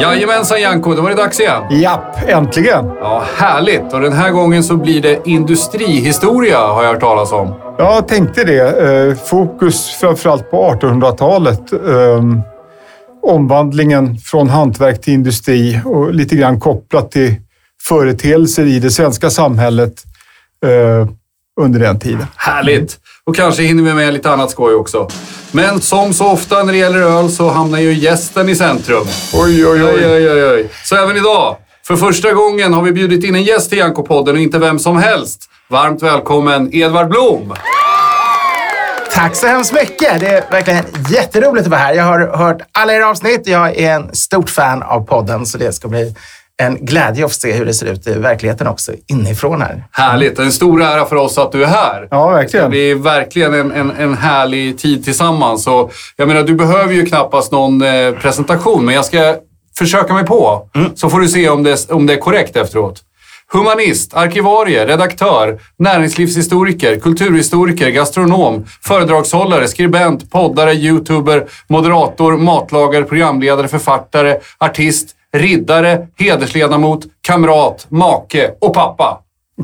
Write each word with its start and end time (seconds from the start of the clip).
Jajamensan 0.00 0.60
Janko, 0.60 0.94
då 0.94 1.02
var 1.02 1.10
det 1.10 1.16
dags 1.16 1.40
igen. 1.40 1.62
Japp, 1.70 2.28
äntligen. 2.28 2.84
Ja, 3.00 3.24
härligt. 3.36 3.92
Och 3.92 4.00
den 4.00 4.12
här 4.12 4.30
gången 4.30 4.64
så 4.64 4.76
blir 4.76 5.02
det 5.02 5.20
industrihistoria 5.24 6.58
har 6.58 6.82
jag 6.84 6.92
hört 6.92 7.00
talas 7.00 7.32
om. 7.32 7.54
Ja, 7.78 7.94
jag 7.94 8.08
tänkte 8.08 8.44
det. 8.44 9.08
Eh, 9.10 9.14
fokus 9.14 9.90
framförallt 9.90 10.50
på 10.50 10.76
1800-talet. 10.80 11.72
Eh, 11.72 12.24
omvandlingen 13.22 14.18
från 14.18 14.48
hantverk 14.48 15.00
till 15.00 15.14
industri 15.14 15.80
och 15.84 16.14
lite 16.14 16.36
grann 16.36 16.60
kopplat 16.60 17.10
till 17.10 17.34
företeelser 17.88 18.66
i 18.66 18.78
det 18.78 18.90
svenska 18.90 19.30
samhället 19.30 19.94
eh, 20.66 21.08
under 21.60 21.80
den 21.80 21.98
tiden. 21.98 22.26
Härligt! 22.36 22.98
Och 23.30 23.36
kanske 23.36 23.62
hinner 23.62 23.82
vi 23.82 23.94
med 23.94 24.12
lite 24.12 24.30
annat 24.30 24.50
skoj 24.50 24.74
också. 24.74 25.08
Men 25.52 25.80
som 25.80 26.12
så 26.12 26.26
ofta 26.26 26.62
när 26.62 26.72
det 26.72 26.78
gäller 26.78 26.98
öl 26.98 27.30
så 27.30 27.48
hamnar 27.48 27.78
ju 27.78 27.94
gästen 27.94 28.48
i 28.48 28.56
centrum. 28.56 29.06
Oj, 29.34 29.66
oj, 29.66 29.84
Oj, 29.84 30.06
oj, 30.06 30.30
oj, 30.30 30.44
oj. 30.44 30.70
Så 30.84 30.96
även 30.96 31.16
idag. 31.16 31.56
För 31.86 31.96
första 31.96 32.32
gången 32.32 32.72
har 32.72 32.82
vi 32.82 32.92
bjudit 32.92 33.24
in 33.24 33.34
en 33.34 33.42
gäst 33.42 33.70
till 33.70 33.78
Janko-podden 33.78 34.30
och 34.32 34.38
inte 34.38 34.58
vem 34.58 34.78
som 34.78 34.96
helst. 34.96 35.50
Varmt 35.68 36.02
välkommen 36.02 36.74
Edvard 36.74 37.08
Blom! 37.08 37.54
Tack 39.12 39.36
så 39.36 39.46
hemskt 39.46 39.72
mycket. 39.72 40.20
Det 40.20 40.26
är 40.26 40.50
verkligen 40.50 40.84
jätteroligt 41.10 41.64
att 41.64 41.70
vara 41.70 41.80
här. 41.80 41.94
Jag 41.94 42.04
har 42.04 42.36
hört 42.36 42.58
alla 42.72 42.92
era 42.92 43.08
avsnitt. 43.08 43.46
Jag 43.46 43.76
är 43.76 43.94
en 43.94 44.14
stort 44.14 44.50
fan 44.50 44.82
av 44.82 45.00
podden, 45.00 45.46
så 45.46 45.58
det 45.58 45.72
ska 45.72 45.88
bli 45.88 46.14
en 46.60 46.84
glädje 46.86 47.24
att 47.24 47.32
se 47.32 47.52
hur 47.52 47.66
det 47.66 47.74
ser 47.74 47.86
ut 47.86 48.06
i 48.06 48.12
verkligheten 48.12 48.66
också, 48.66 48.92
inifrån 49.06 49.62
här. 49.62 49.84
Härligt! 49.90 50.36
Det 50.36 50.42
är 50.42 50.46
en 50.46 50.52
stor 50.52 50.82
ära 50.82 51.04
för 51.06 51.16
oss 51.16 51.38
att 51.38 51.52
du 51.52 51.62
är 51.62 51.66
här. 51.68 52.08
Ja, 52.10 52.28
Det 52.30 52.34
verkligen. 52.34 52.70
blir 52.70 52.94
verkligen 52.94 53.54
en, 53.54 53.72
en, 53.72 53.90
en 53.90 54.14
härlig 54.16 54.78
tid 54.78 55.04
tillsammans. 55.04 55.64
Så, 55.64 55.90
jag 56.16 56.28
menar, 56.28 56.42
du 56.42 56.54
behöver 56.54 56.94
ju 56.94 57.06
knappast 57.06 57.52
någon 57.52 57.82
eh, 57.82 58.12
presentation, 58.12 58.84
men 58.84 58.94
jag 58.94 59.04
ska 59.04 59.36
försöka 59.78 60.14
mig 60.14 60.24
på. 60.26 60.68
Så 60.94 61.10
får 61.10 61.20
du 61.20 61.28
se 61.28 61.48
om 61.48 61.62
det, 61.62 61.90
om 61.90 62.06
det 62.06 62.12
är 62.12 62.18
korrekt 62.18 62.56
efteråt. 62.56 63.02
Humanist, 63.52 64.14
arkivarie, 64.14 64.86
redaktör, 64.86 65.58
näringslivshistoriker, 65.78 67.00
kulturhistoriker, 67.00 67.90
gastronom, 67.90 68.64
föredragshållare, 68.82 69.68
skribent, 69.68 70.30
poddare, 70.30 70.72
youtuber, 70.74 71.46
moderator, 71.68 72.36
matlagare, 72.36 73.04
programledare, 73.04 73.68
författare, 73.68 74.36
artist, 74.58 75.08
riddare, 75.36 76.06
hedersledamot, 76.18 77.00
kamrat, 77.22 77.86
make 77.88 78.50
och 78.60 78.74
pappa. 78.74 79.20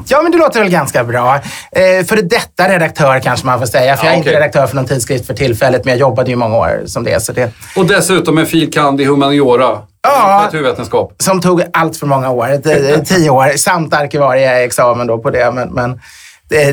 Ja, 0.08 0.23
men 0.23 0.33
det 0.33 0.39
låter 0.39 0.61
väl 0.61 0.69
ganska 0.70 1.05
bra. 1.05 1.34
Eh, 1.73 2.06
för 2.06 2.23
detta 2.23 2.69
redaktör 2.69 3.20
kanske 3.20 3.47
man 3.47 3.58
får 3.58 3.67
säga. 3.67 3.97
För 3.97 4.05
Ja, 4.05 4.08
jag 4.11 4.14
är 4.14 4.19
inte 4.19 4.31
okej. 4.31 4.41
redaktör 4.41 4.67
för 4.67 4.77
någon 4.77 4.86
tidskrift 4.86 5.27
för 5.27 5.34
tillfället, 5.34 5.84
men 5.84 5.92
jag 5.92 6.00
jobbade 6.00 6.31
ju 6.31 6.36
många 6.36 6.56
år 6.56 6.83
som 6.86 7.05
det. 7.05 7.20
Så 7.23 7.33
det 7.33 7.53
Och 7.77 7.86
dessutom 7.86 8.39
en 8.39 8.47
fil. 8.47 8.73
kand. 8.73 9.00
i 9.00 9.05
humaniora. 9.05 9.78
Ja. 10.03 10.41
Naturvetenskap. 10.45 11.14
som 11.19 11.41
tog 11.41 11.62
allt 11.73 11.97
för 11.97 12.06
många 12.06 12.30
år. 12.30 13.05
Tio 13.05 13.30
år, 13.30 13.56
samt 13.56 13.95
arkivarieexamen 13.95 15.06
då 15.06 15.19
på 15.19 15.30
det. 15.30 15.51
Men, 15.53 15.69
men 15.69 16.01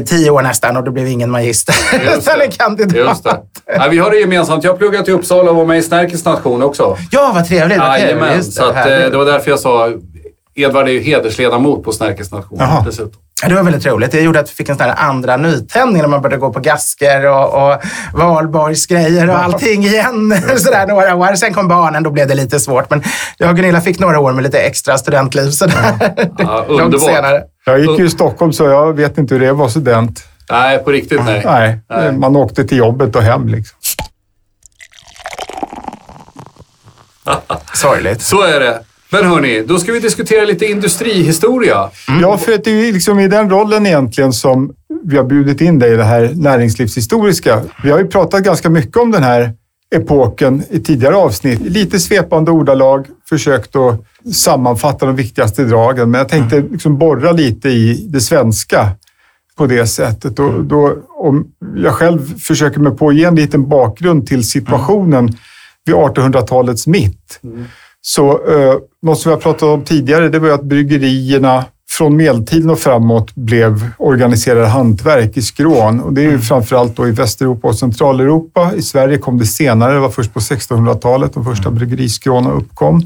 tio 0.05 0.29
år 0.29 0.41
nästan 0.41 0.77
och 0.77 0.83
det 0.83 0.91
blev 0.91 1.07
ingen 1.07 1.31
magister. 1.31 1.75
Det. 1.91 2.43
en 2.45 2.51
kandidat. 2.51 3.23
Det. 3.23 3.39
Ja, 3.65 3.87
vi 3.91 3.97
har 3.97 4.11
det 4.11 4.17
gemensamt. 4.19 4.63
Jag 4.63 4.71
har 4.71 4.77
pluggat 4.77 5.07
i 5.07 5.11
Uppsala 5.11 5.49
och 5.51 5.57
var 5.57 5.65
med 5.65 5.77
i 5.77 5.83
Snärkes 5.83 6.25
nation 6.25 6.63
också. 6.63 6.97
Ja, 7.11 7.31
vad 7.35 7.47
trevligt. 7.47 7.79
vad. 7.79 7.99
Jajamän, 7.99 8.37
Just 8.37 8.53
så 8.53 8.63
att, 8.65 8.75
eh, 8.75 8.83
det 8.85 9.17
var 9.17 9.25
därför 9.25 9.49
jag 9.51 9.59
sa 9.59 9.91
Edvard 10.55 10.87
är 10.87 10.91
ju 10.91 10.99
hedersledamot 11.01 11.83
på 11.83 11.91
Snärkes 11.91 12.31
nation 12.31 12.57
Jaha. 12.61 12.83
dessutom. 12.85 13.21
Det 13.47 13.55
var 13.55 13.63
väldigt 13.63 13.85
roligt. 13.85 14.11
Det 14.11 14.21
gjorde 14.21 14.39
att 14.39 14.49
vi 14.49 14.53
fick 14.53 14.69
en 14.69 14.77
sån 14.77 14.85
här 14.85 14.95
andra 14.97 15.37
nytändning 15.37 16.01
när 16.01 16.09
man 16.09 16.21
började 16.21 16.39
gå 16.39 16.53
på 16.53 16.59
gasker 16.59 17.25
och, 17.25 17.71
och 17.71 17.81
valborgsgrejer 18.13 19.29
och 19.29 19.43
allting 19.43 19.83
igen. 19.85 20.35
Sådär 20.57 20.87
några 20.87 21.15
år. 21.15 21.35
Sen 21.35 21.53
kom 21.53 21.67
barnen, 21.67 22.03
då 22.03 22.09
blev 22.11 22.27
det 22.27 22.35
lite 22.35 22.59
svårt. 22.59 22.89
Men 22.89 23.03
jag 23.37 23.49
och 23.49 23.55
Gunilla 23.55 23.81
fick 23.81 23.99
några 23.99 24.19
år 24.19 24.31
med 24.33 24.43
lite 24.43 24.59
extra 24.59 24.97
studentliv. 24.97 25.49
Sådär. 25.51 25.93
Ja, 26.37 26.65
Långt 26.67 26.81
underbart. 26.81 27.09
senare. 27.09 27.41
Jag 27.65 27.79
gick 27.79 27.99
ju 27.99 28.05
i 28.05 28.09
Stockholm 28.09 28.53
så 28.53 28.63
jag 28.63 28.93
vet 28.93 29.17
inte 29.17 29.33
hur 29.33 29.41
det 29.41 29.47
är 29.47 29.51
att 29.51 29.57
vara 29.57 29.69
student. 29.69 30.23
Nej, 30.51 30.79
på 30.79 30.91
riktigt 30.91 31.23
nej. 31.25 31.41
Nej, 31.45 31.79
Nej. 31.89 32.11
man 32.11 32.35
åkte 32.35 32.63
till 32.63 32.77
jobbet 32.77 33.15
och 33.15 33.21
hem 33.21 33.47
liksom. 33.47 33.77
Sorgligt. 37.73 38.21
Så 38.21 38.41
är 38.41 38.59
det. 38.59 38.79
Men 39.09 39.25
hörni, 39.25 39.63
då 39.67 39.79
ska 39.79 39.91
vi 39.91 39.99
diskutera 39.99 40.45
lite 40.45 40.65
industrihistoria. 40.65 41.89
Ja, 42.21 42.37
för 42.37 42.53
att 42.53 42.63
det 42.63 42.71
är 42.71 42.93
liksom 42.93 43.19
i 43.19 43.27
den 43.27 43.49
rollen 43.49 43.85
egentligen 43.85 44.33
som 44.33 44.73
vi 45.03 45.17
har 45.17 45.23
bjudit 45.23 45.61
in 45.61 45.79
dig 45.79 45.93
i 45.93 45.95
det 45.95 46.03
här 46.03 46.31
näringslivshistoriska. 46.35 47.61
Vi 47.83 47.91
har 47.91 47.99
ju 47.99 48.07
pratat 48.07 48.43
ganska 48.43 48.69
mycket 48.69 48.97
om 48.97 49.11
den 49.11 49.23
här 49.23 49.53
epoken 49.93 50.63
i 50.69 50.79
tidigare 50.79 51.15
avsnitt. 51.15 51.61
Lite 51.61 51.99
svepande 51.99 52.51
ordalag, 52.51 53.07
försökt 53.29 53.75
att 53.75 54.05
sammanfatta 54.33 55.05
de 55.05 55.15
viktigaste 55.15 55.63
dragen. 55.63 56.11
Men 56.11 56.19
jag 56.19 56.29
tänkte 56.29 56.61
liksom 56.71 56.97
borra 56.97 57.31
lite 57.31 57.69
i 57.69 58.07
det 58.09 58.21
svenska 58.21 58.89
på 59.55 59.65
det 59.65 59.87
sättet. 59.87 60.39
Och 60.39 60.63
då, 60.63 60.95
om 61.17 61.47
jag 61.75 61.93
själv 61.93 62.39
försöker 62.39 62.79
mig 62.79 62.95
på 62.95 63.09
att 63.09 63.15
ge 63.15 63.23
en 63.23 63.35
liten 63.35 63.69
bakgrund 63.69 64.27
till 64.27 64.47
situationen 64.47 65.29
vid 65.85 65.95
1800-talets 65.95 66.87
mitt. 66.87 67.39
Så 68.01 68.31
eh, 68.31 68.75
något 69.01 69.19
som 69.19 69.31
jag 69.31 69.41
pratat 69.41 69.63
om 69.63 69.83
tidigare, 69.83 70.29
det 70.29 70.39
var 70.39 70.49
att 70.49 70.63
bryggerierna 70.63 71.65
från 71.97 72.15
medeltiden 72.15 72.69
och 72.69 72.79
framåt 72.79 73.35
blev 73.35 73.89
organiserade 73.97 74.67
hantverk 74.67 75.37
i 75.37 75.41
skrån. 75.41 75.99
Och 75.99 76.13
det 76.13 76.21
är 76.21 76.31
ju 76.31 76.39
framförallt 76.39 76.95
då 76.95 77.07
i 77.07 77.11
Västeuropa 77.11 77.67
och 77.67 77.75
Centraleuropa. 77.75 78.71
I 78.75 78.81
Sverige 78.81 79.17
kom 79.17 79.37
det 79.37 79.45
senare, 79.45 79.93
det 79.93 79.99
var 79.99 80.09
först 80.09 80.33
på 80.33 80.39
1600-talet 80.39 81.33
de 81.33 81.45
första 81.45 81.71
bryggeriskråna 81.71 82.51
uppkom. 82.51 83.01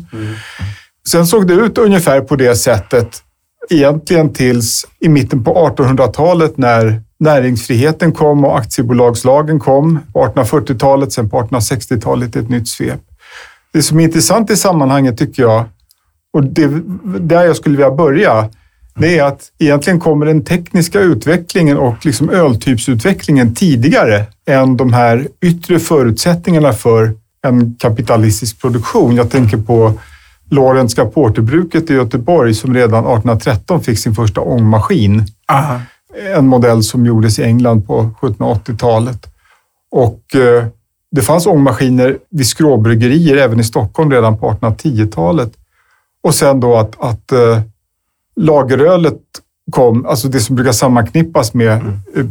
Sen 1.07 1.27
såg 1.27 1.47
det 1.47 1.53
ut 1.53 1.77
ungefär 1.77 2.21
på 2.21 2.35
det 2.35 2.55
sättet 2.55 3.23
egentligen 3.69 4.33
tills 4.33 4.85
i 4.99 5.09
mitten 5.09 5.43
på 5.43 5.73
1800-talet 5.77 6.57
när 6.57 7.01
näringsfriheten 7.19 8.11
kom 8.11 8.45
och 8.45 8.57
aktiebolagslagen 8.57 9.59
kom. 9.59 9.99
På 10.13 10.25
1840-talet, 10.25 11.13
sen 11.13 11.29
på 11.29 11.41
1860-talet 11.41 12.35
ett 12.35 12.49
nytt 12.49 12.67
svep. 12.67 13.01
Det 13.73 13.81
som 13.81 13.99
är 13.99 14.03
intressant 14.03 14.51
i 14.51 14.55
sammanhanget 14.55 15.17
tycker 15.17 15.43
jag, 15.43 15.65
och 16.33 16.43
det 16.43 16.69
där 17.19 17.45
jag 17.45 17.55
skulle 17.55 17.77
vilja 17.77 17.91
börja, 17.91 18.49
det 18.97 19.19
är 19.19 19.23
att 19.23 19.51
egentligen 19.59 19.99
kommer 19.99 20.25
den 20.25 20.43
tekniska 20.43 20.99
utvecklingen 20.99 21.77
och 21.77 22.05
liksom 22.05 22.29
öltypsutvecklingen 22.29 23.55
tidigare 23.55 24.25
än 24.47 24.77
de 24.77 24.93
här 24.93 25.27
yttre 25.41 25.79
förutsättningarna 25.79 26.73
för 26.73 27.13
en 27.47 27.75
kapitalistisk 27.79 28.61
produktion. 28.61 29.15
Jag 29.15 29.31
tänker 29.31 29.57
på 29.57 29.93
Lorentz 30.49 30.95
Porterbruket 30.95 31.89
i 31.89 31.93
Göteborg 31.93 32.53
som 32.53 32.73
redan 32.73 32.99
1813 32.99 33.83
fick 33.83 33.99
sin 33.99 34.15
första 34.15 34.41
ångmaskin. 34.41 35.23
Aha. 35.47 35.81
En 36.35 36.47
modell 36.47 36.83
som 36.83 37.05
gjordes 37.05 37.39
i 37.39 37.43
England 37.43 37.87
på 37.87 38.09
1780-talet. 38.21 39.27
Och 39.91 40.35
eh, 40.35 40.65
det 41.11 41.21
fanns 41.21 41.47
ångmaskiner 41.47 42.17
vid 42.29 42.47
skråbryggerier 42.47 43.37
även 43.37 43.59
i 43.59 43.63
Stockholm 43.63 44.11
redan 44.11 44.37
på 44.37 44.51
1810-talet. 44.51 45.53
Och 46.23 46.35
sen 46.35 46.59
då 46.59 46.75
att, 46.75 47.01
att 47.01 47.31
eh, 47.31 47.61
lagerölet 48.37 49.19
kom, 49.71 50.05
alltså 50.05 50.27
det 50.27 50.39
som 50.39 50.55
brukar 50.55 50.71
sammanknippas 50.71 51.53
med 51.53 51.71
eh, 51.71 52.25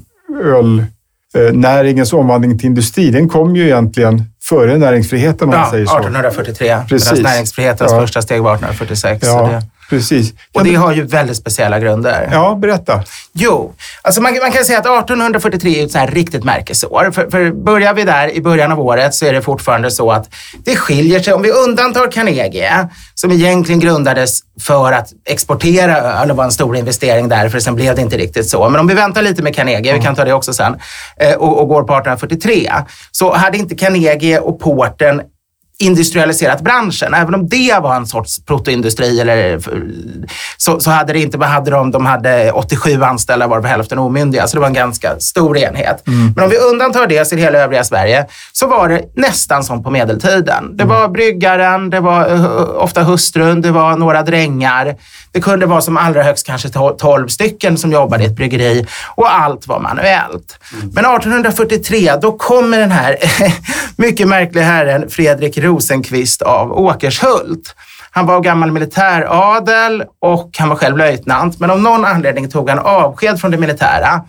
ölnäringens 1.34 2.12
omvandling 2.12 2.58
till 2.58 2.66
industri, 2.66 3.10
den 3.10 3.28
kom 3.28 3.56
ju 3.56 3.64
egentligen 3.64 4.22
före 4.48 4.78
näringsfriheten 4.78 5.48
om 5.48 5.50
man 5.50 5.58
Ja, 5.60 5.70
säger 5.70 5.86
så. 5.86 5.92
1843. 5.98 6.76
Precis. 6.88 7.10
Medan 7.12 7.22
näringsfrihetens 7.22 7.92
Ja. 7.92 8.00
första 8.00 8.22
steg 8.22 8.42
var 8.42 8.54
1846. 8.54 9.26
så 9.26 9.32
Ja, 9.32 9.42
det, 9.46 9.62
precis. 9.90 10.32
och 10.54 10.64
det 10.64 10.74
har 10.74 10.92
ju 10.92 11.02
väldigt 11.02 11.36
speciella 11.36 11.80
grunder. 11.80 12.28
Ja, 12.32 12.54
berätta. 12.54 13.02
Jo, 13.32 13.74
alltså 14.02 14.20
man, 14.20 14.38
man 14.42 14.52
kan 14.52 14.64
säga 14.64 14.78
att 14.78 14.86
1843 14.86 15.80
är 15.80 15.84
ett 15.84 15.92
så 15.92 15.98
här 15.98 16.06
riktigt 16.06 16.44
märkesår. 16.44 17.10
För, 17.12 17.30
för 17.30 17.50
börjar 17.50 17.94
vi 17.94 18.04
där 18.04 18.30
i 18.30 18.40
början 18.40 18.72
av 18.72 18.80
året 18.80 19.14
så 19.14 19.26
är 19.26 19.32
det 19.32 19.42
fortfarande 19.42 19.90
så 19.90 20.12
att 20.12 20.28
det 20.64 20.76
skiljer 20.76 21.20
sig. 21.20 21.34
Om 21.34 21.42
vi 21.42 21.50
undantar 21.50 22.10
Carnegie, 22.12 22.88
som 23.14 23.32
egentligen 23.32 23.80
grundades 23.80 24.40
för 24.60 24.92
att 24.92 25.08
exportera 25.24 25.96
öl 25.96 26.30
och 26.30 26.36
var 26.36 26.44
en 26.44 26.52
stor 26.52 26.76
investering 26.76 27.28
där, 27.28 27.48
för 27.48 27.60
sen 27.60 27.74
blev 27.74 27.94
det 27.94 28.02
inte 28.02 28.16
riktigt 28.16 28.48
så. 28.48 28.68
Men 28.68 28.80
om 28.80 28.86
vi 28.86 28.94
väntar 28.94 29.22
lite 29.22 29.42
med 29.42 29.54
Carnegie, 29.54 29.94
vi 29.94 30.00
kan 30.00 30.14
ta 30.14 30.24
det 30.24 30.32
också 30.32 30.52
sen, 30.52 30.76
eh, 31.20 31.34
och, 31.34 31.60
och 31.60 31.68
går 31.68 31.82
på 31.82 31.92
1843, 31.92 32.72
så 33.10 33.34
hade 33.34 33.58
inte 33.58 33.74
Carnegie 33.74 34.38
och 34.38 34.60
porten 34.60 35.22
industrialiserat 35.78 36.60
branschen. 36.60 37.14
Även 37.14 37.34
om 37.34 37.48
det 37.48 37.78
var 37.82 37.96
en 37.96 38.06
sorts 38.06 38.44
protoindustri 38.44 39.20
eller, 39.20 39.60
så, 40.56 40.80
så 40.80 40.90
hade 40.90 41.12
det 41.12 41.18
inte, 41.18 41.44
hade 41.44 41.70
de, 41.70 41.90
de 41.90 42.06
hade 42.06 42.52
87 42.52 43.02
anställda 43.02 43.46
varav 43.46 43.66
hälften 43.66 43.98
omyndiga. 43.98 44.46
Så 44.46 44.56
det 44.56 44.60
var 44.60 44.66
en 44.66 44.74
ganska 44.74 45.20
stor 45.20 45.58
enhet. 45.58 46.08
Mm. 46.08 46.32
Men 46.36 46.44
om 46.44 46.50
vi 46.50 46.56
undantar 46.56 47.06
det 47.06 47.32
i 47.32 47.36
hela 47.36 47.58
övriga 47.58 47.84
Sverige 47.84 48.26
så 48.52 48.66
var 48.66 48.88
det 48.88 49.02
nästan 49.14 49.64
som 49.64 49.82
på 49.82 49.90
medeltiden. 49.90 50.76
Det 50.76 50.84
var 50.84 51.08
bryggaren, 51.08 51.90
det 51.90 52.00
var 52.00 52.32
uh, 52.32 52.60
ofta 52.76 53.02
hustrun, 53.02 53.62
det 53.62 53.70
var 53.70 53.96
några 53.96 54.22
drängar. 54.22 54.96
Det 55.32 55.40
kunde 55.40 55.66
vara 55.66 55.80
som 55.80 55.96
allra 55.96 56.22
högst 56.22 56.46
kanske 56.46 56.68
12 56.98 57.28
stycken 57.28 57.78
som 57.78 57.92
jobbade 57.92 58.24
i 58.24 58.26
ett 58.26 58.36
bryggeri 58.36 58.86
och 59.14 59.34
allt 59.34 59.66
var 59.66 59.80
manuellt. 59.80 60.58
Mm. 60.72 60.90
Men 60.94 61.04
1843, 61.04 62.12
då 62.22 62.32
kommer 62.32 62.78
den 62.78 62.90
här 62.90 63.16
mycket 63.96 64.28
märkliga 64.28 64.64
herren 64.64 65.10
Fredrik 65.10 65.58
Rosenqvist 65.66 66.42
av 66.42 66.72
Åkershult. 66.72 67.74
Han 68.10 68.26
var 68.26 68.40
gammal 68.40 68.72
militäradel 68.72 70.04
och 70.20 70.50
han 70.58 70.68
var 70.68 70.76
själv 70.76 70.96
löjtnant, 70.96 71.60
men 71.60 71.70
av 71.70 71.80
någon 71.80 72.04
anledning 72.04 72.50
tog 72.50 72.70
han 72.70 72.78
avsked 72.78 73.40
från 73.40 73.50
det 73.50 73.58
militära 73.58 74.24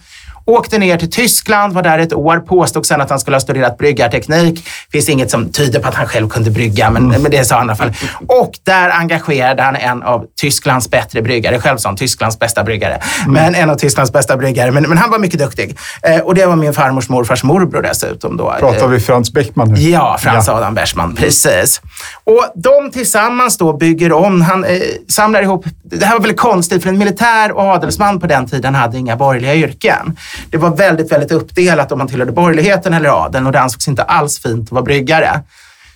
Åkte 0.47 0.77
ner 0.77 0.97
till 0.97 1.11
Tyskland, 1.11 1.73
var 1.73 1.81
där 1.81 1.99
ett 1.99 2.13
år, 2.13 2.37
påstod 2.37 2.85
sen 2.85 3.01
att 3.01 3.09
han 3.09 3.19
skulle 3.19 3.35
ha 3.35 3.41
studerat 3.41 3.77
bryggarteknik. 3.77 4.67
finns 4.91 5.09
inget 5.09 5.31
som 5.31 5.51
tyder 5.51 5.79
på 5.79 5.87
att 5.87 5.95
han 5.95 6.07
själv 6.07 6.29
kunde 6.29 6.51
brygga, 6.51 6.89
men, 6.89 7.07
men 7.07 7.31
det 7.31 7.45
sa 7.45 7.55
han 7.55 7.65
i 7.65 7.69
alla 7.69 7.75
fall. 7.75 7.93
Och 8.27 8.51
där 8.63 8.89
engagerade 8.89 9.63
han 9.63 9.75
en 9.75 10.03
av 10.03 10.25
Tysklands 10.39 10.89
bättre 10.89 11.21
bryggare. 11.21 11.59
Själv 11.59 11.77
sa 11.77 11.89
han 11.89 11.95
Tysklands 11.95 12.39
bästa 12.39 12.63
bryggare. 12.63 12.99
Mm. 13.21 13.33
Men 13.33 13.55
en 13.55 13.69
av 13.69 13.75
Tysklands 13.75 14.13
bästa 14.13 14.37
bryggare. 14.37 14.71
Men, 14.71 14.83
men 14.83 14.97
han 14.97 15.11
var 15.11 15.19
mycket 15.19 15.39
duktig. 15.39 15.77
Eh, 16.03 16.19
och 16.19 16.35
det 16.35 16.45
var 16.45 16.55
min 16.55 16.73
farmors 16.73 17.09
morfars 17.09 17.43
morbror 17.43 17.81
dessutom. 17.81 18.37
Då. 18.37 18.55
Pratar 18.59 18.87
vi 18.87 18.99
Frans 18.99 19.33
Beckman 19.33 19.73
nu? 19.73 19.79
Ja, 19.79 20.17
Frans 20.19 20.47
ja. 20.47 20.53
Adam 20.53 20.73
Beckman. 20.73 21.15
Precis. 21.15 21.81
Och 22.23 22.45
de 22.55 22.91
tillsammans 22.91 23.57
då 23.57 23.73
bygger 23.73 24.13
om. 24.13 24.41
Han 24.41 24.63
eh, 24.63 24.79
samlar 25.09 25.41
ihop. 25.41 25.65
Det 25.83 26.05
här 26.05 26.13
var 26.13 26.19
väldigt 26.19 26.39
konstigt, 26.39 26.83
för 26.83 26.89
en 26.89 26.97
militär 26.97 27.51
och 27.51 27.63
adelsman 27.63 28.19
på 28.19 28.27
den 28.27 28.47
tiden 28.47 28.75
hade 28.75 28.97
inga 28.97 29.15
borgerliga 29.15 29.55
yrken. 29.55 30.17
Det 30.49 30.57
var 30.57 30.75
väldigt, 30.75 31.11
väldigt 31.11 31.31
uppdelat 31.31 31.91
om 31.91 31.97
man 31.97 32.07
tillhörde 32.07 32.31
borgerligheten 32.31 32.93
eller 32.93 33.25
adeln 33.25 33.45
och 33.45 33.51
det 33.51 33.59
ansågs 33.59 33.87
inte 33.87 34.03
alls 34.03 34.39
fint 34.39 34.67
att 34.67 34.71
vara 34.71 34.83
bryggare. 34.83 35.41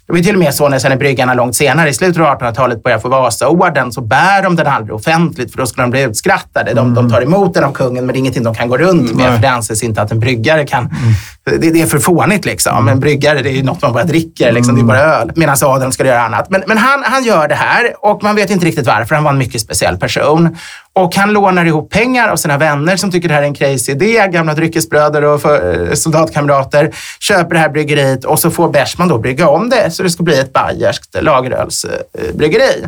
Det 0.08 0.14
var 0.14 0.20
till 0.20 0.36
och 0.36 0.40
med 0.40 0.54
så 0.54 0.70
när 0.70 0.80
sen 0.80 0.98
bryggarna 0.98 1.34
långt 1.34 1.56
senare, 1.56 1.90
i 1.90 1.94
slutet 1.94 2.22
av 2.22 2.40
1800-talet, 2.40 2.84
började 2.84 3.02
få 3.02 3.10
Vasaorden 3.10 3.92
så 3.92 4.02
bär 4.02 4.44
de 4.44 4.56
den 4.56 4.68
aldrig 4.68 4.96
offentligt 4.96 5.52
för 5.52 5.58
då 5.58 5.66
skulle 5.66 5.84
de 5.84 5.92
bli 5.92 6.02
utskrattade. 6.02 6.74
De, 6.74 6.80
mm. 6.80 6.94
de 6.94 7.10
tar 7.10 7.22
emot 7.22 7.54
den 7.54 7.64
av 7.64 7.72
kungen 7.72 8.06
men 8.06 8.14
det 8.14 8.18
är 8.18 8.20
ingenting 8.20 8.44
de 8.44 8.56
kan 8.56 8.70
gå 8.70 8.78
runt 8.78 9.16
med 9.16 9.26
mm. 9.26 9.36
för 9.36 9.42
det 9.42 9.50
anses 9.50 9.84
inte 9.84 10.02
att 10.02 10.12
en 10.12 10.20
bryggare 10.20 10.66
kan... 10.66 10.84
Mm. 10.84 11.14
Det, 11.44 11.58
det, 11.58 11.82
är 11.82 11.86
för 11.86 12.00
fånigt 12.00 12.46
liksom. 12.46 12.88
En 12.88 13.00
bryggare 13.00 13.42
det 13.42 13.50
är 13.50 13.54
ju 13.54 13.64
något 13.64 13.82
man 13.82 13.94
bara 13.94 14.04
dricker, 14.04 14.52
liksom. 14.52 14.76
det 14.76 14.82
är 14.82 14.86
bara 14.86 15.00
öl. 15.00 15.32
Medan 15.36 15.56
adeln 15.64 15.92
ska 15.92 16.06
göra 16.06 16.22
annat. 16.22 16.50
Men, 16.50 16.64
men 16.68 16.78
han, 16.78 17.04
han 17.04 17.24
gör 17.24 17.48
det 17.48 17.56
här 17.56 17.94
och 18.00 18.24
man 18.24 18.36
vet 18.36 18.50
inte 18.50 18.66
riktigt 18.66 18.88
varför. 18.88 19.16
Han 19.16 19.24
var 19.24 19.32
en 19.32 19.38
mycket 19.38 19.62
speciell 19.62 19.98
person. 19.98 20.58
Och 20.94 21.16
han 21.16 21.34
lånar 21.34 21.66
ihop 21.66 21.90
pengar 21.90 22.28
av 22.28 22.36
sina 22.36 22.58
vänner 22.58 22.96
som 22.98 23.12
tycker 23.12 23.28
det 23.28 23.34
här 23.34 23.42
är 23.42 23.46
en 23.46 23.54
crazy 23.54 23.92
idé. 23.92 24.28
Gamla 24.32 24.54
dryckesbröder 24.54 25.24
och 25.24 25.42
för, 25.42 25.88
eh, 25.90 25.94
soldatkamrater. 25.94 26.92
Köper 27.20 27.54
det 27.54 27.60
här 27.60 27.70
bryggeriet 27.70 28.26
och 28.26 28.40
så 28.40 28.52
får 28.52 28.70
Bersman 28.70 29.08
då 29.08 29.18
brygga 29.18 29.48
om 29.50 29.70
det 29.70 29.92
så 29.92 30.04
det 30.04 30.10
ska 30.10 30.24
bli 30.24 30.40
ett 30.40 30.54
bayerskt 30.54 31.24
lagerölsbryggeri. 31.24 32.88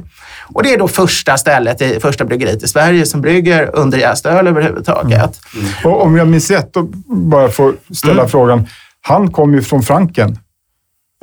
Och 0.53 0.63
det 0.63 0.73
är 0.73 0.77
då 0.77 0.87
första 0.87 1.37
stället, 1.37 2.01
första 2.01 2.25
bryggeriet 2.25 2.63
i 2.63 2.67
Sverige 2.67 3.05
som 3.05 3.21
brygger 3.21 3.75
underjäst 3.75 4.25
öl 4.25 4.47
överhuvudtaget. 4.47 5.39
Mm. 5.53 5.65
Mm. 5.65 5.93
Och 5.93 6.03
om 6.03 6.17
jag 6.17 6.27
minns 6.27 6.51
rätt, 6.51 6.73
då 6.73 6.83
bara 7.07 7.49
får 7.49 7.75
ställa 7.93 8.13
mm. 8.13 8.29
frågan. 8.29 8.67
Han 9.01 9.31
kom 9.31 9.53
ju 9.53 9.61
från 9.61 9.83
Franken, 9.83 10.37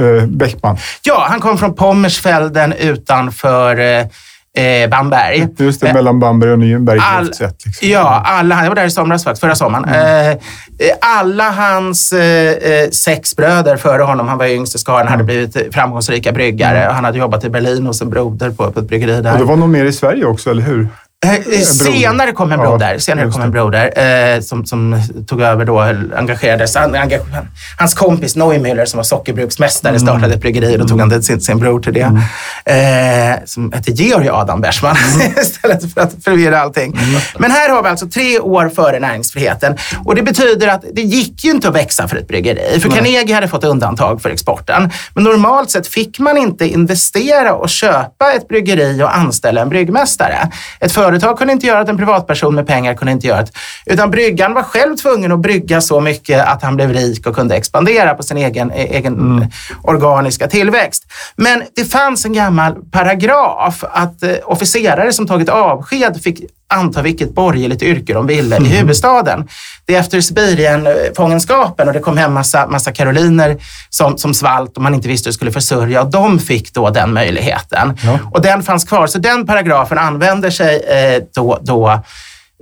eh, 0.02 0.26
Bäckman. 0.26 0.76
Ja, 1.02 1.26
han 1.28 1.40
kom 1.40 1.58
från 1.58 1.74
Pommersfelden 1.74 2.72
utanför 2.72 3.78
eh, 3.78 4.06
eh, 4.56 4.90
Bamberg. 4.90 5.48
Just 5.58 5.80
det, 5.80 5.88
eh, 5.88 5.94
mellan 5.94 6.20
Bamberg 6.20 6.52
och 6.52 6.58
Nürnberg. 6.58 6.98
All, 7.00 7.26
liksom. 7.26 7.48
Ja, 7.80 8.22
alla, 8.24 8.62
jag 8.62 8.68
var 8.68 8.74
där 8.74 8.86
i 8.86 8.90
somras 8.90 9.24
faktiskt, 9.24 9.40
förra 9.40 9.54
sommaren. 9.54 9.84
Mm. 9.84 10.30
Eh, 10.30 10.36
alla 11.00 11.50
hans 11.50 12.12
eh, 12.12 12.52
eh, 12.52 12.90
sex 12.90 13.36
bröder 13.36 13.76
före 13.76 14.02
honom, 14.02 14.28
han 14.28 14.38
var 14.38 14.46
yngst 14.46 14.74
i 14.74 14.78
skaran, 14.78 15.00
mm. 15.00 15.12
hade 15.12 15.24
blivit 15.24 15.74
framgångsrika 15.74 16.32
bryggare. 16.32 16.82
Mm. 16.82 16.94
Han 16.94 17.04
hade 17.04 17.18
jobbat 17.18 17.44
i 17.44 17.50
Berlin 17.50 17.86
hos 17.86 18.02
en 18.02 18.10
broder 18.10 18.50
på, 18.50 18.70
på 18.70 18.80
ett 18.80 18.88
bryggeri 18.88 19.20
där. 19.20 19.32
Och 19.32 19.38
det 19.38 19.44
var 19.44 19.56
nog 19.56 19.68
mer 19.68 19.84
i 19.84 19.92
Sverige 19.92 20.24
också, 20.24 20.50
eller 20.50 20.62
hur? 20.62 20.88
Senare 21.64 22.32
kom 22.32 22.52
en 22.52 22.58
broder, 22.58 22.98
senare 22.98 23.30
kom 23.30 23.42
en 23.42 23.50
broder 23.50 23.98
eh, 23.98 24.40
som, 24.40 24.66
som 24.66 25.02
tog 25.26 25.40
över 25.42 25.64
då, 25.64 25.80
engagerades. 26.16 26.76
Engage, 26.76 27.20
hans 27.78 27.94
kompis 27.94 28.36
Neumüller 28.36 28.84
som 28.84 28.96
var 28.96 29.04
sockerbruksmästare 29.04 29.90
mm. 29.90 30.00
startade 30.00 30.34
ett 30.34 30.40
bryggeri 30.40 30.74
och 30.74 30.78
då 30.78 30.88
tog 30.88 31.00
han 31.00 31.22
sin, 31.22 31.40
sin 31.40 31.58
bror 31.58 31.80
till 31.80 31.92
det. 31.92 32.12
Mm. 32.64 33.34
Eh, 33.34 33.38
som 33.44 33.72
hette 33.72 33.90
Georg 33.90 34.28
Adam 34.28 34.60
Bersman 34.60 34.96
mm. 34.96 35.32
istället 35.40 35.94
för 35.94 36.00
att 36.00 36.24
förvirra 36.24 36.60
allting. 36.60 36.92
Mm. 36.92 37.20
Men 37.38 37.50
här 37.50 37.68
har 37.68 37.82
vi 37.82 37.88
alltså 37.88 38.08
tre 38.08 38.38
år 38.38 38.68
före 38.68 39.00
näringsfriheten 39.00 39.76
och 40.04 40.14
det 40.14 40.22
betyder 40.22 40.68
att 40.68 40.84
det 40.92 41.02
gick 41.02 41.44
ju 41.44 41.50
inte 41.50 41.68
att 41.68 41.74
växa 41.74 42.08
för 42.08 42.16
ett 42.16 42.28
bryggeri. 42.28 42.80
För 42.80 42.90
Carnegie 42.90 43.34
hade 43.34 43.48
fått 43.48 43.64
undantag 43.64 44.22
för 44.22 44.30
exporten. 44.30 44.90
Men 45.14 45.24
normalt 45.24 45.70
sett 45.70 45.86
fick 45.86 46.18
man 46.18 46.36
inte 46.36 46.66
investera 46.66 47.54
och 47.54 47.68
köpa 47.68 48.32
ett 48.32 48.48
bryggeri 48.48 49.02
och 49.02 49.16
anställa 49.16 49.60
en 49.60 49.68
bryggmästare. 49.68 50.50
Ett 50.80 50.92
företag 51.10 51.38
kunde 51.38 51.52
inte 51.52 51.66
göra 51.66 51.84
det, 51.84 51.90
en 51.90 51.96
privatperson 51.96 52.54
med 52.54 52.66
pengar 52.66 52.94
kunde 52.94 53.12
inte 53.12 53.26
göra 53.26 53.42
det. 53.42 53.52
Utan 53.86 54.10
bryggan 54.10 54.54
var 54.54 54.62
själv 54.62 54.96
tvungen 54.96 55.32
att 55.32 55.40
brygga 55.40 55.80
så 55.80 56.00
mycket 56.00 56.46
att 56.46 56.62
han 56.62 56.76
blev 56.76 56.92
rik 56.92 57.26
och 57.26 57.34
kunde 57.34 57.56
expandera 57.56 58.14
på 58.14 58.22
sin 58.22 58.36
egen, 58.36 58.70
e-, 58.70 58.96
egen 58.96 59.14
mm. 59.14 59.48
organiska 59.82 60.48
tillväxt. 60.48 61.06
Men 61.36 61.62
det 61.76 61.84
fanns 61.84 62.24
en 62.24 62.32
gammal 62.32 62.74
paragraf 62.90 63.84
att 63.92 64.22
eh, 64.22 64.30
officerare 64.44 65.12
som 65.12 65.26
tagit 65.26 65.48
avsked 65.48 66.22
fick 66.22 66.44
anta 66.70 67.02
vilket 67.02 67.34
borgerligt 67.34 67.82
yrke 67.82 68.14
de 68.14 68.26
ville 68.26 68.56
mm. 68.56 68.72
i 68.72 68.76
huvudstaden. 68.76 69.48
Det 69.84 69.94
är 69.94 70.00
efter 70.00 70.20
Sibirienfångenskapen 70.20 71.88
och 71.88 71.94
det 71.94 72.00
kom 72.00 72.16
hem 72.16 72.32
massa, 72.32 72.66
massa 72.66 72.92
karoliner 72.92 73.56
som, 73.90 74.18
som 74.18 74.34
svalt 74.34 74.76
och 74.76 74.82
man 74.82 74.94
inte 74.94 75.08
visste 75.08 75.26
hur 75.26 75.30
det 75.30 75.34
skulle 75.34 75.52
försörja 75.52 76.02
och 76.02 76.10
de 76.10 76.38
fick 76.38 76.74
då 76.74 76.90
den 76.90 77.12
möjligheten. 77.12 77.98
Ja. 78.02 78.18
Och 78.30 78.42
den 78.42 78.62
fanns 78.62 78.84
kvar, 78.84 79.06
så 79.06 79.18
den 79.18 79.46
paragrafen 79.46 79.98
använder 79.98 80.50
sig 80.50 80.76
eh, 80.76 81.22
då, 81.34 81.58
då 81.62 82.02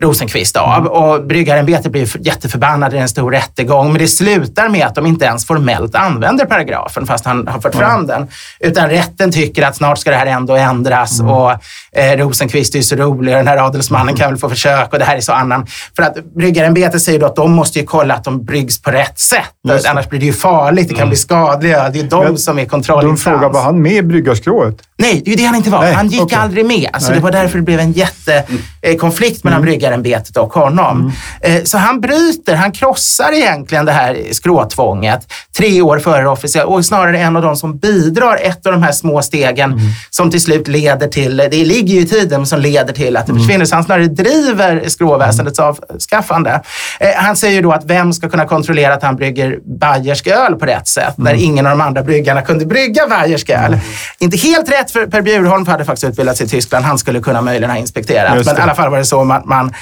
Rosenqvist 0.01 0.57
av. 0.57 0.79
Mm. 0.79 0.87
Och 0.87 1.27
Bryggarämbetet 1.27 1.93
blir 1.93 2.27
jätteförbannade 2.27 2.97
i 2.97 3.01
en 3.01 3.09
stor 3.09 3.31
rättegång. 3.31 3.93
Men 3.93 4.03
det 4.03 4.09
slutar 4.09 4.69
med 4.69 4.87
att 4.87 4.95
de 4.95 5.07
inte 5.07 5.25
ens 5.25 5.47
formellt 5.47 5.95
använder 5.95 6.45
paragrafen 6.45 7.07
fast 7.07 7.25
han 7.25 7.49
har 7.49 7.61
fått 7.61 7.75
mm. 7.75 7.87
fram 7.87 8.07
den. 8.07 8.27
Utan 8.61 8.89
rätten 8.89 9.33
tycker 9.33 9.67
att 9.67 9.77
snart 9.77 9.99
ska 9.99 10.11
det 10.11 10.17
här 10.17 10.27
ändå 10.27 10.57
ändras. 10.57 11.21
Mm. 11.21 11.33
Och 11.33 11.53
eh, 11.93 12.17
Rosenqvist 12.17 12.75
är 12.75 12.83
så 12.83 12.97
rolig 12.97 13.35
och 13.35 13.39
den 13.39 13.49
här 13.49 13.67
adelsmannen 13.67 14.15
kan 14.15 14.31
väl 14.31 14.39
få 14.39 14.49
försöka 14.49 14.89
och 14.93 14.99
det 14.99 15.05
här 15.05 15.17
är 15.17 15.21
så 15.21 15.33
annan. 15.33 15.67
För 15.97 16.03
att 16.03 16.25
Bryggarämbetet 16.35 17.03
säger 17.03 17.21
då 17.21 17.27
att 17.27 17.37
de 17.37 17.53
måste 17.53 17.79
ju 17.79 17.87
kolla 17.87 18.15
att 18.15 18.25
de 18.25 18.45
bryggs 18.45 18.83
på 18.83 18.91
rätt 18.91 19.19
sätt. 19.19 19.87
Annars 19.89 20.09
blir 20.09 20.21
det 20.21 20.27
ju 20.27 20.33
farligt, 20.33 20.89
det 20.89 20.95
kan 20.95 21.03
mm. 21.03 21.09
bli 21.09 21.19
skadliga. 21.19 21.89
Det 21.89 22.01
är 22.01 22.05
de 22.05 22.25
Men, 22.25 22.39
som 22.39 22.59
är 22.59 22.65
kontrollinstans. 22.65 23.25
De 23.25 23.31
frågar, 23.31 23.49
var 23.49 23.63
han 23.63 23.83
med 23.83 23.93
i 23.93 24.03
bryggarskrået? 24.03 24.88
Nej, 25.01 25.23
det 25.25 25.31
är 25.31 25.31
ju 25.31 25.37
det 25.37 25.45
han 25.45 25.57
inte 25.57 25.71
var. 25.71 25.83
Nej, 25.83 25.93
han 25.93 26.09
gick 26.09 26.23
okay. 26.23 26.39
aldrig 26.39 26.67
med. 26.67 26.91
Så 26.99 27.13
det 27.13 27.21
var 27.21 27.31
därför 27.31 27.59
det 27.59 27.65
blev 27.65 27.81
en 27.81 27.93
jättekonflikt 27.93 29.45
mellan 29.45 29.61
mm. 29.61 29.67
Bryggarämbetet 29.67 30.37
och 30.37 30.53
honom. 30.53 31.13
Mm. 31.43 31.57
Eh, 31.57 31.65
så 31.65 31.79
han 31.79 32.01
bryter, 32.01 32.55
han 32.55 32.73
krossar 32.73 33.33
egentligen 33.33 33.85
det 33.85 33.93
här 33.93 34.19
skråtvånget 34.33 35.33
tre 35.57 35.83
år 35.83 35.99
före 35.99 36.29
officiellt 36.29 36.69
och 36.69 36.85
snarare 36.85 37.19
en 37.19 37.37
av 37.37 37.43
de 37.43 37.57
som 37.57 37.79
bidrar, 37.79 38.39
ett 38.43 38.67
av 38.67 38.73
de 38.73 38.83
här 38.83 38.93
små 38.93 39.23
stegen 39.23 39.73
mm. 39.73 39.85
som 40.11 40.31
till 40.31 40.41
slut 40.41 40.69
leder 40.69 41.09
till, 41.09 41.37
det 41.37 41.65
ligger 41.65 41.95
ju 41.95 42.01
i 42.01 42.07
tiden, 42.07 42.47
som 42.47 42.61
leder 42.61 42.93
till 42.93 43.17
att 43.17 43.27
det 43.27 43.33
mm. 43.33 43.43
försvinner. 43.43 43.65
Så 43.65 43.75
han 43.75 43.85
snarare 43.85 44.07
driver 44.07 44.89
skråväsendets 44.89 45.59
mm. 45.59 45.75
avskaffande. 45.91 46.63
Eh, 47.01 47.09
han 47.17 47.37
säger 47.37 47.63
då 47.63 47.73
att 47.73 47.85
vem 47.85 48.13
ska 48.13 48.29
kunna 48.29 48.47
kontrollera 48.47 48.95
att 48.95 49.03
han 49.03 49.17
brygger 49.17 49.59
bayersk 49.81 50.27
öl 50.27 50.55
på 50.55 50.67
rätt 50.67 50.89
sätt 50.89 51.19
när 51.19 51.31
mm. 51.31 51.45
ingen 51.45 51.67
av 51.67 51.79
de 51.79 51.81
andra 51.81 52.03
bryggarna 52.03 52.43
kunde 52.43 52.67
brygga 52.67 53.07
bayersk 53.09 53.51
öl. 53.51 53.79
Inte 54.19 54.37
helt 54.37 54.71
rätt 54.71 54.88
för 54.93 55.07
Per 55.07 55.23
Bjurholm 55.23 55.67
hade 55.67 55.85
faktiskt 55.85 56.05
utbildats 56.05 56.41
i 56.41 56.49
Tyskland. 56.49 56.85
Han 56.85 56.99
skulle 56.99 57.21
kunna 57.21 57.43
möjligen 57.43 57.71
ha 57.71 57.77
inspekterat. 57.77 58.47
Men 58.47 58.59
i 58.59 58.61
alla 58.61 58.75
fall 58.75 58.91
var 58.91 58.99
det 58.99 59.05
så 59.05 59.25
man, 59.25 59.43
man 59.45 59.75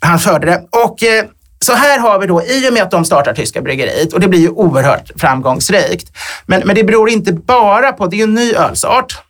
han 0.00 0.18
förde 0.18 0.46
det. 0.46 0.64
Och 0.70 1.02
eh, 1.02 1.24
så 1.64 1.72
här 1.72 1.98
har 1.98 2.18
vi 2.18 2.26
då, 2.26 2.42
i 2.42 2.68
och 2.68 2.72
med 2.72 2.82
att 2.82 2.90
de 2.90 3.04
startar 3.04 3.34
Tyska 3.34 3.62
bryggeriet, 3.62 4.12
och 4.12 4.20
det 4.20 4.28
blir 4.28 4.40
ju 4.40 4.48
oerhört 4.48 5.10
framgångsrikt. 5.16 6.16
Men, 6.46 6.62
men 6.64 6.76
det 6.76 6.84
beror 6.84 7.10
inte 7.10 7.32
bara 7.32 7.92
på, 7.92 8.06
det 8.06 8.16
är 8.16 8.18
ju 8.18 8.24
en 8.24 8.34
ny 8.34 8.54
ölsort. 8.54 9.22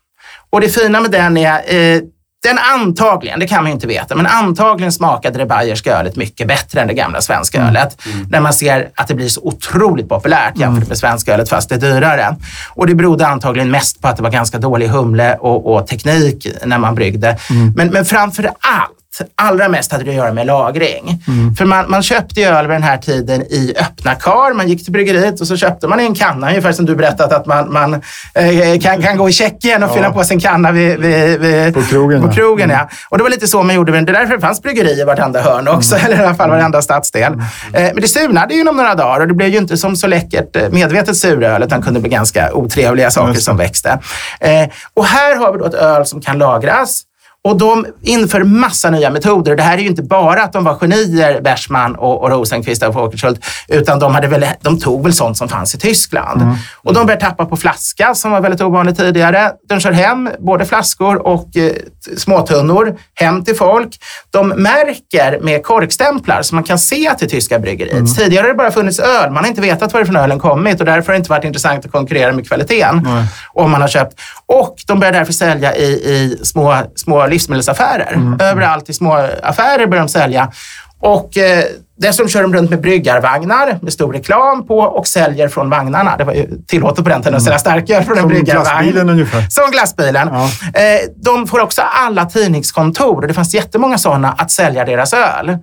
Och 0.50 0.60
det 0.60 0.68
fina 0.68 1.00
med 1.00 1.10
den 1.10 1.36
är, 1.36 1.74
eh, 1.74 2.00
den 2.44 2.58
antagligen, 2.58 3.40
det 3.40 3.46
kan 3.46 3.62
man 3.62 3.66
ju 3.66 3.74
inte 3.74 3.86
veta, 3.86 4.14
men 4.14 4.26
antagligen 4.26 4.92
smakade 4.92 5.38
det 5.38 5.46
bayerska 5.46 5.98
ölet 5.98 6.16
mycket 6.16 6.48
bättre 6.48 6.80
än 6.80 6.88
det 6.88 6.94
gamla 6.94 7.20
svenska 7.20 7.58
mm. 7.58 7.70
ölet. 7.70 8.06
Mm. 8.06 8.26
När 8.30 8.40
man 8.40 8.52
ser 8.52 8.90
att 8.94 9.08
det 9.08 9.14
blir 9.14 9.28
så 9.28 9.40
otroligt 9.40 10.08
populärt 10.08 10.58
jämfört 10.58 10.76
mm. 10.76 10.88
med 10.88 10.98
svenska 10.98 11.34
ölet 11.34 11.48
fast 11.48 11.68
det 11.68 11.74
är 11.74 11.78
dyrare. 11.78 12.36
Och 12.74 12.86
det 12.86 12.94
berodde 12.94 13.26
antagligen 13.26 13.70
mest 13.70 14.02
på 14.02 14.08
att 14.08 14.16
det 14.16 14.22
var 14.22 14.30
ganska 14.30 14.58
dålig 14.58 14.88
humle 14.88 15.36
och, 15.40 15.74
och 15.74 15.86
teknik 15.86 16.46
när 16.64 16.78
man 16.78 16.94
bryggde. 16.94 17.38
Mm. 17.50 17.72
Men, 17.76 17.88
men 17.88 18.04
framför 18.04 18.44
allt 18.44 19.03
allra 19.36 19.68
mest 19.68 19.92
hade 19.92 20.04
det 20.04 20.10
att 20.10 20.16
göra 20.16 20.32
med 20.32 20.46
lagring. 20.46 21.22
För 21.58 21.64
man, 21.64 21.90
man 21.90 22.02
köpte 22.02 22.40
ju 22.40 22.46
öl 22.46 22.66
vid 22.66 22.74
den 22.74 22.82
här 22.82 22.98
tiden 22.98 23.42
i 23.42 23.74
öppna 23.80 24.14
kar. 24.14 24.52
Man 24.52 24.68
gick 24.68 24.84
till 24.84 24.92
bryggeriet 24.92 25.40
och 25.40 25.46
så 25.46 25.56
köpte 25.56 25.88
man 25.88 26.00
en 26.00 26.14
kanna, 26.14 26.48
ungefär 26.48 26.72
som 26.72 26.86
du 26.86 26.96
berättat 26.96 27.32
att 27.32 27.46
man, 27.46 27.72
man 27.72 27.94
eh, 28.34 28.80
kan, 28.80 29.02
kan 29.02 29.16
gå 29.16 29.28
i 29.28 29.32
Tjeckien 29.32 29.82
och 29.82 29.94
fylla 29.94 30.12
på 30.12 30.24
sin 30.24 30.40
kanna 30.40 30.72
vid, 30.72 30.98
vid, 30.98 31.40
vid, 31.40 31.74
På 31.74 31.82
krogen, 31.82 32.22
På 32.22 32.28
ja. 32.28 32.32
krogen 32.32 32.70
ja. 32.70 32.88
Och 33.08 33.18
det 33.18 33.22
var 33.22 33.30
lite 33.30 33.46
så 33.46 33.62
man 33.62 33.74
gjorde. 33.74 33.92
Det 33.92 33.98
är 33.98 34.02
därför 34.02 34.34
det 34.34 34.40
fanns 34.40 34.62
bryggeri 34.62 35.00
i 35.00 35.04
vartenda 35.04 35.42
hörn 35.42 35.68
också, 35.68 35.96
eller 36.04 36.16
i 36.16 36.24
alla 36.24 36.34
fall 36.34 36.50
varenda 36.50 36.82
stadsdel. 36.82 37.32
Eh, 37.32 37.40
men 37.72 38.00
det 38.00 38.08
surnade 38.08 38.54
ju 38.54 38.60
inom 38.60 38.76
några 38.76 38.94
dagar 38.94 39.20
och 39.20 39.28
det 39.28 39.34
blev 39.34 39.48
ju 39.48 39.58
inte 39.58 39.76
som 39.76 39.96
så 39.96 40.06
läckert 40.06 40.56
eh, 40.56 40.68
medvetet 40.70 41.16
suröl, 41.16 41.62
utan 41.62 41.82
kunde 41.82 42.00
bli 42.00 42.10
ganska 42.10 42.52
otrevliga 42.52 43.10
saker 43.10 43.40
som 43.40 43.56
växte. 43.56 43.98
Eh, 44.40 44.68
och 44.94 45.04
här 45.04 45.36
har 45.36 45.52
vi 45.52 45.58
då 45.58 45.64
ett 45.64 45.74
öl 45.74 46.06
som 46.06 46.20
kan 46.20 46.38
lagras. 46.38 47.02
Och 47.44 47.58
de 47.58 47.86
inför 48.02 48.42
massa 48.42 48.90
nya 48.90 49.10
metoder. 49.10 49.56
Det 49.56 49.62
här 49.62 49.78
är 49.78 49.82
ju 49.82 49.88
inte 49.88 50.02
bara 50.02 50.42
att 50.42 50.52
de 50.52 50.64
var 50.64 50.74
genier, 50.74 51.40
Bersman 51.40 51.94
och, 51.94 52.22
och 52.22 52.30
Rosenqvist 52.30 52.82
och 52.82 52.96
Åkershult, 52.96 53.44
utan 53.68 53.98
de, 53.98 54.14
hade 54.14 54.26
väl, 54.28 54.46
de 54.62 54.80
tog 54.80 55.02
väl 55.02 55.12
sånt 55.12 55.36
som 55.36 55.48
fanns 55.48 55.74
i 55.74 55.78
Tyskland. 55.78 56.42
Och 56.76 56.94
de 56.94 57.06
började 57.06 57.24
tappa 57.24 57.44
på 57.44 57.56
flaska, 57.56 58.14
som 58.14 58.30
var 58.30 58.40
väldigt 58.40 58.60
ovanligt 58.60 58.96
tidigare. 58.96 59.52
De 59.68 59.80
kör 59.80 59.92
hem 59.92 60.30
både 60.38 60.64
flaskor 60.64 61.26
och 61.26 61.56
eh, 61.56 61.72
småtunnor 62.16 62.98
hem 63.14 63.44
till 63.44 63.56
folk. 63.56 63.98
De 64.30 64.48
märker 64.48 65.40
med 65.40 65.62
korkstämplar 65.64 66.42
så 66.42 66.54
man 66.54 66.64
kan 66.64 66.78
se 66.78 67.08
att 67.08 67.18
det 67.18 67.26
är 67.26 67.28
tyska 67.28 67.58
bryggeriet. 67.58 68.16
Tidigare 68.16 68.42
har 68.44 68.48
det 68.48 68.54
bara 68.54 68.70
funnits 68.70 68.98
öl. 68.98 69.30
Man 69.30 69.44
har 69.44 69.48
inte 69.48 69.60
vetat 69.60 69.92
varifrån 69.92 70.16
ölen 70.16 70.38
kommit 70.38 70.80
och 70.80 70.86
därför 70.86 71.06
har 71.06 71.12
det 71.12 71.18
inte 71.18 71.30
varit 71.30 71.44
intressant 71.44 71.84
att 71.86 71.92
konkurrera 71.92 72.32
med 72.32 72.46
kvaliteten 72.48 73.08
om 73.52 73.70
man 73.70 73.80
har 73.80 73.88
köpt. 73.88 74.20
Och 74.46 74.76
de 74.86 75.00
börjar 75.00 75.12
därför 75.12 75.32
sälja 75.32 75.76
i, 75.76 75.84
i 75.84 76.38
små, 76.42 76.76
små 76.96 77.26
livsmedelsaffärer. 77.34 78.36
Överallt 78.40 78.90
i 78.90 78.92
små 78.92 79.28
affärer 79.42 79.86
börjar 79.86 80.02
de 80.02 80.08
sälja. 80.08 80.52
Och 81.00 81.38
eh, 81.38 81.64
dessutom 81.96 82.28
kör 82.28 82.42
de 82.42 82.54
runt 82.54 82.70
med 82.70 82.80
bryggarvagnar 82.80 83.78
med 83.82 83.92
stor 83.92 84.12
reklam 84.12 84.66
på 84.66 84.78
och 84.78 85.06
säljer 85.06 85.48
från 85.48 85.70
vagnarna. 85.70 86.16
Det 86.16 86.24
var 86.24 86.32
ju 86.32 86.46
tillåtet 86.66 87.04
på 87.04 87.10
den 87.10 87.22
tiden 87.22 87.34
att 87.36 87.42
sälja 87.42 87.58
starköl 87.58 88.02
från 88.04 88.16
en 88.16 88.20
Som 88.22 88.28
bryggarvagn. 88.28 88.64
glassbilen 88.64 89.08
ungefär. 89.08 89.46
Som 89.50 89.70
glassbilen. 89.70 90.28
Ja. 90.32 90.44
Eh, 90.80 91.00
de 91.16 91.46
får 91.46 91.60
också 91.60 91.82
alla 91.82 92.24
tidningskontor, 92.24 93.20
och 93.22 93.28
det 93.28 93.34
fanns 93.34 93.54
jättemånga 93.54 93.98
sådana, 93.98 94.32
att 94.38 94.50
sälja 94.50 94.84
deras 94.84 95.12
öl. 95.12 95.58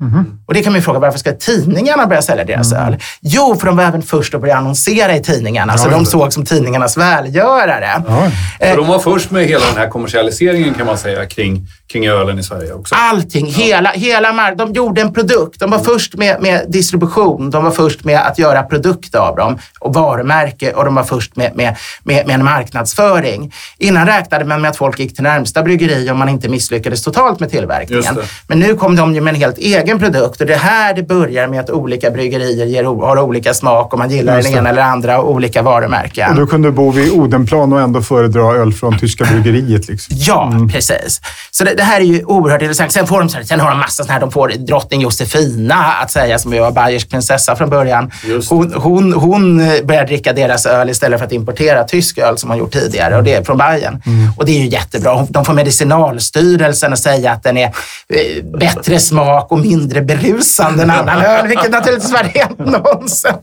Och 0.48 0.54
det 0.54 0.64
kan 0.64 0.72
man 0.74 0.80
ju 0.80 0.84
fråga, 0.84 1.00
varför 1.00 1.20
ska 1.20 1.32
tidningarna 1.32 2.08
börja 2.08 2.22
sälja 2.22 2.44
deras 2.46 2.74
öl? 2.74 2.98
Jo, 3.22 3.56
för 3.60 3.68
de 3.68 3.78
var 3.78 3.84
även 3.84 4.02
först 4.02 4.34
att 4.36 4.42
börja 4.42 4.58
annonsera 4.58 5.16
i 5.16 5.24
tidningarna, 5.24 5.78
så 5.78 5.88
Ja, 5.88 5.92
de 5.92 6.00
just 6.00 6.12
det. 6.12 6.18
såg 6.18 6.34
som 6.34 6.46
tidningarnas 6.46 6.98
välgörare. 6.98 8.04
Ja. 8.08 8.24
Eh, 8.60 8.72
Så 8.72 8.78
de 8.82 8.88
var 8.88 9.00
först 9.00 9.32
med 9.32 9.46
hela 9.46 9.66
den 9.66 9.78
här 9.78 9.88
kommersialiseringen 9.90 10.74
kan 10.74 10.86
man 10.86 10.98
säga 10.98 11.26
kring, 11.26 11.68
kring 11.92 12.08
ölen 12.08 12.40
i 12.40 12.44
Sverige 12.44 12.74
också. 12.74 12.96
Allting, 12.98 13.46
hela, 13.48 13.90
hela 13.90 14.34
mark- 14.34 14.58
De 14.58 14.74
gjorde 14.74 15.02
en 15.02 15.14
produkt. 15.14 15.60
De 15.60 15.72
var 15.72 15.80
först 15.80 16.16
med, 16.16 16.42
med 16.42 16.66
distribution, 16.68 17.50
de 17.50 17.64
var 17.64 17.72
först 17.72 18.04
med 18.04 18.20
att 18.20 18.40
göra 18.40 18.64
produkt 18.64 19.16
av 19.16 19.36
dem 19.36 19.58
och 19.80 19.94
varumärke 19.94 20.72
och 20.74 20.86
de 20.86 20.96
var 20.96 21.04
först 21.04 21.36
med, 21.36 21.56
med, 21.56 21.76
med, 22.04 22.28
med 22.28 22.36
en 22.36 22.44
marknadsföring. 22.46 23.54
Innan 23.78 24.08
räknade 24.08 24.46
man 24.46 24.62
med 24.62 24.70
att 24.70 24.78
folk 24.78 25.00
gick 25.00 25.16
till 25.16 25.24
närmsta 25.24 25.64
bryggeri 25.64 26.10
om 26.12 26.18
man 26.20 26.30
inte 26.30 26.50
misslyckades 26.50 27.04
totalt 27.04 27.40
med 27.40 27.52
tillverkningen. 27.52 28.04
Men 28.48 28.60
nu 28.60 28.76
kom 28.76 28.96
de 28.96 29.16
ju 29.16 29.22
med 29.22 29.34
en 29.34 29.40
helt 29.42 29.58
egen 29.58 30.00
produkt 30.00 30.42
och 30.42 30.48
det 30.48 30.54
är 30.54 30.58
här 30.58 30.94
det 30.94 31.04
börjar 31.04 31.48
med 31.48 31.60
att 31.60 31.70
olika 31.70 32.12
bryggerier 32.12 32.66
ger, 32.66 32.84
har 32.84 33.20
olika 33.20 33.54
smak 33.54 33.94
och 33.94 34.00
man 34.00 34.10
gillar 34.10 34.36
Just 34.38 34.50
den 34.50 34.58
ena 34.58 34.70
eller 34.70 34.82
andra 34.82 35.22
och 35.22 35.32
olika 35.32 35.62
varumärken. 35.62 36.30
Och 36.30 36.36
du 36.36 36.48
kunde 36.48 36.72
bo 36.72 36.92
vid 36.92 37.12
Odenplan 37.12 37.74
och 37.74 37.82
ändå 37.82 38.02
föredra 38.02 38.42
öl 38.56 38.74
från 38.74 39.00
tyska 39.00 39.26
bryggeriet. 39.26 39.88
Liksom. 39.88 40.16
Ja, 40.20 40.54
precis. 40.72 41.22
Så 41.52 41.64
det, 41.64 41.81
det 41.82 41.86
här 41.86 42.00
är 42.00 42.06
ju 42.06 42.24
oerhört 42.24 42.62
intressant. 42.62 42.92
Sen, 42.92 43.08
får 43.08 43.20
de, 43.20 43.30
sen 43.30 43.60
har 43.60 43.70
de 43.70 43.80
massa 43.80 44.04
sådana 44.04 44.14
här, 44.14 44.20
de 44.20 44.32
får 44.32 44.50
drottning 44.50 45.02
Josefina 45.02 45.76
att 45.76 46.12
säga, 46.12 46.40
som 46.40 46.54
ju 46.54 46.60
var 46.60 46.72
Bayers 46.72 47.06
prinsessa 47.06 47.56
från 47.56 47.70
början. 47.70 48.12
Hon, 48.50 48.74
hon, 48.74 49.14
hon 49.14 49.60
eh, 49.60 49.84
började 49.84 50.08
dricka 50.08 50.34
deras 50.34 50.66
öl 50.66 50.90
istället 50.90 51.20
för 51.20 51.26
att 51.26 51.32
importera 51.32 51.84
tysk 51.84 52.18
öl 52.18 52.38
som 52.38 52.48
man 52.48 52.58
gjort 52.58 52.72
tidigare 52.72 53.18
och 53.18 53.24
det 53.24 53.34
är 53.34 53.44
från 53.44 53.58
Bayern. 53.58 54.02
Och 54.38 54.46
det 54.46 54.52
är 54.52 54.60
ju 54.60 54.68
jättebra. 54.68 55.28
De 55.30 55.46
får 55.46 55.54
Medicinalstyrelsen 55.54 56.94
att 56.94 57.00
säga 57.00 57.32
att 57.32 57.44
den 57.44 57.58
är 57.58 57.66
eh, 57.66 58.44
bättre 58.60 59.00
smak 59.00 59.52
och 59.52 59.60
mindre 59.60 60.02
berusande 60.02 60.84
än 60.84 60.90
annan 60.90 61.22
öl, 61.26 61.48
vilket 61.48 61.72
naturligtvis 61.72 62.12
var 62.12 62.24
rent 62.24 62.60
nonsens. 62.60 63.36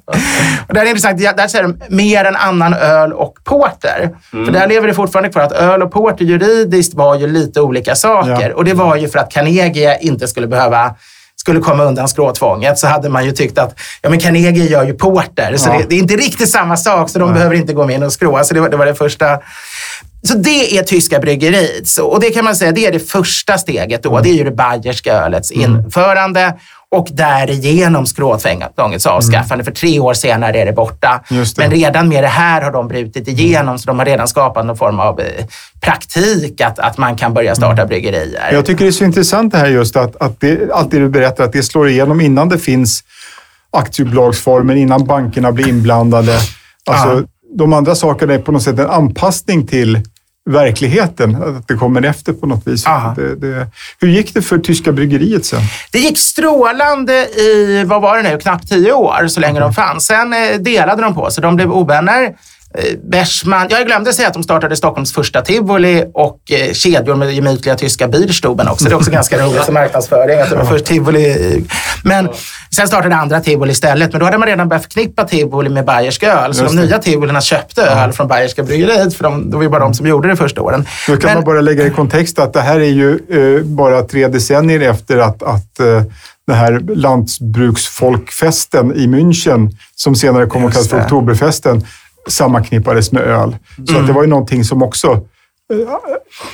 Och 0.69 0.75
det 0.75 0.79
här 0.79 0.87
är 0.87 0.91
intressant. 0.91 1.19
Där 1.19 1.49
säger 1.49 1.65
de 1.65 1.81
mer 1.89 2.25
än 2.25 2.37
annan 2.37 2.75
öl 2.75 3.13
och 3.13 3.35
porter. 3.45 4.11
För 4.31 4.53
där 4.53 4.69
lever 4.69 4.89
det 4.89 4.95
fortfarande 4.95 5.29
kvar 5.29 5.43
att 5.43 5.53
öl 5.53 5.83
och 5.83 5.93
porter 5.93 6.25
juridiskt 6.25 6.95
var 6.95 7.15
ju 7.19 7.27
lite 7.27 7.61
olika 7.61 7.95
saker. 7.95 8.28
Ja. 8.31 8.55
Och 8.55 8.65
det 8.65 8.75
var 8.75 8.97
ju 8.97 9.09
för 9.09 9.19
att 9.19 9.31
Carnegie 9.31 9.99
inte 10.01 10.29
skulle 10.29 10.47
behöva 10.47 10.95
skulle 11.37 11.61
komma 11.61 11.85
undan 11.85 12.09
skråtvånget 12.09 12.79
så 12.79 12.87
hade 12.87 13.09
man 13.09 13.25
ju 13.25 13.33
tyckt 13.33 13.59
att 13.59 13.75
ja, 14.03 14.11
men 14.11 14.19
Carnegie 14.21 14.65
gör 14.65 14.85
ju 14.85 14.95
porter, 14.95 15.57
så 15.57 15.69
Ja. 15.71 15.79
det, 15.79 15.85
det 15.89 15.95
är 15.95 15.99
inte 15.99 16.17
riktigt 16.17 16.49
samma 16.51 16.77
sak, 16.77 17.11
så 17.11 17.19
de 17.19 17.35
behöver 17.35 17.55
inte 17.55 17.73
gå 17.73 17.87
med 17.87 18.05
och 18.05 18.13
skrå. 18.13 18.45
Så 18.45 18.55
det 18.55 18.61
var 18.61 18.69
det, 18.69 18.77
var 18.77 18.87
det 18.87 18.95
första. 18.95 19.39
Så 20.23 20.35
det 20.35 20.79
är 20.79 20.83
tyska 20.83 21.19
bryggeriet. 21.19 21.89
Så, 21.89 22.07
och 22.07 22.21
det 22.21 22.31
kan 22.31 22.45
man 22.45 22.57
säga, 22.57 22.73
det 22.73 22.87
är 22.87 22.93
det 22.93 23.11
första 23.11 23.59
steget 23.59 24.03
då. 24.03 24.21
Det 24.21 24.29
är 24.31 24.35
ju 24.35 24.45
det 24.45 24.51
bayerska 24.51 25.13
ölets 25.13 25.51
införande 25.51 26.55
och 26.91 27.09
därigenom 27.13 28.07
skråtvångets 28.07 29.07
avskaffande. 29.07 29.65
För 29.65 29.73
tre 29.73 30.01
år 30.01 30.15
senare 30.15 30.61
är 30.61 30.67
det 30.67 30.73
borta. 30.73 31.23
Det. 31.29 31.59
Men 31.59 31.71
redan 31.71 32.09
med 32.09 32.25
det 32.25 32.29
här 32.29 32.63
har 32.63 32.73
de 32.73 32.89
brutit 32.89 33.29
igenom, 33.29 33.79
så 33.79 33.87
de 33.87 33.99
har 33.99 34.07
redan 34.07 34.29
skapat 34.29 34.67
någon 34.67 34.77
form 34.77 35.01
av 35.01 35.21
eh, 35.21 35.27
praktik 35.81 36.61
att, 36.61 36.79
att 36.79 36.99
man 36.99 37.17
kan 37.17 37.35
börja 37.35 37.55
starta 37.55 37.87
bryggerier. 37.87 38.53
Jag 38.53 38.67
tycker 38.67 38.85
det 38.85 38.91
är 38.91 38.93
så 38.93 39.05
intressant 39.05 39.53
det 39.53 39.59
här 39.59 39.67
just 39.67 39.97
att, 39.97 40.17
att 40.17 40.41
det, 40.41 40.73
allt 40.73 40.91
det 40.91 40.99
du 40.99 41.09
berättar, 41.09 41.45
att 41.45 41.53
det 41.53 41.63
slår 41.63 41.89
igenom 41.89 42.21
innan 42.21 42.49
det 42.49 42.59
finns 42.59 43.05
aktiebolagsformen, 43.73 44.77
innan 44.77 45.05
bankerna 45.05 45.53
blir 45.53 45.69
inblandade. 45.69 46.33
Alltså, 46.87 47.09
Ja. 47.09 47.23
De 47.55 47.73
andra 47.73 47.95
sakerna 47.95 48.35
är 48.35 48.39
på 48.39 48.53
något 48.53 48.63
sätt 48.63 48.79
en 48.79 48.91
anpassning 48.91 49.67
till 49.67 50.03
verkligheten, 50.49 51.43
att 51.43 51.69
det 51.69 51.75
kommer 51.75 52.03
efter 52.03 52.33
på 52.33 52.47
något 52.47 52.67
vis. 52.67 52.85
Det, 53.17 53.35
det, 53.35 53.67
hur 54.01 54.09
gick 54.09 54.35
det 54.35 54.43
för 54.43 54.59
tyska 54.59 54.93
bryggeriet 54.93 55.45
sen? 55.45 55.61
Det 55.93 55.99
gick 55.99 56.19
strålande 56.19 57.13
i, 57.13 57.85
vad 57.87 58.03
var 58.03 58.17
det 58.17 58.31
nu, 58.31 58.39
knappt 58.39 58.69
tio 58.69 58.93
år 58.93 59.29
så 59.29 59.41
länge 59.41 59.61
de 59.61 59.75
fanns. 59.75 60.07
Sen 60.07 60.33
eh, 60.33 60.59
delade 60.59 61.03
de 61.03 61.15
på 61.15 61.31
sig. 61.31 61.43
De 61.43 61.57
blev 61.57 61.73
ovänner. 61.73 62.35
Eh, 62.75 62.99
Bersman, 63.11 63.67
jag 63.71 63.87
glömde 63.87 64.13
säga 64.13 64.29
att 64.29 64.35
de 64.35 64.43
startade 64.43 64.77
Stockholms 64.77 65.13
första 65.13 65.41
tivoli 65.43 66.05
och 66.15 66.39
eh, 66.51 66.73
kedjor 66.73 67.15
med 67.15 67.35
gemytliga 67.35 67.77
tyska 67.77 68.09
Bierstuben 68.09 68.69
också. 68.69 68.85
Det 68.85 68.91
är 68.91 68.95
också 68.97 69.11
ganska 69.11 69.47
roligt 69.47 69.65
som 69.65 69.75
marknadsföring. 69.75 70.41
Att 70.41 70.51
det 70.51 70.57
var 70.57 70.65
först 70.65 70.85
tivoli. 70.85 71.65
Men 72.05 72.29
sen 72.77 72.89
startade 72.89 73.17
andra 73.17 73.41
tivoli 73.41 73.73
istället. 73.73 74.13
Men 74.13 74.19
då 74.21 74.25
hade 74.27 74.39
man 74.39 74.49
redan 74.49 74.69
börjat 74.69 74.83
förknippa 74.83 75.25
tivoli 75.25 75.69
med 75.69 75.85
bayersk 75.85 76.23
öl. 76.23 76.55
Så 76.55 76.63
Just 76.63 76.77
de 76.77 76.83
nya 76.83 76.99
tivolierna 76.99 77.41
köpte 77.41 77.83
öl 77.83 78.13
från 78.13 78.29
bayerska 78.29 78.63
bryggeriet. 78.63 79.15
För 79.15 79.25
de, 79.25 79.51
det 79.51 79.57
var 79.57 79.63
ju 79.63 79.69
bara 79.69 79.81
de 79.81 79.95
som 79.95 80.07
gjorde 80.07 80.29
det 80.29 80.37
första 80.37 80.63
åren. 80.63 80.87
Då 81.07 81.17
kan 81.17 81.29
Men- 81.29 81.35
man 81.35 81.45
bara 81.45 81.61
lägga 81.61 81.87
i 81.87 81.91
kontext 81.91 82.39
att 82.39 82.53
det 82.53 82.61
här 82.61 82.81
är 82.81 82.85
ju 82.85 83.19
eh, 83.59 83.63
bara 83.65 84.03
tre 84.03 84.29
decennier 84.29 84.81
efter 84.91 85.19
att, 85.19 85.43
att 85.43 85.81
eh, 85.81 86.03
den 86.47 86.57
här 86.57 86.81
lantbruksfolkfesten 86.95 88.95
i 88.95 89.07
München, 89.07 89.71
som 89.95 90.15
senare 90.15 90.47
kom 90.47 90.67
att 90.67 90.73
kallas 90.73 90.89
för. 90.89 91.01
Oktoberfesten, 91.01 91.85
sammanknippades 92.29 93.13
med 93.13 93.23
öl. 93.23 93.57
Så 93.77 93.83
Mm. 93.93 94.01
att 94.01 94.07
det 94.07 94.13
var 94.13 94.23
ju 94.23 94.29
någonting 94.29 94.65
som 94.65 94.83
också 94.83 95.09
eh, 95.73 95.89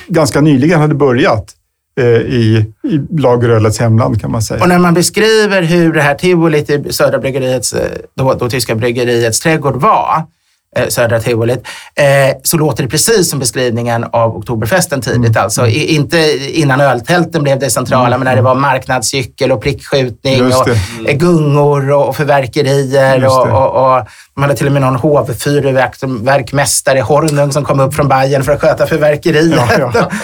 ganska 0.07 0.41
nyligen 0.41 0.79
hade 0.79 0.95
börjat 0.95 1.55
eh, 1.99 2.05
i, 2.07 2.65
i 2.83 3.21
lagerölets 3.21 3.79
hemland 3.79 4.21
kan 4.21 4.31
man 4.31 4.41
säga. 4.41 4.61
Och 4.63 4.69
när 4.69 4.79
man 4.79 4.93
beskriver 4.93 5.61
hur 5.61 5.93
det 5.93 6.01
här 6.01 6.15
tivolit 6.15 6.69
i 6.69 6.93
Södra 6.93 7.19
bryggeriets, 7.19 7.73
eh, 7.73 7.89
då, 8.15 8.33
då 8.33 8.49
tyska 8.49 8.75
bryggeriets 8.75 9.39
trädgård 9.39 9.75
var, 9.75 10.15
eh, 10.17 10.23
Södra 10.89 11.19
tivolit, 11.19 11.67
eh, 11.95 12.05
så 12.43 12.57
låter 12.57 12.83
det 12.83 12.89
precis 12.89 13.29
som 13.29 13.39
beskrivningen 13.39 14.05
av 14.11 14.37
Oktoberfesten 14.37 15.01
tidigt. 15.01 15.29
Mm. 15.29 15.43
Alltså, 15.43 15.67
inte 15.67 16.17
innan 16.59 16.81
öltälten 16.81 17.43
blev 17.43 17.59
det 17.59 17.69
centrala, 17.69 18.17
men 18.17 18.25
när 18.25 18.35
det 18.35 18.41
var 18.41 18.55
marknadscykel 18.55 19.51
och 19.51 19.61
prickskjutning 19.61 20.45
och 20.45 20.69
eh, 21.07 21.17
gungor 21.17 21.91
och, 21.91 22.15
förverkerier. 22.15 23.25
Och, 23.25 23.47
och, 23.47 23.97
och 23.97 24.07
de 24.35 24.41
hade 24.41 24.55
till 24.55 24.67
och 24.67 24.73
med 24.73 24.81
någon 24.81 24.95
hovfyrverkmästare, 24.95 27.01
Hornung, 27.01 27.51
som 27.51 27.63
kom 27.63 27.79
upp 27.79 27.93
från 27.93 28.07
Bayern 28.07 28.43
för 28.43 28.51
att 28.51 28.61
sköta 28.61 28.87
fyrverkeriet. 28.87 29.61
Ja, 29.77 29.89
ja. 29.93 30.09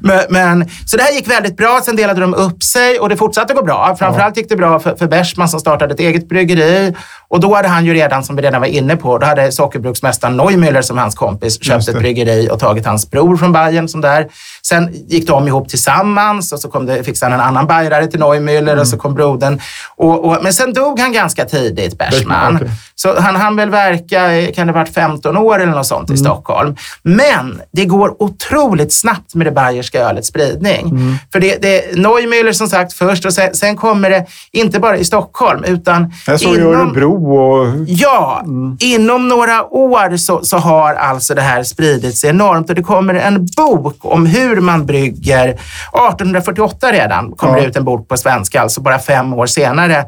Men, 0.00 0.20
men, 0.28 0.68
så 0.86 0.96
det 0.96 1.02
här 1.02 1.12
gick 1.12 1.30
väldigt 1.30 1.56
bra. 1.56 1.80
Sen 1.84 1.96
delade 1.96 2.20
de 2.20 2.34
upp 2.34 2.62
sig 2.62 2.98
och 2.98 3.08
det 3.08 3.16
fortsatte 3.16 3.54
gå 3.54 3.62
bra. 3.62 3.96
Framförallt 3.98 4.36
gick 4.36 4.48
det 4.48 4.56
bra 4.56 4.78
för, 4.78 4.94
för 4.96 5.06
Bersman 5.06 5.48
som 5.48 5.60
startade 5.60 5.94
ett 5.94 6.00
eget 6.00 6.28
bryggeri. 6.28 6.94
Och 7.30 7.40
då 7.40 7.54
hade 7.54 7.68
han 7.68 7.86
ju 7.86 7.94
redan, 7.94 8.24
som 8.24 8.36
vi 8.36 8.42
redan 8.42 8.60
var 8.60 8.68
inne 8.68 8.96
på, 8.96 9.18
då 9.18 9.26
hade 9.26 9.52
sockerbruksmästaren 9.52 10.40
Neumüller 10.40 10.82
som 10.82 10.98
hans 10.98 11.14
kompis 11.14 11.64
köpt 11.64 11.88
ett 11.88 11.98
bryggeri 11.98 12.48
och 12.52 12.60
tagit 12.60 12.86
hans 12.86 13.10
bror 13.10 13.36
från 13.36 13.52
Bayern 13.52 13.88
som 13.88 14.00
där. 14.00 14.26
Sen 14.62 14.90
gick 15.08 15.26
de 15.26 15.48
ihop 15.48 15.68
tillsammans 15.68 16.52
och 16.52 16.60
så 16.60 16.68
kom 16.70 16.86
det, 16.86 17.04
fixade 17.04 17.32
han 17.32 17.40
en 17.40 17.46
annan 17.46 17.66
bajrare 17.66 18.06
till 18.06 18.20
Neumüller 18.20 18.80
och 18.80 18.86
så 18.88 18.96
kom 18.96 19.14
brodern. 19.14 19.60
Och, 19.96 20.24
och, 20.24 20.38
men 20.42 20.52
sen 20.52 20.72
dog 20.72 21.00
han 21.00 21.12
ganska 21.12 21.44
tidigt, 21.44 21.98
Bersman. 21.98 22.70
Så 22.94 23.20
han 23.20 23.36
hann 23.36 23.56
väl 23.56 23.70
verka, 23.70 24.34
i- 24.36 24.52
kan 24.54 24.66
det 24.66 24.72
ha 24.72 24.80
varit 24.80 24.94
15 24.94 25.36
år 25.36 25.62
eller 25.62 25.72
något 25.72 25.86
sånt 25.86 26.10
i 26.10 26.12
Mm. 26.12 26.24
Stockholm. 26.24 26.76
Men 27.02 27.60
det 27.72 27.84
går 27.84 28.22
otroligt 28.22 28.92
snabbt 28.94 29.34
med 29.34 29.46
det 29.46 29.50
bayerska 29.50 29.87
bayerska 29.92 30.00
ölets 30.10 30.28
spridning. 30.28 31.18
För 31.32 31.40
det, 31.40 31.62
det 31.62 31.90
är 31.90 31.96
Neumüller 31.96 32.52
som 32.52 32.68
sagt 32.68 32.92
först 32.92 33.24
och 33.24 33.32
sen, 33.32 33.54
sen 33.54 33.76
kommer 33.76 34.10
det, 34.10 34.26
inte 34.52 34.80
bara 34.80 34.96
i 34.96 35.04
Stockholm, 35.04 35.64
utan 35.64 36.12
Jag 36.26 36.40
såg 36.40 36.54
inom- 36.56 36.74
Örebro 36.74 37.32
och... 37.36 37.74
Ja, 37.86 38.42
inom 38.80 39.28
några 39.28 39.64
år 39.64 40.16
så, 40.16 40.44
så 40.44 40.56
har 40.58 40.94
alltså 40.94 41.34
det 41.34 41.42
här 41.42 41.62
spridits 41.62 42.24
enormt 42.24 42.68
och 42.70 42.74
det 42.76 42.82
kommer 42.82 43.14
en 43.14 43.46
bok 43.56 43.96
om 44.00 44.26
hur 44.26 44.60
man 44.60 44.86
brygger. 44.86 45.48
1848 45.48 46.92
redan 46.92 47.32
kommer 47.32 47.54
Ja. 47.56 47.60
det 47.62 47.68
ut 47.68 47.76
en 47.76 47.84
bok 47.84 48.08
på 48.08 48.16
svenska, 48.16 48.60
alltså 48.60 48.80
bara 48.80 48.98
fem 48.98 49.34
år 49.34 49.46
senare 49.46 50.04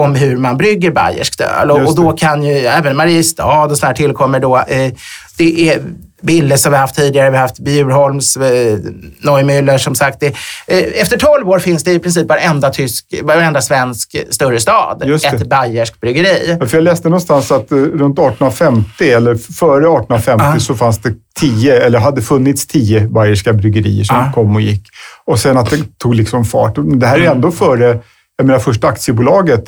om 0.00 0.14
hur 0.14 0.36
man 0.36 0.56
brygger 0.56 0.90
bayerskt 0.90 1.40
öl. 1.40 1.70
Och, 1.70 1.80
och 1.88 1.96
då 1.96 2.12
kan 2.12 2.42
ju 2.44 2.52
även 2.58 2.96
Mariestad 2.96 3.64
och 3.64 3.78
sådär 3.78 3.94
tillkommer 3.94 4.40
då. 4.40 4.56
Eh, 4.56 4.92
det 5.38 5.68
är 5.68 5.82
Bille 6.22 6.58
som 6.58 6.72
vi 6.72 6.78
haft 6.78 6.94
tidigare, 6.96 7.30
vi 7.30 7.36
har 7.36 7.42
haft 7.42 7.58
Bjurholms, 7.58 8.36
eh, 8.36 8.78
Neumüller 9.22 9.78
som 9.78 9.94
sagt. 9.94 10.20
Det, 10.20 10.26
eh, 10.66 11.00
efter 11.02 11.16
12 11.18 11.48
år 11.50 11.58
finns 11.58 11.84
det 11.84 11.92
i 11.92 11.98
princip 11.98 12.28
varenda, 12.28 12.70
tysk, 12.70 13.14
varenda 13.22 13.60
svensk 13.62 14.16
större 14.30 14.60
stad 14.60 15.02
ett 15.24 15.48
bayerskt 15.48 16.00
bryggeri. 16.00 16.56
Ja, 16.60 16.66
För 16.66 16.76
jag 16.76 16.84
läste 16.84 17.08
någonstans 17.08 17.52
att 17.52 17.72
eh, 17.72 17.76
runt 17.76 18.18
1850, 18.18 19.10
eller 19.10 19.34
före 19.34 19.76
1850, 19.86 20.44
Ja. 20.54 20.60
så 20.60 20.74
fanns 20.74 20.98
det 20.98 21.12
tio, 21.40 21.80
eller 21.86 21.98
hade 21.98 22.22
funnits 22.22 22.66
tio 22.66 23.00
bayerska 23.08 23.52
bryggerier 23.52 24.04
som 24.04 24.16
Ja. 24.16 24.32
kom 24.34 24.54
och 24.56 24.60
gick. 24.62 24.82
Och 25.24 25.38
sen 25.38 25.56
att 25.58 25.70
det 25.70 25.98
tog 25.98 26.14
liksom 26.14 26.44
fart. 26.44 26.74
Det 26.76 27.06
här 27.06 27.16
är 27.16 27.20
Mm. 27.20 27.32
ändå 27.32 27.50
före, 27.50 27.98
jag 28.36 28.46
menar 28.46 28.58
första 28.58 28.88
aktiebolaget 28.88 29.64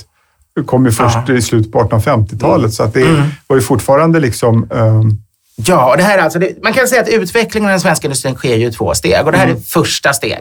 kom 0.67 0.85
ju 0.87 0.93
först 0.93 1.19
Ja. 1.29 1.35
i 1.35 1.43
slutet 1.43 1.73
på 1.73 1.79
1850-talet. 1.81 2.73
Så 2.73 2.83
att 2.83 2.95
det 2.95 3.03
Mm. 3.03 3.23
var 3.47 3.57
ju 3.57 3.63
fortfarande 3.63 4.21
liksom... 4.21 4.69
ehm, 4.75 5.19
Ja, 5.57 5.91
och 5.91 5.97
det 5.97 6.03
här 6.03 6.19
är 6.19 6.23
alltså, 6.23 6.39
det, 6.39 6.63
man 6.63 6.73
kan 6.73 6.89
säga 6.89 7.03
att 7.03 7.09
utvecklingen 7.09 7.69
av 7.69 7.71
den 7.71 7.81
svenska 7.81 8.07
industrin 8.07 8.35
sker 8.35 8.57
ju 8.57 8.67
i 8.67 8.73
två 8.73 8.95
steg. 8.95 9.27
Och 9.27 9.33
det 9.33 9.39
här 9.39 9.47
är 9.49 9.57
första 9.57 10.13
steget. 10.13 10.41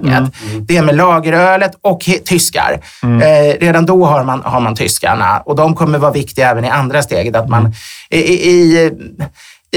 Det 0.62 0.78
är 0.78 0.82
med 0.84 0.96
lagerölet 0.96 1.72
och 1.82 2.00
tyskar. 2.26 2.80
Eh, 3.04 3.60
redan 3.60 3.86
då 3.86 4.06
har 4.06 4.24
man, 4.24 4.42
har 4.46 4.60
man 4.60 4.76
tyskarna 4.76 5.40
och 5.46 5.56
de 5.56 5.76
kommer 5.76 5.98
vara 6.00 6.12
viktiga 6.12 6.50
även 6.50 6.66
i 6.66 6.70
andra 6.70 7.02
steget. 7.02 7.36
Att 7.36 7.50
man, 7.50 7.74
i, 8.10 8.18
i, 8.52 8.92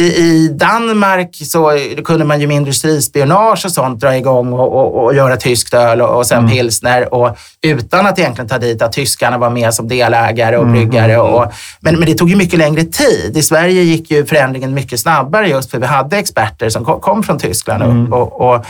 i, 0.00 0.48
Danmark 0.48 1.36
så 1.44 1.78
kunde 2.04 2.24
man 2.24 2.40
ju 2.40 2.46
med 2.46 2.56
industrispionage 2.56 3.64
och 3.64 3.72
sånt 3.72 4.00
dra 4.00 4.16
igång 4.16 4.52
och, 4.52 4.72
och, 4.72 5.04
och 5.04 5.14
göra 5.14 5.36
tyskt 5.36 5.74
öl 5.74 6.00
och, 6.00 6.16
och 6.16 6.26
sen 6.26 6.48
pilsner. 6.48 7.14
Och 7.14 7.38
utan 7.62 8.06
att 8.06 8.18
egentligen 8.18 8.48
ta 8.48 8.58
dit 8.58 8.82
att 8.82 8.92
tyskarna 8.92 9.38
var 9.38 9.50
med 9.50 9.74
som 9.74 9.88
delägare 9.88 10.56
och 10.56 10.66
bryggare. 10.66 11.18
Och, 11.18 11.52
men, 11.80 11.98
men 11.98 12.08
det 12.08 12.14
tog 12.14 12.30
ju 12.30 12.36
mycket 12.36 12.58
längre 12.58 12.84
tid. 12.84 13.36
I 13.36 13.42
Sverige 13.42 13.82
gick 13.82 14.10
ju 14.10 14.26
förändringen 14.26 14.74
mycket 14.74 15.00
snabbare 15.00 15.48
just 15.48 15.70
för 15.70 15.78
vi 15.78 15.86
hade 15.86 16.18
experter 16.18 16.68
som 16.68 16.84
kom, 16.84 17.00
kom 17.00 17.22
från 17.22 17.38
Tyskland. 17.38 18.12
Och, 18.12 18.20
och, 18.20 18.40
och, 18.40 18.64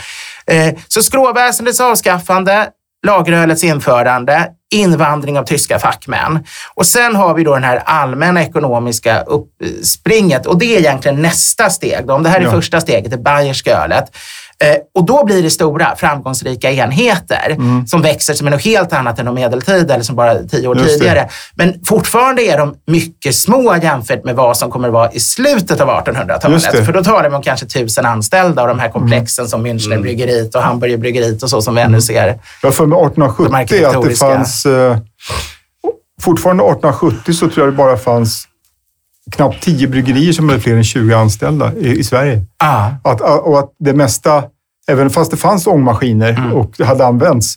eh, 0.53 0.73
så 0.87 1.03
skråväsendets 1.03 1.79
avskaffande, 1.79 2.69
lagerölets 3.05 3.63
införande, 3.63 4.47
invandring 4.73 5.39
av 5.39 5.43
tyska 5.43 5.79
fackmän. 5.79 6.39
Och 6.75 6.85
sen 6.85 7.15
har 7.15 7.33
vi 7.33 7.43
då 7.43 7.53
den 7.53 7.63
här 7.63 7.81
allmänna 7.85 8.43
ekonomiska 8.43 9.21
uppspringet 9.21 10.45
och 10.45 10.57
det 10.59 10.75
är 10.75 10.79
egentligen 10.79 11.21
nästa 11.21 11.69
steg. 11.69 12.07
Då. 12.07 12.13
Om 12.13 12.23
det 12.23 12.29
här 12.29 12.39
är 12.39 12.43
Ja. 12.43 12.51
första 12.51 12.81
steget, 12.81 13.11
det 13.11 13.17
bayerska 13.17 13.71
ölet. 13.83 14.05
Eh, 14.63 14.77
och 14.95 15.05
då 15.05 15.25
blir 15.25 15.43
det 15.43 15.49
stora 15.49 15.95
framgångsrika 15.95 16.71
enheter 16.71 17.57
som 17.87 18.01
växer 18.01 18.33
som 18.33 18.47
är 18.47 18.51
något 18.51 18.65
helt 18.65 18.93
annat 18.93 19.19
än 19.19 19.25
de 19.25 19.35
medeltida 19.35 19.93
eller 19.93 20.03
som 20.03 20.15
bara 20.15 20.35
tio 20.35 20.67
år 20.67 20.77
Just 20.77 20.89
det. 20.89 20.93
tidigare. 20.93 21.29
Men 21.55 21.73
fortfarande 21.85 22.41
är 22.41 22.57
de 22.57 22.75
mycket 22.87 23.35
små 23.35 23.75
jämfört 23.81 24.23
med 24.23 24.35
vad 24.35 24.57
som 24.57 24.71
kommer 24.71 24.87
att 24.87 24.93
vara 24.93 25.11
i 25.11 25.19
slutet 25.19 25.81
av 25.81 25.87
Just 25.87 26.07
1800-talet. 26.07 26.71
det. 26.71 26.85
För 26.85 26.93
då 26.93 27.03
talar 27.03 27.29
vi 27.29 27.35
om 27.35 27.41
kanske 27.41 27.65
tusen 27.65 28.05
anställda 28.05 28.61
och 28.61 28.67
de 28.67 28.79
här 28.79 28.89
komplexen 28.89 29.47
som 29.47 29.67
Münchnerbryggeriet 29.67 30.55
och 30.55 30.61
Hamburgerbryggeriet 30.61 31.43
och 31.43 31.49
så 31.49 31.61
som 31.61 31.75
vi 31.75 31.81
ännu 31.81 32.01
ser. 32.01 32.39
Jag 32.61 32.75
för 32.75 32.85
mig 32.85 32.99
1870 32.99 33.85
att 33.85 34.03
det 34.03 34.15
fanns... 34.15 34.65
Eh, 34.65 34.97
fortfarande 36.21 36.63
1870 36.63 37.33
så 37.33 37.49
tror 37.49 37.65
jag 37.65 37.73
det 37.73 37.77
bara 37.77 37.97
fanns 37.97 38.47
knappt 39.31 39.63
10 39.63 39.87
bryggerier 39.87 40.33
som 40.33 40.49
hade 40.49 40.61
fler 40.61 40.75
än 40.75 40.83
20 40.83 41.13
anställda 41.13 41.73
i, 41.73 41.99
i 41.99 42.03
Sverige. 42.03 42.41
Ah. 42.57 42.89
Att, 43.03 43.21
och 43.21 43.59
att 43.59 43.73
det 43.79 43.93
mesta, 43.93 44.43
även 44.87 45.09
fast 45.09 45.31
det 45.31 45.37
fanns 45.37 45.67
ångmaskiner 45.67 46.53
och 46.53 46.73
det 46.77 46.85
hade 46.85 47.05
använts 47.05 47.55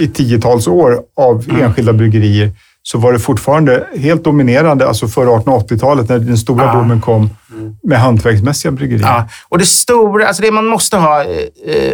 i 0.00 0.08
tiotals 0.08 0.66
år 0.66 1.00
av 1.16 1.44
enskilda 1.60 1.92
bryggerier, 1.92 2.50
så 2.82 2.98
var 2.98 3.12
det 3.12 3.18
fortfarande 3.18 3.86
helt 3.96 4.24
dominerande, 4.24 4.88
alltså 4.88 5.08
före 5.08 5.26
1880-talet 5.30 6.08
när 6.08 6.18
den 6.18 6.38
stora 6.38 6.64
Ja. 6.64 6.72
boomen 6.72 7.00
kom, 7.00 7.30
med 7.82 8.00
hantverksmässiga 8.00 8.72
bryggerier. 8.72 9.06
Ja, 9.06 9.28
och 9.48 9.58
det 9.58 9.64
stora, 9.64 10.26
alltså 10.26 10.42
det 10.42 10.50
man 10.50 10.66
måste 10.66 10.96
ha 10.96 11.22
eh, 11.24 11.28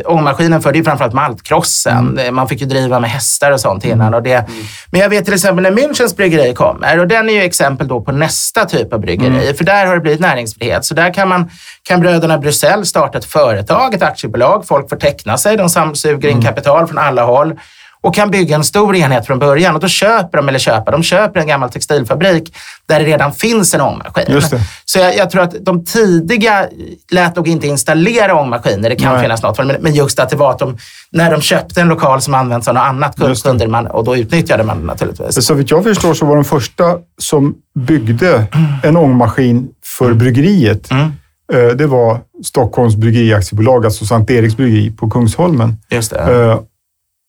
ångmaskinen 0.05 0.63
för, 0.63 0.73
det 0.73 0.79
är 0.79 0.83
framförallt 0.83 1.15
maltkrossen. 1.15 2.19
Eh, 2.19 2.31
Man 2.31 2.49
fick 2.49 2.61
ju 2.61 2.67
driva 2.67 3.01
med 3.01 3.11
hästar 3.11 3.53
och 3.53 3.61
sånt 3.61 3.85
innan. 3.85 4.15
Och 4.15 4.23
det, 4.23 4.45
Men 4.91 5.01
jag 5.01 5.09
vet 5.09 5.25
till 5.25 5.35
exempel 5.35 5.63
när 5.63 5.71
Münchens 5.71 6.17
bryggeri 6.17 6.55
kommer, 6.55 6.99
och 6.99 7.09
den 7.09 7.29
är 7.29 7.33
ju 7.35 7.41
exempel 7.43 7.89
då 7.89 8.01
på 8.01 8.13
nästa 8.13 8.65
typ 8.65 8.93
av 8.93 9.01
bryggeri, 9.01 9.55
för 9.55 9.65
där 9.65 9.87
har 9.87 9.95
det 9.95 10.01
blivit 10.01 10.21
näringsfrihet. 10.21 10.85
Så 10.85 10.95
där 10.95 11.15
kan, 11.15 11.29
man, 11.29 11.51
kan 11.83 12.01
bröderna 12.01 12.39
Brusell 12.39 12.87
starta 12.87 13.19
ett 13.19 13.25
företag, 13.25 13.95
ett 13.95 14.03
aktiebolag, 14.03 14.67
folk 14.67 14.89
får 14.89 14.97
teckna 14.97 15.39
sig, 15.39 15.57
de 15.57 15.69
samsuger 15.69 16.29
in 16.29 16.43
kapital 16.43 16.87
från 16.87 16.99
alla 16.99 17.25
håll 17.25 17.55
och 18.01 18.15
kan 18.15 18.31
bygga 18.31 18.57
en 18.57 18.65
stor 18.65 18.97
enhet 18.97 19.27
från 19.27 19.39
början. 19.39 19.75
Och 19.75 19.81
då 19.81 19.89
köper 19.89 20.39
de, 20.39 20.49
eller 20.49 20.59
köper, 20.59 20.93
de 20.93 21.03
köper 21.03 21.41
en 21.41 21.47
gammal 21.47 21.71
textilfabrik 21.71 22.55
där 22.87 23.01
det 23.01 23.07
redan 23.07 23.33
finns 23.33 23.75
en 23.75 23.81
ångmaskin. 23.81 24.43
Så 24.85 24.99
jag, 24.99 25.17
jag 25.17 25.31
tror 25.31 25.43
att 25.43 25.55
de 25.65 25.85
tidiga 25.85 26.67
lät 27.11 27.37
nog 27.37 27.49
inte 27.49 27.67
installera 27.67 28.35
ångmaskiner. 28.41 28.91
Det 28.91 28.97
kan 28.97 29.13
Nej. 29.13 29.23
finnas 29.23 29.43
något 29.43 29.59
men, 29.59 29.77
men 29.81 29.95
just 29.95 30.19
att 30.19 30.29
det 30.31 30.37
var 30.37 30.51
att 30.51 30.59
de, 30.59 30.79
när 31.11 31.31
de 31.31 31.41
köpte 31.41 31.81
en 31.81 31.89
lokal 31.89 32.23
som 32.23 32.35
används 32.35 32.69
av 32.69 32.75
något 32.75 32.83
annat 32.83 33.43
kunde 33.43 33.69
man, 33.69 33.87
och 33.87 34.05
då 34.05 34.17
utnyttjade 34.17 34.65
man 34.65 34.81
det 34.81 34.87
naturligtvis. 34.87 35.47
Så 35.47 35.55
vitt 35.55 35.71
jag 35.71 35.85
förstår 35.85 36.15
så 36.15 36.27
var 36.27 36.35
de 36.37 36.45
första 36.45 36.85
som 37.19 37.55
byggde 37.79 38.47
en 38.83 38.97
ångmaskin 38.97 39.69
för 39.99 40.13
bryggeriet, 40.15 40.91
Mm. 40.91 41.13
eh, 41.53 41.77
det 41.77 41.87
var 41.87 42.19
Stockholms 42.45 42.97
Bryggeriaktiebolag, 42.97 43.85
alltså 43.85 44.05
Sankt 44.07 44.31
Eriks 44.31 44.57
bryggeri 44.57 44.91
på 44.91 45.11
Kungsholmen. 45.11 45.77
Just 45.91 46.11
det. 46.11 46.59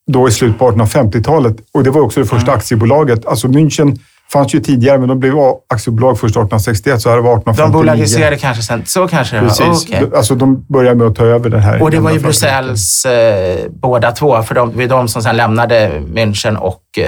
Då 0.07 0.27
i 0.27 0.31
slutet 0.31 0.59
på 0.59 0.71
1850-talet. 0.71 1.55
Och 1.73 1.83
det 1.83 1.89
var 1.89 2.01
också 2.01 2.19
det 2.19 2.25
första 2.25 2.47
Mm. 2.51 2.57
aktiebolaget. 2.57 3.25
Alltså 3.25 3.47
München 3.47 3.99
fanns 4.33 4.55
ju 4.55 4.59
tidigare, 4.59 4.97
men 4.97 5.09
de 5.09 5.19
blev 5.19 5.33
aktiebolag 5.73 6.19
först 6.19 6.31
1861, 6.37 7.01
så 7.01 7.09
här 7.09 7.17
var 7.17 7.23
De 7.23 7.37
1859. 7.39 7.73
bolagiserade 7.73 8.35
kanske 8.37 8.63
sen. 8.63 8.83
Så 8.85 9.07
kanske 9.07 9.35
det 9.35 9.41
var. 9.41 9.47
Precis. 9.49 9.85
Okej. 9.89 10.09
Alltså 10.15 10.35
de 10.35 10.65
började 10.69 10.95
med 10.95 11.07
att 11.07 11.15
ta 11.15 11.25
över 11.25 11.49
den 11.49 11.59
här. 11.59 11.81
Och 11.81 11.91
det 11.91 11.99
var 11.99 12.11
ju. 12.11 12.19
Brusells 12.19 13.05
eh, 13.05 13.57
båda 13.69 14.11
två, 14.11 14.43
för 14.43 14.55
de, 14.55 14.71
det 14.77 14.87
var 14.87 14.97
de 14.97 15.07
som 15.07 15.21
sen 15.23 15.37
lämnade 15.37 16.01
München 16.13 16.55
och 16.55 16.81
eh, 16.97 17.05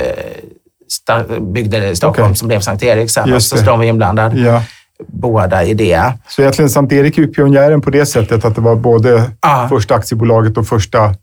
sta, 0.92 1.24
byggde 1.42 1.96
Stockholm 1.96 2.26
Okej. 2.26 2.36
som 2.38 2.48
blev 2.48 2.60
Sankt 2.60 2.84
Erik 2.84 3.10
sen. 3.12 3.30
Just 3.30 3.50
Så 3.58 3.66
de 3.66 3.80
var 3.80 3.86
inblandade 3.86 4.40
Ja. 4.40 4.62
båda 5.08 5.64
i 5.64 5.74
det. 5.74 6.14
Så 6.28 6.42
egentligen 6.42 6.70
Sankt 6.70 6.94
Erik 6.94 7.18
är 7.18 7.22
ju 7.22 7.28
pionjären 7.28 7.82
på 7.82 7.90
det 7.90 8.06
sättet 8.06 8.46
att 8.46 8.56
det 8.56 8.62
var 8.62 8.76
både 8.76 9.32
Ja. 9.42 9.68
första 9.70 9.96
aktiebolaget 9.96 10.58
och 10.58 10.68
första 10.68 11.14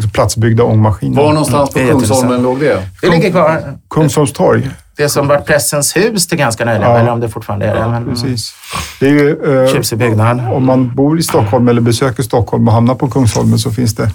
liksom, 0.00 0.10
platsbyggda 0.10 0.64
ångmaskinen. 0.64 1.16
Var 1.16 1.32
någonstans 1.32 1.70
på 1.70 1.78
är 1.78 1.88
Kungsholmen 1.90 2.42
låg 2.42 2.60
det? 2.60 2.82
Det 3.02 3.08
ligger 3.08 3.30
kvar. 3.30 3.78
Kungsholms 3.90 4.32
torg. 4.32 4.70
Det 4.96 5.08
som 5.08 5.28
var 5.28 5.38
Pressens 5.38 5.96
hus 5.96 6.26
till 6.26 6.38
ganska 6.38 6.64
nyligen, 6.64 6.90
Ja. 6.90 6.98
eller 6.98 7.10
om 7.10 7.20
det 7.20 7.28
fortfarande 7.28 7.66
är 7.66 7.74
det. 7.74 7.88
Men, 7.88 8.04
Precis. 8.04 8.52
Det 9.00 9.06
är 9.06 9.10
ju, 9.10 9.62
eh, 9.64 9.72
Tjusig 9.72 9.98
byggnad. 9.98 10.40
om 10.52 10.66
man 10.66 10.94
bor 10.94 11.18
i 11.18 11.22
Stockholm 11.22 11.68
eller 11.68 11.80
besöker 11.80 12.22
Stockholm 12.22 12.68
och 12.68 12.74
hamnar 12.74 12.94
på 12.94 13.08
Kungsholmen 13.08 13.58
så 13.58 13.70
finns 13.70 13.94
det 13.94 14.10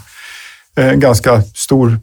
eh, 0.78 0.88
en 0.90 1.00
ganska 1.00 1.42
stor 1.56 2.00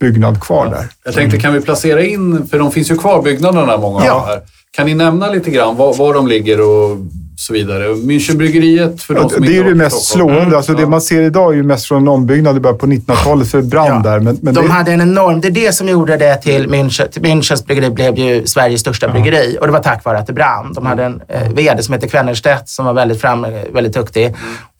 byggnad 0.00 0.40
kvar 0.40 0.66
där. 0.66 0.88
Jag 1.04 1.14
tänkte, 1.14 1.38
kan 1.38 1.52
vi 1.54 1.60
placera 1.60 2.02
in, 2.02 2.46
för 2.50 2.58
de 2.58 2.70
finns 2.72 2.90
ju 2.90 2.96
kvar 2.98 3.22
byggnaderna 3.22 3.76
många 3.76 3.96
av 3.98 4.04
Ja. 4.06 4.14
de 4.26 4.26
här. 4.30 4.40
Kan 4.76 4.86
ni 4.86 4.94
nämna 4.94 5.26
lite 5.30 5.50
grann 5.50 5.76
var, 5.76 5.94
var 5.94 6.14
de 6.14 6.26
ligger 6.26 6.60
och 6.60 6.96
så 7.38 7.52
vidare? 7.52 7.94
Münchenbryggeriet 7.94 9.02
för 9.02 9.14
de 9.14 9.20
Ja, 9.22 9.28
som 9.28 9.42
det 9.46 9.48
är 9.52 9.54
ju 9.54 9.62
det 9.64 9.74
mest 9.74 10.04
slående. 10.04 10.56
Alltså 10.56 10.72
det 10.74 10.86
man 10.86 11.00
ser 11.00 11.22
idag 11.22 11.52
är 11.52 11.56
ju 11.56 11.62
mest 11.62 11.86
från 11.86 12.02
en 12.02 12.08
ombyggnad 12.08 12.56
i 12.56 12.60
början 12.60 12.78
på 12.78 12.86
1900-talet 12.86 13.48
för 13.50 13.58
det 13.58 13.64
brann 13.64 13.86
Ja. 14.04 14.10
där. 14.10 14.20
Men, 14.20 14.38
men 14.42 14.54
de 14.54 14.66
det, 14.66 14.72
hade 14.72 14.92
en 14.92 15.00
enorm... 15.00 15.40
Det 15.40 15.48
är 15.48 15.52
det 15.52 15.72
som 15.74 15.88
gjorde 15.88 16.16
det 16.16 16.36
till 16.36 16.68
München. 16.68 17.08
Münchens 17.20 17.66
bryggeri 17.66 17.90
blev 17.90 18.18
ju 18.18 18.46
Sveriges 18.46 18.80
största 18.80 19.08
bryggeri 19.08 19.58
och 19.60 19.66
det 19.66 19.72
var 19.72 19.80
tack 19.80 20.04
vare 20.04 20.18
att 20.18 20.26
det 20.26 20.32
brann. 20.32 20.72
De 20.74 20.86
hade 20.86 21.04
en 21.04 21.20
eh, 21.28 21.48
VD 21.52 21.82
som 21.82 21.94
heter 21.94 22.08
Kvennerstedt 22.08 22.68
som 22.68 22.86
var 22.86 22.92
väldigt, 22.92 23.20
fram, 23.20 23.46
väldigt 23.72 23.94
duktig. 23.94 24.34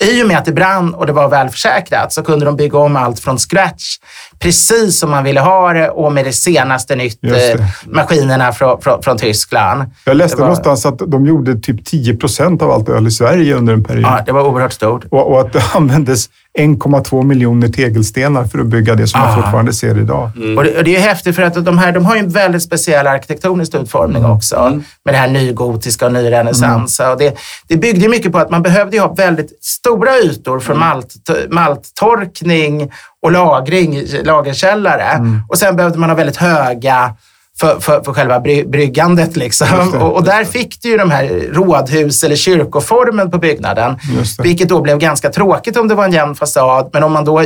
I 0.04 0.22
och 0.22 0.28
med 0.28 0.38
att 0.38 0.44
det 0.44 0.52
brann 0.52 0.94
och 0.94 1.06
det 1.06 1.12
var 1.12 1.28
välförsäkrat 1.28 2.12
så 2.12 2.22
kunde 2.22 2.44
de 2.44 2.56
bygga 2.56 2.78
om 2.78 2.96
allt 2.96 3.20
från 3.20 3.38
scratch 3.38 3.96
precis 4.38 4.98
som 4.98 5.10
man 5.10 5.24
ville 5.24 5.40
ha 5.40 5.72
det 5.72 5.88
och 5.88 6.12
med 6.12 6.24
det 6.24 6.32
senaste 6.32 6.96
nytt, 6.96 7.18
det. 7.20 7.52
eh, 7.52 7.60
maskinerna 7.86 8.52
från, 8.52 8.80
från, 8.80 9.02
från 9.02 9.18
Tyskland. 9.18 9.84
jag 10.04 10.16
läste 10.16 10.36
det 10.36 10.40
var- 10.40 10.46
någonstans 10.48 10.86
att 10.86 10.98
de 11.10 11.26
gjorde 11.26 11.54
typ 11.60 11.84
10 11.84 12.16
procent 12.16 12.62
av 12.62 12.70
allt 12.70 12.88
öl 12.88 13.06
i 13.06 13.10
Sverige 13.10 13.54
under 13.54 13.72
en 13.72 13.84
period. 13.84 14.04
Ja, 14.04 14.22
det 14.26 14.32
var 14.32 14.42
oerhört 14.42 14.72
stort. 14.72 15.04
Och, 15.10 15.30
och 15.32 15.40
att 15.40 15.52
det 15.52 15.62
användes 15.74 16.28
1,2 16.58 17.22
miljoner 17.24 17.68
tegelstenar 17.68 18.44
för 18.44 18.58
att 18.58 18.66
bygga 18.66 18.94
det 18.94 19.06
som 19.06 19.20
man 19.20 19.30
Ah. 19.30 19.34
fortfarande 19.36 19.72
ser 19.72 19.98
idag. 19.98 20.30
Och, 20.58 20.64
det, 20.64 20.76
och 20.78 20.84
det 20.84 20.90
är 20.90 20.98
ju 20.98 20.98
häftigt 20.98 21.36
för 21.36 21.42
att 21.42 21.64
de 21.64 21.78
här 21.78 21.92
de 21.92 22.04
har 22.06 22.14
ju 22.14 22.20
en 22.20 22.28
väldigt 22.28 22.62
speciell 22.62 23.06
arkitektonisk 23.06 23.74
utformning 23.74 24.24
också. 24.24 24.80
Med 25.04 25.14
det 25.14 25.18
här 25.18 25.28
nygotiska 25.28 26.06
och 26.06 26.12
nyrenässans. 26.12 27.00
Och 27.00 27.18
Det, 27.18 27.36
det 27.68 27.76
byggde 27.76 28.00
ju 28.00 28.08
mycket 28.08 28.32
på 28.32 28.38
att 28.38 28.50
man 28.50 28.62
behövde 28.62 28.96
ju 28.96 29.02
ha 29.02 29.14
väldigt 29.14 29.64
stora 29.64 30.18
ytor 30.18 30.60
för 30.60 30.74
malt, 30.74 31.14
malttorkning 31.50 32.90
och 33.22 33.32
lagring, 33.32 34.02
lagerkällare. 34.24 35.20
Och 35.48 35.58
sen 35.58 35.76
behövde 35.76 35.98
man 35.98 36.10
ha 36.10 36.16
väldigt 36.16 36.36
höga 36.36 37.14
för, 37.60 37.80
för, 37.80 38.02
för 38.02 38.12
själva 38.12 38.40
bry, 38.40 38.64
bryggandet. 38.64 39.36
Liksom. 39.36 39.90
Det. 39.92 39.98
Och, 39.98 40.14
och 40.14 40.24
där 40.24 40.44
fick 40.44 40.82
du 40.82 40.88
ju 40.88 40.96
de 40.96 41.10
här 41.10 41.28
rådhus 41.52 42.24
eller 42.24 42.36
kyrkoformen 42.36 43.30
på 43.30 43.38
byggnaden. 43.38 43.98
Vilket 44.42 44.68
då 44.68 44.80
blev 44.80 44.98
ganska 44.98 45.30
tråkigt 45.30 45.76
om 45.76 45.88
det 45.88 45.94
var 45.94 46.04
en 46.04 46.12
jämn 46.12 46.34
fasad. 46.34 46.90
Men 46.92 47.02
om 47.02 47.12
man 47.12 47.24
då 47.24 47.44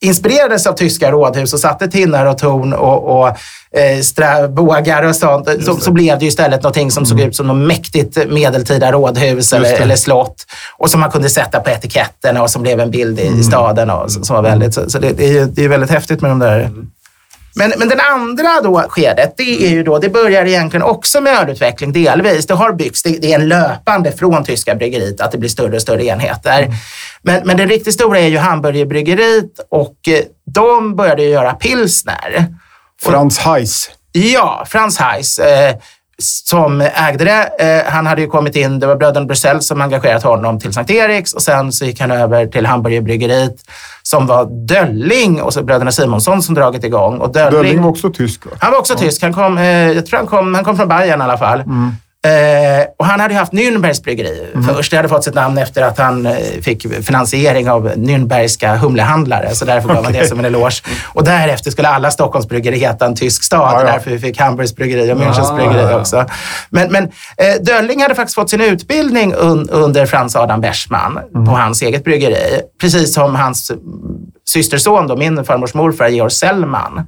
inspirerades 0.00 0.66
av 0.66 0.72
tyska 0.72 1.10
rådhus 1.10 1.52
och 1.52 1.60
satte 1.60 1.88
tinnar 1.88 2.26
och 2.26 2.38
torn 2.38 2.72
och, 2.72 3.20
och 3.20 3.28
eh, 3.78 5.08
och 5.08 5.16
sånt, 5.16 5.48
så, 5.64 5.76
så 5.76 5.92
blev 5.92 6.18
det 6.18 6.24
ju 6.24 6.28
istället 6.28 6.62
någonting 6.62 6.90
som 6.90 7.06
såg 7.06 7.20
ut 7.20 7.36
som 7.36 7.46
något 7.46 7.68
mäktigt 7.68 8.30
medeltida 8.30 8.92
rådhus 8.92 9.52
eller, 9.52 9.80
eller 9.80 9.96
slott. 9.96 10.46
Och 10.78 10.90
som 10.90 11.00
man 11.00 11.10
kunde 11.10 11.30
sätta 11.30 11.60
på 11.60 11.70
etiketten 11.70 12.36
och 12.36 12.50
som 12.50 12.62
blev 12.62 12.80
en 12.80 12.90
bild 12.90 13.20
i, 13.20 13.26
i 13.26 13.42
staden. 13.42 13.90
Och, 13.90 14.12
som 14.12 14.36
var 14.36 14.42
väldigt, 14.42 14.74
så, 14.74 14.90
så 14.90 14.98
det, 14.98 15.12
det, 15.12 15.24
är 15.24 15.32
ju, 15.32 15.44
det 15.44 15.64
är 15.64 15.68
väldigt 15.68 15.90
häftigt 15.90 16.20
med 16.20 16.30
de 16.30 16.38
där 16.38 16.70
men, 17.58 17.72
men 17.78 17.88
den 17.88 18.00
andra 18.00 18.60
då 18.62 18.84
skedet, 18.88 19.34
det 19.36 19.66
är 19.66 19.70
ju 19.70 19.82
då, 19.82 19.98
det 19.98 20.08
börjar 20.08 20.44
egentligen 20.44 20.82
också 20.82 21.20
med 21.20 21.38
ölutveckling 21.38 21.92
delvis. 21.92 22.46
Det 22.46 22.54
har 22.54 22.72
byggts, 22.72 23.02
det, 23.02 23.10
det 23.10 23.32
är 23.32 23.40
en 23.40 23.48
löpande 23.48 24.12
från 24.12 24.44
tyska 24.44 24.74
bryggeriet 24.74 25.20
att 25.20 25.32
det 25.32 25.38
blir 25.38 25.48
större 25.48 25.76
och 25.76 25.82
större 25.82 26.04
enheter. 26.04 26.68
Men, 27.22 27.46
men 27.46 27.56
det 27.56 27.66
riktigt 27.66 27.94
stora 27.94 28.18
är 28.18 28.28
ju 28.28 28.38
Hamburgerbryggeriet 28.38 29.50
och 29.68 30.08
eh, 30.08 30.20
de 30.54 30.96
började 30.96 31.22
göra 31.22 31.52
pilsner. 31.52 32.46
Frans 33.02 33.38
Heiss. 33.38 33.90
Ja, 34.12 34.64
Frans 34.68 34.98
Heiss 34.98 35.38
eh, 35.38 35.74
som 36.18 36.80
ägde 36.80 37.24
det. 37.24 37.64
Eh, 37.64 37.92
han 37.92 38.06
hade 38.06 38.20
ju 38.20 38.26
kommit 38.26 38.56
in, 38.56 38.78
det 38.78 38.86
var 38.86 38.96
bröderna 38.96 39.26
Brusell 39.26 39.62
som 39.62 39.80
engagerat 39.80 40.22
honom 40.22 40.60
till 40.60 40.72
Sankt 40.72 40.90
Eriks 40.90 41.32
och 41.32 41.42
sen 41.42 41.72
så 41.72 41.84
gick 41.84 42.00
han 42.00 42.10
över 42.10 42.46
till 42.46 42.66
Hamburgerbryggeriet 42.66 43.54
som 44.02 44.26
var 44.26 44.66
Dölling 44.66 45.42
och 45.42 45.52
så 45.52 45.62
bröderna 45.62 45.92
Simonsson 45.92 46.42
som 46.42 46.54
dragit 46.54 46.84
igång. 46.84 47.18
Och 47.18 47.32
Dölling, 47.32 47.52
Dölling 47.52 47.82
var 47.82 47.90
också 47.90 48.10
tysk 48.10 48.46
va? 48.46 48.52
han 48.58 48.72
var 48.72 48.78
också 48.78 48.94
tysk. 48.94 49.22
Han 49.22 49.34
kom, 49.34 49.58
eh, 49.58 49.64
jag 49.66 50.06
tror 50.06 50.18
han 50.18 50.26
kom, 50.26 50.54
han 50.54 50.64
kom 50.64 50.76
från 50.76 50.88
Bayern 50.88 51.20
i 51.20 51.24
alla 51.24 51.38
fall. 51.38 51.62
Eh, 52.26 52.86
och 52.98 53.06
han 53.06 53.20
hade 53.20 53.34
haft 53.34 53.52
Nürnbergs 53.52 54.02
bryggeri 54.02 54.46
först. 54.66 54.90
Det 54.90 54.96
hade 54.96 55.08
fått 55.08 55.24
sitt 55.24 55.34
namn 55.34 55.58
efter 55.58 55.82
att 55.82 55.98
han 55.98 56.26
eh, 56.26 56.32
fick 56.62 57.04
finansiering 57.04 57.70
av 57.70 57.88
Nürnbergska 57.88 58.76
humlehandlare. 58.76 59.54
Så 59.54 59.64
därför 59.64 59.88
gav 59.88 60.02
man 60.02 60.12
det 60.12 60.28
som 60.28 60.38
en 60.38 60.44
eloge. 60.44 60.82
Och 61.04 61.24
därefter 61.24 61.70
skulle 61.70 61.88
alla 61.88 62.10
Stockholms 62.10 62.48
bryggeri 62.48 62.78
heta 62.78 63.06
en 63.06 63.14
tysk 63.14 63.44
stad. 63.44 63.72
Ja, 63.74 63.80
ja. 63.80 63.92
därför 63.92 64.10
vi 64.10 64.18
fick 64.18 64.40
Hamburgs 64.40 64.76
bryggeri 64.76 65.12
och 65.12 65.16
Münchens 65.16 65.56
bryggeri 65.56 65.82
ja, 65.82 65.90
ja. 65.90 66.00
också. 66.00 66.24
Men, 66.70 66.92
men 66.92 67.04
eh, 67.36 67.54
Dölling 67.60 68.02
hade 68.02 68.14
faktiskt 68.14 68.34
fått 68.34 68.50
sin 68.50 68.60
utbildning 68.60 69.34
un, 69.34 69.68
under 69.70 70.06
Frans 70.06 70.36
Adam 70.36 70.60
Bechmann 70.60 71.18
på 71.32 71.52
hans 71.52 71.82
eget 71.82 72.04
bryggeri. 72.04 72.60
Precis 72.80 73.14
som 73.14 73.34
hans 73.34 73.70
mm, 73.70 73.82
systerson, 74.48 75.06
då, 75.06 75.16
min 75.16 75.44
farmors 75.44 75.74
morfar, 75.74 76.08
Georg 76.08 76.30
Sellman. 76.30 77.06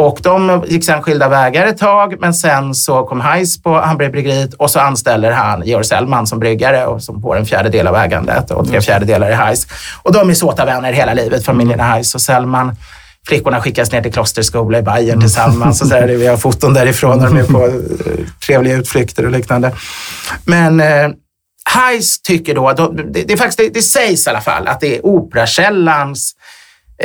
Och 0.00 0.18
de 0.22 0.64
gick 0.66 0.84
sen 0.84 1.02
skilda 1.02 1.28
vägar 1.28 1.66
ett 1.66 1.78
tag, 1.78 2.20
men 2.20 2.34
sen 2.34 2.74
så 2.74 3.02
kom 3.02 3.20
Heiss 3.20 3.62
på 3.62 3.80
Hamburgerbryggeriet 3.80 4.54
och 4.54 4.70
så 4.70 4.80
anställer 4.80 5.32
han 5.32 5.62
Georg 5.66 5.84
Sellman 5.84 6.26
som 6.26 6.38
bryggare 6.38 6.86
och 6.86 7.02
som 7.02 7.22
får 7.22 7.36
en 7.36 7.46
fjärdedel 7.46 7.86
av 7.86 7.96
ägandet 7.96 8.50
och 8.50 8.68
tre 8.68 8.80
fjärdedelar 8.80 9.30
i 9.30 9.34
Heiss. 9.34 9.66
Och 10.02 10.12
de 10.12 10.30
är 10.30 10.34
såta 10.34 10.64
vänner 10.64 10.92
hela 10.92 11.14
livet, 11.14 11.44
familjerna 11.44 11.82
Heiss 11.82 12.14
och 12.14 12.20
Sellman. 12.20 12.76
Flickorna 13.26 13.60
skickas 13.60 13.92
ner 13.92 14.02
till 14.02 14.12
klosterskola 14.12 14.78
i 14.78 14.82
Bayern 14.82 15.20
tillsammans. 15.20 15.82
Och 15.82 15.88
så 15.88 15.94
där, 15.94 16.08
vi 16.08 16.26
har 16.26 16.36
foton 16.36 16.74
därifrån 16.74 17.18
när 17.18 17.26
de 17.26 17.36
är 17.36 17.44
på 17.44 17.66
eh, 17.66 18.26
trevliga 18.46 18.76
utflykter 18.76 19.24
och 19.24 19.30
liknande. 19.30 19.72
Men 20.44 20.80
eh, 20.80 21.08
Heiss 21.74 22.22
tycker 22.22 22.54
då, 22.54 22.72
det, 22.72 23.02
det, 23.02 23.36
det, 23.56 23.68
det 23.74 23.82
sägs 23.82 24.26
i 24.26 24.30
alla 24.30 24.40
fall 24.40 24.66
att 24.66 24.80
det 24.80 24.96
är 24.96 25.06
Operakällans 25.06 26.34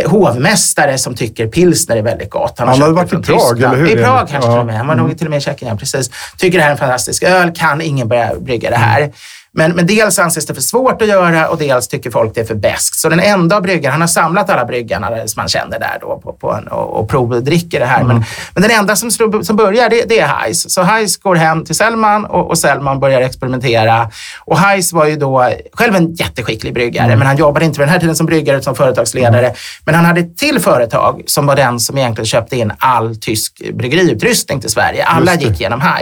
hovmästare 0.05 0.97
som 0.97 1.15
tycker 1.15 1.47
pilsner 1.47 1.95
är 1.97 2.01
väldigt 2.01 2.29
gott. 2.29 2.59
har 2.59 2.65
Han 2.67 2.81
hade 2.81 2.93
varit 2.93 3.09
det 3.09 3.17
i 3.17 3.21
Prag, 3.21 3.57
eller 3.61 3.75
hur? 3.75 3.89
I 3.89 3.95
Prag 3.95 4.05
Ja. 4.21 4.27
kanske 4.31 4.49
till 4.51 4.59
och 4.59 4.65
med. 4.65 4.77
Han 4.77 4.87
var 4.87 4.95
nog 4.95 5.17
till 5.17 5.27
och 5.27 5.31
med 5.31 5.37
i 5.37 5.41
Tjeckien, 5.41 5.71
ja, 5.71 5.77
precis. 5.77 6.09
Tycker 6.37 6.57
det 6.57 6.63
här 6.63 6.69
är 6.69 6.73
en 6.73 6.77
fantastisk 6.77 7.23
öl. 7.23 7.51
Kan 7.55 7.81
ingen 7.81 8.07
börja 8.07 8.31
brygga 8.39 8.69
det 8.69 8.75
här? 8.75 9.11
Men, 9.57 9.71
men 9.71 9.87
dels 9.87 10.19
anses 10.19 10.45
det 10.45 10.53
för 10.53 10.61
svårt 10.61 11.01
att 11.01 11.07
göra 11.07 11.49
och 11.49 11.57
dels 11.57 11.87
tycker 11.87 12.11
folk 12.11 12.35
det 12.35 12.41
är 12.41 12.45
för 12.45 12.55
bäst. 12.55 12.99
Så 12.99 13.09
den 13.09 13.19
enda 13.19 13.61
bryggaren, 13.61 13.91
han 13.91 14.01
har 14.01 14.07
samlat 14.07 14.49
alla 14.49 14.65
bryggarna 14.65 15.07
som 15.07 15.41
man 15.41 15.47
känner 15.47 15.79
där 15.79 15.97
då 16.01 16.19
på, 16.23 16.33
på 16.33 16.53
en, 16.53 16.67
och, 16.67 16.99
och 16.99 17.09
provdricker 17.09 17.79
det 17.79 17.85
här. 17.85 18.03
Men, 18.03 18.23
men 18.53 18.61
den 18.63 18.71
enda 18.71 18.95
som, 18.95 19.11
som 19.43 19.55
börjar, 19.55 19.89
det, 19.89 20.09
det 20.09 20.19
är 20.19 20.27
Heiss. 20.27 20.73
Så 20.73 20.81
Heiss 20.81 21.17
går 21.17 21.35
hem 21.35 21.65
till 21.65 21.75
Sellman 21.75 22.25
och, 22.25 22.49
och 22.49 22.57
Sellman 22.57 22.99
börjar 22.99 23.21
experimentera. 23.21 24.09
Och 24.45 24.57
Heiss 24.57 24.93
var 24.93 25.05
ju 25.05 25.15
då 25.15 25.51
själv 25.73 25.95
en 25.95 26.13
jätteskicklig 26.13 26.73
bryggare, 26.73 27.15
men 27.15 27.27
han 27.27 27.37
jobbade 27.37 27.65
inte 27.65 27.79
vid 27.79 27.87
den 27.87 27.93
här 27.93 27.99
tiden 27.99 28.15
som 28.15 28.25
bryggare 28.25 28.57
utan 28.57 28.63
som 28.63 28.75
företagsledare. 28.75 29.53
Men 29.85 29.95
han 29.95 30.05
hade 30.05 30.19
ett 30.19 30.37
till 30.37 30.59
företag 30.59 31.23
som 31.25 31.45
var 31.45 31.55
den 31.55 31.79
som 31.79 31.97
egentligen 31.97 32.25
köpte 32.25 32.57
in 32.57 32.71
all 32.77 33.15
tysk 33.15 33.61
bryggeriutrustning 33.73 34.61
till 34.61 34.69
Sverige. 34.69 35.05
Alla 35.05 35.35
gick 35.35 35.59
genom 35.59 35.81
han 35.81 35.95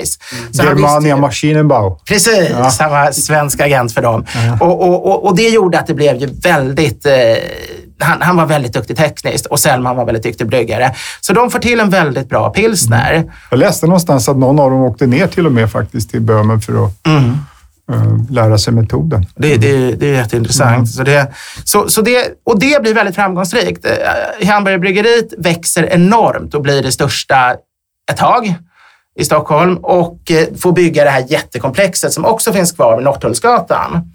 visste 0.48 0.64
Germania 0.64 1.18
Maschinenbau. 1.18 2.00
Precis, 2.06 2.52
han 2.80 2.92
var 2.92 3.12
svensk 3.12 3.43
agent 3.52 3.92
för 3.94 4.02
dem. 4.02 4.26
Och, 4.60 4.82
och, 4.82 5.06
och, 5.06 5.26
och 5.26 5.36
det 5.36 5.50
gjorde 5.50 5.80
att 5.80 5.88
det 5.88 5.94
blev 5.94 6.16
ju 6.16 6.28
väldigt... 6.44 7.06
Eh, 7.06 7.14
han, 8.00 8.22
han 8.22 8.36
var 8.38 8.46
väldigt 8.46 8.74
duktig 8.74 8.98
tekniskt 8.98 9.46
och 9.46 9.60
Selman 9.60 9.96
var 9.96 10.06
väldigt 10.06 10.24
duktig 10.24 10.48
bryggare. 10.48 10.96
Så 11.22 11.34
de 11.34 11.50
får 11.52 11.60
till 11.60 11.80
en 11.80 11.90
väldigt 11.90 12.30
bra 12.30 12.50
pilsner. 12.50 13.32
Jag 13.50 13.60
läste 13.60 13.86
någonstans 13.86 14.30
att 14.30 14.38
någon 14.38 14.60
av 14.60 14.72
dem 14.72 14.82
åkte 14.82 15.08
ner 15.08 15.28
till 15.28 15.46
och 15.46 15.52
med 15.52 15.72
faktiskt 15.72 16.10
till 16.12 16.22
Böhmen 16.22 16.62
för 16.62 16.86
att 16.86 16.92
Mm. 17.08 17.38
eh, 17.92 18.32
lära 18.32 18.58
sig 18.58 18.74
metoden. 18.74 19.26
Det, 19.36 19.58
det, 19.58 19.92
det 19.92 20.08
är 20.10 20.14
jätteintressant. 20.14 20.90
Så 20.92 21.04
det, 21.04 21.32
så, 21.64 21.90
så 21.90 22.02
det, 22.02 22.28
och 22.46 22.60
det 22.60 22.82
blir 22.82 22.94
väldigt 22.94 23.16
framgångsrikt. 23.16 23.86
Eh, 23.86 24.48
Hamburgerbryggeriet 24.48 25.34
växer 25.38 25.84
enormt 25.94 26.54
och 26.54 26.62
blir 26.62 26.84
det 26.84 26.92
största 26.92 27.56
ett 28.12 28.18
tag 28.18 28.56
i 29.20 29.26
Stockholm 29.26 29.78
och 29.78 30.32
eh, 30.32 30.48
får 30.60 30.72
bygga 30.72 31.04
det 31.04 31.10
här 31.10 31.26
jättekomplexet 31.30 32.14
som 32.14 32.26
också 32.26 32.54
finns 32.54 32.72
kvar 32.72 32.96
vid 32.98 33.06
Norrtullsgatan, 33.06 34.12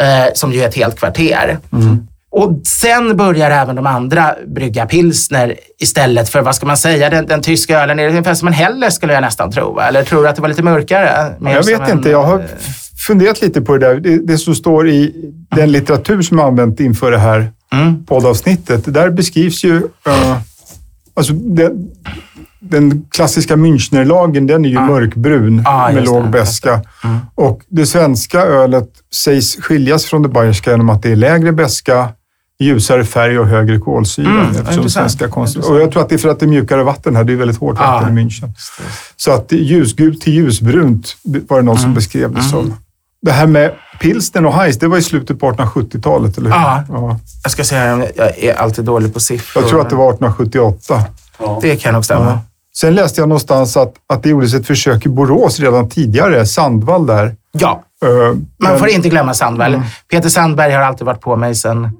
eh, 0.00 0.32
som 0.34 0.52
ju 0.52 0.60
är 0.60 0.68
ett 0.68 0.74
helt 0.76 0.98
kvarter. 0.98 1.58
Och 2.30 2.60
sen 2.66 3.16
börjar 3.16 3.50
även 3.50 3.76
de 3.76 3.86
andra 3.86 4.34
brygga 4.46 4.86
pilsner 4.86 5.54
istället 5.80 6.28
för, 6.28 6.40
vad 6.42 6.54
ska 6.56 6.66
man 6.66 6.76
säga, 6.76 7.10
den, 7.10 7.26
den 7.26 7.42
tyska 7.42 7.80
ölen. 7.82 7.98
Är 7.98 8.02
det 8.02 8.10
ungefär 8.10 8.34
som 8.34 8.48
en 8.48 8.54
Helles 8.54 8.94
skulle 8.94 9.12
jag 9.12 9.20
nästan 9.20 9.52
tro. 9.52 9.80
Eller 9.80 10.04
tror 10.04 10.22
du 10.22 10.28
att 10.28 10.36
det 10.36 10.42
var 10.42 10.48
lite 10.48 10.62
mörkare? 10.62 11.34
Jag 11.40 11.64
vet 11.66 11.80
en, 11.80 11.98
inte. 11.98 12.10
Jag 12.10 12.22
har 12.22 12.38
eh, 12.38 12.44
funderat 13.06 13.42
lite 13.42 13.60
på 13.60 13.76
det 13.76 13.86
där. 13.86 14.00
Det, 14.00 14.18
det 14.26 14.38
som 14.38 14.54
står 14.54 14.88
i 14.88 15.14
den 15.56 15.72
litteratur 15.72 16.22
som 16.22 16.38
jag 16.38 16.46
använt 16.46 16.80
inför 16.80 17.10
det 17.10 17.18
här 17.18 17.52
Mm. 17.72 18.04
poddavsnittet. 18.04 18.94
Där 18.94 19.10
beskrivs 19.10 19.64
ju... 19.64 19.76
eh, 20.06 20.36
alltså 21.14 21.32
den, 21.32 21.88
den 22.70 23.06
klassiska 23.10 23.56
Münchnerlagen, 23.56 24.46
den 24.46 24.64
är 24.64 24.68
ju 24.68 24.80
mörkbrun 24.80 25.62
Ah, 25.66 25.92
med 25.92 26.04
låg 26.04 26.24
det, 26.24 26.28
beska. 26.30 26.80
Mm. 27.04 27.18
Och 27.34 27.60
det 27.68 27.86
svenska 27.86 28.40
ölet 28.40 28.88
sägs 29.14 29.56
skiljas 29.56 30.04
från 30.04 30.22
det 30.22 30.28
bayerska 30.28 30.70
genom 30.70 30.90
att 30.90 31.02
det 31.02 31.12
är 31.12 31.16
lägre 31.16 31.52
beska, 31.52 32.08
ljusare 32.58 33.04
färg 33.04 33.38
och 33.38 33.46
högre 33.46 33.78
kolsyra. 33.78 34.30
Mm, 34.30 34.50
eftersom 34.50 34.90
svenska 34.90 35.28
konst... 35.28 35.56
Och 35.56 35.80
jag 35.80 35.92
tror 35.92 36.02
att 36.02 36.08
det 36.08 36.14
är 36.14 36.18
för 36.18 36.28
att 36.28 36.40
det 36.40 36.46
är 36.46 36.48
mjukare 36.48 36.82
vatten 36.82 37.16
här. 37.16 37.24
Det 37.24 37.32
är 37.32 37.36
väldigt 37.36 37.58
hårt 37.60 37.76
Ah. 37.78 37.92
vatten 38.00 38.18
i 38.18 38.22
München. 38.24 38.48
Så 39.16 39.30
att 39.32 39.52
ljusgult 39.52 40.20
till 40.20 40.32
ljusbrunt 40.32 41.16
var 41.22 41.56
det 41.56 41.62
någon 41.62 41.76
Mm. 41.76 41.82
som 41.82 41.94
beskrev 41.94 42.32
det 42.34 42.42
som. 42.42 42.74
Det 43.22 43.32
här 43.32 43.46
med 43.46 43.72
pilsner 44.00 44.46
och 44.46 44.52
hajs, 44.52 44.78
det 44.78 44.88
var 44.88 44.98
i 44.98 45.02
slutet 45.02 45.40
på 45.40 45.50
1870-talet, 45.52 46.38
eller 46.38 46.50
hur? 46.50 46.56
Ja. 46.56 46.84
ja. 46.88 47.18
Jag 47.42 47.52
ska 47.52 47.64
säga, 47.64 48.06
jag 48.16 48.38
är 48.38 48.54
alltid 48.54 48.84
dålig 48.84 49.14
på 49.14 49.20
siffror. 49.20 49.62
Jag 49.62 49.70
tror 49.70 49.80
att 49.80 49.90
det 49.90 49.96
var 49.96 50.10
1878. 50.10 51.02
Det 51.62 51.76
kan 51.76 51.94
nog 51.94 52.04
stämma. 52.04 52.38
Sen 52.80 52.94
läste 52.94 53.20
jag 53.20 53.28
någonstans 53.28 53.76
att, 53.76 53.94
att 54.06 54.22
det 54.22 54.28
gjordes 54.28 54.54
ett 54.54 54.66
försök 54.66 55.06
i 55.06 55.08
Borås 55.08 55.60
redan 55.60 55.88
tidigare, 55.88 56.46
Sandvall 56.46 57.06
där. 57.06 57.36
Ja, 57.52 57.82
man 58.02 58.46
men- 58.58 58.78
får 58.78 58.88
inte 58.88 59.08
glömma 59.08 59.34
Sandvall. 59.34 59.82
Peter 60.10 60.28
Sandberg 60.28 60.72
har 60.72 60.82
alltid 60.82 61.06
varit 61.06 61.20
på 61.20 61.36
mig 61.36 61.54
sedan 61.54 61.90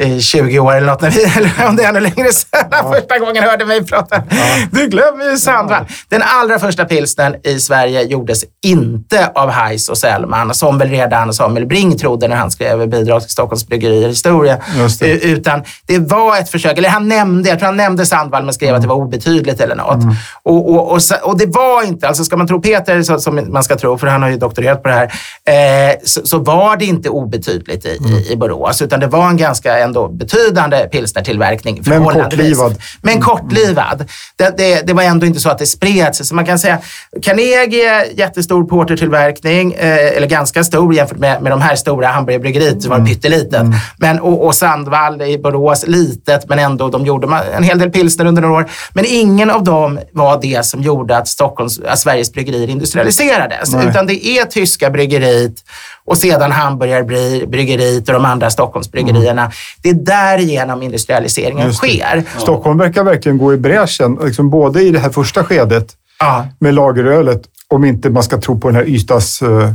eh, 0.00 0.18
20 0.18 0.58
år 0.58 0.74
eller 0.74 0.86
något, 0.86 1.00
när 1.00 1.10
vi, 1.10 1.24
eller 1.36 1.68
om 1.68 1.76
det 1.76 1.84
är 1.84 1.88
ännu 1.88 2.00
längre 2.00 2.32
sedan 2.32 2.64
han 2.70 2.92
första 2.92 3.18
gången 3.18 3.42
hörde 3.42 3.64
mig 3.64 3.86
prata. 3.86 4.22
Du 4.70 4.86
glömmer 4.88 5.30
ju 5.30 5.36
Sandvall. 5.36 5.84
Den 6.08 6.22
allra 6.24 6.58
första 6.58 6.84
pilsnern 6.84 7.36
i 7.44 7.60
Sverige 7.60 8.02
gjordes 8.02 8.44
inte 8.64 9.30
av 9.34 9.50
Heiss 9.50 9.88
och 9.88 9.98
Sellman, 9.98 10.54
som 10.54 10.78
väl 10.78 10.88
redan 10.88 11.34
Samuel 11.34 11.66
Bring 11.66 11.98
trodde 11.98 12.28
när 12.28 12.36
han 12.36 12.50
skrev 12.50 12.88
bidrag 12.88 13.22
till 13.22 13.30
Stockholms 13.30 13.66
Bryggerier 13.66 14.08
historia. 14.08 14.58
Det. 15.00 15.24
Eh, 15.24 15.30
Utan 15.32 15.62
det 15.86 15.98
var 15.98 16.38
ett 16.38 16.50
försök, 16.50 16.78
eller 16.78 16.88
han 16.88 17.08
nämnde, 17.08 17.48
jag 17.48 17.58
tror 17.58 17.66
han 17.66 17.76
nämnde 17.76 18.06
Sandvall 18.06 18.44
men 18.44 18.54
skrev 18.54 18.74
att 18.74 18.82
det 18.82 18.88
var 18.88 18.96
obetydligt 18.96 19.60
eller 19.60 19.74
något. 19.76 20.02
Mm. 20.02 20.14
Och, 20.42 20.70
och, 20.70 20.92
och, 20.92 21.00
och 21.22 21.38
det 21.38 21.46
var 21.46 21.82
inte, 21.86 22.08
alltså 22.08 22.24
ska 22.24 22.36
man 22.36 22.46
tro 22.46 22.60
Peter 22.60 23.02
så, 23.02 23.18
som 23.18 23.52
man 23.52 23.64
ska 23.64 23.76
tro, 23.76 23.98
för 23.98 24.06
han 24.06 24.22
har 24.22 24.30
ju 24.30 24.36
doktorerat 24.36 24.82
på 24.82 24.88
det 24.88 24.94
här, 24.94 25.12
eh, 25.44 25.98
så, 26.04 26.26
så, 26.26 26.38
var 26.38 26.76
det 26.76 26.84
inte 26.84 27.08
obetydligt 27.08 27.86
i, 27.86 27.98
mm. 27.98 28.12
i, 28.30 28.36
Borås, 28.36 28.82
utan 28.82 29.00
det 29.00 29.06
var 29.06 29.28
en 29.28 29.36
ganska 29.36 29.78
ändå 29.78 30.08
betydande 30.08 30.76
pilsnertillverkning. 30.76 31.82
Men 31.86 32.04
kortlivad. 32.04 32.74
Men 33.02 33.12
mm. 33.12 33.24
kortlivad. 33.24 34.04
Det, 34.36 34.56
det, 34.56 34.86
det, 34.86 34.92
var 34.92 35.02
ändå 35.02 35.26
inte 35.26 35.40
så 35.40 35.50
att 35.50 35.58
det 35.58 35.66
spred 35.66 36.14
sig. 36.14 36.26
Så 36.26 36.34
man 36.34 36.46
kan 36.46 36.58
säga 36.58 36.78
Carnegie, 37.22 38.12
jättestor 38.16 38.64
portertillverkning, 38.64 39.72
eh, 39.72 40.16
eller 40.16 40.26
ganska 40.26 40.64
stor 40.64 40.94
jämfört 40.94 41.18
med, 41.18 41.42
med 41.42 41.52
de 41.52 41.60
här 41.60 41.76
stora 41.76 42.06
hamburgerbryggeriet 42.06 42.82
som 42.82 42.90
var 42.90 42.96
mm. 42.96 43.08
pyttelitet. 43.08 43.54
Mm. 43.54 43.74
Men, 43.96 44.20
och, 44.20 44.46
och 44.46 44.54
Sandvall 44.54 45.22
i 45.22 45.38
Borås, 45.38 45.84
litet, 45.86 46.48
men 46.48 46.58
ändå 46.58 46.88
de 46.88 47.06
gjorde 47.06 47.44
en 47.56 47.62
hel 47.62 47.78
del 47.78 47.90
pilsner 47.90 48.26
under 48.26 48.42
några 48.42 48.54
år. 48.54 48.70
Men 48.92 49.04
ingen 49.08 49.50
av 49.50 49.64
dem 49.64 49.98
var 50.12 50.40
det 50.40 50.66
som 50.66 50.82
gjorde 50.82 51.16
att, 51.16 51.28
Stockholms, 51.28 51.80
att 51.80 51.98
Sveriges 51.98 52.32
bryggerier 52.32 52.68
industrialiserades. 52.70 53.72
Nej. 53.72 53.86
Utan 53.88 54.06
det 54.06 54.26
är 54.26 54.44
tyska 54.44 54.90
bryggeriet 55.28 55.64
och 56.04 56.18
sedan 56.18 56.52
hamburgarbryggeriet 56.52 58.08
och 58.08 58.14
de 58.14 58.24
andra 58.24 58.50
Stockholmsbryggerierna. 58.50 59.42
Mm. 59.42 59.52
Det 59.82 59.88
är 59.88 59.94
därigenom 59.94 60.82
industrialiseringen 60.82 61.72
sker. 61.72 62.24
Ja. 62.34 62.40
Stockholm 62.40 62.78
verkar 62.78 63.04
verkligen 63.04 63.38
gå 63.38 63.54
i 63.54 63.56
bräschen, 63.56 64.18
liksom 64.24 64.50
både 64.50 64.82
i 64.82 64.90
det 64.90 64.98
här 64.98 65.10
första 65.10 65.44
skedet 65.44 65.96
ja. 66.18 66.46
med 66.58 66.74
lagerölet, 66.74 67.42
om 67.68 67.84
inte 67.84 68.10
man 68.10 68.22
ska 68.22 68.40
tro 68.40 68.60
på 68.60 68.68
den 68.68 68.76
här 68.76 68.88
Ystads 68.88 69.42
uh, 69.42 69.72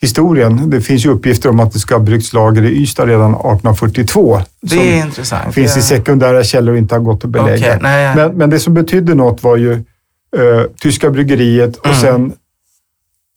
historien. 0.00 0.70
Det 0.70 0.80
finns 0.80 1.06
ju 1.06 1.10
uppgifter 1.10 1.48
om 1.48 1.60
att 1.60 1.72
det 1.72 1.78
ska 1.78 1.94
ha 1.94 2.00
bryggts 2.00 2.32
lager 2.32 2.62
i 2.62 2.82
Ystad 2.82 3.06
redan 3.06 3.30
1842. 3.30 4.40
Det 4.62 4.76
är 4.76 5.04
intressant. 5.04 5.54
finns 5.54 5.76
i 5.76 5.82
sekundära 5.82 6.44
källor 6.44 6.72
och 6.72 6.78
inte 6.78 6.94
har 6.94 7.00
gått 7.00 7.24
att 7.24 7.30
belägga. 7.30 7.66
Okay, 7.66 7.78
nej, 7.82 8.16
men, 8.16 8.32
men, 8.32 8.50
det 8.50 8.58
som 8.58 8.74
betydde 8.74 9.14
något 9.14 9.42
var 9.42 9.56
ju 9.56 9.72
uh, 9.72 10.62
tyska 10.80 11.10
bryggeriet 11.10 11.76
och 11.76 11.86
mm. 11.86 12.00
sen 12.00 12.32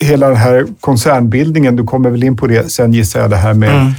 hela 0.04 0.28
den 0.28 0.38
här 0.38 0.66
koncernbildningen, 0.80 1.76
du 1.76 1.84
kommer 1.84 2.10
väl 2.10 2.24
in 2.24 2.38
på 2.38 2.48
det 2.48 2.72
sen 2.72 2.94
gissar 2.94 3.20
jag, 3.20 3.30
det 3.30 3.36
här 3.36 3.54
med 3.54 3.70
mm. 3.70 3.94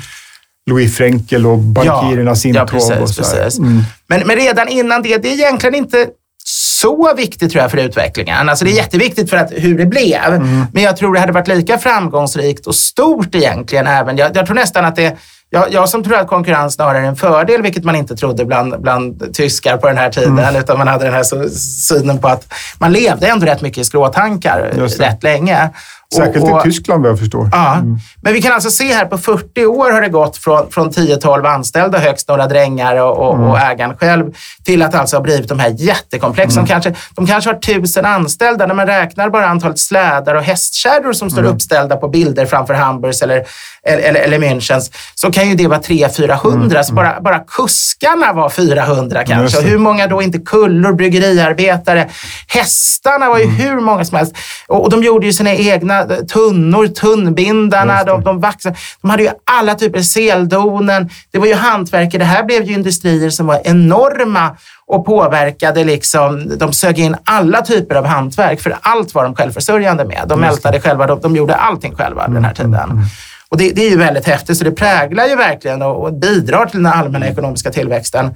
Louis 0.71 0.97
Frenkel 0.97 1.47
och 1.47 1.59
bankirernas 1.59 2.45
ja, 2.45 2.49
intåg. 2.49 2.63
Ja, 2.63 2.67
precis, 2.67 2.97
och 3.01 3.11
så 3.11 3.23
precis. 3.23 3.59
Mm. 3.59 3.83
Men, 4.07 4.27
men 4.27 4.37
redan 4.37 4.69
innan 4.69 5.03
det, 5.03 5.17
det 5.17 5.29
är 5.29 5.33
egentligen 5.33 5.75
inte 5.75 6.07
så 6.45 7.15
viktigt 7.17 7.53
tror 7.53 7.63
jag 7.63 7.71
för 7.71 7.79
utvecklingen. 7.79 8.49
Alltså 8.49 8.65
det 8.65 8.71
är 8.71 8.73
mm. 8.73 8.85
jätteviktigt 8.85 9.31
för 9.31 9.37
att, 9.37 9.53
hur 9.53 9.79
det 9.79 9.87
blev. 9.87 10.25
Mm. 10.25 10.65
Men 10.73 10.83
jag 10.83 10.97
tror 10.97 11.15
det 11.15 11.21
hade 11.21 11.33
varit 11.33 11.49
lika 11.49 11.79
framgångsrikt 11.79 12.67
och 12.67 12.75
stort 12.75 13.35
egentligen 13.35 13.87
även. 13.87 14.17
Jag, 14.17 14.37
jag 14.37 14.47
tror 14.47 14.55
nästan 14.55 14.85
att 14.85 14.97
det 14.97 15.17
jag, 15.51 15.73
jag 15.73 15.89
som 15.89 16.05
tror 16.05 16.17
att 16.17 16.29
konkurrens 16.29 16.75
snarare 16.75 16.99
är 16.99 17.03
en 17.03 17.17
fördel, 17.17 17.63
vilket 17.63 17.85
man 17.85 17.97
inte 17.97 18.17
trodde 18.17 18.45
bland, 18.45 18.81
bland 18.81 19.35
tyskar 19.35 19.77
på 19.77 19.87
den 19.87 19.99
här 19.99 20.11
tiden, 20.11 20.39
mm. 20.39 20.57
utan 20.57 20.79
man 20.79 20.89
hade 20.89 21.05
den 21.05 21.15
här 21.15 21.49
synen 21.59 22.19
på 22.19 22.29
att 22.29 22.53
man 22.79 22.93
levde 22.93 23.27
ändå 23.27 23.47
rätt 23.47 23.63
mycket 23.63 23.79
i 23.79 23.85
skråtankar 23.85 24.71
rätt 24.99 25.23
länge. 25.23 25.71
Särskilt 26.15 26.45
och, 26.45 26.53
och, 26.53 26.67
i 26.67 26.71
Tyskland 26.71 27.03
vad 27.03 27.11
jag 27.11 27.19
förstår. 27.19 27.49
Ja, 27.53 27.75
mm. 27.75 27.99
men 28.23 28.33
vi 28.33 28.43
kan 28.43 28.53
alltså 28.53 28.71
se 28.71 28.93
här 28.93 29.07
på 29.07 29.19
40 29.19 29.67
år 29.67 29.91
har 29.91 30.01
det 30.01 30.09
gått 30.09 30.37
från, 30.37 30.71
från 30.71 30.91
10-12 30.91 31.47
anställda, 31.47 31.99
högst 31.99 32.29
några 32.29 32.47
drängar 32.47 32.97
och, 32.97 33.29
och, 33.29 33.35
mm. 33.35 33.49
och 33.49 33.59
ägaren 33.59 33.97
själv, 33.97 34.35
till 34.65 34.83
att 34.83 34.95
alltså 34.95 35.17
ha 35.17 35.23
blivit 35.23 35.49
de 35.49 35.59
här 35.59 35.75
jättekomplexen. 35.79 36.59
Mm. 36.59 36.69
Kanske, 36.69 36.95
de 37.17 37.27
kanske 37.27 37.51
har 37.51 37.59
tusen 37.59 38.05
anställda. 38.05 38.67
När 38.67 38.75
man 38.75 38.87
räknar 38.87 39.31
bara 39.31 39.47
antalet 39.47 39.79
slädar 39.79 40.35
och 40.35 40.43
hästkärror 40.43 41.13
som 41.13 41.31
står 41.31 41.41
mm. 41.41 41.55
uppställda 41.55 41.97
på 41.97 42.09
bilder 42.09 42.47
framför 42.47 42.75
Hamburgs 42.75 43.23
eller, 43.23 43.45
eller, 43.83 44.21
eller 44.21 44.39
Münchens, 44.39 44.93
så 45.15 45.33
kan 45.33 45.49
ju 45.49 45.55
det 45.55 45.67
vara 45.67 45.81
300-400. 45.81 46.71
Mm. 46.71 46.85
Så 46.85 46.95
bara, 46.95 47.21
bara 47.21 47.39
kuskarna 47.39 48.33
var 48.33 48.49
400 48.49 49.25
kanske. 49.25 49.59
Och 49.59 49.65
hur 49.65 49.79
många 49.79 50.07
då 50.07 50.23
inte 50.23 50.39
kullor, 50.39 50.93
bryggeriarbetare. 50.93 52.09
Hästarna 52.49 53.29
var 53.29 53.39
ju 53.39 53.45
mm. 53.45 53.57
hur 53.57 53.81
många 53.81 54.05
som 54.05 54.17
helst. 54.17 54.37
Och, 54.67 54.83
och 54.83 54.91
de 54.91 55.03
gjorde 55.03 55.27
ju 55.27 55.33
sina 55.33 55.55
egna 55.55 55.96
tunnor, 56.05 56.87
tunnbindarna, 56.87 58.05
de, 58.05 58.25
de 58.25 58.41
vaxade. 58.41 58.77
De 59.03 59.11
hade 59.11 59.23
ju 59.23 59.31
alla 59.45 59.75
typer, 59.75 60.01
seldonen. 60.01 61.11
Det 61.31 61.39
var 61.39 61.47
ju 61.47 61.55
hantverkare. 61.55 62.19
Det 62.19 62.25
här 62.25 62.45
blev 62.45 62.65
ju 62.65 62.75
industrier 62.75 63.31
som 63.31 63.47
var 63.47 63.61
enorma 63.65 64.57
och 64.87 65.07
påverkade 65.07 65.85
liksom, 65.85 66.59
de 66.59 66.73
sög 66.73 66.99
in 66.99 67.17
alla 67.25 67.63
typer 67.63 67.95
av 67.95 68.07
hantverk, 68.07 68.61
för 68.61 68.77
allt 68.81 69.15
var 69.15 69.25
de 69.25 69.35
självförsörjande 69.35 70.05
med. 70.05 70.25
De 70.29 70.41
mältade 70.41 70.81
själva, 70.81 71.07
de, 71.07 71.21
de 71.21 71.37
gjorde 71.37 71.55
allting 71.55 71.95
själva 71.95 72.25
mm, 72.25 72.35
den 72.35 72.45
här 72.45 72.55
tiden. 72.55 72.75
Mm, 72.75 72.91
mm. 72.91 73.05
Och 73.49 73.57
det, 73.57 73.71
det, 73.71 73.87
är 73.87 73.91
ju 73.91 73.97
väldigt 73.97 74.27
häftigt, 74.27 74.59
så 74.59 74.65
det 74.65 74.71
präglar 74.71 75.27
ju 75.27 75.37
verkligen 75.37 75.83
och, 75.83 76.05
och 76.05 76.15
bidrar 76.15 76.67
till 76.67 76.83
den 76.83 76.93
allmänna 76.93 77.27
ekonomiska 77.27 77.71
tillväxten 77.71 78.35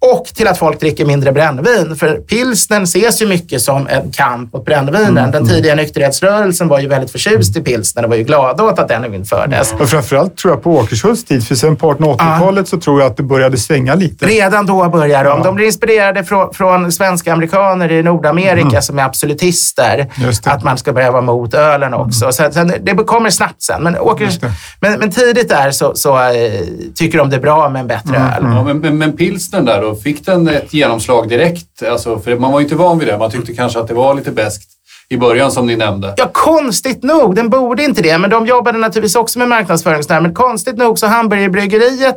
och 0.00 0.24
till 0.24 0.48
att 0.48 0.58
folk 0.58 0.80
dricker 0.80 1.04
mindre 1.04 1.32
brännvin. 1.32 1.96
För 1.96 2.16
pilsnen 2.16 2.82
ses 2.82 3.22
ju 3.22 3.26
mycket 3.26 3.62
som 3.62 3.88
en 3.88 4.10
kamp 4.10 4.52
mot 4.52 4.64
brännvinen. 4.64 5.18
Mm. 5.18 5.30
Den 5.30 5.48
tidiga 5.48 5.74
nykterhetsrörelsen 5.74 6.68
var 6.68 6.80
ju 6.80 6.88
väldigt 6.88 7.10
förtjust 7.10 7.56
i 7.56 7.60
pilsnen 7.60 8.04
och 8.04 8.10
var 8.10 8.16
ju 8.16 8.24
glada 8.24 8.64
åt 8.64 8.78
att 8.78 8.88
den 8.88 9.14
infördes. 9.14 9.72
Och 9.72 9.88
framförallt 9.88 10.36
tror 10.36 10.54
jag 10.54 10.62
på 10.62 10.76
Åkershults 10.76 11.24
tid, 11.24 11.46
för 11.46 11.54
sen 11.54 11.76
på 11.76 11.92
1880-talet 11.92 12.68
så 12.68 12.80
tror 12.80 13.00
jag 13.00 13.10
att 13.10 13.16
det 13.16 13.22
började 13.22 13.56
svänga 13.56 13.94
lite. 13.94 14.26
Redan 14.26 14.66
då 14.66 14.88
började 14.88 15.28
de. 15.28 15.38
Ja. 15.38 15.44
De 15.44 15.54
blir 15.54 15.66
inspirerade 15.66 16.24
från, 16.24 16.54
från 16.54 16.92
svenska 16.92 17.32
amerikaner 17.32 17.92
i 17.92 18.02
Nordamerika 18.02 18.68
mm. 18.68 18.82
som 18.82 18.98
är 18.98 19.02
absolutister. 19.02 20.06
Att 20.44 20.64
man 20.64 20.78
ska 20.78 20.92
börja 20.92 21.10
vara 21.10 21.22
mot 21.22 21.54
ölen 21.54 21.94
också. 21.94 22.24
Mm. 22.24 22.32
Så, 22.32 22.52
sen, 22.52 22.72
det 22.82 22.94
kommer 22.94 23.30
snabbt 23.30 23.62
sen. 23.62 23.82
Men, 23.82 23.98
Åkers, 23.98 24.38
men, 24.80 24.98
men, 24.98 25.10
tidigt 25.10 25.48
där 25.48 25.70
så, 25.70 25.94
så 25.94 26.18
äh, 26.18 26.52
tycker 26.94 27.18
de 27.18 27.30
det 27.30 27.36
är 27.36 27.40
bra 27.40 27.68
med 27.68 27.80
en 27.80 27.86
bättre 27.86 28.16
mm. 28.16 28.32
öl. 28.32 28.56
Ja, 28.56 28.64
men, 28.64 28.78
men, 28.78 28.98
men 28.98 29.12
pilsnen 29.12 29.64
där 29.64 29.82
då? 29.82 29.89
Fick 29.94 30.26
den 30.26 30.48
ett 30.48 30.74
genomslag 30.74 31.28
direkt? 31.28 31.82
Alltså, 31.82 32.18
för 32.18 32.36
man 32.36 32.52
var 32.52 32.60
ju 32.60 32.64
inte 32.64 32.76
van 32.76 32.98
vid 32.98 33.08
det. 33.08 33.18
Man 33.18 33.30
tyckte 33.30 33.54
kanske 33.54 33.78
att 33.78 33.88
det 33.88 33.94
var 33.94 34.14
lite 34.14 34.30
bäst 34.30 34.62
i 35.08 35.16
början 35.16 35.52
som 35.52 35.66
ni 35.66 35.76
nämnde. 35.76 36.14
Ja, 36.16 36.30
konstigt 36.32 37.02
nog. 37.02 37.34
Den 37.34 37.48
borde 37.48 37.84
inte 37.84 38.02
det, 38.02 38.18
men 38.18 38.30
de 38.30 38.46
jobbade 38.46 38.78
naturligtvis 38.78 39.16
också 39.16 39.38
med 39.38 39.48
marknadsföring. 39.48 40.02
Men 40.08 40.34
konstigt 40.34 40.76
nog 40.76 40.98
så 40.98 41.06
Hamburgerbryggeriet 41.06 42.16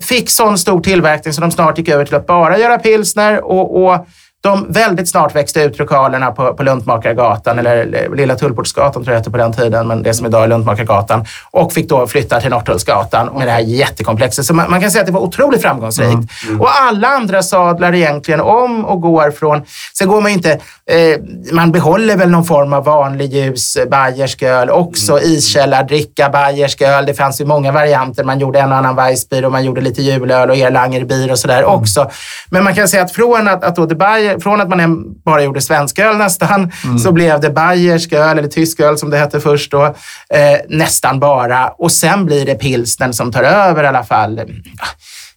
fick 0.00 0.30
sån 0.30 0.58
stor 0.58 0.80
tillverkning 0.80 1.34
så 1.34 1.40
de 1.40 1.50
snart 1.50 1.78
gick 1.78 1.88
över 1.88 2.04
till 2.04 2.14
att 2.14 2.26
bara 2.26 2.58
göra 2.58 2.78
pilsner 2.78 3.44
och, 3.44 3.84
och 3.84 4.06
de 4.44 4.72
väldigt 4.72 5.08
snart 5.08 5.34
växte 5.34 5.60
ut 5.60 5.78
lokalerna 5.78 6.30
på, 6.30 6.54
på 6.54 6.62
Luntmakargatan, 6.62 7.58
eller 7.58 8.08
Lilla 8.16 8.34
Tullportsgatan 8.34 9.04
tror 9.04 9.14
jag 9.14 9.18
hette 9.18 9.30
på 9.30 9.36
den 9.36 9.52
tiden, 9.52 9.88
men 9.88 10.02
det 10.02 10.14
som 10.14 10.26
idag 10.26 10.44
är 10.44 10.48
Luntmakargatan. 10.48 11.24
Och 11.50 11.72
fick 11.72 11.88
då 11.88 12.06
flytta 12.06 12.40
till 12.40 12.50
Norrtullsgatan 12.50 13.30
med 13.38 13.46
det 13.46 13.50
här 13.50 13.60
jättekomplexet. 13.60 14.44
Så 14.44 14.54
man, 14.54 14.70
man, 14.70 14.80
kan 14.80 14.90
säga 14.90 15.00
att 15.00 15.06
det 15.06 15.12
var 15.12 15.20
otroligt 15.20 15.62
framgångsrikt. 15.62 16.12
Mm. 16.12 16.28
Mm. 16.48 16.60
Och 16.60 16.68
alla 16.82 17.08
andra 17.08 17.42
sadlar 17.42 17.94
egentligen 17.94 18.40
om 18.40 18.84
och 18.84 19.00
går 19.00 19.30
från... 19.30 19.62
Sen 19.98 20.08
går 20.08 20.20
man 20.20 20.30
ju 20.30 20.36
inte... 20.36 20.52
Eh, 20.90 21.20
man 21.52 21.72
behåller 21.72 22.16
väl 22.16 22.30
någon 22.30 22.44
form 22.44 22.72
av 22.72 22.84
vanlig 22.84 23.32
ljus 23.32 23.78
bayersk 23.90 24.42
öl 24.42 24.70
också. 24.70 25.12
Mm. 25.12 25.30
Iskällardricka, 25.30 26.28
bayersk 26.28 26.82
öl. 26.82 27.06
Det 27.06 27.14
fanns 27.14 27.40
ju 27.40 27.44
många 27.44 27.72
varianter. 27.72 28.24
Man 28.24 28.38
gjorde 28.38 28.60
en 28.60 28.72
och 28.72 28.78
annan 28.78 28.96
Weissbier 28.96 29.44
och 29.44 29.52
man 29.52 29.64
gjorde 29.64 29.80
lite 29.80 30.02
julöl 30.02 30.50
och 30.50 30.56
Erlangerbier 30.56 31.30
och 31.30 31.38
sådär 31.38 31.62
mm. 31.62 31.70
också. 31.70 32.10
Men 32.50 32.64
man 32.64 32.74
kan 32.74 32.88
säga 32.88 33.02
att 33.02 33.12
från 33.12 33.48
att, 33.48 33.64
att 33.64 33.76
då 33.76 33.86
det 33.86 33.94
Bayer 33.94 34.33
från 34.40 34.60
att 34.60 34.68
man 34.68 35.04
bara 35.24 35.42
gjorde 35.42 35.60
svensk 35.60 35.98
öl 35.98 36.16
nästan, 36.16 36.72
mm. 36.84 36.98
så 36.98 37.12
blev 37.12 37.40
det 37.40 37.50
bayersk 37.50 38.12
öl, 38.12 38.38
eller 38.38 38.48
tysk 38.48 38.80
öl 38.80 38.98
som 38.98 39.10
det 39.10 39.18
hette 39.18 39.40
först 39.40 39.70
då, 39.70 39.84
eh, 39.84 40.60
nästan 40.68 41.20
bara. 41.20 41.68
Och 41.68 41.92
sen 41.92 42.26
blir 42.26 42.46
det 42.46 42.54
pilsnen 42.54 43.14
som 43.14 43.32
tar 43.32 43.42
över 43.42 43.84
i 43.84 43.86
alla 43.86 44.04
fall 44.04 44.40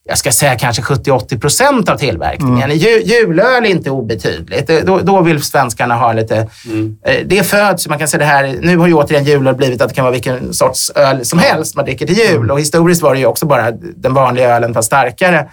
jag 0.10 0.18
ska 0.18 0.32
säga 0.32 0.56
kanske 0.56 0.82
70-80 0.82 1.40
procent 1.40 1.90
av 1.90 1.98
tillverkningen. 1.98 2.72
Mm. 2.72 2.78
julöl 3.06 3.66
är 3.66 3.70
inte 3.70 3.90
obetydligt. 3.90 4.86
Då, 4.86 5.00
då 5.00 5.22
vill 5.22 5.44
svenskarna 5.44 5.96
ha 5.96 6.14
lite... 6.14 6.48
Mm. 6.66 6.98
Eh, 7.06 7.16
det 7.26 7.44
föds, 7.44 7.88
man 7.88 8.00
kan 8.00 8.08
säga 8.08 8.20
det 8.20 8.26
här, 8.26 8.56
nu 8.62 8.78
har 8.78 8.88
ju 8.88 8.94
återigen 8.94 9.24
julöl 9.24 9.56
blivit 9.56 9.82
att 9.82 9.90
det 9.90 9.96
kan 9.96 10.04
vara 10.04 10.12
vilken 10.12 10.54
sorts 10.54 10.92
öl 10.96 11.26
som 11.26 11.40
helst 11.40 11.76
man 11.76 11.86
dricker 11.86 12.08
till 12.08 12.18
jul. 12.18 12.36
Mm. 12.36 12.52
Och 12.52 12.60
historiskt 12.60 13.02
var 13.02 13.14
det 13.14 13.20
ju 13.20 13.26
också 13.26 13.46
bara 13.46 13.72
den 13.72 14.14
vanliga 14.14 14.56
ölen 14.56 14.74
fast 14.74 14.86
starkare 14.86 15.48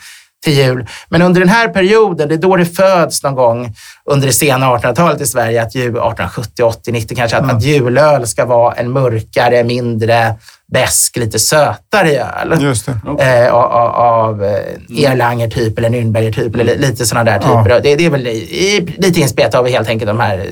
till 0.45 0.53
jul. 0.53 0.87
Men 1.09 1.23
under 1.23 1.41
den 1.41 1.49
här 1.49 1.69
perioden, 1.69 2.29
det 2.29 2.35
är 2.35 2.39
då 2.39 2.57
det 2.57 2.67
föds 2.67 3.23
någon 3.23 3.35
gång 3.35 3.75
under 4.05 4.27
det 4.27 4.33
sena 4.33 4.67
1800-talet 4.67 5.21
i 5.21 5.27
Sverige, 5.27 5.63
att 5.63 5.75
jul, 5.75 5.85
1870, 5.85 6.63
80, 6.63 6.93
90 6.93 7.17
kanske, 7.17 7.37
att, 7.37 7.43
mm. 7.43 7.57
att 7.57 7.63
julöl 7.63 8.27
ska 8.27 8.45
vara 8.45 8.75
en 8.75 8.91
mörkare, 8.91 9.65
mindre 9.65 10.35
bäsk, 10.73 11.17
lite 11.17 11.39
sötare 11.39 12.11
öl. 12.11 12.63
Just 12.63 12.87
det. 12.87 13.47
Eh, 13.47 13.55
av, 13.55 13.91
av 13.95 14.45
eh, 14.45 15.11
Erlanger 15.11 15.49
typ 15.49 15.79
eller 15.79 15.91
Nürnberger 15.91 16.33
typ, 16.33 16.57
eller 16.57 16.79
lite 16.79 17.07
sådana 17.07 17.31
där 17.31 17.39
typer. 17.39 17.71
Ja. 17.71 17.81
Det, 17.81 17.97
det, 17.97 18.07
är 18.07 18.11
väl 18.11 18.27
i, 18.27 18.97
lite 18.99 19.21
inspelat 19.21 19.55
av 19.55 19.69
helt 19.69 19.89
enkelt 19.89 20.09
de 20.09 20.21
här 20.21 20.47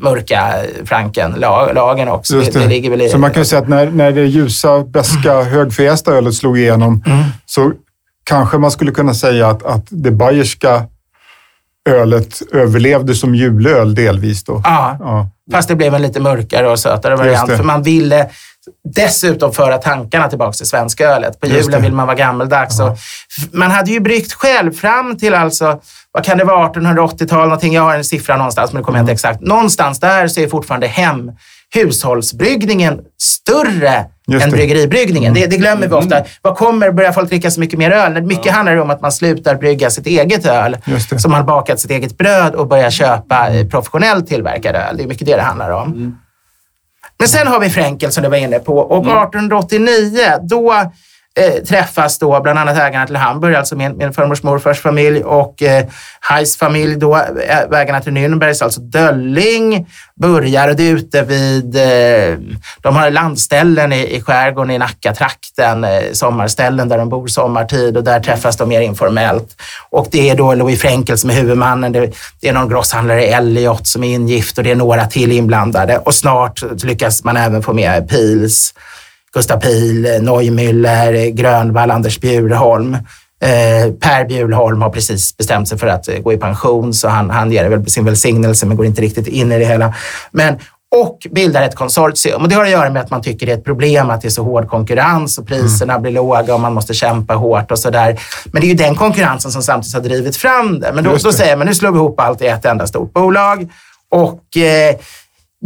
mörka 0.00 0.52
franken, 0.84 1.34
lagen 1.74 2.08
också. 2.08 2.40
Det. 2.40 2.50
Det, 2.50 2.66
det 2.66 3.04
i, 3.04 3.08
Så 3.08 3.18
man 3.18 3.30
kan 3.30 3.44
säga 3.44 3.62
att 3.62 3.68
när, 3.68 3.86
när 3.86 4.12
det 4.12 4.26
ljusa, 4.26 4.84
beska, 4.84 5.32
mm. 5.32 5.46
högfästa 5.46 6.12
ölet 6.12 6.34
slog 6.34 6.58
igenom 6.58 7.02
mm. 7.06 7.24
så 7.46 7.72
kanske 8.24 8.58
man 8.58 8.70
skulle 8.70 8.92
kunna 8.92 9.14
säga 9.14 9.48
att, 9.48 9.62
att 9.62 9.86
det 9.88 10.10
bayerska 10.10 10.86
ölet 11.88 12.42
överlevde 12.52 13.14
som 13.14 13.34
julöl 13.34 13.94
delvis 13.94 14.44
då. 14.44 14.60
Ja, 14.64 14.96
ja. 15.00 15.28
fast 15.52 15.68
det 15.68 15.76
blev 15.76 15.94
en 15.94 16.02
lite 16.02 16.20
mörkare 16.20 16.68
och 16.68 16.78
sötare 16.78 17.16
variant. 17.16 17.56
För 17.56 17.62
man 17.62 17.82
ville 17.82 18.30
dessutom 18.94 19.52
föra 19.52 19.78
tankarna 19.78 20.28
tillbaka 20.28 20.52
till 20.52 20.66
svenska 20.66 21.08
ölet. 21.08 21.40
På 21.40 21.46
julen 21.46 21.82
vill 21.82 21.92
man 21.92 22.06
vara 22.06 22.16
gammeldags. 22.16 22.78
Ja. 22.78 22.96
man 23.52 23.70
hade 23.70 23.90
ju 23.90 24.00
bryggt 24.00 24.32
själv 24.32 24.72
fram 24.72 25.16
till 25.18 25.34
alltså, 25.34 25.80
vad 26.12 26.24
kan 26.24 26.38
det 26.38 26.44
vara, 26.44 26.68
1880-tal 26.68 27.44
någonting. 27.44 27.74
Jag 27.74 27.82
har 27.82 27.96
en 27.96 28.04
siffra 28.04 28.36
någonstans, 28.36 28.72
men 28.72 28.82
det 28.82 28.84
kommer 28.84 28.98
jag 28.98 29.02
inte 29.02 29.10
mm. 29.10 29.14
exakt. 29.14 29.40
Någonstans 29.40 30.00
där 30.00 30.28
så 30.28 30.40
är 30.40 30.48
fortfarande 30.48 30.86
hem 30.86 31.32
hushållsbryggningen 31.74 33.00
större 33.20 34.06
Just 34.26 34.44
än 34.44 34.50
det. 34.50 34.56
bryggeribryggningen. 34.56 35.34
Det, 35.34 35.46
det 35.46 35.56
glömmer 35.56 35.88
vi 35.88 35.94
ofta. 35.94 36.24
Vad 36.42 36.56
kommer, 36.56 36.90
börjar 36.90 37.12
folk 37.12 37.28
dricka 37.28 37.50
så 37.50 37.60
mycket 37.60 37.78
mer 37.78 37.90
öl? 37.90 38.22
Mycket 38.22 38.52
handlar 38.52 38.74
det 38.74 38.80
om 38.82 38.90
att 38.90 39.00
man 39.00 39.12
slutar 39.12 39.54
brygga 39.54 39.90
sitt 39.90 40.06
eget 40.06 40.46
öl. 40.46 40.76
Som 41.16 41.32
har 41.32 41.42
bakat 41.42 41.80
sitt 41.80 41.90
eget 41.90 42.18
bröd 42.18 42.54
och 42.54 42.66
börjar 42.66 42.90
köpa 42.90 43.50
eh, 43.50 43.66
professionellt 43.66 44.28
tillverkad 44.28 44.76
öl. 44.76 44.96
Det 44.96 45.02
är 45.02 45.06
mycket 45.06 45.26
det 45.26 45.36
det 45.36 45.42
handlar 45.42 45.70
om. 45.70 46.18
Men 47.18 47.28
sen 47.28 47.46
har 47.46 47.60
vi 47.60 47.70
Fränkel 47.70 48.12
som 48.12 48.22
du 48.22 48.28
var 48.28 48.36
inne 48.36 48.58
på 48.58 48.78
och 48.78 49.06
1889 49.06 50.20
då 50.42 50.74
eh, 51.38 51.62
träffas 51.64 52.18
då 52.18 52.40
bland 52.40 52.58
annat 52.58 52.78
ägarna 52.78 53.06
till 53.06 53.16
Hamburg, 53.16 53.54
alltså 53.54 53.76
min, 53.76 53.96
min 53.96 54.12
farmors 54.12 54.42
morfars 54.42 54.80
familj 54.80 55.24
och 55.24 55.62
eh, 55.62 55.86
Heiss 56.20 56.56
familj 56.56 56.96
då, 56.96 57.16
eh, 57.16 57.80
ägarna 57.80 58.00
till 58.00 58.12
Nürnbergs, 58.12 58.64
alltså 58.64 58.80
Dölling, 58.80 59.86
börjar 60.14 60.68
och 60.68 60.76
det 60.76 60.82
är 60.82 60.92
ute 60.92 61.22
vid, 61.22 61.76
eh, 61.76 62.38
de 62.80 62.96
har 62.96 63.10
landställen 63.10 63.92
i, 63.92 64.16
i 64.16 64.20
skärgården 64.20 64.70
i 64.70 64.78
Nackatrakten, 64.78 65.84
eh, 65.84 66.02
sommarställen 66.12 66.88
där 66.88 66.98
de 66.98 67.08
bor 67.08 67.26
sommartid 67.26 67.96
och 67.96 68.04
där 68.04 68.20
träffas 68.20 68.56
de 68.56 68.68
mer 68.68 68.80
informellt. 68.80 69.62
Och 69.90 70.08
det 70.10 70.30
är 70.30 70.34
då 70.34 70.54
Louis 70.54 70.80
Frenkel 70.80 71.18
som 71.18 71.30
är 71.30 71.34
huvudmannen, 71.34 71.92
det, 71.92 72.10
det 72.40 72.48
är 72.48 72.52
någon 72.52 72.68
grosshandlare 72.68 73.24
Elliot 73.24 73.86
som 73.86 74.04
är 74.04 74.14
ingift 74.14 74.58
och 74.58 74.64
det 74.64 74.70
är 74.70 74.76
några 74.76 75.06
till 75.06 75.32
inblandade 75.32 75.98
och 75.98 76.14
snart 76.14 76.62
lyckas 76.84 77.24
man 77.24 77.36
även 77.36 77.62
få 77.62 77.72
med 77.72 78.08
Pils. 78.08 78.74
Gustav 79.34 79.60
Pil, 79.60 80.06
Neumüller, 80.20 81.30
Grönvall, 81.30 81.90
Anders 81.90 82.20
Bjurholm. 82.20 82.94
Eh, 83.42 83.92
per 84.00 84.24
Bjurholm 84.24 84.82
har 84.82 84.90
precis 84.90 85.36
bestämt 85.36 85.68
sig 85.68 85.78
för 85.78 85.86
att 85.86 86.08
eh, 86.08 86.18
gå 86.18 86.32
i 86.32 86.36
pension 86.36 86.94
så 86.94 87.08
han, 87.08 87.30
han 87.30 87.52
ger 87.52 87.68
väl 87.68 87.90
sin 87.90 88.04
välsignelse 88.04 88.66
men 88.66 88.76
går 88.76 88.86
inte 88.86 89.02
riktigt 89.02 89.26
in 89.26 89.52
i 89.52 89.58
det 89.58 89.64
hela. 89.64 89.94
Men, 90.30 90.58
och 90.96 91.26
bildar 91.30 91.62
ett 91.62 91.74
konsortium. 91.74 92.42
Och 92.42 92.48
det 92.48 92.54
har 92.54 92.64
att 92.64 92.70
göra 92.70 92.90
med 92.90 93.02
att 93.02 93.10
man 93.10 93.22
tycker 93.22 93.46
det 93.46 93.52
är 93.52 93.56
ett 93.56 93.64
problem 93.64 94.10
att 94.10 94.20
det 94.20 94.28
är 94.28 94.30
så 94.30 94.42
hård 94.42 94.68
konkurrens 94.68 95.38
och 95.38 95.46
priserna 95.46 95.98
blir 95.98 96.12
låga 96.12 96.54
och 96.54 96.60
man 96.60 96.74
måste 96.74 96.94
kämpa 96.94 97.34
hårt 97.34 97.70
och 97.70 97.78
sådär. 97.78 98.20
Men 98.44 98.60
det 98.60 98.66
är 98.66 98.68
ju 98.68 98.74
den 98.74 98.94
konkurrensen 98.94 99.50
som 99.50 99.62
samtidigt 99.62 99.94
har 99.94 100.00
drivit 100.00 100.36
fram 100.36 100.80
det. 100.80 100.92
Men 100.92 101.04
då, 101.04 101.16
då 101.16 101.32
säger 101.32 101.56
man 101.56 101.66
nu 101.66 101.74
slår 101.74 101.90
vi 101.90 101.96
ihop 101.96 102.20
allt 102.20 102.42
i 102.42 102.46
ett 102.46 102.64
enda 102.64 102.86
stort 102.86 103.12
bolag. 103.12 103.70
Och 104.10 104.56
eh, 104.56 104.96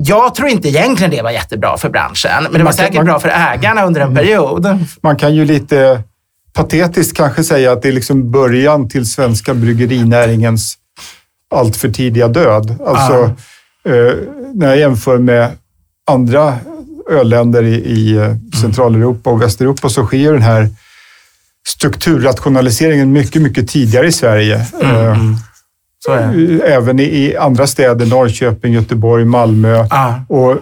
jag 0.04 0.34
tror 0.34 0.48
inte 0.48 0.68
egentligen 0.68 1.11
det 1.11 1.22
var 1.22 1.30
jättebra 1.30 1.76
för 1.78 1.88
branschen, 1.90 2.42
men 2.42 2.52
det 2.52 2.58
var 2.58 2.64
Man 2.64 2.72
kan- 2.72 2.72
säkert 2.72 2.94
man- 2.96 3.04
bra 3.06 3.20
för 3.20 3.28
ägarna 3.28 3.84
under 3.84 4.00
en 4.00 4.14
period. 4.14 4.78
Man 5.02 5.16
kan 5.16 5.34
ju 5.34 5.44
lite 5.44 6.02
patetiskt 6.52 7.16
kanske 7.16 7.44
säga 7.44 7.72
att 7.72 7.82
det 7.82 7.88
är 7.88 7.92
liksom 7.92 8.30
början 8.30 8.88
till 8.88 9.06
svenska 9.06 9.54
bryggerinäringens 9.54 10.74
allt 11.54 11.76
för 11.76 11.88
tidiga 11.88 12.28
död. 12.28 12.76
Alltså, 12.87 13.22
eh, 13.88 14.14
när 14.54 14.66
jag 14.68 14.76
jämför 14.78 15.18
med 15.18 15.50
andra 16.11 16.58
ölländer 17.11 17.62
i, 17.62 17.74
i 17.74 18.16
eh, 18.16 18.34
Centraleuropa 18.61 19.30
och 19.30 19.42
Västeuropa 19.42 19.88
så 19.88 20.06
sker 20.06 20.32
den 20.32 20.42
här 20.42 20.68
strukturrationaliseringen 21.68 23.12
mycket, 23.12 23.42
mycket 23.42 23.68
tidigare 23.68 24.06
i 24.06 24.12
Sverige. 24.12 24.54
Eh, 24.56 24.64
Så 24.80 24.84
är 24.87 25.14
det. 25.14 25.38
Även 26.66 27.00
i, 27.00 27.37
andra 27.40 27.66
städer, 27.66 28.06
Norrköping, 28.06 28.72
Göteborg, 28.72 29.24
Malmö. 29.24 29.87
Ja. 29.90 30.20
Och 30.28 30.56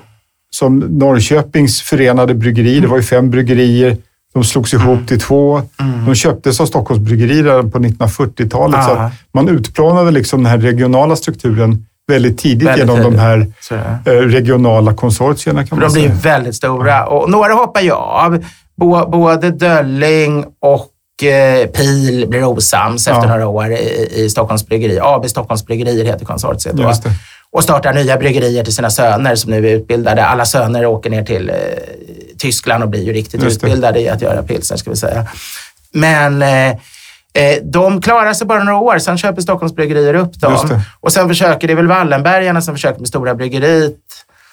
som 0.51 0.79
Norrköpings 0.79 1.81
förenade 1.83 2.35
bryggeri, 2.35 2.81
det 2.81 2.87
var 2.89 2.97
ju 2.97 3.03
fem 3.03 3.31
bryggerier, 3.31 3.97
de 4.35 4.45
slogs 4.45 4.75
ihop 4.75 5.07
till 5.09 5.21
två. 5.21 5.63
De 6.07 6.15
köptes 6.15 6.61
av 6.61 6.67
Stockholms 6.67 7.03
bryggeri 7.03 7.43
på 7.71 7.79
1940-talet. 7.79 8.85
Så 8.85 8.91
Ja. 8.91 8.97
att 9.03 9.13
man 9.35 9.49
utplånade 9.49 10.11
liksom 10.11 10.43
den 10.43 10.51
här 10.51 10.59
regionala 10.59 11.17
strukturen 11.17 11.87
väldigt 12.09 12.39
tidigt 12.39 12.69
Väldigt 12.69 12.79
genom 12.89 12.97
de 12.97 13.05
tidigt. 13.05 13.21
här 13.21 13.47
Så 13.61 13.75
är 13.75 13.99
det. 14.05 14.17
eh, 14.19 14.21
regionala 14.23 14.95
konsortierna 14.95 15.67
kan 15.67 15.79
De 15.79 15.85
man 15.85 15.93
blir 15.93 16.03
säga. 16.03 16.15
väldigt 16.35 16.55
stora 16.55 17.07
och 17.07 17.31
några 17.31 17.53
hoppar 17.55 17.81
ju 17.81 17.91
av. 17.93 18.45
Bå- 18.81 19.11
Både 19.11 19.51
Dölling 19.51 20.45
och 20.61 20.81
eh, 20.81 20.87
Pil 21.73 22.27
blir 22.29 22.45
osams 22.45 23.09
efter 23.09 23.23
Ja. 23.23 23.29
några 23.29 23.47
år 23.49 23.73
i, 23.73 24.09
i 24.15 24.31
Stockholms 24.31 24.67
bryggeri. 24.67 24.99
AB 25.03 25.29
Stockholms 25.31 25.67
bryggerier 25.67 26.05
heter 26.05 26.25
konsortiet 26.27 26.75
då. 26.77 26.83
Och 27.51 27.63
startar 27.65 27.95
nya 27.95 28.17
bryggerier 28.17 28.65
till 28.65 28.75
sina 28.75 28.91
söner 28.91 29.35
som 29.35 29.51
nu 29.51 29.69
är 29.69 29.73
utbildade. 29.73 30.25
Alla 30.27 30.45
söner 30.45 30.87
åker 30.87 31.11
ner 31.11 31.23
till 31.23 31.51
eh, 31.51 31.55
Tyskland 32.39 32.83
och 32.85 32.89
blir 32.91 33.03
ju 33.05 33.13
riktigt 33.13 33.41
utbildade 33.43 34.01
i 34.01 34.09
att 34.09 34.23
göra 34.23 34.43
pilsner, 34.43 34.77
ska 34.77 34.91
vi 34.91 34.97
säga. 34.97 35.27
Men 35.93 36.43
eh, 36.43 36.69
eh, 36.69 36.77
de 37.63 38.03
klarar 38.03 38.33
sig 38.35 38.47
bara 38.47 38.65
några 38.65 38.79
år, 38.79 38.99
sen 38.99 39.19
köper 39.19 39.43
Stockholms 39.43 39.75
bryggerier 39.75 40.15
upp 40.15 40.41
dem. 40.41 40.53
Och 41.01 41.13
sen 41.13 41.29
försöker, 41.29 41.67
det 41.67 41.73
är 41.73 41.77
väl 41.77 41.87
Wallenbergarna 41.87 42.63
som 42.63 42.75
försöker 42.75 42.99
med 43.01 43.09
Stora 43.09 43.35
bryggeriet. 43.35 43.95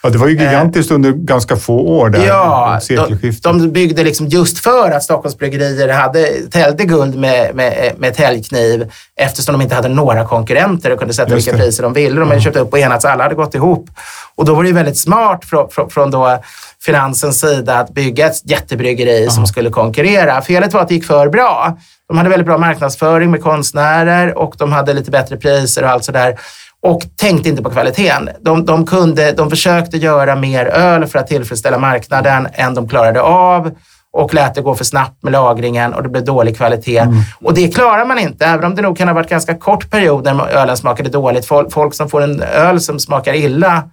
Ja, 0.05 0.09
det 0.09 0.17
var 0.17 0.27
ju 0.27 0.33
gigantiskt 0.37 0.91
under 0.91 1.11
ganska 1.11 1.55
få 1.57 1.79
år 1.79 2.09
där, 2.09 2.19
Eh, 2.19 2.25
Ja, 2.25 2.69
runt 2.71 2.81
de, 2.81 2.85
sekelskiftet. 2.97 3.43
de 3.43 3.71
byggde 3.71 4.03
liksom 4.03 4.27
just 4.27 4.59
för 4.59 4.91
att 4.91 5.03
Stockholms 5.03 5.37
bryggerier 5.37 5.89
hade, 5.89 6.27
täljde 6.51 6.83
guld 6.85 7.15
med, 7.15 7.55
med, 7.55 7.91
med 7.97 8.13
täljkniv 8.15 8.91
eftersom 9.19 9.53
de 9.53 9.61
inte 9.61 9.75
hade 9.75 9.87
några 9.89 10.25
konkurrenter 10.25 10.91
och 10.91 10.99
kunde 10.99 11.13
sätta 11.13 11.31
Just 11.35 11.47
vilka 11.47 11.57
det. 11.57 11.63
priser 11.63 11.83
de 11.83 11.93
ville. 11.93 12.19
De 12.19 12.29
hade 12.29 12.41
köpt 12.41 12.57
upp 12.57 12.71
och 12.73 12.79
enats, 12.79 13.05
alla 13.05 13.23
hade 13.23 13.35
gått 13.35 13.55
ihop. 13.55 13.89
Och 14.35 14.45
då 14.45 14.55
var 14.55 14.63
det 14.63 14.69
ju 14.69 14.75
väldigt 14.75 14.97
smart 14.97 15.45
från, 15.45 15.69
från, 15.69 15.89
från 15.89 16.11
då 16.11 16.39
finansens 16.85 17.39
sida 17.39 17.79
att 17.79 17.93
bygga 17.93 18.27
ett 18.27 18.49
jättebryggeri 18.51 19.29
som 19.29 19.47
skulle 19.47 19.69
konkurrera. 19.69 20.41
Felet 20.41 20.73
var 20.73 20.81
att 20.81 20.87
det 20.87 20.93
gick 20.95 21.05
för 21.05 21.29
bra. 21.29 21.77
De 22.07 22.17
hade 22.17 22.29
väldigt 22.29 22.47
bra 22.47 22.57
marknadsföring 22.57 23.31
med 23.31 23.41
konstnärer 23.43 24.37
och 24.37 24.55
de 24.57 24.71
hade 24.71 24.93
lite 24.93 25.11
bättre 25.11 25.37
priser 25.37 25.83
och 25.83 25.89
allt 25.89 26.03
sådär. 26.03 26.39
Och 26.83 27.01
tänkte 27.17 27.49
inte 27.49 27.63
på 27.63 27.69
kvaliteten. 27.69 28.29
De, 28.41 28.65
de, 28.65 28.85
kunde, 28.85 29.31
de 29.31 29.49
försökte 29.49 29.97
göra 29.97 30.35
mer 30.35 30.65
öl 30.65 31.07
för 31.07 31.19
att 31.19 31.27
tillfredsställa 31.27 31.77
marknaden 31.77 32.47
än 32.53 32.73
de 32.73 32.89
klarade 32.89 33.21
av 33.21 33.71
och 34.13 34.33
lät 34.33 34.55
det 34.55 34.61
gå 34.61 34.75
för 34.75 34.83
snabbt 34.83 35.23
med 35.23 35.31
lagringen 35.31 35.93
och 35.93 36.03
det 36.03 36.09
blev 36.09 36.25
dålig 36.25 36.57
kvalitet. 36.57 37.07
Och 37.41 37.53
det 37.53 37.75
klarar 37.75 38.05
man 38.05 38.19
inte, 38.19 38.45
även 38.45 38.65
om 38.65 38.75
det 38.75 38.81
nog 38.81 38.97
kan 38.97 39.07
ha 39.07 39.15
varit 39.15 39.29
ganska 39.29 39.55
kort 39.55 39.89
period 39.91 40.23
när 40.23 40.47
ölen 40.47 40.77
smakade 40.77 41.09
dåligt. 41.09 41.45
Folk, 41.45 41.73
folk 41.73 41.93
som 41.93 42.09
får 42.09 42.21
en 42.21 42.41
öl 42.41 42.81
som 42.81 42.99
smakar 42.99 43.33
illa, 43.33 43.83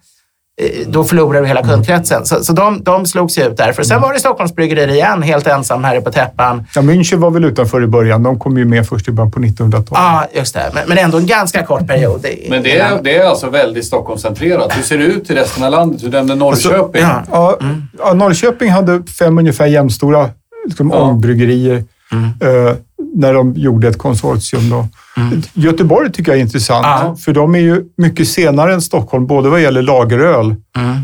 då 0.87 1.05
förlorar 1.05 1.41
du 1.41 1.47
hela 1.47 1.63
kundkretsen. 1.63 2.27
Så, 2.27 2.45
så 2.45 2.53
de, 2.53 2.83
de 2.83 3.07
slogs 3.07 3.39
ju 3.39 3.43
ut 3.43 3.57
därför. 3.57 3.83
Sen 3.83 4.01
var 4.03 4.13
det 4.13 4.19
Stockholms 4.19 4.55
bryggerier 4.55 4.89
igen, 4.89 5.23
helt 5.23 5.47
ensam 5.47 5.85
här 5.85 6.01
på 6.01 6.13
täppan. 6.13 6.65
Ja, 6.75 6.83
München 6.83 7.17
var 7.17 7.31
väl 7.31 7.45
utanför 7.45 7.83
i 7.83 7.87
början. 7.87 8.23
De 8.23 8.39
kom 8.39 8.59
ju 8.59 8.65
med 8.65 8.87
först 8.89 9.09
i 9.09 9.13
början 9.13 9.31
på 9.31 9.41
1900-talet. 9.41 9.89
Ja, 9.91 10.27
just 10.33 10.55
det. 10.55 10.71
Men, 10.75 10.83
men 10.89 10.99
ändå 10.99 11.19
en 11.19 11.27
ganska 11.27 11.63
kort 11.67 11.87
period. 11.87 12.27
Men 12.49 12.63
det 12.63 12.79
är, 12.79 13.03
det 13.03 13.17
är 13.17 13.27
alltså 13.27 13.51
väldigt 13.51 13.85
Stockholmscentrerat. 13.85 14.77
Hur 14.77 14.83
ser 14.83 14.99
det 14.99 15.05
ut 15.05 15.31
i 15.31 15.35
resten 15.35 15.65
av 15.65 15.71
landet? 15.71 16.01
Du 16.01 16.09
nämnde 16.09 16.35
Norrköping. 16.35 17.03
Ja. 17.03 17.23
Ja, 17.31 17.59
ja, 17.99 18.13
Norrköping 18.15 18.71
hade 18.71 19.03
fem 19.19 19.39
ungefär 19.39 19.67
jämnstora 19.67 20.29
liksom, 20.69 20.91
Ja. 20.95 21.01
ångbryggerier 21.01 21.85
eh, 22.13 22.77
när 23.15 23.35
de 23.35 23.55
gjorde 23.57 23.89
ett 23.89 23.99
konsortium. 23.99 24.71
Då. 24.71 24.87
Göteborg 25.55 26.13
tycker 26.13 26.33
jag 26.33 26.39
är 26.39 26.43
intressant, 26.43 26.87
Ja. 26.87 27.17
för 27.25 27.33
de 27.33 27.55
är 27.55 27.59
ju 27.59 27.85
mycket 27.97 28.29
senare 28.29 28.75
än 28.75 28.83
Stockholm, 28.83 29.27
både 29.27 29.49
vad 29.49 29.63
gäller 29.63 29.83
lageröl 29.83 30.55
Mm. 30.77 30.97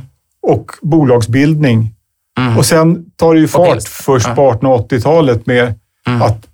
och 0.43 0.71
bolagsbildning. 0.83 1.93
Mm. 2.39 2.59
Och 2.59 2.67
sen 2.67 3.05
tar 3.17 3.35
det 3.35 3.41
ju 3.41 3.49
fart 3.49 3.83
först 3.89 4.27
Ja. 4.29 4.35
på 4.35 4.51
1880-talet 4.53 5.47
med 5.47 5.75
att 6.23 6.47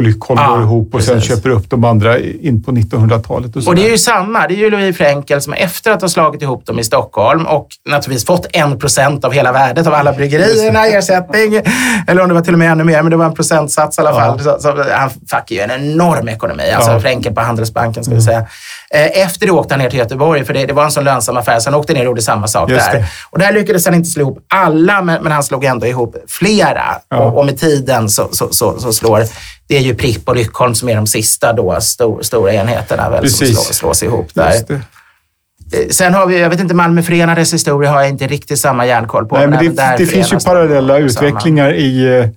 Lyckholm 0.00 0.40
Ja, 0.42 0.48
går 0.48 0.62
ihop 0.62 0.94
och 0.94 1.02
sen 1.02 1.14
precis. 1.14 1.30
köper 1.30 1.50
upp 1.50 1.70
de 1.70 1.84
andra 1.84 2.18
in 2.18 2.62
på 2.62 2.70
1900-talet. 2.72 3.56
Och, 3.56 3.66
Och 3.66 3.74
det 3.74 3.86
är 3.86 3.90
ju 3.90 3.98
samma. 3.98 4.46
Det 4.48 4.54
är 4.54 4.58
ju 4.58 4.70
Louis 4.70 4.96
Fränkel 4.96 5.40
som 5.42 5.52
efter 5.52 5.90
att 5.90 6.02
ha 6.02 6.08
slagit 6.08 6.42
ihop 6.42 6.66
dem 6.66 6.78
i 6.78 6.84
Stockholm 6.84 7.46
och 7.46 7.66
naturligtvis 7.88 8.26
fått 8.26 8.46
en 8.52 8.78
procent 8.78 9.24
av 9.24 9.32
hela 9.32 9.52
värdet 9.52 9.86
av 9.86 9.94
alla 9.94 10.12
bryggerierna 10.12 10.88
i 10.88 10.92
ersättning. 10.94 11.60
Eller 12.08 12.22
om 12.22 12.28
det 12.28 12.34
var 12.34 12.40
till 12.42 12.52
och 12.52 12.58
med 12.58 12.72
ännu 12.72 12.84
mer, 12.84 13.02
men 13.02 13.10
det 13.10 13.16
var 13.16 13.24
en 13.26 13.34
procentsats 13.34 13.98
i 13.98 14.00
alla 14.00 14.12
fall. 14.14 14.40
Så, 14.40 14.56
så, 14.60 14.84
han 14.92 15.10
fick 15.10 15.50
ju 15.50 15.60
en 15.60 15.70
enorm 15.70 16.28
ekonomi. 16.28 16.70
Alltså 16.74 16.90
Ja. 16.90 17.00
Fränkel 17.00 17.34
på 17.34 17.40
Handelsbanken, 17.40 18.04
ska 18.04 18.14
vi 18.14 18.20
säga. 18.22 18.46
Eh, 18.94 19.22
Efter 19.24 19.46
det 19.46 19.52
åkte 19.52 19.74
han 19.74 19.82
ner 19.82 19.90
till 19.90 19.98
Göteborg, 19.98 20.44
för 20.44 20.54
det, 20.54 20.66
det 20.66 20.72
var 20.72 20.84
en 20.84 20.90
sån 20.90 21.04
lönsam 21.04 21.36
affär. 21.36 21.60
Så 21.60 21.70
han 21.70 21.80
åkte 21.80 21.92
ner 21.92 22.00
och 22.00 22.06
gjorde 22.06 22.22
samma 22.22 22.46
sak 22.46 22.70
Just 22.70 22.86
där. 22.92 22.98
det. 22.98 23.04
Och 23.30 23.38
där 23.38 23.52
lyckades 23.52 23.84
han 23.86 23.94
inte 23.94 24.08
slå 24.08 24.22
ihop 24.22 24.38
alla, 24.54 25.02
men, 25.02 25.22
men 25.22 25.32
han 25.32 25.42
slog 25.42 25.64
ändå 25.64 25.86
ihop 25.86 26.16
flera. 26.28 26.84
Ja. 27.08 27.16
Och, 27.18 27.38
och 27.38 27.46
med 27.46 27.58
tiden 27.60 28.08
så, 28.08 28.28
så, 28.32 28.48
så, 28.52 28.78
så 28.78 28.92
slår 28.92 29.22
det 29.70 29.76
är 29.76 29.80
ju 29.80 29.94
Pripp 29.94 30.28
och 30.28 30.36
Lyckholm 30.36 30.74
som 30.74 30.88
är 30.88 30.96
de 30.96 31.06
sista 31.06 31.52
då, 31.52 31.76
stor, 31.80 32.22
stora 32.22 32.52
enheterna 32.54 33.10
väl, 33.10 33.30
som 33.30 33.46
slår, 33.46 33.62
slås 33.62 34.02
ihop 34.02 34.34
där. 34.34 34.52
Eh, 34.70 35.88
Sen 35.90 36.14
har 36.14 36.26
vi, 36.26 36.40
jag 36.40 36.50
vet 36.50 36.60
inte, 36.60 36.74
Malmö 36.74 37.02
Förenades 37.02 37.54
historia 37.54 37.90
har 37.90 38.00
jag 38.00 38.08
inte 38.10 38.26
riktigt 38.26 38.58
samma 38.58 38.86
järnkoll 38.86 39.26
på. 39.26 39.36
Nej, 39.36 39.46
men 39.46 39.58
även 39.58 39.74
det, 39.76 39.94
det 39.98 40.06
finns 40.06 40.32
ju 40.32 40.38
parallella 40.38 40.98
utvecklingar 40.98 41.74
i 41.74 42.18
eh, 42.18 42.28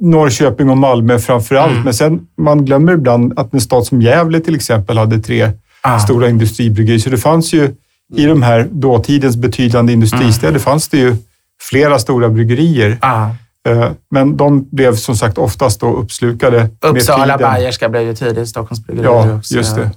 Norrköping 0.00 0.70
och 0.70 0.76
Malmö 0.78 1.18
framför 1.18 1.54
allt. 1.54 1.70
Mm. 1.72 1.82
Men 1.84 1.94
sen, 1.94 2.20
man 2.38 2.64
glömmer 2.64 2.92
ibland 2.92 3.38
att 3.38 3.54
en 3.54 3.60
stad 3.60 3.86
som 3.86 4.02
Gävle 4.02 4.40
till 4.40 4.54
exempel 4.54 4.98
hade 4.98 5.18
tre 5.18 5.50
Ah. 5.82 5.98
stora 5.98 6.28
industribryggerier. 6.28 6.98
Så 7.00 7.10
det 7.10 7.18
fanns 7.18 7.52
ju 7.52 7.74
i 8.16 8.24
de 8.26 8.42
här 8.42 8.68
dåtidens 8.70 9.36
betydande 9.36 9.92
industristäder 9.92 10.48
Mm. 10.48 10.60
fanns 10.60 10.88
det 10.88 10.96
ju 10.98 11.16
flera 11.62 11.98
stora 11.98 12.28
bryggerier. 12.28 12.98
Ja. 13.02 13.36
Eh, 13.68 13.90
Men 14.10 14.36
de 14.36 14.68
blev 14.70 14.96
som 14.96 15.16
sagt 15.16 15.38
oftast 15.38 15.80
då 15.80 15.96
uppslukade 15.96 16.68
Uppsala. 16.80 17.38
Bayerska 17.38 17.88
blev 17.88 18.02
ju 18.02 18.14
tidigt 18.14 18.48
Stockholms 18.48 18.86
bryggerier 18.86 19.10
Ja, 19.12 19.34
också. 19.36 19.54
just 19.54 19.76
det. 19.76 19.90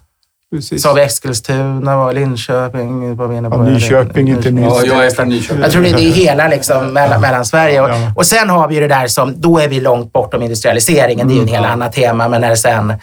precis. 0.56 0.82
Så 0.82 0.90
har 0.90 0.96
vi 0.96 1.02
Eskilstuna 1.02 1.98
och 2.04 2.14
Linköping. 2.14 3.16
Var 3.16 3.28
vi 3.28 3.38
inne 3.38 3.50
på. 3.50 3.56
Ja, 3.56 3.62
Nyköping 3.64 4.30
inte 4.30 4.52
minst. 4.52 4.86
Ja, 4.86 4.94
jag 4.96 5.06
är 5.06 5.10
från 5.10 5.30
Nyköping. 5.30 5.62
Jag 5.64 5.72
tror 5.72 5.82
det 5.84 5.90
det 5.92 6.04
är 6.06 6.12
hela 6.12 6.48
liksom, 6.48 6.88
mellan, 6.94 7.22
mellan 7.22 7.46
Sverige. 7.46 7.82
Och, 7.82 7.90
Ja. 7.90 8.12
och 8.16 8.26
sen 8.26 8.50
har 8.50 8.68
vi 8.68 8.76
ju 8.76 8.82
det 8.82 8.88
där 8.88 9.08
som, 9.08 9.42
då 9.42 9.60
är 9.60 9.68
vi 9.68 9.80
långt 9.80 10.14
bortom 10.14 10.42
industrialiseringen. 10.42 11.28
Det 11.28 11.34
är 11.34 11.36
ju 11.36 11.42
en 11.42 11.48
Mm. 11.48 11.56
helt 11.64 11.74
annat 11.74 11.94
tema. 11.94 12.28
Men 12.30 12.42
när 12.42 12.56
sen 12.56 12.94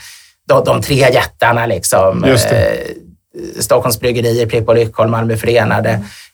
de, 0.48 0.64
de 0.64 0.82
tre 0.82 0.96
jättarna 0.96 1.66
liksom, 1.66 2.24
Just 2.28 2.48
det. 2.48 2.56
eh, 2.56 2.76
Stockholms 3.60 4.00
Bryggerier, 4.00 4.46
Pripp 4.46 4.68
och 4.68 4.74
Lyckholm, 4.74 5.10
Malmö 5.10 5.36
Förenade, 5.36 5.90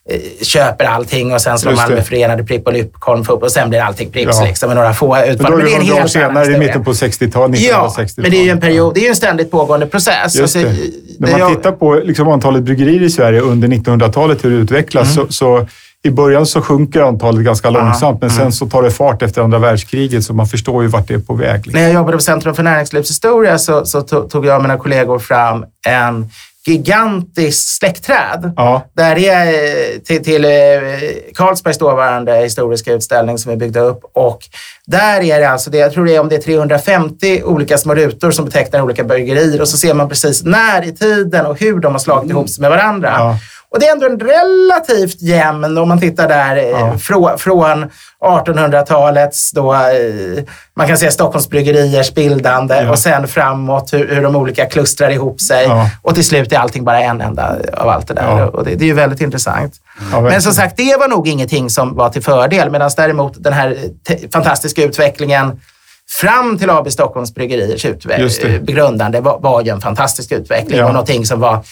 eh, 0.09 0.19
köper 0.41 0.85
allting 0.85 1.33
och 1.33 1.41
sen 1.41 1.59
slår 1.59 1.71
det. 1.71 1.77
Malmö 1.77 2.01
Förenade, 2.01 2.43
Pripp 2.43 2.67
och 2.67 2.73
Lyckholm 2.73 3.21
upp 3.29 3.43
och 3.43 3.51
sen 3.51 3.69
blir 3.69 3.79
allting 3.81 4.11
Pripps 4.11 4.37
Ja. 4.39 4.45
liksom, 4.45 4.67
med 4.69 4.75
några 4.77 4.93
få 4.93 5.13
Men 5.15 5.25
då 5.27 5.31
utfall. 5.33 5.53
är 5.53 5.57
Men 5.57 5.65
det 5.65 5.71
är 5.71 5.75
en 5.75 5.81
det 5.81 5.87
några 5.87 5.93
år 5.95 5.99
helt 5.99 6.11
senare, 6.11 6.53
i 6.53 6.59
mitten 6.59 6.83
på 6.83 6.93
60-talet, 6.93 7.59
Ja, 7.59 7.87
1960-talet. 7.87 8.17
men 8.17 8.31
det 8.31 8.37
är 8.37 8.43
ju 8.43 8.49
en 8.49 8.59
period, 8.59 8.93
det 8.93 8.99
är 8.99 9.03
ju 9.03 9.09
en 9.09 9.15
ständigt 9.15 9.51
pågående 9.51 9.85
process. 9.85 10.35
Just 10.35 10.41
Alltså, 10.55 10.59
det. 10.59 10.75
När 11.19 11.31
man 11.31 11.39
jag- 11.39 11.49
tittar 11.55 11.71
på 11.71 11.93
liksom 11.95 12.27
antalet 12.27 12.63
bryggerier 12.63 13.01
i 13.01 13.09
Sverige 13.09 13.41
under 13.41 13.67
1900-talet, 13.67 14.45
hur 14.45 14.49
det 14.49 14.55
utvecklas, 14.55 15.17
Mm. 15.17 15.27
så, 15.27 15.33
så 15.33 15.67
i 16.03 16.09
början 16.09 16.45
så 16.45 16.61
sjunker 16.61 17.01
antalet 17.01 17.45
ganska 17.45 17.69
långsamt, 17.69 18.21
men 18.21 18.29
Mm. 18.29 18.41
sen 18.43 18.51
så 18.51 18.65
tar 18.69 18.81
det 18.83 18.91
fart 18.91 19.21
efter 19.21 19.41
andra 19.41 19.59
världskriget, 19.59 20.23
så 20.23 20.33
man 20.33 20.47
förstår 20.47 20.83
ju 20.83 20.89
vart 20.89 21.07
det 21.07 21.13
är 21.13 21.19
på 21.19 21.33
väg. 21.33 21.55
Liksom. 21.55 21.71
När 21.73 21.81
jag 21.87 21.93
jobbade 21.93 22.17
på 22.17 22.23
Centrum 22.23 22.55
för 22.55 22.63
näringslivshistoria 22.63 23.57
så, 23.57 23.85
så 23.85 23.99
to- 23.99 24.29
tog 24.29 24.45
jag 24.45 24.55
och 24.55 24.61
mina 24.61 24.77
kollegor 24.77 25.19
fram 25.19 25.65
en 25.87 26.29
gigantisk 26.67 27.77
släktträd. 27.77 28.53
Ja, 28.55 28.81
Där 28.93 29.17
är 29.17 29.45
eh, 29.45 29.99
till, 29.99 30.23
till 30.23 30.45
eh, 30.45 30.51
Carlsbergs 31.35 31.77
dåvarande 31.77 32.35
historiska 32.35 32.93
utställning 32.93 33.37
som 33.37 33.51
vi 33.51 33.57
byggde 33.57 33.79
upp. 33.79 33.99
Och 34.13 34.39
där 34.85 35.21
är 35.21 35.39
det 35.39 35.49
alltså, 35.49 35.69
det, 35.69 35.77
jag 35.77 35.93
tror 35.93 36.05
det 36.05 36.15
är 36.15 36.19
om 36.19 36.29
det 36.29 36.35
är 36.35 36.41
350 36.41 37.41
olika 37.43 37.77
små 37.77 37.95
rutor 37.95 38.31
som 38.31 38.45
betecknar 38.45 38.81
olika 38.81 39.03
bryggerier 39.03 39.61
och 39.61 39.67
så 39.67 39.77
ser 39.77 39.93
man 39.93 40.09
precis 40.09 40.43
när 40.43 40.87
i 40.87 40.95
tiden 40.95 41.45
och 41.45 41.59
hur 41.59 41.79
de 41.79 41.91
har 41.91 41.99
slagit 41.99 42.29
ihop 42.29 42.49
sig 42.49 42.61
med 42.61 42.69
varandra. 42.69 43.13
Ja. 43.17 43.37
Och 43.71 43.79
det 43.79 43.87
är 43.87 43.91
ändå 43.91 44.05
en 44.05 44.19
relativt 44.19 45.21
jämn, 45.21 45.77
om 45.77 45.87
man 45.89 45.99
tittar 45.99 46.27
där, 46.27 46.55
eh, 46.57 46.63
Ja. 46.69 46.97
frå, 46.97 47.37
från 47.37 47.85
1800-talets, 48.25 49.51
då, 49.51 49.73
eh, 49.73 50.43
man 50.75 50.87
kan 50.87 50.97
säga 50.97 51.11
Stockholms 51.11 51.49
bryggeriers 51.49 52.13
bildande 52.13 52.75
Ja. 52.75 52.91
och 52.91 52.99
sen 52.99 53.27
framåt 53.27 53.93
hur, 53.93 54.07
hur 54.15 54.21
de 54.21 54.35
olika 54.35 54.65
klustrar 54.65 55.09
ihop 55.09 55.41
sig. 55.41 55.65
Ja. 55.65 55.89
Och 56.01 56.15
till 56.15 56.25
slut 56.25 56.51
är 56.51 56.57
allting 56.57 56.83
bara 56.83 56.99
en 57.01 57.21
enda 57.21 57.55
av 57.73 57.89
allt 57.89 58.07
det 58.07 58.13
där. 58.13 58.55
Och 58.55 58.65
det, 58.65 58.75
det 58.75 58.85
är 58.85 58.87
ju 58.87 58.93
väldigt 58.93 59.21
intressant. 59.21 59.73
Men 60.21 60.41
som 60.41 60.53
sagt, 60.53 60.77
det 60.77 60.95
var 60.99 61.07
nog 61.07 61.27
ingenting 61.27 61.69
som 61.69 61.95
var 61.95 62.09
till 62.09 62.23
fördel. 62.23 62.69
Medan 62.71 62.91
däremot 62.97 63.43
den 63.43 63.53
här 63.53 63.77
te- 64.07 64.27
fantastiska 64.33 64.83
utvecklingen 64.83 65.59
fram 66.09 66.57
till 66.57 66.69
AB 66.69 66.91
Stockholms 66.91 67.33
Bryggeriers 67.35 67.85
eh, 67.85 68.61
begrundande 68.61 69.19
var, 69.19 69.39
var 69.39 69.61
ju 69.61 69.69
en 69.69 69.81
fantastisk 69.81 70.31
utveckling 70.31 70.83
och 70.83 70.91
någonting 70.91 71.25
som 71.25 71.39
var 71.39 71.63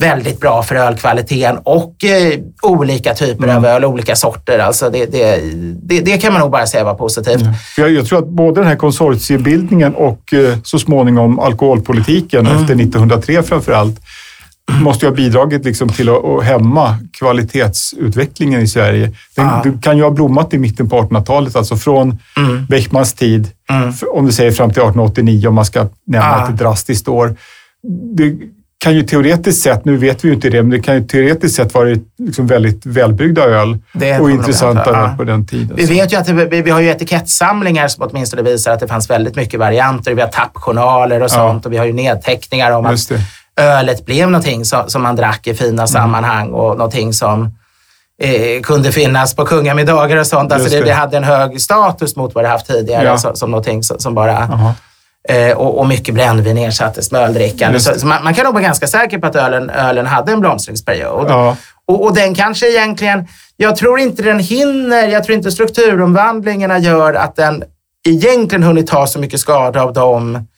väldigt 0.00 0.40
bra 0.40 0.62
för 0.62 0.74
ölkvaliteten 0.74 1.58
och 1.64 2.04
eh, 2.04 2.38
olika 2.62 3.14
typer 3.14 3.44
Mm. 3.44 3.56
av 3.56 3.66
öl, 3.66 3.84
olika 3.84 4.16
sorter. 4.16 4.58
Alltså 4.58 4.90
det, 4.90 5.06
det, 5.06 5.40
det, 5.82 6.00
det 6.00 6.18
kan 6.18 6.32
man 6.32 6.40
nog 6.42 6.50
bara 6.50 6.66
säga 6.66 6.84
var 6.84 6.94
positivt. 6.94 7.42
För 7.74 7.82
jag, 7.82 7.90
jag 7.92 8.06
tror 8.06 8.18
att 8.18 8.28
både 8.28 8.60
den 8.60 8.68
här 8.68 8.76
konsortiebildningen 8.76 9.94
och 9.94 10.34
eh, 10.34 10.58
så 10.64 10.78
småningom 10.78 11.38
alkoholpolitiken 11.38 12.46
Mm. 12.46 12.52
efter 12.52 12.74
1903 12.74 13.42
framför 13.42 13.72
allt 13.72 14.00
måste 14.80 15.06
ju 15.06 15.10
ha 15.10 15.16
bidragit 15.16 15.64
liksom 15.64 15.88
till 15.88 16.08
att, 16.08 16.24
att 16.24 16.44
hämma 16.44 16.96
kvalitetsutvecklingen 17.18 18.60
i 18.60 18.66
Sverige. 18.68 19.12
Den. 19.36 19.48
Du 19.64 19.78
kan 19.78 19.96
ju 19.96 20.02
ha 20.02 20.10
blommat 20.10 20.54
i 20.54 20.58
mitten 20.58 20.88
på 20.88 20.96
1800-talet, 21.00 21.56
alltså 21.56 21.76
från 21.76 22.18
Mm. 22.36 22.66
Beckmans 22.68 23.14
tid, 23.14 23.48
Mm. 23.70 23.92
om 24.14 24.26
du 24.26 24.32
säger 24.32 24.52
fram 24.52 24.70
till 24.70 24.82
1889 24.82 25.48
om 25.48 25.54
man 25.54 25.64
ska 25.64 25.80
nämna 26.06 26.28
Ja. 26.28 26.48
ett 26.48 26.58
drastiskt 26.58 27.08
år. 27.08 27.36
Det 28.16 28.36
kan 28.82 28.94
ju 28.94 29.02
teoretiskt 29.02 29.62
sett, 29.62 29.84
nu 29.84 29.96
vet 29.96 30.24
vi 30.24 30.28
ju 30.28 30.34
inte 30.34 30.50
det, 30.50 30.62
men 30.62 30.70
det 30.70 30.80
kan 30.80 30.94
ju 30.94 31.04
teoretiskt 31.04 31.56
sett 31.56 31.74
vara 31.74 31.96
liksom 32.18 32.46
väldigt 32.46 32.86
välbyggda 32.86 33.42
öl 33.44 33.78
och 34.20 34.30
intressanta 34.30 34.90
öl 34.90 34.94
Ja. 35.10 35.14
på 35.16 35.24
den 35.24 35.46
tiden. 35.46 35.76
Vi 35.76 35.84
vet 35.84 36.12
ju 36.12 36.16
att 36.16 36.26
det, 36.26 36.32
vi, 36.32 36.62
vi 36.62 36.70
har 36.70 36.80
ju 36.80 36.88
etikettsamlingar 36.88 37.88
som 37.88 38.08
åtminstone 38.10 38.42
visar 38.42 38.72
att 38.72 38.80
det 38.80 38.88
fanns 38.88 39.10
väldigt 39.10 39.36
mycket 39.36 39.60
varianter. 39.60 40.14
Vi 40.14 40.20
har 40.20 40.28
tappjournaler 40.28 41.22
och 41.22 41.30
sånt 41.30 41.66
och 41.66 41.72
vi 41.72 41.76
har 41.76 41.84
ju 41.84 41.92
nedteckningar 41.92 42.70
om 42.70 42.86
att 42.86 43.08
det. 43.08 43.20
ölet 43.62 44.06
blev 44.06 44.30
någonting 44.30 44.64
som, 44.64 44.88
som 44.90 45.02
man 45.02 45.16
drack 45.16 45.46
i 45.46 45.54
fina 45.54 45.86
sammanhang 45.86 46.48
och 46.50 46.76
någonting 46.78 47.12
som 47.12 47.42
eh, 48.22 48.62
kunde 48.62 48.92
finnas 48.92 49.36
på 49.36 49.44
kungamiddagar 49.44 50.16
och 50.16 50.26
sånt. 50.26 50.52
Alltså 50.52 50.68
det, 50.70 50.78
det. 50.78 50.84
det 50.84 50.92
hade 50.92 51.16
en 51.16 51.24
hög 51.24 51.60
status 51.60 52.16
mot 52.16 52.34
vad 52.34 52.44
det 52.44 52.48
haft 52.48 52.66
tidigare, 52.66 53.04
Ja. 53.04 53.18
så, 53.18 53.34
som 53.34 53.50
någonting 53.50 53.82
som, 53.82 53.98
som 53.98 54.14
bara... 54.14 54.32
Jaha. 54.32 54.74
Eh, 55.28 55.56
och, 55.56 55.78
och 55.78 55.86
mycket 55.86 56.14
brännvin 56.14 56.58
ersattes 56.58 57.12
med 57.12 57.20
öldrickande. 57.20 57.80
Så, 57.80 58.00
så 58.00 58.06
man, 58.06 58.24
man 58.24 58.34
kan 58.34 58.44
nog 58.44 58.54
vara 58.54 58.62
ganska 58.62 58.86
säker 58.86 59.18
på 59.18 59.26
att 59.26 59.36
ölen, 59.36 59.70
ölen 59.70 60.06
hade 60.06 60.32
en 60.32 60.40
blomstringsperiod. 60.40 61.26
Ja. 61.28 61.56
Och, 61.86 62.04
och 62.04 62.14
den 62.14 62.34
kanske 62.34 62.70
egentligen, 62.70 63.28
jag 63.56 63.76
tror 63.76 63.98
inte 63.98 64.22
den 64.22 64.38
hinner, 64.38 65.08
jag 65.08 65.24
tror 65.24 65.36
inte 65.36 65.52
strukturomvandlingarna 65.52 66.78
gör 66.78 67.14
att 67.14 67.36
den 67.36 67.64
egentligen 68.08 68.62
hunnit 68.62 68.86
ta 68.86 69.06
så 69.06 69.18
mycket 69.18 69.40
skada 69.40 69.82
av 69.82 69.92
dem 69.92 70.48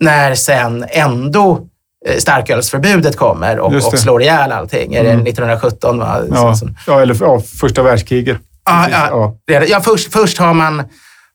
när 0.00 0.34
sen 0.34 0.84
ändå 0.88 1.60
eh, 2.08 2.16
starkölsförbudet 2.16 3.16
kommer 3.16 3.58
och, 3.58 3.74
och 3.74 3.98
slår 3.98 4.22
ihjäl 4.22 4.52
allting. 4.52 4.94
Är 4.94 5.04
det 5.04 5.10
1917? 5.10 5.98
Va? 5.98 6.22
Ja, 6.30 6.54
ja, 6.86 7.00
eller 7.00 7.16
ja, 7.20 7.40
första 7.60 7.82
världskriget. 7.82 8.38
Ja, 8.64 8.88
ja, 8.90 9.36
det. 9.46 9.68
ja, 9.68 9.80
först, 9.80 10.12
först 10.12 10.38
har 10.38 10.54
man 10.54 10.82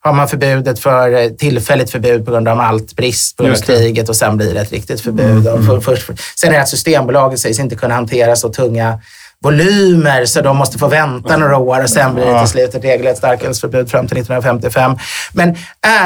har 0.04 0.14
man 0.14 0.28
förbudet 0.28 0.80
för 0.80 1.12
eh, 1.24 1.30
tillfälligt 1.30 1.89
förbud 1.91 2.26
på 2.26 2.32
grund 2.32 2.48
av 2.48 2.58
maltbrist 2.58 3.38
på 3.38 3.43
grund 3.43 3.56
av. 3.56 3.70
Mm, 3.70 3.82
kriget 3.82 4.10
och 4.10 4.16
sen 4.16 4.38
blir 4.38 4.54
det 4.54 4.60
ett 4.62 4.72
riktigt 4.72 5.02
förbud. 5.02 5.48
Och 5.48 5.66
för, 5.66 5.80
först, 5.80 6.12
sen 6.36 6.50
är 6.50 6.54
det 6.54 6.62
att 6.62 6.70
Systembolaget 6.70 7.39
sägs 7.39 7.60
inte 7.60 7.76
kunna 7.76 7.93
hantera 7.95 8.36
så 8.36 8.50
tunga 8.50 9.00
volymer 9.43 10.26
så 10.26 10.41
de 10.41 10.58
måste 10.58 10.78
få 10.78 10.88
vänta 10.88 11.38
några 11.38 11.58
år 11.58 11.84
och 11.84 11.89
sen 11.89 12.16
blir 12.16 12.26
det 12.26 12.39
till 12.39 12.48
slut 12.48 12.76
ett 12.76 12.84
regelrätt 12.84 13.18
starkölsförbud 13.18 13.91
fram 13.91 14.08
till 14.08 14.18
1955. 14.18 14.98
Men 15.34 15.56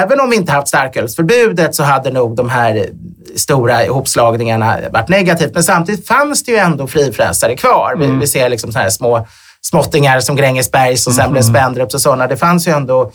även 0.01 0.19
om 0.19 0.29
vi 0.29 0.35
inte 0.35 0.51
haft 0.51 0.67
starkölsförbudet 0.67 1.75
så 1.75 1.83
hade 1.83 2.11
nog 2.11 2.35
de 2.35 2.49
här 2.49 2.89
stora 3.35 3.85
ihopslagningarna 3.85 4.77
varit 4.93 5.09
negativt. 5.09 5.53
Men 5.53 5.63
samtidigt 5.63 6.07
fanns 6.07 6.43
det 6.43 6.51
ju 6.51 6.57
ändå 6.57 6.87
frifräsare 6.87 7.55
kvar. 7.55 7.93
Mm. 7.95 8.13
Vi, 8.13 8.19
vi 8.19 8.27
ser 8.27 8.49
liksom 8.49 8.71
så 8.71 8.79
här 8.79 8.89
små 8.89 9.27
småttingar 9.61 10.19
som 10.19 10.35
Grängesbergs 10.35 11.07
och 11.07 11.13
sen 11.13 11.21
Mm. 11.21 11.33
blev 11.33 11.41
Spendrups 11.41 11.93
och 11.93 12.01
sådana. 12.01 12.27
Det 12.27 12.37
fanns 12.37 12.67
ju 12.67 12.71
ändå 12.71 13.11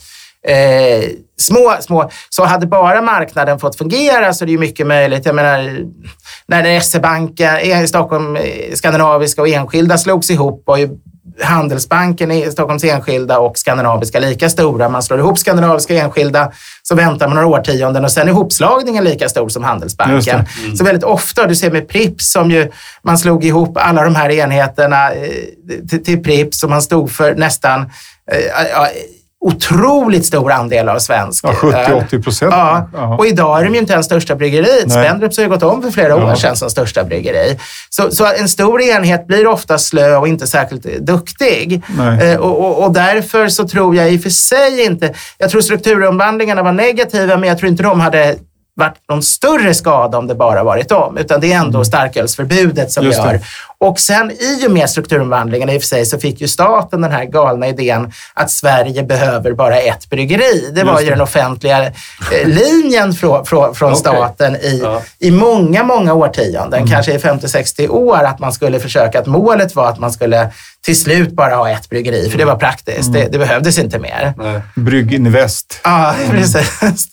eh, 0.46 1.10
små, 1.38 1.76
små. 1.80 2.10
Så 2.30 2.44
hade 2.44 2.66
bara 2.66 3.02
marknaden 3.02 3.58
fått 3.58 3.78
fungera 3.78 4.32
så 4.32 4.44
är 4.44 4.46
det 4.46 4.52
ju 4.52 4.58
mycket 4.58 4.86
möjligt. 4.86 5.26
Jag 5.26 5.34
menar, 5.34 5.84
när 6.46 6.80
SE-banken, 6.80 7.56
eh, 7.56 7.84
Stockholm, 7.84 8.36
eh, 8.36 8.74
Skandinaviska 8.74 9.40
och 9.40 9.48
enskilda 9.48 9.98
slogs 9.98 10.30
ihop 10.30 10.62
var 10.66 10.76
ju 10.76 10.88
Handelsbanken 11.42 12.30
i 12.30 12.50
Stockholms 12.50 12.84
enskilda 12.84 13.38
och 13.38 13.58
Skandinaviska 13.58 14.20
lika 14.20 14.48
stora. 14.50 14.88
Man 14.88 15.02
slår 15.02 15.18
ihop 15.18 15.38
Skandinaviska 15.38 15.94
enskilda, 15.94 16.52
så 16.82 16.94
väntar 16.94 17.28
man 17.28 17.36
några 17.36 17.48
årtionden 17.48 18.04
och 18.04 18.10
sen 18.10 18.28
är 18.28 18.32
ihopslagningen 18.32 19.04
lika 19.04 19.28
stor 19.28 19.48
som 19.48 19.64
Handelsbanken. 19.64 20.44
det. 20.70 20.76
Så 20.76 20.84
väldigt 20.84 21.04
ofta, 21.04 21.46
du 21.46 21.54
ser 21.54 21.70
med 21.70 21.88
Prips 21.88 22.32
som 22.32 22.50
ju, 22.50 22.70
man 23.02 23.18
slog 23.18 23.44
ihop 23.44 23.76
alla 23.76 24.02
de 24.02 24.14
här 24.14 24.30
enheterna 24.30 25.10
till, 25.90 26.04
till 26.04 26.22
Prips 26.22 26.62
och 26.62 26.70
man 26.70 26.82
stod 26.82 27.10
för 27.10 27.34
nästan 27.34 27.90
otroligt 29.44 30.26
stor 30.26 30.52
andel 30.52 30.88
av 30.88 30.98
svensk 30.98 31.44
Ja, 31.44 31.50
öl. 31.50 32.02
70-80 32.10 32.22
procent. 32.22 32.52
Ja, 32.54 33.16
och 33.18 33.26
idag 33.26 33.60
är 33.60 33.64
de 33.64 33.72
ju 33.74 33.78
inte 33.80 33.92
ens 33.92 34.06
största 34.06 34.34
bryggeriet. 34.36 34.92
Spendrups 34.92 35.36
har 35.36 35.44
ju 35.44 35.50
gått 35.50 35.62
om 35.62 35.82
för 35.82 35.90
flera 35.90 36.16
år 36.16 36.22
Ja. 36.28 36.36
sedan 36.36 36.56
som 36.56 36.70
största 36.70 37.04
bryggeri. 37.04 37.58
Så, 37.90 38.10
så 38.10 38.26
en 38.40 38.48
stor 38.48 38.82
enhet 38.82 39.26
blir 39.26 39.46
ofta 39.46 39.78
slö 39.78 40.16
och 40.16 40.28
inte 40.28 40.46
särskilt 40.46 40.82
duktig. 41.00 41.82
Eh, 42.22 42.36
och, 42.40 42.58
och, 42.64 42.84
och 42.84 42.92
därför 42.92 43.48
så 43.48 43.68
tror 43.68 43.96
jag 43.96 44.12
i 44.12 44.16
och 44.18 44.22
för 44.22 44.30
sig 44.30 44.84
inte... 44.84 45.14
Jag 45.38 45.50
tror 45.50 45.60
strukturomvandlingarna 45.60 46.62
var 46.62 46.72
negativa, 46.72 47.36
men 47.36 47.48
jag 47.48 47.58
tror 47.58 47.70
inte 47.70 47.82
de 47.82 48.00
hade 48.00 48.34
varit 48.78 48.94
någon 49.08 49.22
större 49.22 49.74
skada 49.74 50.18
om 50.18 50.26
det 50.26 50.34
bara 50.34 50.64
varit 50.64 50.88
dem. 50.88 51.16
Utan 51.18 51.40
det 51.40 51.52
är 51.52 51.56
ändå 51.58 51.84
starkölsförbudet 51.84 52.92
som 52.92 53.00
Mm. 53.06 53.10
Just 53.12 53.22
det. 53.24 53.32
gör. 53.32 53.40
Och 53.78 53.98
sen 54.00 54.30
i 54.30 54.66
och 54.66 54.70
med 54.70 54.90
strukturomvandlingen 54.90 55.70
i 55.70 55.78
och 55.78 55.82
för 55.82 55.86
sig 55.86 56.06
så 56.06 56.18
fick 56.18 56.40
ju 56.40 56.48
staten 56.48 57.00
den 57.00 57.10
här 57.12 57.24
galna 57.24 57.68
idén 57.68 58.12
att 58.34 58.50
Sverige 58.50 59.02
behöver 59.02 59.52
bara 59.52 59.76
ett 59.80 60.10
bryggeri. 60.10 60.70
Det 60.74 60.84
var 60.84 60.92
Just 60.92 61.02
ju 61.02 61.06
det. 61.06 61.12
den 61.12 61.20
offentliga 61.20 61.84
eh, 61.86 61.92
linjen 62.44 63.12
från, 63.12 63.44
från, 63.46 63.74
från 63.74 63.88
Okej. 63.92 64.00
staten 64.00 64.56
i, 64.56 64.80
Ja. 64.84 65.02
i 65.18 65.30
många, 65.30 65.82
många 65.84 66.14
årtionden. 66.14 66.74
Mm. 66.74 66.88
Kanske 66.90 67.12
i 67.14 67.18
50-60 67.18 67.88
år 67.88 68.22
att 68.22 68.38
man 68.38 68.52
skulle 68.52 68.80
försöka, 68.80 69.18
att 69.18 69.26
målet 69.26 69.74
var 69.74 69.88
att 69.88 69.98
man 69.98 70.12
skulle 70.12 70.50
till 70.84 71.00
slut 71.00 71.32
bara 71.32 71.54
ha 71.54 71.70
ett 71.70 71.88
bryggeri. 71.90 72.30
För 72.30 72.38
det 72.38 72.44
var 72.44 72.56
praktiskt. 72.56 73.08
Mm. 73.08 73.12
Det, 73.20 73.28
det 73.32 73.38
behövdes 73.38 73.78
inte 73.78 73.98
mer. 73.98 74.34
Nej. 74.38 74.60
Brygginvest. 74.76 75.80
Ja, 75.84 76.14
precis. 76.30 77.08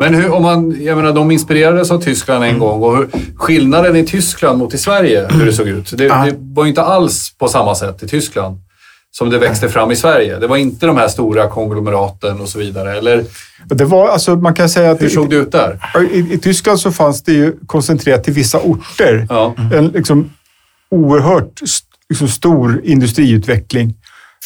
Men 0.00 0.14
hur, 0.14 0.30
om 0.30 0.42
man, 0.42 0.76
jag 0.84 0.96
menar, 0.96 1.12
de 1.12 1.30
inspirerades 1.30 1.90
av 1.90 2.00
Tyskland 2.00 2.44
Mm. 2.44 2.54
en 2.54 2.60
gång 2.60 2.82
och 2.82 2.96
hur, 2.96 3.08
skillnaden 3.36 3.96
i 3.96 4.06
Tyskland 4.06 4.58
mot 4.58 4.74
i 4.74 4.78
Sverige, 4.78 5.26
hur 5.30 5.46
det 5.46 5.52
såg 5.52 5.68
ut. 5.68 5.96
Det, 5.96 6.04
Ja. 6.04 6.24
det 6.24 6.34
var 6.38 6.64
ju 6.64 6.68
inte 6.68 6.82
alls 6.82 7.32
på 7.38 7.48
samma 7.48 7.74
sätt 7.74 8.02
i 8.02 8.08
Tyskland. 8.08 8.58
som 9.10 9.30
det 9.30 9.38
växte 9.38 9.68
fram 9.68 9.90
i 9.90 9.96
Sverige. 9.96 10.38
Det 10.38 10.46
var 10.46 10.56
inte 10.56 10.86
de 10.86 10.96
här 10.96 11.08
stora 11.08 11.48
konglomeraten 11.48 12.40
och 12.40 12.48
så 12.48 12.58
vidare. 12.58 12.98
Eller 12.98 13.24
Det 13.66 13.84
var, 13.84 14.08
alltså, 14.08 14.36
man 14.36 14.54
kan 14.54 14.68
säga 14.68 14.90
att 14.90 15.02
hur 15.02 15.08
såg 15.08 15.30
det 15.30 15.36
ut 15.36 15.52
där? 15.52 15.78
i, 16.12 16.18
i 16.34 16.38
Tyskland 16.38 16.80
så 16.80 16.92
fanns 16.92 17.22
det 17.22 17.32
ju 17.32 17.54
koncentrerat 17.66 18.24
till 18.24 18.32
vissa 18.32 18.58
orter. 18.58 19.26
Ja. 19.30 19.54
En 19.74 19.86
liksom 19.88 20.30
oerhört 20.90 21.62
st- 21.62 21.87
liksom 22.08 22.28
stor 22.28 22.80
industriutveckling. 22.84 23.94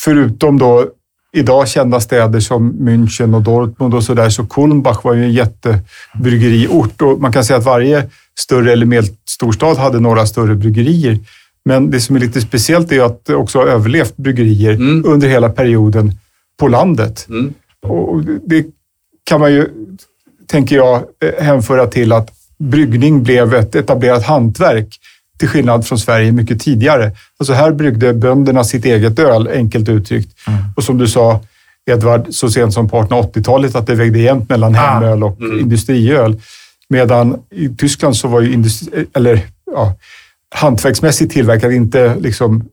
Förutom 0.05 0.59
då 0.59 0.87
idag 1.35 1.69
kända 1.69 2.01
städer 2.01 2.41
som 2.41 2.73
München 2.73 3.35
och 3.37 3.43
Dortmund 3.43 3.95
och 3.95 4.05
sådär, 4.05 4.31
så 4.31 4.47
Kulmbach 4.47 5.05
var 5.05 5.15
ju 5.15 5.25
en 5.25 5.33
jättebrygeriort 5.33 7.03
och 7.03 7.21
man 7.21 7.33
kan 7.33 7.45
säga 7.45 7.59
att 7.59 7.65
varje 7.65 8.05
större 8.39 8.73
eller 8.73 8.87
medelstor 8.87 9.53
stad 9.53 9.77
hade 9.77 10.01
några 10.01 10.27
större 10.27 10.55
bryggerier. 10.55 11.19
Men 11.65 11.91
det 11.91 12.01
som 12.01 12.17
är 12.17 12.21
lite 12.21 12.41
speciellt 12.41 12.93
är 12.93 13.03
att 13.03 13.25
det 13.25 13.35
också 13.35 13.59
har 13.59 13.67
överlevt 13.67 14.17
bryggerier 14.17 14.73
Mm. 14.73 15.05
under 15.07 15.29
hela 15.29 15.49
perioden 15.49 16.13
på 16.59 16.69
landet. 16.69 17.27
Mm. 17.29 17.55
Och 17.83 18.25
det 18.25 18.67
kan 19.25 19.41
man 19.41 19.53
ju, 19.53 19.69
tänker 20.47 20.77
jag, 20.77 20.97
eh, 20.97 21.45
hänföra 21.45 21.87
till 21.87 22.13
att 22.13 22.31
bryggning 22.59 23.23
blev 23.23 23.55
ett 23.55 23.75
etablerat 23.75 24.25
hantverk 24.25 24.99
till 25.39 25.49
skillnad 25.49 25.87
från 25.87 25.99
Sverige 25.99 26.33
mycket 26.33 26.61
tidigare. 26.61 27.13
Alltså 27.39 27.53
här 27.53 27.73
bryggde 27.73 28.15
bönderna 28.15 28.65
sitt 28.65 28.85
eget 28.85 29.19
öl, 29.19 29.49
enkelt 29.55 29.89
uttryckt. 29.89 30.33
Och 30.77 30.85
som 30.85 30.99
du 30.99 31.07
sa, 31.09 31.41
Edvard, 31.91 32.27
så 32.31 32.51
sent 32.51 32.75
som 32.75 32.89
på 32.89 32.97
1880-talet 33.03 33.75
att 33.75 33.87
det 33.87 33.95
vägde 33.95 34.19
jämnt 34.19 34.49
mellan 34.49 34.75
Ah. 34.75 34.79
hemöl 34.79 35.23
och 35.23 35.41
Mm. 35.41 35.61
industriöl. 35.61 36.41
Medan 36.89 37.37
i 37.51 37.69
Tyskland 37.69 38.17
så 38.17 38.29
var 38.29 38.41
ju 38.41 38.53
industri, 38.53 39.07
eller, 39.15 39.41
ja, 39.73 39.95
hantverksmässigt 40.55 41.33
tillverkad 41.33 41.73
inte 41.73 42.17
liksom 42.21 42.65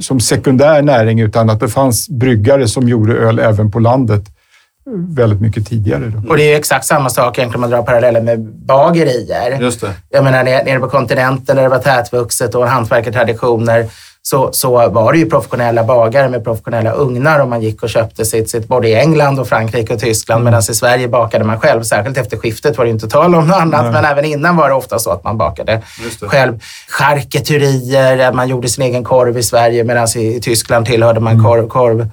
som 0.00 0.20
sekundär 0.20 0.82
näring 0.82 1.20
utan 1.20 1.50
att 1.50 1.60
det 1.60 1.68
fanns 1.68 2.08
bryggare 2.08 2.68
som 2.68 2.88
gjorde 2.88 3.14
öl 3.16 3.38
även 3.38 3.70
på 3.70 3.78
landet 3.78 4.22
väldigt 4.86 5.40
mycket 5.40 5.66
tidigare. 5.66 6.12
Då. 6.16 6.28
Och 6.30 6.36
det 6.36 6.42
är 6.42 6.48
ju 6.48 6.54
exakt 6.54 6.84
samma 6.84 7.10
sak 7.10 7.38
egentligen 7.38 7.64
om 7.64 7.70
man 7.70 7.70
drar 7.70 7.82
paralleller 7.86 8.20
med 8.20 8.40
bagerier. 8.40 9.58
Just 9.60 9.80
det. 9.80 9.90
Jag 10.10 10.24
menar 10.24 10.44
nere 10.44 10.78
på 10.80 10.88
kontinenten 10.88 11.56
där 11.56 11.62
det 11.62 11.68
var 11.68 11.78
tätvuxet 11.78 12.54
och 12.54 12.68
hantverkartraditioner 12.68 13.86
så, 14.22 14.52
så 14.52 14.88
var 14.88 15.12
det 15.12 15.18
ju 15.18 15.30
professionella 15.30 15.84
bagare 15.84 16.28
med 16.28 16.44
professionella 16.44 16.92
ugnar 16.92 17.40
och 17.40 17.48
man 17.48 17.62
gick 17.62 17.82
och 17.82 17.88
köpte 17.88 18.24
sitt, 18.24 18.50
sitt 18.50 18.68
både 18.68 18.88
i 18.88 18.94
England 18.94 19.40
och 19.40 19.48
Frankrike 19.48 19.94
och 19.94 20.00
Tyskland. 20.00 20.40
Mm. 20.40 20.44
Medan 20.44 20.60
i 20.70 20.74
Sverige 20.74 21.08
bakade 21.08 21.44
man 21.44 21.60
själv. 21.60 21.82
Särskilt 21.82 22.16
efter 22.16 22.36
skiftet 22.36 22.78
var 22.78 22.84
det 22.84 22.88
ju 22.88 22.94
inte 22.94 23.08
tal 23.08 23.34
om 23.34 23.46
något 23.46 23.56
annat. 23.56 23.82
Nej. 23.82 23.92
Men 23.92 24.04
även 24.04 24.24
innan 24.24 24.56
var 24.56 24.68
det 24.68 24.74
ofta 24.74 24.98
så 24.98 25.10
att 25.10 25.24
man 25.24 25.38
bakade 25.38 25.82
själv. 26.20 26.60
Charkuterier, 26.88 28.32
man 28.32 28.48
gjorde 28.48 28.68
sin 28.68 28.84
egen 28.84 29.04
korv 29.04 29.38
i 29.38 29.42
Sverige 29.42 29.84
medan 29.84 30.08
i, 30.16 30.36
i 30.36 30.40
Tyskland 30.40 30.86
tillhörde 30.86 31.20
man 31.20 31.32
Mm. 31.32 31.44
korv, 31.44 31.68
korv 31.68 32.08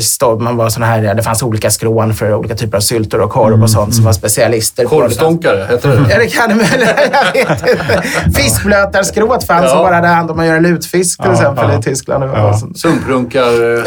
stod, 0.00 0.40
man 0.40 0.56
var 0.56 0.68
såna 0.68 0.86
här, 0.86 1.14
det 1.14 1.22
fanns 1.22 1.42
olika 1.42 1.70
skrån 1.70 2.14
för 2.14 2.34
olika 2.34 2.54
typer 2.54 2.76
av 2.76 2.80
syltor 2.80 3.20
och 3.20 3.30
korv 3.30 3.62
och 3.62 3.70
sånt 3.70 3.94
som 3.94 4.04
var 4.04 4.12
specialister. 4.12 4.84
Korvstånkare, 4.84 5.66
heter 5.70 5.88
det? 5.88 6.06
Ja, 6.10 6.18
det 6.18 6.26
kan 6.26 6.58
det. 6.58 6.68
Jag 7.34 7.46
vet 7.48 7.50
inte. 7.70 8.02
Fiskblötarskrået 8.40 9.44
fanns 9.44 9.64
Ja. 9.64 9.68
som 9.70 9.78
bara 9.78 9.94
hade 9.94 10.06
hand 10.08 10.30
om 10.30 10.38
att 10.40 10.46
göra 10.46 10.60
lutfisk 10.60 11.22
till 11.22 11.30
Ja, 11.30 11.36
exempel 11.36 11.70
ja. 11.72 11.78
i 11.78 11.82
Tyskland. 11.82 12.24
Ja. 12.24 12.48
eh, 12.48 13.84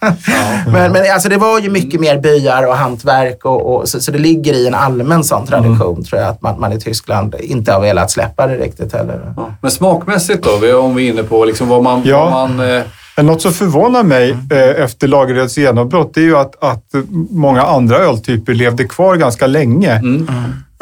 Men, 0.72 0.92
men 0.92 1.12
alltså, 1.12 1.28
det 1.28 1.36
var 1.36 1.60
ju 1.60 1.70
mycket 1.70 2.00
mer 2.00 2.18
byar 2.18 2.66
och 2.66 2.76
hantverk 2.76 3.44
och, 3.44 3.74
och, 3.76 3.88
så, 3.88 4.00
så 4.00 4.10
det 4.10 4.18
ligger 4.18 4.52
i 4.54 4.66
en 4.66 4.74
allmän 4.74 5.24
sån 5.24 5.46
tradition 5.46 6.04
tror 6.04 6.20
jag 6.20 6.30
att 6.30 6.42
man, 6.42 6.60
man 6.60 6.72
i 6.72 6.80
Tyskland 6.80 7.34
inte 7.40 7.72
har 7.72 7.80
velat 7.80 8.10
släppa 8.10 8.46
det 8.46 8.56
riktigt 8.56 8.92
heller. 8.92 9.32
Ja. 9.36 9.50
Men 9.62 9.70
smakmässigt 9.70 10.44
då, 10.44 10.78
om 10.80 10.94
vi 10.94 11.06
är 11.08 11.12
inne 11.12 11.22
på 11.22 11.44
liksom 11.44 11.68
vad 11.68 11.82
man... 11.82 12.02
Ja. 12.04 12.24
Vad 12.24 12.50
man 12.50 12.70
eh, 12.76 12.82
något 13.22 13.42
som 13.42 13.52
förvånar 13.52 14.02
mig 14.02 14.30
eh, 14.30 14.82
efter 14.84 15.08
lagerölets 15.08 15.58
genombrott 15.58 16.16
är 16.16 16.20
ju 16.20 16.36
att, 16.36 16.62
att 16.64 16.84
många 17.30 17.62
andra 17.62 17.96
öltyper 17.98 18.54
levde 18.54 18.84
kvar 18.84 19.16
ganska 19.16 19.46
länge. 19.46 19.92
mm. 19.92 20.26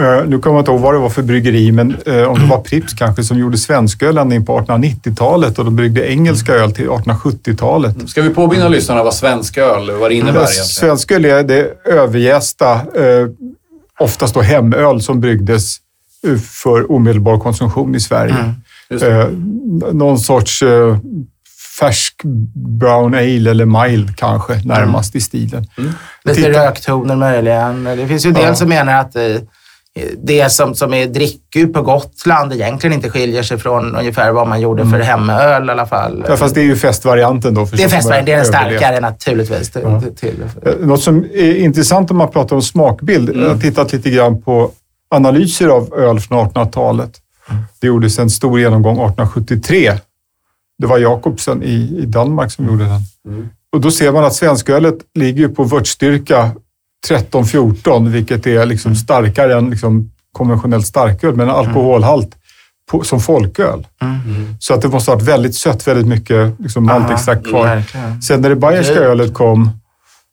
Eh, 0.01 0.26
nu 0.26 0.39
kommer 0.39 0.57
jag 0.57 0.61
inte 0.62 0.70
ihåg 0.70 0.80
vad 0.80 0.95
det 0.95 0.99
var 0.99 1.09
för 1.11 1.22
bryggeri, 1.22 1.72
men 1.72 1.97
eh, 2.07 2.22
om 2.22 2.39
det 2.39 2.47
var 2.47 2.59
Pripps 2.61 2.93
kanske 2.95 3.24
som 3.24 3.39
gjorde 3.39 3.59
svensköl 3.59 4.18
ända 4.18 4.35
in 4.37 4.45
på 4.47 4.61
1890-talet 4.61 5.59
och 5.59 5.64
de 5.64 5.76
bryggde 5.76 6.11
engelska 6.11 6.53
öl 6.55 6.72
till 6.72 6.89
1870-talet. 6.89 8.09
Ska 8.09 8.22
vi 8.22 8.30
påminna 8.30 8.68
lyssnarna 8.68 9.03
vad 9.03 9.14
svensk 9.14 9.59
öl, 9.59 9.91
vad 9.91 10.11
det 10.11 10.14
innebär 10.14 10.30
Mm. 10.30 10.43
egentligen? 10.43 10.66
Svensköl 10.66 11.24
är 11.24 11.43
det 11.43 11.72
överjästa, 11.85 12.72
eh, 12.72 13.28
oftast 13.99 14.35
då 14.35 14.41
hemöl 14.41 15.01
som 15.03 15.20
bryggdes 15.20 15.76
för 16.62 16.93
omedelbar 16.93 17.39
konsumtion 17.39 17.95
i 17.95 18.01
Sverige. 18.01 18.55
Det. 18.89 19.07
Eh, 19.12 19.26
någon 19.93 20.18
sorts 20.18 20.62
eh, 20.62 20.97
färsk 21.80 22.14
brown 22.78 23.14
ale 23.14 23.50
eller 23.50 23.64
mild 23.88 24.16
kanske 24.16 24.60
närmast 24.64 25.14
i 25.16 25.20
stilen. 25.20 25.66
Lite 26.24 26.36
Titta. 26.42 26.66
röktoner 26.66 27.16
möjligen. 27.16 27.84
Det 27.84 28.06
finns 28.08 28.24
ju 28.26 28.28
en 28.28 28.34
del 28.34 28.44
Ja. 28.44 28.54
som 28.54 28.68
menar 28.68 29.00
att 29.00 29.16
eh, 29.16 29.22
det 30.22 30.52
som, 30.52 30.74
som 30.74 30.94
är 30.94 31.06
drickor 31.06 31.66
på 31.72 31.82
Gotland 31.82 32.52
egentligen 32.52 32.94
inte 32.96 33.10
skiljer 33.10 33.42
sig 33.42 33.58
från 33.58 33.96
ungefär 33.96 34.32
vad 34.32 34.48
man 34.48 34.60
gjorde 34.60 34.86
för 34.86 35.00
hemöl 35.00 35.68
i 35.68 35.72
alla 35.72 35.86
fall. 35.86 36.12
Mm. 36.14 36.26
Ja, 36.28 36.36
fast 36.36 36.54
det 36.54 36.60
är 36.60 36.64
ju 36.64 36.76
festvarianten 36.76 37.54
då. 37.54 37.64
det 37.72 37.82
är 37.82 37.88
festvarianten, 37.88 38.24
det 38.26 38.32
är 38.32 38.36
den 38.36 38.46
starkare 38.46 39.00
naturligtvis. 39.00 39.70
Till, 39.70 39.82
Ja. 39.84 40.02
till. 40.16 40.34
Eh, 40.66 40.72
Något 40.86 41.02
som 41.02 41.24
är 41.34 41.56
intressant 41.56 42.10
om 42.10 42.16
man 42.16 42.30
pratar 42.30 42.56
om 42.56 42.62
smakbild. 42.62 43.28
Mm. 43.28 43.42
Jag 43.42 43.50
har 43.50 43.56
tittat 43.60 43.92
lite 43.92 44.10
grann 44.10 44.42
på 44.42 44.70
analyser 45.14 45.68
av 45.68 45.94
öl 45.94 46.20
från 46.20 46.38
1800-talet. 46.48 47.10
Det 47.80 47.86
gjordes 47.86 48.18
en 48.18 48.30
stor 48.30 48.60
genomgång 48.60 48.94
1873. 48.94 49.92
Det 50.78 50.86
var 50.86 50.98
Jakobsen 50.98 51.62
i, 51.62 51.98
i 52.02 52.06
Danmark 52.06 52.52
som 52.52 52.66
gjorde 52.66 52.84
den. 52.84 53.00
Mm. 53.28 53.48
Och 53.72 53.80
då 53.80 53.90
ser 53.90 54.12
man 54.12 54.24
att 54.24 54.34
svenskölet 54.34 54.94
ligger 55.14 55.48
på 55.48 55.64
vörtstyrka 55.64 56.50
13-14, 57.08 58.08
vilket 58.08 58.46
är 58.46 58.66
liksom 58.66 58.96
starkare 58.96 59.58
än 59.58 59.70
liksom 59.70 60.10
konventionellt 60.32 60.86
starköl, 60.86 61.34
men 61.36 61.48
en 61.48 61.54
alkoholhalt 61.54 62.36
på, 62.90 63.04
som 63.04 63.20
folköl. 63.20 63.86
Mm. 64.02 64.54
Så 64.58 64.74
att 64.74 64.82
det 64.82 64.88
måste 64.88 65.10
ha 65.10 65.16
varit 65.16 65.28
väldigt 65.28 65.54
sött, 65.54 65.88
väldigt 65.88 66.06
mycket 66.06 66.60
liksom 66.60 66.84
maltextrakt 66.86 67.46
kvar. 67.46 67.64
Verkligen. 67.66 68.22
Sen 68.22 68.40
när 68.40 68.48
det 68.48 68.56
bayerska 68.56 68.94
ölet 68.94 69.34
kom, 69.34 69.70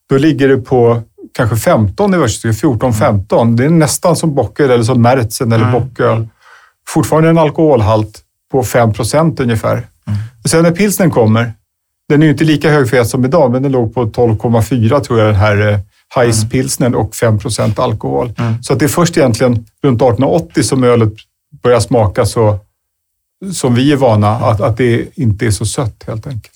då 0.10 0.18
ligger 0.18 0.48
det 0.48 0.58
på 0.58 1.02
kanske 1.34 1.56
15 1.56 2.14
i 2.14 2.18
världsstyrka, 2.18 2.68
14-15. 2.68 3.56
Det 3.56 3.66
är 3.66 3.70
nästan 3.70 4.16
som 4.16 4.36
bocköl 4.36 4.72
eller 4.72 4.84
som 4.84 5.02
märtsen 5.02 5.52
eller 5.52 5.68
Mm. 5.70 5.82
bocköl. 5.82 6.28
Fortfarande 6.88 7.30
en 7.30 7.38
alkoholhalt 7.38 8.22
på 8.52 8.64
5 8.64 8.94
procent 8.94 9.40
ungefär. 9.40 9.88
Och 10.44 10.50
sen 10.50 10.64
när 10.64 10.72
pilsnen 10.72 11.12
kommer, 11.12 11.54
den 12.10 12.22
är 12.22 12.26
ju 12.26 12.32
inte 12.32 12.44
lika 12.44 12.70
hög 12.72 12.90
fet 12.90 13.08
som 13.08 13.26
idag, 13.26 13.52
men 13.52 13.64
den 13.64 13.72
låg 13.72 13.94
på 13.94 14.06
12,4 14.06 15.00
tror 15.00 15.20
jag, 15.20 15.28
den 15.28 15.36
här 15.36 15.72
eh, 15.72 15.80
Heiss-pilsnen 16.16 16.96
och 16.96 17.16
5 17.16 17.40
procent 17.40 17.80
alkohol. 17.80 18.34
Mm. 18.38 18.64
Så 18.64 18.74
att 18.74 18.80
det 18.80 18.86
är 18.86 18.90
först 18.90 19.18
egentligen 19.18 19.54
runt 19.54 20.02
1880 20.02 20.64
som 20.64 20.84
ölet 20.84 21.14
börjar 21.64 21.80
smaka 21.80 22.26
så 22.26 22.60
som 23.54 23.76
vi 23.76 23.92
är 23.92 23.96
vana, 23.96 24.30
att, 24.30 24.62
att 24.62 24.78
det 24.78 25.06
inte 25.16 25.46
är 25.46 25.52
så 25.52 25.66
sött 25.66 26.04
helt 26.08 26.28
enkelt. 26.28 26.54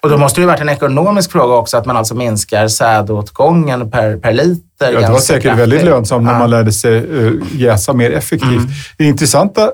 Och 0.00 0.08
då 0.10 0.18
måste 0.18 0.40
det 0.40 0.42
ju 0.42 0.46
varit 0.46 0.60
en 0.60 0.68
ekonomisk 0.68 1.32
fråga 1.32 1.54
också, 1.54 1.76
att 1.76 1.86
man 1.86 1.96
alltså 1.96 2.14
minskar 2.14 2.68
sädåtgången 2.68 3.90
per, 3.90 4.16
per 4.16 4.32
liter. 4.32 4.92
Ja, 4.92 5.00
det 5.00 5.12
var 5.12 5.18
säkert 5.18 5.42
kraftigt. 5.42 5.62
väldigt 5.62 5.84
lönsamt 5.84 6.24
när 6.24 6.32
Ja. 6.32 6.38
man 6.38 6.50
lärde 6.50 6.72
sig 6.72 6.92
uh, 7.06 7.42
jäsa 7.54 7.92
mer 7.92 8.10
effektivt. 8.10 8.50
Mm. 8.52 8.68
Det 8.98 9.04
intressanta 9.04 9.70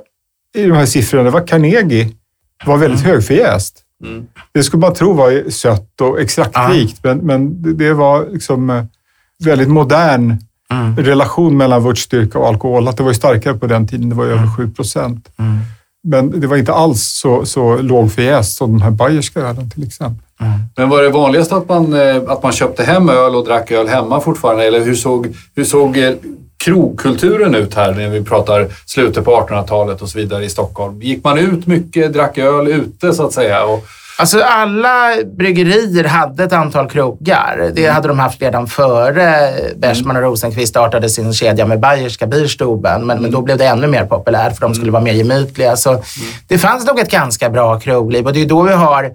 i 0.54 0.62
de 0.62 0.72
här 0.72 0.86
siffrorna 0.86 1.30
var 1.30 1.46
Carnegie 1.46 2.08
var 2.64 2.76
väldigt 2.76 3.00
högförjäst. 3.00 3.82
Mm. 4.04 4.26
Det 4.52 4.62
skulle 4.62 4.80
man 4.80 4.94
tro 4.94 5.12
var 5.12 5.50
sött 5.50 6.00
och 6.00 6.20
extraktrikt, 6.20 7.04
men, 7.04 7.18
men 7.18 7.62
det, 7.76 7.94
var 7.94 8.26
liksom 8.32 8.70
eh, 8.70 8.84
väldigt 9.44 9.68
modern 9.68 10.38
Mm. 10.70 10.96
relation 10.96 11.56
mellan 11.56 11.84
vörtstyrka 11.84 12.38
och 12.38 12.48
alkohol. 12.48 12.88
Att 12.88 12.96
det 12.96 13.02
var 13.02 13.12
starkare 13.12 13.54
på 13.54 13.66
den 13.66 13.88
tiden, 13.88 14.08
det 14.08 14.14
var 14.14 14.24
över 14.24 14.56
7 14.56 14.70
procent. 14.70 15.28
Mm. 15.36 15.58
Men 16.02 16.40
det 16.40 16.46
var 16.46 16.56
inte 16.56 16.72
alls 16.72 17.02
så, 17.02 17.46
så 17.46 17.76
lågförjäst 17.76 18.56
som 18.56 18.72
de 18.72 18.82
här 18.82 18.90
bayerska 18.90 19.40
ölen 19.40 19.70
till 19.70 19.86
exempel. 19.86 20.25
Men 20.76 20.88
var 20.88 21.02
det 21.02 21.08
vanligast 21.08 21.52
att 21.52 21.68
man, 21.68 21.92
eh, 21.92 22.22
att 22.28 22.42
man 22.42 22.52
köpte 22.52 22.84
hem 22.84 23.08
öl 23.08 23.34
och 23.34 23.44
drack 23.44 23.70
öl 23.70 23.88
hemma 23.88 24.20
fortfarande? 24.20 24.64
Eller 24.64 24.80
hur 24.80 24.94
såg, 24.94 25.36
hur 25.54 25.64
såg 25.64 25.98
eh, 25.98 26.12
krogkulturen 26.64 27.54
ut 27.54 27.74
här 27.74 27.94
när 27.94 28.08
vi 28.08 28.24
pratar 28.24 28.66
slutet 28.86 29.24
på 29.24 29.30
1800-talet 29.30 30.02
och 30.02 30.08
så 30.08 30.18
vidare 30.18 30.44
i 30.44 30.48
Stockholm? 30.48 31.02
Gick 31.02 31.24
man 31.24 31.38
ut 31.38 31.66
mycket, 31.66 32.12
drack 32.12 32.38
öl 32.38 32.68
ute 32.68 33.12
så 33.12 33.26
att 33.26 33.32
säga? 33.32 33.64
Och, 33.64 33.84
Alltså 34.18 34.40
alla 34.40 35.10
bryggerier 35.36 36.04
hade 36.04 36.44
ett 36.44 36.52
antal 36.52 36.90
krogar. 36.90 37.70
Det 37.74 37.86
hade 37.86 38.08
de 38.08 38.18
haft 38.18 38.42
redan 38.42 38.66
före 38.66 39.52
Bergman 39.76 40.16
och 40.16 40.22
Rosenqvist 40.22 40.70
startade 40.70 41.08
sin 41.08 41.32
kedja 41.32 41.66
med 41.66 41.80
Bayerska 41.80 42.26
Bierstuben. 42.26 43.06
Men, 43.06 43.22
men 43.22 43.30
då 43.30 43.40
blev 43.42 43.58
det 43.58 43.66
ännu 43.66 43.86
mer 43.86 44.04
populärt 44.04 44.54
för 44.54 44.60
de 44.60 44.74
skulle 44.74 44.90
vara 44.90 45.02
mer 45.02 45.12
gemytliga. 45.12 45.76
Så 45.76 46.02
det 46.48 46.58
fanns 46.58 46.86
nog 46.86 46.98
ett 46.98 47.10
ganska 47.10 47.50
bra 47.50 47.80
krogliv 47.80 48.26
och 48.26 48.32
det 48.32 48.42
är 48.42 48.46
då 48.46 48.62
vi 48.62 48.72
har 48.72 49.10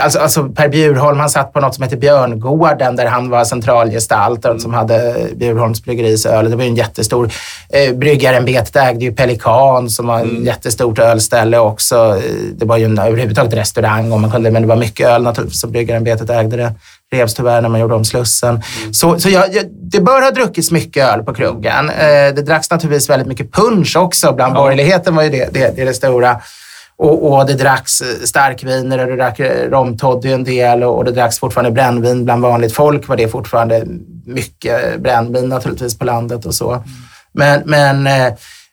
alltså, 0.00 0.18
alltså 0.18 0.44
Per 0.44 0.68
Bjurholm, 0.68 1.20
han 1.20 1.30
satt 1.30 1.52
på 1.52 1.60
något 1.60 1.74
som 1.74 1.84
heter 1.84 1.96
Björngården 1.96 2.96
där 2.96 3.06
han 3.06 3.30
var 3.30 3.44
centralgestalt 3.44 4.44
och 4.44 4.60
som 4.60 4.74
hade 4.74 5.16
Bjurholms 5.36 5.84
bryggeris 5.84 6.26
öl. 6.26 6.50
Det 6.50 6.56
var 6.56 6.62
ju 6.62 6.68
en 6.68 6.76
jättestor 6.76 7.32
eh, 7.68 7.94
bryggarämbetet 7.94 8.76
ägde 8.76 9.04
ju 9.04 9.12
Pelikan 9.12 9.90
som 9.90 10.06
var 10.06 10.20
mm. 10.20 10.36
ett 10.36 10.46
jättestort 10.46 10.98
ölställe 10.98 11.58
också. 11.58 11.96
Eh, 11.96 12.32
det 12.54 12.64
var 12.64 12.76
ju 12.76 12.84
en, 12.84 12.98
överhuvudtaget 12.98 13.54
restaurang 13.54 14.12
om 14.12 14.20
man 14.20 14.30
kunde, 14.30 14.50
men 14.50 14.62
det 14.62 14.68
var 14.68 14.76
mycket 14.76 15.06
öl 15.06 15.22
naturligtvis 15.22 15.60
som 15.60 15.72
bryggarämbetet 15.72 16.30
ägde 16.30 16.56
det. 16.56 16.72
Revs 17.12 17.34
tyvärr 17.34 17.60
när 17.60 17.68
man 17.68 17.80
gjorde 17.80 17.94
om 17.94 18.04
Slussen. 18.04 18.62
Mm. 18.80 18.94
Så, 18.94 19.18
så 19.18 19.28
jag, 19.30 19.54
jag, 19.54 19.64
det 19.70 20.00
bör 20.00 20.22
ha 20.22 20.30
druckits 20.30 20.70
mycket 20.70 21.08
öl 21.08 21.22
på 21.22 21.34
krogen. 21.34 21.90
Eh, 21.90 22.34
det 22.34 22.42
dracks 22.42 22.70
naturligtvis 22.70 23.10
väldigt 23.10 23.28
mycket 23.28 23.52
punch 23.52 23.96
också. 23.96 24.32
Bland 24.32 24.56
ja. 24.56 24.60
borgerligheten 24.60 25.16
var 25.16 25.22
ju 25.22 25.30
det 25.30 25.48
det, 25.52 25.76
det, 25.76 25.84
det 25.84 25.94
stora. 25.94 26.40
Och, 27.02 27.32
och 27.32 27.46
det 27.46 27.54
dracks 27.54 28.00
eh, 28.00 28.24
starkviner 28.24 28.98
och 28.98 29.06
det 29.06 29.16
drack 29.16 29.40
eh, 29.40 29.70
romtoddy 29.70 30.32
en 30.32 30.44
del 30.44 30.82
och, 30.82 30.96
och 30.96 31.04
det 31.04 31.12
dracks 31.12 31.38
fortfarande 31.38 31.70
brännvin 31.70 32.24
bland 32.24 32.42
vanligt 32.42 32.72
folk. 32.72 33.08
var 33.08 33.16
det 33.16 33.28
fortfarande 33.28 33.84
mycket 34.26 35.00
brännvin 35.00 35.48
naturligtvis 35.48 35.98
på 35.98 36.04
landet 36.04 36.46
och 36.46 36.54
så. 36.54 36.84
Men, 37.32 37.62
men 37.64 38.06
eh, 38.06 38.32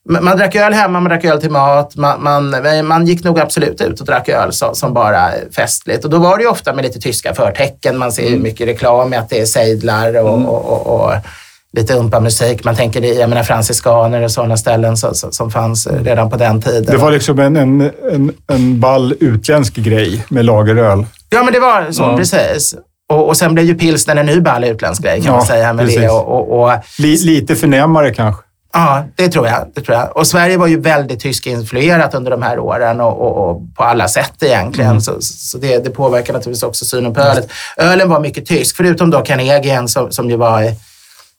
man 0.10 0.38
drack 0.38 0.56
öl 0.56 0.74
hemma, 0.74 1.00
man 1.00 1.10
drack 1.10 1.26
öl 1.26 1.42
till 1.42 1.52
mat. 1.52 1.96
Man, 1.96 2.24
man, 2.24 2.56
man 2.88 3.06
gick 3.06 3.24
nog 3.24 3.40
absolut 3.40 3.82
ut 3.82 4.00
och 4.00 4.06
drack 4.06 4.30
öl 4.30 4.54
så, 4.54 4.74
som 4.74 4.94
bara 4.94 5.32
festligt. 5.56 6.04
Och 6.06 6.10
då 6.10 6.18
var 6.18 6.38
det 6.38 6.44
ju 6.44 6.50
ofta 6.50 6.74
med 6.74 6.86
lite 6.86 7.00
tyska 7.00 7.34
förtecken. 7.34 7.98
Man 7.98 8.12
ser 8.12 8.24
ju 8.24 8.30
mm. 8.30 8.44
mycket 8.44 8.68
reklam 8.68 9.10
med 9.10 9.20
att 9.20 9.30
det 9.30 9.42
är 9.42 9.46
sejdlar 9.46 10.24
och, 10.24 10.34
mm. 10.34 10.46
och, 10.46 10.66
och, 10.66 10.88
och 10.88 11.14
lite 11.74 11.94
umpa-musik. 11.94 12.64
Man 12.64 12.76
tänker, 12.76 13.02
jag 13.20 13.30
menar 13.30 13.44
franciskaner 13.44 14.22
och 14.22 14.32
sådana 14.32 14.58
ställen 14.58 14.98
som, 14.98 15.14
som 15.14 15.52
fanns 15.52 15.88
redan 15.88 16.30
på 16.30 16.38
den 16.38 16.62
tiden. 16.62 16.86
Det 16.86 16.98
var 16.98 17.12
liksom 17.12 17.40
en, 17.40 17.58
en, 17.58 17.82
en, 18.12 18.32
en 18.48 18.80
ball 18.80 19.14
utländsk 19.20 19.76
grej 19.76 20.26
med 20.30 20.46
lageröl. 20.46 21.06
Ja, 21.30 21.44
men 21.44 21.54
det 21.54 21.60
var 21.60 21.92
så, 21.92 22.04
ja. 22.04 22.18
precis. 22.18 22.76
Och, 23.10 23.28
och 23.28 23.38
sen 23.38 23.54
blev 23.54 23.66
ju 23.66 23.76
pilsner 23.76 24.16
en 24.16 24.26
ny 24.26 24.42
ball 24.42 24.64
utländsk 24.64 25.04
grej 25.04 25.22
kan 25.22 25.26
ja, 25.26 25.38
man 25.38 25.46
säga. 25.46 25.74
Med 25.74 25.86
det 25.86 26.10
och, 26.10 26.28
och, 26.28 26.64
och, 26.64 26.72
lite 27.00 27.56
förnämare 27.56 28.14
kanske. 28.14 28.44
Ja, 28.74 29.06
det 29.16 29.30
tror, 29.30 29.48
jag, 29.48 29.68
det 29.76 29.82
tror 29.82 29.98
jag. 29.98 30.18
Och 30.18 30.28
Sverige 30.28 30.58
var 30.58 30.68
ju 30.68 30.80
väldigt 30.80 31.20
tyskinfluerat 31.20 32.14
under 32.16 32.32
de 32.32 32.42
här 32.42 32.60
åren 32.60 33.02
och, 33.02 33.22
och, 33.22 33.50
och 33.50 33.76
på 33.76 33.84
alla 33.84 34.08
sätt 34.08 34.44
egentligen. 34.44 34.90
Mm. 34.90 35.02
Så, 35.02 35.22
så 35.22 35.58
det, 35.58 35.84
det, 35.84 35.90
påverkar 35.90 36.34
naturligtvis 36.34 36.64
också 36.64 36.86
synen 36.86 37.14
på 37.14 37.22
ölet. 37.22 37.50
Ölen 37.78 38.10
var 38.10 38.20
mycket 38.20 38.46
tysk, 38.46 38.76
förutom 38.76 39.10
då 39.10 39.22
Carnegien 39.22 39.88
som, 39.88 40.12
som 40.12 40.30
ju 40.30 40.36
var 40.36 40.62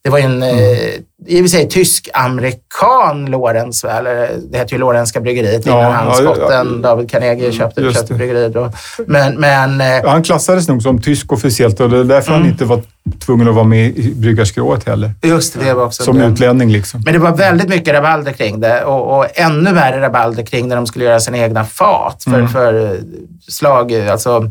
det 0.04 0.10
var 0.10 0.18
en, 0.18 0.42
mm. 0.42 0.58
eh, 0.58 0.90
i 1.26 1.40
och 1.40 1.44
för 1.44 1.48
sig 1.48 1.68
tysk-amerikan 1.68 3.26
Lorenz, 3.26 3.84
eller 3.84 4.30
det 4.50 4.58
hette 4.58 4.74
ju 4.74 4.80
Lorenska 4.80 5.20
bryggeriet 5.20 5.66
innan 5.66 5.78
ja, 5.78 5.90
han, 5.90 6.14
skotten, 6.14 6.80
ja, 6.82 6.88
David 6.88 7.10
Carnegie, 7.10 7.44
mm, 7.44 7.52
köpte, 7.52 7.92
köpte 7.92 8.14
bryggeriet. 8.14 8.52
Då. 8.52 8.72
Men, 9.06 9.34
men, 9.40 9.80
eh, 9.80 10.10
han 10.10 10.22
klassades 10.22 10.68
nog 10.68 10.82
som 10.82 11.00
tysk 11.00 11.32
officiellt 11.32 11.80
och 11.80 11.90
det 11.90 11.98
är 11.98 12.04
därför 12.04 12.30
mm. 12.30 12.42
han 12.42 12.50
inte 12.50 12.64
var 12.64 12.82
tvungen 13.26 13.48
att 13.48 13.54
vara 13.54 13.64
med 13.64 13.98
i 13.98 14.14
bryggarskrået 14.14 14.84
heller. 14.84 15.10
Just 15.22 15.54
det, 15.54 15.64
det 15.64 15.74
var 15.74 15.84
också 15.84 16.02
Som 16.02 16.20
utlänning 16.20 16.70
liksom. 16.70 17.02
Men 17.04 17.12
det 17.12 17.18
var 17.18 17.36
väldigt 17.36 17.68
mycket 17.68 17.94
rabalder 17.94 18.32
kring 18.32 18.60
det 18.60 18.84
och, 18.84 19.18
och 19.18 19.26
ännu 19.34 19.72
värre 19.72 20.00
rabalder 20.00 20.42
kring 20.42 20.68
när 20.68 20.76
de 20.76 20.86
skulle 20.86 21.04
göra 21.04 21.20
sina 21.20 21.38
egna 21.38 21.64
fat 21.64 22.24
för, 22.24 22.34
mm. 22.34 22.48
för 22.48 23.00
slag, 23.48 23.94
alltså 23.94 24.50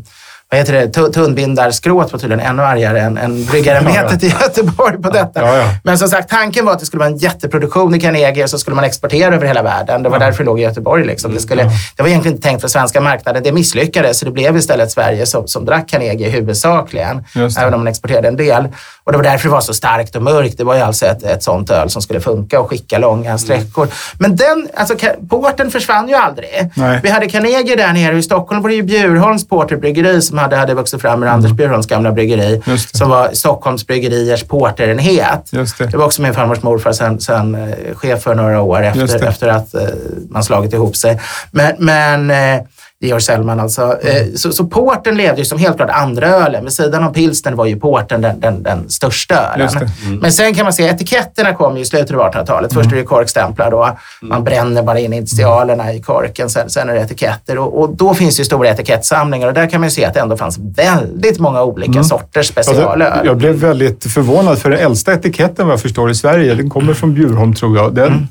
vad 0.50 0.58
heter 0.58 0.72
det, 0.72 1.12
tunnbindarskrået 1.12 2.12
var 2.12 2.18
tydligen 2.18 2.46
ännu 2.46 2.62
argare 2.62 3.00
än, 3.00 3.18
än 3.18 3.44
bryggarämbetet 3.44 4.22
ja, 4.22 4.28
ja. 4.28 4.38
i 4.38 4.42
Göteborg 4.42 5.02
på 5.02 5.10
detta. 5.10 5.58
Ja, 5.58 5.64
Men 5.84 5.98
som 5.98 6.08
sagt, 6.08 6.30
tanken 6.30 6.64
var 6.64 6.72
att 6.72 6.78
det 6.78 6.86
skulle 6.86 6.98
vara 6.98 7.10
en 7.10 7.16
jätteproduktion 7.16 7.94
i 7.94 8.00
Carnegie 8.00 8.44
och 8.44 8.50
så 8.50 8.58
skulle 8.58 8.76
man 8.76 8.84
exportera 8.84 9.34
över 9.34 9.46
hela 9.46 9.62
världen. 9.62 10.02
Det 10.02 10.08
var 10.08 10.18
därför 10.18 10.38
det 10.38 10.44
låg 10.44 10.60
i 10.60 10.62
Göteborg. 10.62 11.04
Liksom. 11.04 11.34
Det, 11.34 11.40
skulle, 11.40 11.64
det 11.96 12.02
var 12.02 12.08
egentligen 12.08 12.36
inte 12.36 12.48
tänkt 12.48 12.60
för 12.60 12.68
svenska 12.68 13.00
marknaden. 13.00 13.42
Det 13.42 13.52
misslyckades, 13.52 14.18
så 14.18 14.24
det 14.24 14.30
blev 14.30 14.56
istället 14.56 14.90
Sverige 14.90 15.26
som, 15.26 15.48
som 15.48 15.64
drack 15.64 15.88
Carnegie 15.88 16.28
huvudsakligen, 16.28 17.24
även 17.58 17.74
om 17.74 17.80
man 17.80 17.88
exporterade 17.88 18.28
en 18.28 18.36
del. 18.36 18.68
Och 19.04 19.12
det 19.12 19.18
var 19.18 19.24
därför 19.24 19.48
det 19.48 19.52
var 19.52 19.60
så 19.60 19.74
starkt 19.74 20.16
och 20.16 20.22
mörkt. 20.22 20.58
Det 20.58 20.64
var 20.64 20.74
ju 20.74 20.80
alltså 20.80 21.06
ett, 21.06 21.22
ett 21.22 21.42
sånt 21.42 21.70
öl 21.70 21.90
som 21.90 22.02
skulle 22.02 22.20
funka 22.20 22.60
och 22.60 22.70
skicka 22.70 22.98
långa 22.98 23.28
mm. 23.28 23.38
sträckor. 23.38 23.88
Men 24.18 24.36
den, 24.36 24.68
alltså 24.74 24.94
porten 25.28 25.70
försvann 25.70 26.08
ju 26.08 26.14
aldrig. 26.14 26.70
Nej. 26.74 27.00
Vi 27.02 27.10
hade 27.10 27.28
Carnegie 27.28 27.76
där 27.76 27.92
nere. 27.92 28.18
I 28.18 28.22
Stockholm 28.22 28.62
var 28.62 28.68
det 28.68 28.74
ju 28.76 28.82
Bjurholms 28.82 29.48
porterbryggeri 29.48 30.22
som 30.22 30.37
hade, 30.38 30.56
hade 30.56 30.74
vuxit 30.74 31.00
fram 31.00 31.22
ur 31.22 31.26
mm. 31.26 31.34
Anders 31.34 31.52
Bjurholms 31.52 31.86
gamla 31.86 32.12
bryggeri. 32.12 32.62
Som 32.92 33.10
var 33.10 33.30
Stockholms 33.32 33.86
bryggeriers 33.86 34.44
porterenhet. 34.44 35.48
Det. 35.50 35.90
det. 35.90 35.96
var 35.96 36.04
också 36.04 36.22
min 36.22 36.34
farmors 36.34 36.62
morfar 36.62 36.92
sen, 36.92 37.20
sen 37.20 37.54
eh, 37.54 37.94
chef 37.94 38.22
för 38.22 38.34
några 38.34 38.60
år 38.60 38.82
efter, 38.82 39.26
efter 39.26 39.48
att 39.48 39.74
eh, 39.74 39.82
man 40.30 40.44
slagit 40.44 40.72
ihop 40.72 40.96
sig. 40.96 41.20
Men, 41.50 41.74
men 41.78 42.30
eh, 42.30 42.62
Georg 43.00 43.22
Sellman 43.22 43.60
alltså. 43.60 43.98
Eh, 44.02 44.22
mm. 44.22 44.36
Så, 44.36 44.52
så 44.52 44.64
porten 44.64 45.16
levde 45.16 45.38
ju 45.38 45.44
som 45.44 45.58
helt 45.58 45.76
klart 45.76 45.90
andra 45.90 46.28
ölen. 46.28 46.64
Vid 46.64 46.72
sidan 46.72 47.04
av 47.04 47.12
pilsner 47.12 47.52
var 47.52 47.66
ju 47.66 47.76
porten 47.76 48.20
den, 48.20 48.40
den, 48.40 48.62
den 48.62 48.90
största 48.90 49.34
ölen. 49.34 49.68
Mm. 50.06 50.18
Men 50.18 50.32
sen 50.32 50.54
kan 50.54 50.64
man 50.64 50.72
se 50.72 50.82
etiketterna 50.82 51.54
kom 51.54 51.76
ju 51.76 51.82
i 51.82 51.84
slutet 51.84 52.16
av 52.16 52.32
1800-talet. 52.32 52.72
Först 52.72 52.86
mm. 52.86 52.98
är 52.98 53.00
det 53.00 53.06
korkstämplar 53.06 53.70
då. 53.70 53.84
Mm. 53.84 53.98
Man 54.22 54.44
bränner 54.44 54.82
bara 54.82 54.98
in 54.98 55.12
initialerna 55.12 55.92
i 55.92 56.00
korken. 56.02 56.50
Sen, 56.50 56.70
sen 56.70 56.88
är 56.88 56.94
det 56.94 57.00
etiketter 57.00 57.58
och, 57.58 57.80
och, 57.80 57.96
då 57.96 58.14
finns 58.14 58.36
det 58.36 58.40
ju 58.40 58.44
stora 58.44 58.68
etikettsamlingar 58.68 59.46
och 59.48 59.54
där 59.54 59.70
kan 59.70 59.80
man 59.80 59.88
ju 59.88 59.94
se 59.94 60.04
att 60.04 60.14
det 60.14 60.20
ändå 60.20 60.36
fanns 60.36 60.58
väldigt 60.58 61.38
många 61.38 61.62
olika 61.62 61.92
mm. 61.92 62.04
sorters 62.04 62.46
specialöl. 62.46 63.02
Alltså, 63.02 63.26
jag 63.26 63.36
blev 63.36 63.54
väldigt 63.54 64.04
förvånad 64.04 64.58
för 64.58 64.70
den 64.70 64.78
äldsta 64.78 65.12
etiketten 65.12 65.66
vad 65.66 65.72
jag 65.72 65.82
förstår 65.82 66.10
i 66.10 66.14
Sverige, 66.14 66.54
den 66.54 66.70
kommer 66.70 66.94
från 66.94 67.14
Bjurholm 67.14 67.54
tror 67.54 67.76
jag. 67.76 67.94
Den, 67.94 68.28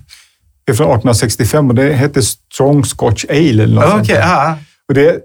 mm 0.67 0.73
är 0.73 0.73
från 0.73 0.87
1865 0.87 1.69
och 1.69 1.75
det 1.75 1.93
hette 1.93 2.21
Strong 2.21 2.85
Scotch 2.85 3.25
Ale. 3.29 3.63
Eller 3.63 3.67
något 3.67 4.01
okay, 4.01 4.21
och 4.87 4.93
det 4.93 5.19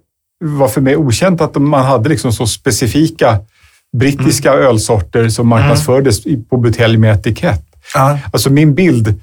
var 0.45 0.69
för 0.69 0.81
mig 0.81 0.97
okänt 0.97 1.41
att 1.41 1.55
man 1.55 1.85
hade 1.85 2.09
liksom 2.09 2.33
så 2.33 2.47
specifika 2.47 3.39
brittiska 3.97 4.53
mm. 4.53 4.65
ölsorter 4.65 5.29
som 5.29 5.49
marknadsfördes 5.49 6.27
mm. 6.27 6.45
på 6.45 6.57
butelj 6.57 6.97
med 6.97 7.15
etikett. 7.15 7.65
Ja. 7.95 8.19
Alltså 8.33 8.51
min 8.51 8.75
bild, 8.75 9.21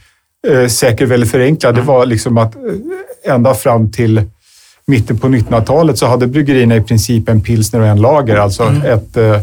eh, 0.47 0.67
säkert 0.67 1.07
väldigt 1.07 1.31
förenklad, 1.31 1.73
mm. 1.73 1.85
det 1.85 1.91
var 1.91 2.05
liksom 2.05 2.37
att 2.37 2.55
eh, 2.55 3.33
ända 3.33 3.53
fram 3.53 3.91
till 3.91 4.21
mitten 4.87 5.17
på 5.17 5.27
1900-talet 5.27 5.97
så 5.97 6.07
hade 6.07 6.27
bryggerierna 6.27 6.75
i 6.75 6.81
princip 6.81 7.29
en 7.29 7.41
pilsner 7.41 7.79
och 7.79 7.87
en 7.87 8.01
lager. 8.01 8.35
Alltså 8.35 8.63
mm. 8.63 8.81
ett 8.81 9.17
eh, 9.17 9.41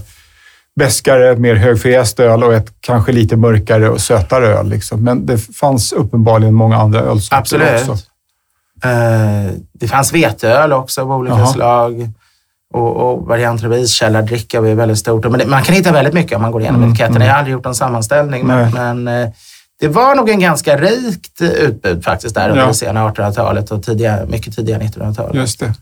bäskare, 0.77 1.37
mer 1.37 1.55
högfräst 1.55 2.21
öl 2.21 2.45
och 2.45 2.55
ett 2.55 2.73
kanske 2.81 3.13
lite 3.13 3.37
mörkare 3.37 3.89
och 3.89 4.01
sötare 4.01 4.47
öl. 4.47 4.69
Liksom. 4.69 5.05
Men 5.05 5.27
det 5.27 5.39
fanns 5.39 5.93
uppenbarligen 5.93 6.55
många 6.55 6.77
andra 6.77 7.01
ölsorter 7.01 7.37
Absolut. 7.37 7.81
också. 7.81 7.93
Uh, 8.85 9.51
det 9.73 9.89
fanns 9.89 10.13
veteöl 10.13 10.73
också 10.73 11.01
av 11.01 11.13
olika 11.13 11.35
Aha. 11.35 11.47
slag. 11.47 12.09
Och, 12.75 12.97
och 12.97 13.27
varianter 13.27 13.67
av 13.67 13.75
iskällardricka 13.75 14.61
var 14.61 14.69
ju 14.69 14.75
väldigt 14.75 14.99
stort. 14.99 15.25
Men 15.25 15.39
det, 15.39 15.47
man 15.47 15.63
kan 15.63 15.75
hitta 15.75 15.93
väldigt 15.93 16.15
mycket 16.15 16.37
om 16.37 16.43
man 16.43 16.53
går 16.53 16.61
igenom 16.61 16.83
mm, 16.83 16.93
etiketterna. 16.93 17.17
Mm. 17.17 17.27
Jag 17.27 17.35
har 17.35 17.39
aldrig 17.39 17.53
gjort 17.53 17.67
en 17.67 17.75
sammanställning, 17.75 18.47
men, 18.47 18.73
men 18.73 19.09
uh, 19.09 19.29
det 19.81 19.89
var 19.89 20.15
nog 20.15 20.31
en 20.31 20.41
ganska 20.41 20.77
rikt 20.77 21.41
utbud 21.41 22.05
faktiskt 22.05 22.35
där 22.35 22.49
under 22.49 22.63
ja. 22.63 22.69
det 22.69 22.75
sena 22.75 23.09
1800-talet 23.09 23.71
och 23.71 23.83
tidiga, 23.83 24.19
mycket 24.29 24.57
tidiga 24.57 24.79
1900-talet. 24.79 25.35
Just 25.35 25.61
det. 25.61 25.75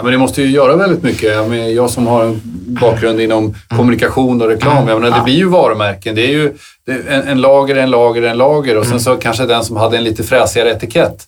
Ja, 0.00 0.04
men 0.04 0.12
det 0.12 0.18
måste 0.18 0.42
ju 0.42 0.50
göra 0.50 0.76
väldigt 0.76 1.02
mycket. 1.02 1.34
Jag, 1.34 1.50
menar, 1.50 1.68
jag 1.68 1.90
som 1.90 2.06
har 2.06 2.24
en 2.24 2.40
bakgrund 2.80 3.20
inom 3.20 3.44
mm. 3.44 3.54
kommunikation 3.68 4.42
och 4.42 4.48
reklam. 4.48 4.88
Jag 4.88 5.00
menar, 5.00 5.18
det 5.18 5.24
blir 5.24 5.34
ju 5.34 5.48
varumärken. 5.48 6.14
Det 6.14 6.22
är 6.22 6.30
ju 6.30 6.52
en, 7.08 7.28
en 7.28 7.40
lager, 7.40 7.76
en 7.76 7.90
lager, 7.90 8.22
en 8.22 8.38
lager 8.38 8.76
och 8.76 8.84
sen 8.84 8.92
mm. 8.92 9.00
så 9.00 9.16
kanske 9.16 9.46
den 9.46 9.64
som 9.64 9.76
hade 9.76 9.96
en 9.96 10.04
lite 10.04 10.22
fräsigare 10.22 10.70
etikett 10.70 11.26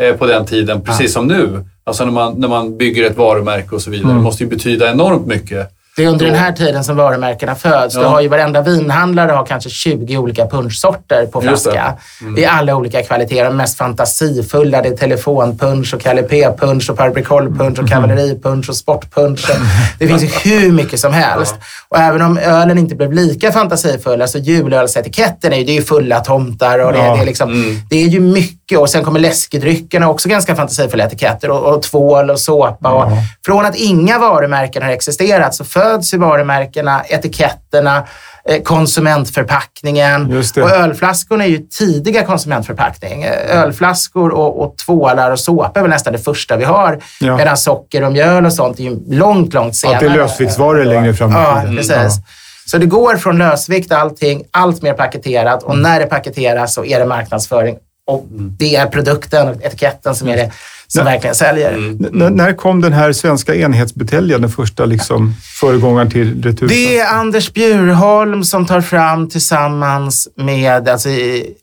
eh, 0.00 0.12
på 0.12 0.26
den 0.26 0.46
tiden, 0.46 0.82
precis 0.82 1.12
som 1.12 1.26
nu. 1.26 1.64
Alltså 1.84 2.04
när 2.04 2.12
man, 2.12 2.40
när 2.40 2.48
man 2.48 2.76
bygger 2.76 3.04
ett 3.04 3.16
varumärke 3.16 3.74
och 3.74 3.82
så 3.82 3.90
vidare. 3.90 4.10
Mm. 4.10 4.16
Det 4.16 4.22
måste 4.22 4.44
ju 4.44 4.50
betyda 4.50 4.90
enormt 4.90 5.26
mycket. 5.26 5.70
Det 5.96 6.04
är 6.04 6.08
under 6.08 6.26
den 6.26 6.34
här 6.34 6.52
tiden 6.52 6.84
som 6.84 6.96
varumärkena 6.96 7.54
föds. 7.54 7.94
Ja. 7.94 8.00
Du 8.00 8.06
har 8.06 8.20
ju 8.20 8.28
varenda 8.28 8.62
vinhandlare 8.62 9.32
har 9.32 9.46
kanske 9.46 9.70
20 9.70 10.16
olika 10.16 10.46
punschsorter 10.46 11.26
på 11.26 11.40
flaska. 11.40 11.94
Mm. 12.20 12.38
I 12.38 12.44
alla 12.44 12.76
olika 12.76 13.02
kvaliteter. 13.02 13.44
De 13.44 13.56
mest 13.56 13.78
fantasifulla. 13.78 14.82
Det 14.82 14.88
är 14.88 14.96
telefonpunsch 14.96 15.94
och 15.94 16.00
Kalle 16.00 16.22
P-punsch 16.22 16.90
och 16.90 16.96
Parbricolpunsch 16.96 17.78
och 17.78 17.88
kavalleripunsch 17.88 18.68
och 18.68 18.76
sportpunsch. 18.76 19.50
Det 19.98 20.08
finns 20.08 20.22
ju 20.22 20.28
hur 20.50 20.72
mycket 20.72 21.00
som 21.00 21.12
helst. 21.12 21.54
Ja. 21.58 21.66
Och 21.88 21.98
även 21.98 22.22
om 22.22 22.38
ölen 22.38 22.78
inte 22.78 22.94
blev 22.94 23.12
lika 23.12 23.52
fantasifulla 23.52 24.26
så 24.26 24.38
julölsetiketten 24.38 25.52
är 25.52 25.56
ju, 25.56 25.64
det 25.64 25.72
är 25.72 25.76
ju 25.76 25.82
fulla 25.82 26.20
tomtar 26.20 26.78
och 26.78 26.92
det, 26.92 26.98
ja. 26.98 27.14
det, 27.14 27.22
är 27.22 27.26
liksom, 27.26 27.52
mm. 27.52 27.76
det 27.90 27.96
är 27.96 28.08
ju 28.08 28.20
mycket. 28.20 28.63
Och 28.78 28.90
sen 28.90 29.04
kommer 29.04 29.20
läskedryckerna 29.20 30.10
också 30.10 30.28
ganska 30.28 30.56
fantasifulla 30.56 31.04
etiketter 31.04 31.50
och, 31.50 31.74
och 31.74 31.82
tvål 31.82 32.30
och 32.30 32.40
såpa. 32.40 32.92
Och 32.92 33.10
från 33.46 33.66
att 33.66 33.76
inga 33.76 34.18
varumärken 34.18 34.82
har 34.82 34.90
existerat 34.90 35.54
så 35.54 35.64
föds 35.64 36.14
i 36.14 36.16
varumärkena, 36.16 37.02
etiketterna, 37.08 38.06
eh, 38.48 38.62
konsumentförpackningen. 38.62 40.42
Och 40.62 40.70
ölflaskorna 40.70 41.44
är 41.44 41.48
ju 41.48 41.58
tidiga 41.58 42.24
konsumentförpackning. 42.24 43.22
Eh, 43.22 43.62
ölflaskor 43.62 44.30
och, 44.30 44.62
och 44.62 44.78
tvålar 44.78 45.30
och 45.30 45.40
såpa 45.40 45.78
är 45.78 45.82
väl 45.82 45.90
nästan 45.90 46.12
det 46.12 46.18
första 46.18 46.56
vi 46.56 46.64
har. 46.64 46.98
Ja. 47.20 47.36
Medan 47.36 47.56
socker 47.56 48.04
och 48.04 48.12
mjöl 48.12 48.46
och 48.46 48.52
sånt 48.52 48.78
är 48.78 48.84
ju 48.84 48.96
långt, 49.08 49.54
långt 49.54 49.76
senare. 49.76 49.96
Att 49.96 50.00
det 50.00 50.06
är 50.06 50.16
lösviktsvaror 50.16 50.84
längre 50.84 51.14
fram 51.14 51.30
i 51.30 51.34
tiden. 51.34 51.46
Ja, 51.46 51.76
precis. 51.76 51.90
Ja. 51.90 52.24
Så 52.66 52.78
det 52.78 52.86
går 52.86 53.16
från 53.16 53.38
lösvikt 53.38 53.92
allting, 53.92 54.42
allt 54.50 54.82
mer 54.82 54.92
paketerat 54.92 55.62
och 55.62 55.78
när 55.78 56.00
det 56.00 56.06
paketeras 56.06 56.74
så 56.74 56.84
är 56.84 56.98
det 56.98 57.06
marknadsföring 57.06 57.76
Och 58.06 58.26
det 58.58 58.76
är 58.76 58.86
produkten 58.86 59.48
och 59.48 59.62
etiketten 59.62 60.14
som 60.14 60.28
är 60.28 60.36
det 60.36 60.50
som 60.86 61.04
verkligen 61.04 61.34
säljer. 61.34 61.72
N- 61.72 62.28
när 62.36 62.52
kom 62.52 62.80
den 62.80 62.92
här 62.92 63.12
svenska 63.12 63.54
enhetsbuteljen, 63.54 64.40
den 64.40 64.50
första 64.50 64.84
liksom, 64.84 65.34
föregångaren 65.60 66.10
till 66.10 66.42
retur? 66.42 66.68
Det 66.68 66.98
är 66.98 67.14
Anders 67.14 67.52
Bjurholm 67.52 68.44
som 68.44 68.66
tar 68.66 68.80
fram 68.80 69.28
tillsammans 69.30 70.28
med, 70.36 70.88
alltså, 70.88 71.08
i- 71.08 71.54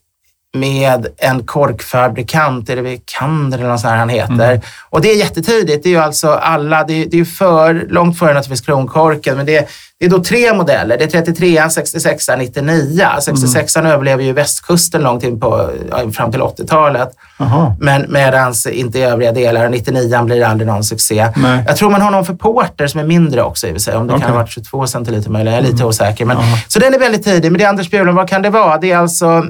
med 0.54 1.06
en 1.16 1.46
korkfabrikant, 1.46 2.66
det 2.66 2.74
Vikander 2.74 3.58
eller 3.58 3.68
något 3.68 3.80
sånt 3.80 3.90
här 3.90 3.98
han 3.98 4.08
heter. 4.08 4.60
Och 4.90 5.00
det 5.00 5.10
är 5.10 5.16
jättetidigt. 5.16 5.82
Det 5.82 5.88
är 5.88 5.90
ju 5.90 5.98
alltså 5.98 6.30
alla, 6.30 6.84
det 6.84 7.02
är, 7.02 7.06
det 7.06 7.20
är 7.20 7.24
för, 7.24 7.86
långt 7.88 8.18
före 8.18 8.34
naturligtvis 8.34 8.66
kronkorken, 8.66 9.36
men 9.36 9.46
det 9.46 9.56
är, 9.56 9.66
det 9.98 10.06
är 10.06 10.10
då 10.10 10.24
tre 10.24 10.54
modeller. 10.54 10.98
Det 10.98 11.04
är 11.04 11.08
33, 11.08 11.70
66, 11.70 12.28
99. 12.38 13.06
66 13.20 13.76
överlever 13.76 14.24
ju 14.24 14.32
västkusten 14.32 15.02
långt 15.02 15.22
in 15.22 15.40
på, 15.40 15.70
fram 16.12 16.32
till 16.32 16.40
80-talet. 16.40 17.08
Jaha. 17.38 17.76
Men 17.80 18.12
medans 18.12 18.66
inte 18.66 18.98
i 18.98 19.02
övriga 19.02 19.32
delar. 19.32 19.68
99 19.68 20.22
blir 20.22 20.44
aldrig 20.44 20.66
någon 20.66 20.84
succé. 20.84 21.28
Nej. 21.36 21.64
Jag 21.66 21.76
tror 21.76 21.90
man 21.90 22.00
har 22.00 22.10
någon 22.10 22.24
för 22.24 22.34
Porter 22.34 22.86
som 22.86 23.00
är 23.00 23.04
mindre 23.04 23.42
också 23.42 23.66
i 23.66 23.70
och 23.70 23.74
för 23.74 23.80
sig. 23.80 23.96
Om 23.96 24.06
det 24.06 24.12
Okej. 24.12 24.22
kan 24.22 24.30
ha 24.32 24.38
varit 24.40 24.50
22 24.50 24.86
centiliter 24.86 25.30
möjligen. 25.30 25.58
Jag 25.58 25.66
är 25.66 25.72
lite 25.72 25.84
osäker. 25.84 26.24
Men, 26.24 26.36
så 26.68 26.78
den 26.78 26.94
är 26.94 26.98
väldigt 26.98 27.24
tidig. 27.24 27.52
Men 27.52 27.58
det 27.58 27.64
är 27.64 27.68
Anders 27.68 27.90
Bjurlund, 27.90 28.16
vad 28.16 28.28
kan 28.28 28.42
det 28.42 28.50
vara? 28.50 28.78
Det 28.78 28.90
är 28.90 28.96
alltså... 28.96 29.46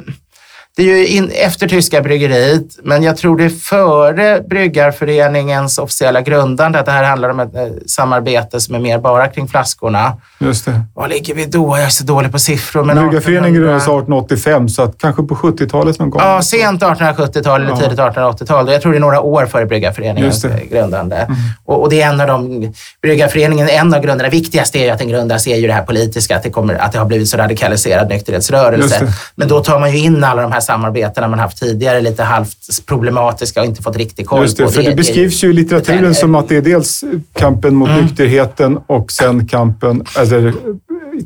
Det 0.77 0.83
är 0.83 0.87
ju 0.97 1.07
in, 1.07 1.31
efter 1.35 1.69
tyska 1.69 2.01
bryggeriet, 2.01 2.63
men 2.83 3.03
jag 3.03 3.17
tror 3.17 3.37
det 3.39 3.45
är 3.45 3.49
före 3.49 4.43
Bryggarföreningens 4.51 5.79
officiella 5.79 6.21
grundande. 6.21 6.79
Att 6.79 6.87
det 6.87 6.93
här 6.93 7.05
handlar 7.05 7.29
om 7.29 7.41
ett 7.41 7.55
eh, 7.55 7.63
samarbete 7.87 8.61
som 8.61 8.75
är 8.75 8.79
mer 8.79 8.99
bara 8.99 9.29
kring 9.29 9.49
flaskorna. 9.49 10.17
Just 10.39 10.65
det. 10.65 10.81
Vad 10.95 11.11
ligger 11.11 11.35
vi 11.35 11.45
då? 11.45 11.77
Jag 11.79 11.85
är 11.87 11.89
så 11.89 12.05
dålig 12.05 12.33
på 12.33 12.39
siffror. 12.39 12.85
Men 12.85 12.97
Bryggarföreningen 12.97 13.45
1800 13.45 13.61
grundades 13.61 13.83
1885, 13.83 14.69
så 14.69 14.83
att 14.83 14.99
kanske 14.99 15.23
på 15.23 15.35
70-talet 15.35 15.99
någon 15.99 16.11
gång. 16.11 16.23
Ja, 16.25 16.43
sent 16.43 16.83
1870-tal 16.83 17.61
eller 17.61 17.71
Ja. 17.71 17.77
tidigt 17.77 17.99
1880-tal. 17.99 18.73
Jag 18.73 18.83
tror 18.83 18.93
det 18.93 18.99
är 18.99 19.01
några 19.01 19.21
år 19.21 19.47
före 19.47 19.67
Bryggarföreningens 19.67 20.35
Just 20.35 20.43
det. 20.43 20.49
Mm. 20.49 20.69
grundande. 20.69 21.29
Och, 21.65 21.83
och 21.83 21.91
det 21.91 22.03
är 22.03 22.09
en 22.11 22.21
av 22.21 22.27
de, 22.27 22.73
Bryggarföreningen, 23.03 23.69
en 23.69 23.95
av 23.95 24.01
grundarna, 24.03 24.31
viktigast 24.31 24.77
är 24.77 24.85
ju 24.85 24.91
att 24.91 24.99
den 24.99 25.09
grundas 25.09 25.47
är 25.47 25.57
ju 25.57 25.67
det 25.67 25.73
här 25.73 25.83
politiska, 25.85 26.37
att 26.37 26.43
det, 26.43 26.51
kommer, 26.51 26.75
att 26.75 26.93
det 26.93 26.99
har 26.99 27.07
blivit 27.07 27.29
så 27.29 27.37
radikaliserad 27.37 28.09
nykterhetsrörelse. 28.09 29.05
det. 29.05 29.13
Men 29.35 29.49
då 29.49 29.61
tar 29.61 29.79
man 29.81 29.93
ju 29.93 29.99
in 29.99 30.25
alla 30.25 30.43
de 30.43 30.53
här 30.53 30.61
samarbetena 30.63 31.29
man 31.29 31.39
haft 31.39 31.59
tidigare, 31.59 32.01
lite 32.01 32.23
halvt 32.23 32.87
problematiska 32.87 33.61
och 33.61 33.67
inte 33.67 33.83
fått 33.83 33.97
riktig 33.97 34.27
koll 34.27 34.43
Just 34.43 34.57
det, 34.57 34.65
på. 34.65 34.71
för 34.71 34.83
det 34.83 34.95
beskrivs 34.95 35.45
ju 35.45 35.51
i 35.51 35.53
litteraturen 35.53 35.99
Mm. 35.99 36.15
som 36.15 36.35
att 36.35 36.49
det 36.49 36.57
är 36.57 36.63
dels 36.63 37.05
kampen 37.39 37.75
mot 37.75 37.91
nykterheten 37.91 38.79
och 38.87 39.13
sen 39.13 39.49
kampen, 39.49 40.05
alltså 40.17 40.53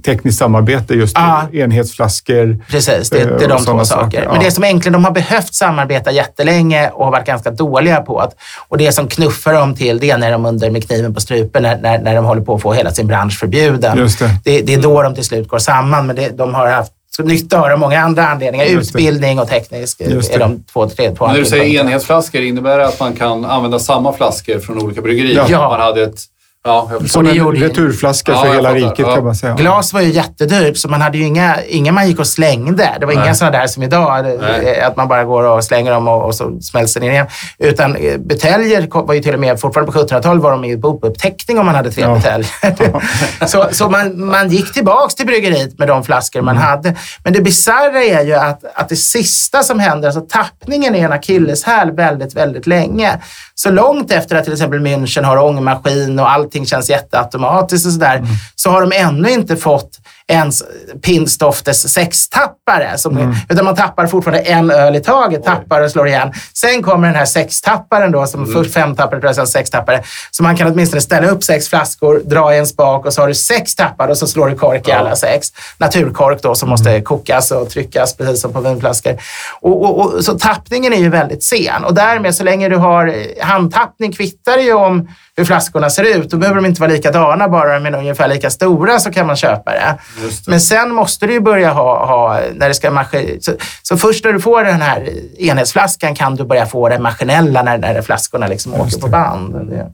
tekniskt 0.05 0.39
samarbete, 0.39 0.95
just 0.95 1.17
Ja. 1.19 1.49
enhetsflaskor. 1.53 2.59
Precis, 2.71 3.11
det, 3.11 3.19
det 3.19 3.23
är 3.25 3.33
Eh, 3.33 3.39
de 3.39 3.65
två 3.65 3.65
saker. 3.65 3.85
saker, 3.85 4.25
Men 4.27 4.35
ja. 4.35 4.41
det 4.43 4.51
som 4.51 4.65
egentligen 4.65 4.93
de 4.93 5.05
har 5.05 5.13
behövt 5.13 5.55
samarbeta 5.55 6.13
jättelänge 6.13 6.89
och 6.89 7.05
har 7.05 7.13
varit 7.13 7.27
ganska 7.27 7.51
dåliga 7.51 8.01
på. 8.01 8.19
Att, 8.21 8.35
och 8.69 8.79
det 8.79 8.93
som 8.93 9.09
knuffar 9.09 9.53
dem 9.53 9.75
till 9.75 9.99
det 9.99 10.11
är 10.11 10.19
när 10.19 10.33
de 10.33 10.47
under 10.47 10.71
med 10.71 10.87
kniven 10.87 11.15
på 11.15 11.21
strupen, 11.21 11.63
när, 11.63 11.79
när, 11.79 11.99
när 11.99 12.15
de 12.15 12.25
håller 12.25 12.43
på 12.43 12.55
att 12.55 12.63
få 12.63 12.73
hela 12.73 12.91
sin 12.91 13.07
bransch 13.07 13.39
förbjuden. 13.39 13.99
Just 13.99 14.19
det. 14.19 14.31
Det, 14.45 14.61
det 14.63 14.75
är 14.75 14.83
då 14.83 15.03
de 15.03 15.15
till 15.15 15.25
slut 15.25 15.49
går 15.49 15.59
samman, 15.59 16.07
men 16.07 16.17
det, 16.17 16.29
de 16.39 16.55
har 16.55 16.67
haft 16.71 16.93
nytta 17.23 17.67
det 17.67 17.73
av 17.73 17.79
många 17.79 18.01
andra 18.01 18.27
anledningar. 18.27 18.67
Utbildning 18.67 19.39
och 19.39 19.49
teknisk 19.49 20.01
Just 20.01 20.35
är 20.35 20.39
de 20.39 20.63
två, 20.73 20.89
tre, 20.89 21.11
två 21.11 21.27
när 21.27 21.39
du 21.39 21.45
säger 21.45 21.81
enhetsflaskor, 21.81 22.41
innebär 22.41 22.79
det 22.79 22.87
att 22.87 23.01
man 23.01 23.13
kan 23.13 23.45
använda 23.45 23.79
samma 23.79 24.13
flaskor 24.13 24.59
från 24.59 24.83
olika 24.83 25.03
bryggerier? 25.03 25.47
Ja. 25.49 25.69
Man 25.69 25.81
hade 25.81 26.03
ett... 26.03 26.21
Ja. 26.67 26.91
Som 27.09 27.25
det 27.25 27.31
en 27.31 27.37
gjorde 27.37 27.61
returflaska 27.61 28.33
Ja, 28.33 28.43
för 28.43 28.55
hela 28.55 28.75
riket 28.75 28.99
Ja. 28.99 29.15
kan 29.15 29.25
man 29.25 29.35
säga. 29.35 29.55
Glas 29.55 29.93
var 29.93 30.01
ju 30.01 30.11
jättedyrt, 30.11 30.77
så 30.77 30.89
man 30.89 31.01
hade 31.01 31.19
ju 31.19 31.25
inga, 31.25 31.57
inga 31.69 31.93
man 31.93 32.09
gick 32.09 32.19
och 32.19 32.27
slängde. 32.27 32.91
Det 33.01 33.07
var 33.07 33.13
inga 33.13 33.25
Nej. 33.25 33.35
sådana 33.35 33.59
där 33.59 33.67
som 33.67 33.83
idag, 33.83 34.25
Nej. 34.41 34.77
eh, 34.81 34.87
att 34.87 34.97
man 34.97 35.09
bara 35.09 35.25
går 35.25 35.43
och 35.43 35.65
slänger 35.65 35.93
dem 35.93 36.09
och, 36.09 36.25
och 36.25 36.35
så 36.35 36.45
den 36.73 37.03
in 37.05 37.11
igen. 37.11 37.27
Utan 37.59 37.97
eh, 37.97 38.17
buteljer 38.19 38.89
var 39.07 39.15
ju 39.15 39.21
till 39.23 39.35
och 39.35 39.41
med, 39.41 39.61
fortfarande 39.61 39.93
på 39.93 39.99
1700-talet 39.99 40.43
var 40.43 40.51
de 40.51 40.65
i 40.65 40.77
bokuppteckning 40.77 41.59
om 41.59 41.67
man 41.67 41.75
hade 41.75 41.91
tre 41.91 42.03
Ja. 42.03 42.15
buteljer. 42.15 43.03
så 43.47 43.67
så 43.73 43.89
man, 43.89 44.25
man 44.27 44.49
gick 44.49 44.73
tillbaks 44.73 45.15
till 45.15 45.27
bryggeriet 45.27 45.79
med 45.79 45.89
de 45.89 46.05
flaskor 46.05 46.41
man 46.43 46.57
Mm. 46.57 46.69
hade. 46.69 46.95
Men 47.25 47.33
det 47.33 47.41
bisarra 47.41 48.03
är 48.05 48.25
ju 48.25 48.35
att, 48.35 48.61
att 48.75 48.89
det 48.89 48.97
sista 48.97 49.63
som 49.63 49.79
händer, 49.81 50.09
alltså 50.09 50.21
tappningen 50.21 50.95
är 50.95 51.05
en 51.05 51.13
akilleshäl 51.13 51.91
väldigt, 51.93 52.37
väldigt 52.37 52.67
länge. 52.67 53.21
Så 53.59 53.71
långt 53.71 54.13
efter 54.13 54.37
att 54.37 54.45
till 54.45 54.53
exempel 54.53 54.81
München 54.81 55.23
har 55.25 55.37
ångmaskin 55.37 56.19
och 56.19 56.31
allting 56.31 56.67
känns 56.67 56.91
jätteautomatiskt 56.91 57.87
och 57.87 57.93
sådär, 57.93 58.17
Mm. 58.17 58.29
så 58.57 58.71
har 58.71 58.81
de 58.81 58.93
ännu 58.93 59.31
inte 59.31 59.57
fått 59.57 59.99
ens 60.29 60.63
Pinstoftes 61.03 61.93
sextappare. 61.93 62.99
Som, 62.99 63.17
Mm. 63.17 63.35
Utan 63.49 63.65
man 63.65 63.77
tappar 63.77 64.07
fortfarande 64.07 64.41
en 64.41 64.71
öl 64.71 64.97
i 64.97 65.01
taget, 65.01 65.45
tappar 65.45 65.81
och 65.81 65.91
slår 65.91 66.09
igen. 66.09 66.33
Sen 66.53 66.83
kommer 66.83 67.07
den 67.09 67.17
här 67.17 67.25
sextapparen 67.25 68.13
då, 68.13 68.27
som 68.27 68.47
först 68.47 68.73
femtappare 68.75 69.35
sen 69.35 69.47
sextappare. 69.47 70.03
Så 70.31 70.43
man 70.43 70.57
kan 70.57 70.73
åtminstone 70.73 71.01
ställa 71.01 71.29
upp 71.29 71.45
sex 71.45 71.69
flaskor, 71.69 72.23
dra 72.25 72.55
i 72.55 72.59
en 72.59 72.67
spak 72.67 73.07
och 73.07 73.13
så 73.13 73.21
har 73.21 73.29
du 73.29 73.35
sex 73.35 73.75
tappar 73.75 74.09
och 74.09 74.19
så 74.19 74.27
slår 74.27 74.49
du 74.49 74.55
kork 74.55 74.89
i 74.89 74.93
alla 74.93 75.17
sex. 75.17 75.53
Naturkork 75.79 76.43
då 76.43 76.55
som 76.55 76.69
måste 76.69 77.01
kokas 77.01 77.51
och 77.51 77.71
tryckas 77.71 78.17
precis 78.17 78.41
som 78.41 78.53
på 78.53 78.61
vinflaskor. 78.61 79.17
Och, 79.61 79.83
och, 79.83 80.15
och, 80.15 80.25
så 80.25 80.39
tappningen 80.39 80.93
är 80.93 80.99
ju 80.99 81.09
väldigt 81.09 81.45
sen 81.45 81.85
och 81.85 81.95
därmed 81.95 82.35
så 82.35 82.45
länge 82.45 82.69
du 82.69 82.77
har 82.77 83.07
eh, 83.07 83.47
handtappning 83.47 84.13
kvittar 84.13 84.57
det 84.57 84.63
ju 84.63 84.73
om 84.73 85.09
hur 85.37 85.45
flaskorna 85.45 85.91
ser 85.91 86.19
ut. 86.19 86.31
Då 86.31 86.37
behöver 86.37 86.57
de 86.57 86.67
inte 86.67 86.81
vara 86.81 86.93
likadana, 86.93 87.49
bara 87.49 87.79
de 87.79 87.87
är 87.87 87.99
ungefär 87.99 88.29
lika 88.29 88.51
stora 88.51 88.99
så 88.99 89.13
kan 89.13 89.27
man 89.27 89.37
köpa 89.37 89.71
det. 89.71 89.99
Det. 90.23 90.51
Men 90.51 90.61
sen 90.61 90.95
måste 90.95 91.27
du 91.27 91.33
ju 91.33 91.41
börja 91.41 91.73
ha, 91.73 92.07
ha 92.07 92.41
när 92.55 92.69
det 92.69 92.75
ska 92.75 92.91
maskin... 92.91 93.39
Så, 93.41 93.53
så 93.83 93.97
först 93.97 94.25
när 94.25 94.33
du 94.33 94.41
får 94.41 94.65
den 94.65 94.83
här 94.83 95.09
enhetsflaskan 95.39 96.15
kan 96.15 96.35
du 96.35 96.45
börja 96.45 96.67
få 96.67 96.89
det 96.89 96.99
maskinella 96.99 97.63
när, 97.63 97.79
när 97.79 98.03
flaskorna 98.03 98.47
liksom 98.47 98.75
åker 98.75 99.01
på 99.01 99.09
band. 99.09 99.71
Det. 99.71 99.93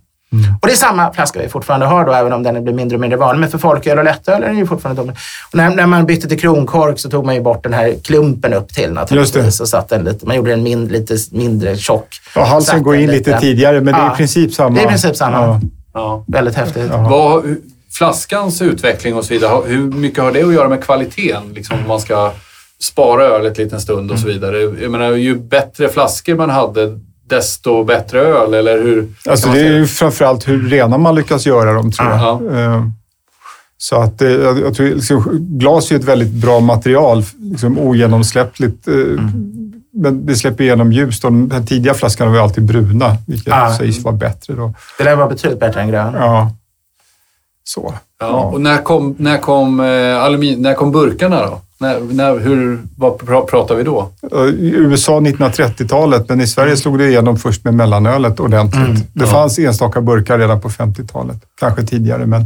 Och 0.60 0.66
det 0.68 0.72
är 0.72 0.76
samma 0.76 1.12
flaska 1.12 1.40
vi 1.42 1.48
fortfarande 1.48 1.86
har 1.86 2.04
då, 2.06 2.12
även 2.12 2.32
om 2.32 2.42
den 2.42 2.64
blir 2.64 2.74
mindre 2.74 2.96
och 2.96 3.00
mindre 3.00 3.18
vanlig. 3.18 3.40
Men 3.40 3.50
för 3.50 3.58
folköl 3.58 3.98
och 3.98 4.04
lättöl 4.04 4.42
är 4.42 4.46
den 4.48 4.58
ju 4.58 4.66
fortfarande. 4.66 5.02
Och 5.02 5.08
när, 5.52 5.70
när 5.70 5.86
man 5.86 6.06
bytte 6.06 6.28
till 6.28 6.40
kronkork 6.40 6.98
så 6.98 7.10
tog 7.10 7.26
man 7.26 7.34
ju 7.34 7.40
bort 7.40 7.62
den 7.62 7.72
här 7.72 7.94
klumpen 8.04 8.52
upp 8.54 8.68
till 8.68 8.92
naturligtvis. 8.92 9.60
Och 9.60 9.68
satte 9.68 9.94
den 9.96 10.04
lite, 10.04 10.26
man 10.26 10.36
gjorde 10.36 10.50
den 10.50 10.62
min, 10.62 10.88
lite 10.88 11.16
mindre 11.32 11.76
tjock. 11.76 12.08
Ja, 12.34 12.44
halsen 12.44 12.82
går 12.82 12.94
in 12.96 13.06
den 13.06 13.16
lite 13.16 13.40
tidigare, 13.40 13.80
men 13.80 13.94
det 13.94 14.00
är 14.00 14.04
Ja. 14.06 14.14
i 14.14 14.16
princip 14.16 14.54
samma. 14.54 14.74
Det 14.74 14.80
är 14.80 14.84
i 14.84 14.88
princip 14.88 15.16
samma. 15.16 15.36
Ja. 15.46 15.60
Ja. 15.94 16.24
Väldigt 16.28 16.54
häftigt. 16.54 16.90
Vad, 16.90 17.44
hur- 17.44 17.60
flaskans 17.92 18.62
utveckling 18.62 19.14
och 19.14 19.24
så 19.24 19.34
vidare, 19.34 19.62
hur 19.66 19.82
mycket 19.82 20.24
har 20.24 20.32
det 20.32 20.42
att 20.42 20.52
göra 20.54 20.68
med 20.68 20.84
kvaliteten? 20.84 21.42
Liksom 21.54 21.78
om 21.82 21.88
man 21.88 22.00
ska 22.00 22.32
spara 22.80 23.24
ölet 23.24 23.58
en 23.58 23.64
liten 23.64 23.80
stund 23.80 24.10
och 24.10 24.18
så 24.18 24.26
vidare. 24.26 24.58
Jag 24.82 24.90
menar, 24.90 25.10
ju 25.10 25.34
bättre 25.36 25.88
flaskor 25.88 26.34
man 26.34 26.50
hade, 26.50 26.98
desto 27.28 27.84
bättre 27.84 28.20
öl, 28.20 28.54
eller 28.54 28.82
hur? 28.82 29.08
Alltså 29.28 29.48
det 29.48 29.60
är 29.60 29.72
ju 29.72 29.86
framförallt 29.86 30.48
hur 30.48 30.68
rena 30.68 30.98
man 30.98 31.14
lyckas 31.14 31.46
göra 31.46 31.72
dem, 31.72 31.92
tror 31.92 32.10
jag. 32.10 32.18
Ja. 32.20 32.58
Eh, 32.60 32.84
Så 33.78 33.96
att 33.96 34.18
det, 34.18 34.30
jag, 34.32 34.60
jag 34.60 34.74
tror, 34.74 34.86
liksom, 34.88 35.24
glas 35.58 35.90
är 35.92 35.96
ett 35.96 36.04
väldigt 36.04 36.30
bra 36.32 36.60
material, 36.60 37.24
liksom 37.38 37.78
ogenomsläppligt. 37.78 38.88
eh, 38.88 38.94
Men 39.94 40.26
det 40.26 40.36
släpper 40.36 40.64
igenom 40.64 40.92
ljus. 40.92 41.20
De 41.20 41.50
här 41.50 41.62
tidiga 41.62 41.94
flaskorna 41.94 42.30
var 42.30 42.38
alltid 42.38 42.64
bruna, 42.64 43.16
vilket 43.26 43.46
Ja. 43.48 43.76
sägs 43.78 43.98
vara 44.04 44.14
bättre 44.14 44.54
då. 44.54 44.74
Det 44.98 45.04
lär 45.04 45.16
vara 45.16 45.28
betydligt 45.28 45.60
bättre 45.60 45.80
än 45.80 45.88
grön. 45.88 46.14
Ja. 46.14 46.50
Så. 47.64 47.94
Ja. 48.20 48.26
Och 48.40 48.60
när 48.60 48.78
kom, 48.82 49.14
när 49.18 49.38
kom, 49.38 49.80
eh, 49.80 50.22
aluminium, 50.22 50.62
när 50.62 50.74
kom 50.74 50.92
burkarna 50.92 51.46
då? 51.46 51.60
När, 51.82 52.00
när, 52.00 52.38
hur, 52.38 52.78
vad 52.96 53.12
pr- 53.12 53.46
pratar 53.46 53.74
vi 53.74 53.82
då? 53.82 54.08
Eh, 54.32 54.38
I 54.40 54.72
USA 54.76 55.20
1930-talet, 55.20 56.28
men 56.28 56.40
i 56.40 56.46
Sverige 56.46 56.76
slog 56.76 56.98
det 56.98 57.08
igenom 57.08 57.36
först 57.38 57.64
med 57.64 57.74
mellanölet 57.74 58.40
ordentligt. 58.40 58.86
Mm. 58.86 59.00
Det 59.12 59.26
fanns 59.26 59.58
enstaka 59.58 60.00
burkar 60.00 60.38
redan 60.38 60.60
på 60.60 60.68
50-talet, 60.68 61.36
kanske 61.60 61.82
tidigare, 61.82 62.26
men 62.26 62.44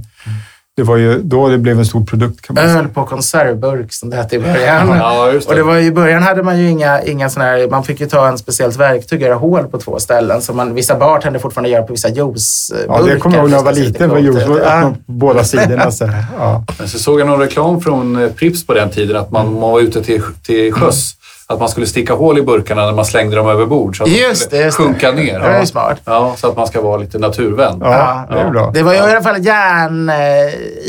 det 0.76 0.82
var 0.82 0.96
ju 0.96 1.20
då 1.22 1.48
det 1.48 1.58
blev 1.58 1.78
en 1.78 1.86
stor 1.86 2.04
produkt 2.04 2.42
kan 2.42 2.54
man 2.54 2.64
säga. 2.64 2.78
Öl 2.78 2.88
på 2.88 3.04
konservburk 3.04 3.92
som 3.92 4.10
det 4.10 4.16
hette 4.16 4.36
i 4.36 4.38
början. 4.38 4.88
Ja, 4.98 5.30
just 5.32 5.48
det. 5.48 5.52
Och 5.52 5.56
det 5.58 5.62
var 5.62 5.76
I 5.76 5.90
början 5.92 6.22
hade 6.22 6.42
man 6.42 6.58
ju 6.58 6.68
inga, 6.70 7.02
inga 7.02 7.30
såna 7.30 7.44
här, 7.44 7.70
man 7.70 7.84
fick 7.84 8.00
ju 8.00 8.06
ta 8.06 8.28
en 8.28 8.38
speciellt 8.38 8.76
verktyg 8.76 9.18
och 9.22 9.26
göra 9.28 9.34
hål 9.34 9.64
på 9.64 9.78
två 9.78 9.98
ställen. 9.98 10.42
Som 10.42 10.56
man, 10.56 10.74
vissa 10.74 10.98
bartender 10.98 11.40
fortfarande 11.40 11.70
gör 11.70 11.82
på 11.82 11.92
vissa 11.92 12.08
juiceburkar. 12.08 12.94
Ja, 13.08 13.14
det 13.14 13.20
kommer 13.20 13.36
jag 13.36 13.42
ihåg 13.42 13.50
när 13.50 13.56
jag 13.56 13.64
var 13.64 13.72
liten. 13.72 14.10
Var 14.10 14.18
juice, 14.18 14.42
Ja. 14.64 14.92
på 15.06 15.12
båda 15.12 15.44
sidorna. 15.44 15.90
Så, 15.90 16.10
ja. 16.38 16.64
Men 16.78 16.88
så 16.88 16.98
såg 16.98 17.20
jag 17.20 17.26
någon 17.26 17.40
reklam 17.40 17.80
från 17.80 18.22
eh, 18.22 18.30
Pripps 18.30 18.66
på 18.66 18.74
den 18.74 18.90
tiden 18.90 19.16
att 19.16 19.30
man, 19.30 19.52
man 19.52 19.60
var 19.70 19.80
ute 19.80 20.02
till, 20.02 20.22
till 20.46 20.72
sjöss. 20.72 21.12
Att 21.48 21.60
man 21.60 21.68
skulle 21.68 21.86
sticka 21.86 22.14
hål 22.14 22.38
i 22.38 22.42
burkarna 22.42 22.86
när 22.86 22.92
man 22.92 23.04
slängde 23.04 23.36
dem 23.36 23.48
över 23.48 23.66
bord. 23.66 23.96
Så 23.96 24.02
att 24.04 24.08
de 24.10 24.16
Just 24.16 24.42
skulle 24.42 24.58
det, 24.60 24.64
just 24.64 24.78
det. 24.78 24.84
sjunka 24.84 25.12
ner. 25.12 25.38
Det 25.40 25.46
är 25.46 25.64
smart. 25.64 26.00
Ja, 26.04 26.34
så 26.36 26.48
att 26.48 26.56
man 26.56 26.66
ska 26.66 26.80
vara 26.80 26.96
lite 26.96 27.18
naturvän. 27.18 27.78
Ja, 27.80 28.26
det 28.30 28.38
är 28.40 28.50
bra. 28.50 28.70
Det 28.74 28.82
var 28.82 28.92
ju 28.92 28.98
i 28.98 29.00
alla 29.02 29.22
fall 29.22 29.44
järn, 29.44 30.08
eh, 30.08 30.16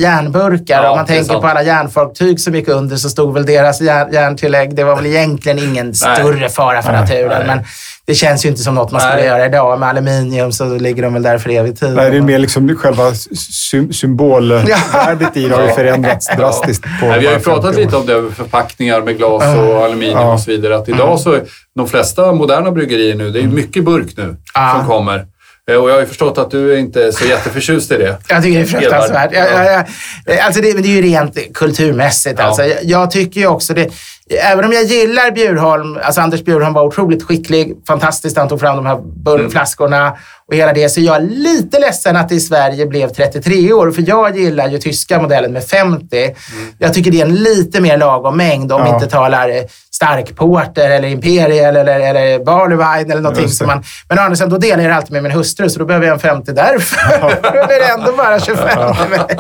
järnburkar. 0.02 0.84
Ja, 0.84 0.90
Om 0.92 0.98
man 0.98 1.06
tänker 1.06 1.24
sant. 1.24 1.42
på 1.42 1.48
alla 1.48 1.64
järnfartyg 1.64 2.40
som 2.40 2.56
gick 2.56 2.68
under 2.68 2.96
så 2.96 3.10
stod 3.10 3.34
väl 3.34 3.46
deras 3.46 3.82
järn, 3.82 4.14
järntillägg. 4.14 4.76
Det 4.76 4.84
var 4.84 4.96
väl 4.96 5.06
egentligen 5.06 5.60
ingen 5.60 5.94
större 5.94 6.50
fara 6.50 6.82
för 6.82 6.92
Nej, 6.92 7.02
naturen. 7.02 7.30
nej. 7.30 7.48
Men 7.48 7.60
det 8.08 8.16
känns 8.16 8.46
ju 8.46 8.50
inte 8.50 8.62
som 8.62 8.76
något 8.76 8.92
man 8.92 9.02
skulle 9.02 9.16
Nej. 9.16 9.26
göra 9.26 9.46
idag. 9.46 9.80
Med 9.80 9.90
aluminium 9.90 10.52
så 10.52 10.66
ligger 10.78 11.04
de 11.04 11.14
väl 11.14 11.24
där 11.24 11.38
för 11.38 11.50
evig 11.50 11.80
tid. 11.80 11.94
Nej, 11.94 12.12
det 12.12 12.18
är 12.18 12.22
mer 12.22 12.40
liksom 12.40 12.76
själva 12.76 13.12
sy 13.40 13.94
symbolvärdet 13.94 15.38
i 15.38 15.48
det 15.48 15.56
har 15.56 15.64
ju 15.64 15.70
förändrats 15.74 16.28
drastiskt. 16.38 16.84
På 17.00 17.06
Nej, 17.08 17.20
vi 17.20 17.26
har 17.26 17.34
ju 17.34 17.40
bara 17.40 17.44
50 17.44 17.62
pratat 17.62 17.76
lite 17.76 17.96
om 17.96 18.06
det, 18.06 18.32
förpackningar 18.36 19.02
med 19.02 19.18
glas 19.18 19.44
och 19.44 19.86
aluminium 19.86 20.18
Ja. 20.18 20.34
och 20.34 20.40
så 20.40 20.52
vidare. 20.52 20.76
Att 20.76 20.90
idag 20.90 21.20
så, 21.20 21.34
är 21.34 21.44
de 21.76 21.88
flesta 21.88 22.34
moderna 22.34 22.72
bryggerier 22.72 23.16
nu, 23.16 23.30
det 23.32 23.40
är 23.40 23.44
ju 23.44 23.50
mycket 23.50 23.84
burk 23.84 24.18
nu 24.18 24.36
Ja. 24.54 24.76
som 24.78 24.88
kommer. 24.88 25.26
Eh, 25.72 25.76
Och 25.76 25.90
jag 25.90 25.94
har 25.94 26.02
ju 26.02 26.08
förstått 26.08 26.38
att 26.38 26.52
du 26.52 26.74
är 26.74 26.78
inte 26.78 27.12
så 27.12 27.26
jätteförtjust 27.26 27.92
i 27.92 27.98
det. 27.98 28.18
Jag 28.30 28.44
tycker 28.44 28.60
det 28.60 28.66
är 28.66 28.68
fruktansvärt. 28.68 29.30
Jag, 29.34 29.48
jag, 29.52 29.84
jag, 30.26 30.40
alltså 30.40 30.62
det, 30.62 30.74
det 30.74 30.90
är 30.90 30.94
ju 30.96 31.02
rent 31.02 31.38
kulturmässigt. 31.54 32.40
Ja. 32.40 32.46
Alltså. 32.46 32.64
Jag, 32.64 32.78
jag 32.84 33.12
tycker 33.12 33.42
ju 33.42 33.48
också 33.48 33.74
det. 33.74 33.90
Även 34.30 34.66
om 34.66 34.74
jag 34.74 34.84
gillar 34.84 35.32
Bjurholm, 35.32 35.98
alltså 36.04 36.22
Anders 36.22 36.44
Bjurholm 36.44 36.74
var 36.74 36.84
otroligt 36.84 37.24
skicklig, 37.24 37.76
fantastiskt 37.88 38.38
han 38.38 38.50
tog 38.50 38.60
fram 38.60 38.76
de 38.76 38.86
här 38.86 38.98
burkflaskorna 39.24 40.18
och 40.48 40.56
hela 40.56 40.74
det. 40.74 40.90
Så 40.90 41.02
jag 41.02 41.16
är 41.16 41.22
lite 41.22 41.80
ledsen 41.80 42.16
att 42.16 42.30
det 42.30 42.36
i 42.36 42.40
Sverige 42.40 42.86
blev 42.86 43.10
33 43.10 43.74
år, 43.74 43.92
för 43.92 44.04
jag 44.08 44.38
gillar 44.38 44.68
ju 44.68 44.78
tyska 44.78 45.22
modellen 45.22 45.54
med 45.54 45.64
50. 45.64 46.36
Jag 46.80 46.94
tycker 46.94 47.12
det 47.12 47.22
är 47.22 47.26
en 47.26 47.36
lite 47.36 47.82
mer 47.82 47.98
lagom 47.98 48.38
mängd 48.38 48.72
om 48.72 48.84
vi 48.84 48.90
Ja. 48.90 48.96
inte 48.96 49.08
talar 49.08 49.52
starkporter 49.92 50.90
eller 50.90 51.08
imperial 51.08 51.76
eller, 51.76 52.00
eller 52.00 52.46
barleyvine 52.46 53.12
eller 53.12 53.22
någonting 53.22 53.50
som 53.50 53.68
man... 53.68 53.84
Men 54.10 54.20
å 54.20 54.22
andra 54.22 54.36
sidan, 54.36 54.50
då 54.50 54.58
delar 54.58 54.84
jag 54.84 54.92
det 54.92 54.96
alltid 54.96 55.12
med 55.12 55.24
min 55.24 55.32
hustru, 55.32 55.70
så 55.70 55.80
då 55.80 55.86
behöver 55.86 56.06
jag 56.08 56.14
en 56.14 56.20
50 56.20 56.52
därför. 56.52 57.22
då 57.44 57.68
blir 57.68 57.80
det 57.80 57.88
ändå 58.00 58.12
bara 58.18 58.40
25 58.40 58.68
till 58.96 59.10
mig. 59.10 59.38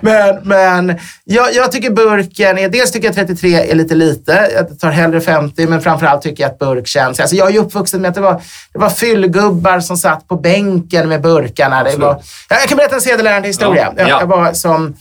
Men, 0.00 0.38
men 0.42 0.98
jag, 1.24 1.54
jag 1.54 1.72
tycker 1.72 1.90
burken 1.90 2.58
är... 2.58 2.68
Dels 2.68 2.92
tycker 2.92 3.08
jag 3.08 3.14
33 3.14 3.70
är 3.70 3.74
lite 3.74 3.94
lite. 3.94 4.29
Jag 4.32 4.78
tar 4.80 4.90
hellre 4.90 5.20
50, 5.20 5.66
men 5.66 5.80
framförallt 5.82 6.22
tycker 6.22 6.42
jag 6.42 6.50
att 6.50 6.58
burk 6.58 6.86
känns... 6.86 7.20
Alltså 7.20 7.36
jag 7.36 7.48
är 7.48 7.52
ju 7.52 7.58
uppvuxen 7.58 8.00
med 8.02 8.08
att 8.08 8.14
det 8.14 8.20
var, 8.20 8.42
det 8.72 8.78
var 8.78 8.88
fyllgubbar 8.90 9.80
som 9.80 9.96
satt 9.96 10.28
på 10.28 10.36
bänken 10.36 11.08
med 11.08 11.20
burkarna. 11.22 11.84
Det 11.84 11.96
var, 11.96 12.22
jag 12.48 12.60
kan 12.68 12.76
berätta 12.76 12.94
en 12.94 13.00
sedelärande 13.00 13.48
historia. 13.48 13.92
Ja. 13.96 14.02
Jag, 14.02 14.08
Ja. 14.10 14.20
jag 14.20 14.26
var 14.26 14.52
som 14.52 14.94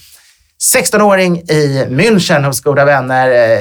16-åring 0.74 1.38
i 1.38 1.86
München 1.90 2.44
hos 2.44 2.62
goda 2.62 2.86
vänner, 2.86 3.32
eh, 3.32 3.60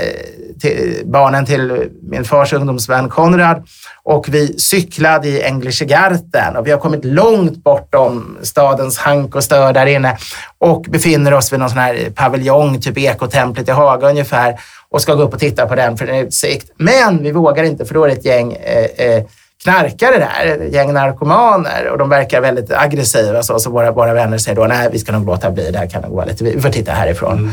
till, 0.60 1.02
barnen 1.04 1.46
till 1.46 1.90
min 2.02 2.24
fars 2.24 2.52
ungdomsvän 2.52 3.08
Konrad. 3.08 3.68
Och 4.02 4.28
vi 4.28 4.58
cyklade 4.58 5.28
i 5.28 5.44
Englische 5.44 5.84
Garten 5.84 6.56
och 6.56 6.66
vi 6.66 6.70
har 6.70 6.78
kommit 6.78 7.04
långt 7.04 7.64
bortom 7.64 8.38
stadens 8.42 8.98
hank 8.98 9.34
och 9.34 9.44
stör 9.44 9.72
där 9.72 9.86
inne 9.86 10.16
och 10.58 10.82
befinner 10.82 11.34
oss 11.34 11.52
vid 11.52 11.60
någon 11.60 11.70
sån 11.70 11.78
här 11.78 12.10
paviljong, 12.14 12.80
typ 12.80 12.98
ekotemplet 12.98 13.68
i 13.68 13.70
Haga 13.70 14.08
ungefär 14.08 14.60
och 14.90 15.02
ska 15.02 15.14
gå 15.14 15.22
upp 15.22 15.34
och 15.34 15.40
titta 15.40 15.66
på 15.66 15.74
den 15.74 15.96
för 15.96 16.06
den 16.06 16.14
är 16.14 16.24
utsikt. 16.24 16.70
Men 16.76 17.22
vi 17.22 17.32
vågar 17.32 17.64
inte 17.64 17.84
för 17.84 17.94
då 17.94 18.04
är 18.04 18.08
det 18.08 18.14
ett 18.14 18.24
gäng 18.24 18.52
eh, 18.52 19.06
eh, 19.06 19.24
knarkare 19.62 20.18
där, 20.18 20.68
gäng 20.72 20.92
narkomaner 20.92 21.88
och 21.90 21.98
de 21.98 22.08
verkar 22.08 22.40
väldigt 22.40 22.72
aggressiva. 22.72 23.42
Så, 23.42 23.58
så 23.58 23.70
våra, 23.70 23.92
våra 23.92 24.14
vänner 24.14 24.38
säger 24.38 24.56
då, 24.56 24.64
nej 24.64 24.88
vi 24.92 24.98
ska 24.98 25.12
nog 25.12 25.26
låta 25.26 25.50
bli, 25.50 25.70
det 25.70 25.78
här 25.78 25.90
kan 25.90 26.02
nog 26.02 26.10
gå 26.10 26.24
lite, 26.24 26.44
vi 26.44 26.60
får 26.60 26.70
titta 26.70 26.92
härifrån. 26.92 27.50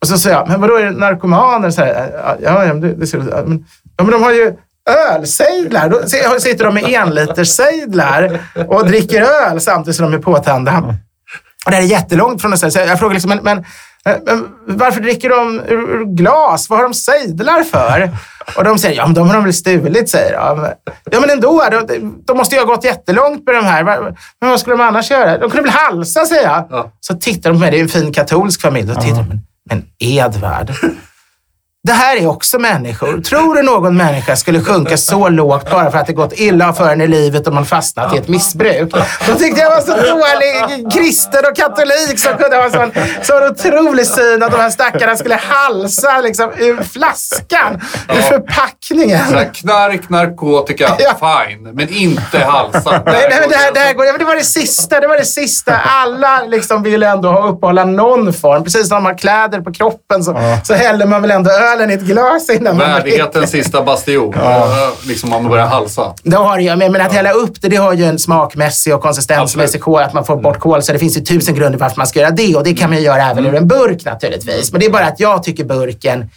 Och 0.00 0.08
så 0.08 0.18
säger 0.18 0.36
jag, 0.36 0.48
men 0.48 0.60
vadå 0.60 0.76
är 0.76 0.84
det 0.84 0.90
narkomaner? 0.90 1.70
Så 1.70 1.80
här, 1.80 2.10
ja, 2.42 2.64
ja, 2.64 2.74
det, 2.74 2.92
det 2.94 3.06
ser 3.06 3.18
ja, 3.18 3.42
men, 3.46 3.64
ja, 3.96 4.04
men 4.04 4.10
de 4.10 4.22
har 4.22 4.32
ju 4.32 4.52
ölsejdlar. 5.10 5.88
Då 5.88 6.02
si- 6.06 6.40
sitter 6.40 6.64
de 6.64 6.74
med 6.74 6.84
enliterssejdlar 6.84 8.38
och 8.68 8.86
dricker 8.86 9.22
öl 9.22 9.60
samtidigt 9.60 9.96
som 9.96 10.10
de 10.10 10.16
är 10.18 10.22
påtända. 10.22 10.84
Och 11.64 11.70
det 11.70 11.76
här 11.76 11.82
är 11.82 11.86
jättelångt 11.86 12.40
från 12.40 12.52
att 12.52 12.72
säga. 12.72 12.86
Jag 12.86 12.98
frågar 12.98 13.14
liksom, 13.14 13.28
men, 13.28 13.38
men, 13.42 13.64
men 14.24 14.46
varför 14.66 15.00
dricker 15.00 15.28
de 15.28 15.60
ur, 15.68 15.90
ur 15.90 16.04
glas? 16.04 16.70
Vad 16.70 16.78
har 16.78 16.84
de 16.84 16.94
sejdlar 16.94 17.62
för? 17.62 18.10
Och 18.56 18.64
de 18.64 18.78
säger, 18.78 18.96
ja 18.96 19.06
men 19.06 19.14
de 19.14 19.26
har 19.28 19.34
de 19.34 19.44
väl 19.44 19.54
stulit, 19.54 20.10
säger 20.10 20.38
de. 20.38 20.68
Ja 21.10 21.20
men 21.20 21.30
ändå, 21.30 21.64
de, 21.70 22.22
de 22.26 22.36
måste 22.36 22.54
ju 22.54 22.60
ha 22.60 22.66
gått 22.66 22.84
jättelångt 22.84 23.46
med 23.46 23.54
de 23.54 23.64
här. 23.64 23.84
Men 23.84 24.50
vad 24.50 24.60
skulle 24.60 24.76
de 24.76 24.82
annars 24.82 25.10
göra? 25.10 25.38
De 25.38 25.50
kunde 25.50 25.62
väl 25.62 25.70
halsa, 25.70 26.26
säger 26.26 26.42
jag. 26.42 26.66
Ja. 26.70 26.92
Så 27.00 27.14
tittar 27.14 27.50
de 27.50 27.56
på 27.56 27.60
mig, 27.60 27.70
det 27.70 27.78
är 27.78 27.82
en 27.82 27.88
fin 27.88 28.12
katolsk 28.12 28.60
familj. 28.60 28.86
Då 28.86 28.94
tittar 28.94 29.16
de, 29.16 29.40
men 29.70 29.84
Edvard, 29.98 30.72
det 31.84 31.92
här 31.92 32.16
är 32.16 32.26
också 32.26 32.58
människor. 32.58 33.20
Tror 33.20 33.54
du 33.54 33.62
någon 33.62 33.96
människa 33.96 34.36
skulle 34.36 34.60
sjunka 34.60 34.96
så 34.96 35.28
lågt 35.28 35.70
bara 35.70 35.90
för 35.90 35.98
att 35.98 36.06
det 36.06 36.12
gått 36.12 36.32
illa 36.32 36.72
för 36.72 36.92
en 36.92 37.00
i 37.00 37.06
livet 37.08 37.46
och 37.46 37.54
man 37.54 37.66
fastnat 37.66 38.14
i 38.14 38.18
ett 38.18 38.28
missbruk? 38.28 38.94
De 39.26 39.32
tyckte 39.38 39.60
jag 39.60 39.70
var 39.70 39.80
så 39.80 39.94
dålig 39.96 40.92
kristen 40.92 41.40
och 41.50 41.56
katolik 41.56 42.18
som 42.18 42.36
kunde 42.36 42.56
ha 42.56 42.64
en 42.64 42.70
sån, 42.72 42.92
sån 43.22 43.42
otrolig 43.50 44.06
syn 44.06 44.42
att 44.42 44.52
de 44.52 44.60
här 44.60 44.70
stackarna 44.70 45.16
skulle 45.16 45.34
halsa 45.48 46.20
liksom, 46.20 46.50
ur 46.58 46.82
flaskan, 46.82 47.80
ur 48.08 48.20
förpackningen. 48.22 49.28
Så 49.28 49.44
knark, 49.60 50.08
narkotika, 50.08 50.96
Ja. 50.98 51.14
fine. 51.48 51.70
Men 51.74 51.88
inte 51.88 52.38
halsa. 52.38 52.90
Nej, 52.90 53.02
nej, 53.06 53.38
men 53.40 53.48
det, 53.48 53.56
här, 53.56 53.72
det, 53.72 53.80
här 53.80 53.92
går, 53.94 54.06
ja, 54.06 54.12
men 54.12 54.18
det 54.18 54.24
var 54.24 54.34
det 54.36 54.44
sista. 54.44 55.00
Det 55.00 55.06
var 55.06 55.16
det 55.16 55.24
sista. 55.24 55.76
Alla 55.76 56.42
liksom 56.46 56.82
ville 56.82 57.08
ändå 57.10 57.28
ha 57.32 57.48
uppehålla 57.48 57.84
någon 57.84 58.32
form. 58.32 58.64
Precis 58.64 58.88
som 58.88 59.02
man 59.02 59.12
har 59.12 59.18
kläder 59.18 59.60
på 59.60 59.72
kroppen 59.72 60.24
så, 60.24 60.38
så 60.64 60.74
häller 60.74 61.06
man 61.06 61.22
väl 61.22 61.30
ändå 61.30 61.50
ölen 61.74 61.90
i 61.90 61.94
ett 61.94 62.00
glas 62.00 62.50
innan 62.50 62.76
man... 62.76 62.90
Värdighetens 62.90 63.50
sista 63.50 63.82
bastion. 63.82 64.34
Liksom 65.06 65.32
om 65.32 65.42
man 65.42 65.50
börjar 65.50 65.66
halsa. 65.66 66.14
Det 66.22 66.36
har 66.36 66.56
det 66.56 66.62
ju. 66.62 66.76
Men, 66.76 66.92
men 66.92 67.00
att 67.00 67.12
hälla 67.12 67.32
upp 67.32 67.62
det, 67.62 67.68
det 67.68 67.76
har 67.76 67.92
ju 67.92 68.04
en 68.04 68.18
smakmässig 68.18 68.94
och 68.94 69.02
konsistensmässig 69.02 69.80
kol. 69.80 70.02
Att 70.02 70.12
man 70.12 70.24
får 70.24 70.36
bort 70.36 70.58
kol. 70.58 70.82
Så 70.82 70.92
det 70.92 70.98
finns 70.98 71.16
ju 71.16 71.20
tusen 71.20 71.54
grunder 71.54 71.78
varför 71.78 71.96
man 71.96 72.06
ska 72.06 72.20
göra 72.20 72.30
det. 72.30 72.56
Och 72.56 72.64
det 72.64 72.74
kan 72.74 72.90
man 72.90 72.98
ju 72.98 73.04
göra 73.04 73.30
även 73.30 73.46
ur 73.46 73.54
en 73.54 73.68
burk 73.68 74.04
naturligtvis. 74.04 74.72
Men 74.72 74.80
det 74.80 74.86
är 74.86 74.90
bara 74.90 75.06
att 75.06 75.20
jag 75.20 75.42
tycker 75.42 75.64
burken 75.64 76.30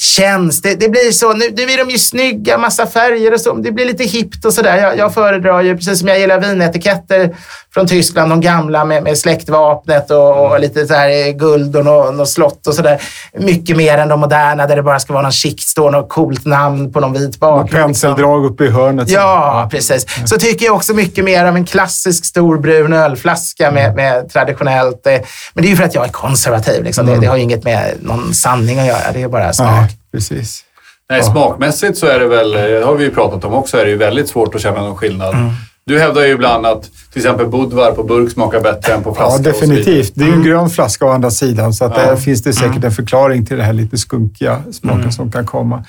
känns. 0.00 0.62
Det, 0.62 0.74
det 0.74 0.88
blir 0.88 1.12
så. 1.12 1.32
Nu, 1.32 1.44
nu 1.56 1.62
är 1.62 1.78
de 1.84 1.90
ju 1.90 1.98
snygga, 1.98 2.58
massa 2.58 2.86
färger 2.86 3.34
och 3.34 3.40
så. 3.40 3.52
Det 3.54 3.72
blir 3.72 3.84
lite 3.84 4.04
hippt 4.04 4.44
och 4.44 4.52
sådär. 4.54 4.76
Jag, 4.76 4.98
jag 4.98 5.14
föredrar 5.14 5.62
ju, 5.62 5.76
precis 5.76 5.98
som 5.98 6.08
jag 6.08 6.18
gillar 6.18 6.40
vinetiketter 6.40 7.36
från 7.74 7.86
Tyskland, 7.86 8.30
de 8.32 8.40
gamla 8.40 8.84
med, 8.84 9.02
med 9.02 9.18
släktvapnet 9.18 10.10
och, 10.10 10.46
och 10.46 10.60
lite 10.60 10.86
så 10.86 10.94
här 10.94 11.32
guld 11.32 11.76
och 11.76 11.84
något 11.84 12.14
nå 12.14 12.26
slott 12.26 12.66
och 12.66 12.74
sådär. 12.74 13.02
Mycket 13.38 13.76
mer 13.76 13.98
än 13.98 14.08
de 14.08 14.20
moderna 14.20 14.66
där 14.66 14.76
det 14.76 14.82
bara 14.82 14.98
ska 15.00 15.12
vara 15.12 15.22
någon 15.22 15.32
chic, 15.32 15.60
står 15.60 15.90
något 15.90 16.08
coolt 16.08 16.44
namn 16.44 16.92
på 16.92 17.00
någon 17.00 17.12
vit 17.12 17.40
bakgrund. 17.40 17.68
liksom. 17.70 17.82
penseldrag 17.82 18.44
uppe 18.44 18.64
i 18.64 18.70
hörnet. 18.70 19.08
Ja, 19.08 19.68
precis. 19.70 20.06
Så 20.26 20.36
tycker 20.38 20.66
jag 20.66 20.74
också 20.74 20.94
mycket 20.94 21.24
mer 21.24 21.44
om 21.44 21.56
en 21.56 21.64
klassisk 21.64 22.24
stor 22.24 22.58
brun 22.58 22.92
ölflaska 22.92 23.70
med, 23.70 23.94
med 23.94 24.28
traditionellt. 24.32 25.06
eh, 25.06 25.12
Men 25.54 25.62
det 25.62 25.68
är 25.68 25.70
ju 25.70 25.76
för 25.76 25.84
att 25.84 25.94
jag 25.94 26.04
är 26.04 26.08
konservativ. 26.10 26.84
Liksom. 26.84 27.06
Det, 27.06 27.16
det 27.16 27.26
har 27.26 27.36
ju 27.36 27.42
inget 27.42 27.64
med 27.64 27.94
någon 28.00 28.34
sanning 28.34 28.78
att 28.78 28.86
göra. 28.86 29.12
Det 29.12 29.22
är 29.22 29.28
bara 29.28 29.52
smak. 29.52 29.85
Nej, 29.86 29.98
precis. 30.12 30.64
Nej, 31.10 31.22
smakmässigt 31.22 31.98
så 31.98 32.06
är 32.06 32.18
det 32.18 32.26
väl, 32.26 32.50
det 32.50 32.84
har 32.84 32.94
vi 32.94 33.04
ju 33.04 33.10
pratat 33.10 33.44
om 33.44 33.54
också, 33.54 33.78
är 33.78 33.84
det 33.84 33.90
ju 33.90 33.96
väldigt 33.96 34.28
svårt 34.28 34.54
att 34.54 34.60
känna 34.60 34.80
någon 34.80 34.96
skillnad. 34.96 35.34
Mm. 35.34 35.50
Du 35.86 35.98
hävdar 36.00 36.22
ju 36.22 36.32
ibland 36.32 36.66
att 36.66 36.82
till 37.12 37.22
exempel 37.22 37.46
Budvar 37.46 37.92
på 37.92 38.02
burk 38.02 38.32
smakar 38.32 38.60
bättre 38.60 38.92
än 38.92 39.02
på 39.02 39.14
flaska. 39.14 39.42
Ja, 39.42 39.52
definitivt. 39.52 40.12
Det 40.14 40.24
är 40.24 40.28
ju 40.28 40.32
en 40.32 40.42
grön 40.42 40.70
flaska 40.70 41.06
å 41.06 41.08
andra 41.08 41.30
sidan, 41.30 41.72
så 41.72 41.84
att 41.84 41.94
där 41.94 42.16
finns 42.16 42.42
det 42.42 42.52
säkert 42.52 42.84
en 42.84 42.92
förklaring 42.92 43.46
till 43.46 43.56
den 43.56 43.66
här 43.66 43.72
lite 43.72 43.98
skunkiga 43.98 44.62
smaken 44.72 45.12
som 45.12 45.32
kan 45.32 45.46
komma. 45.46 45.84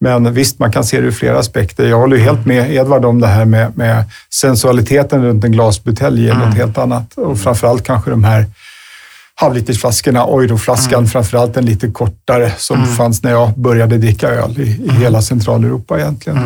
Men 0.00 0.34
visst, 0.34 0.58
man 0.58 0.72
kan 0.72 0.84
se 0.84 1.00
det 1.00 1.06
ur 1.06 1.10
flera 1.10 1.38
aspekter. 1.38 1.86
Jag 1.86 1.98
håller 1.98 2.16
ju 2.16 2.22
helt 2.22 2.46
med 2.46 2.74
Edvard 2.74 3.04
om 3.04 3.20
det 3.20 3.26
här 3.26 3.44
med, 3.44 3.76
med 3.76 4.04
sensualiteten 4.30 5.24
runt 5.24 5.44
en 5.44 5.52
glasbutelj 5.52 6.28
är 6.28 6.34
något 6.34 6.54
helt 6.54 6.78
annat. 6.78 7.18
Och 7.18 7.40
framförallt 7.40 7.84
kanske 7.84 8.10
de 8.10 8.24
här 8.24 8.46
halvlitersflaskorna, 9.40 10.20
euroflaskan, 10.20 11.06
framförallt 11.06 11.54
den 11.54 11.64
lite 11.64 11.88
kortare 11.90 12.52
som 12.58 12.76
fanns 12.86 13.22
när 13.22 13.30
jag 13.30 13.58
började 13.58 13.98
dricka 13.98 14.28
öl 14.28 14.60
i, 14.60 14.62
i 14.84 14.90
hela 14.90 15.22
Centraleuropa 15.22 15.98
egentligen. 15.98 16.38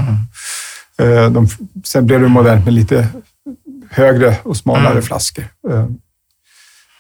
Eh, 0.99 1.31
De, 1.31 1.49
sen 1.85 2.07
blev 2.07 2.21
det 2.21 2.29
modernt 2.29 2.65
med 2.65 2.75
lite 2.75 3.09
högre 3.91 4.37
och 4.43 4.57
smalare 4.57 5.03
flaskor. 5.03 5.45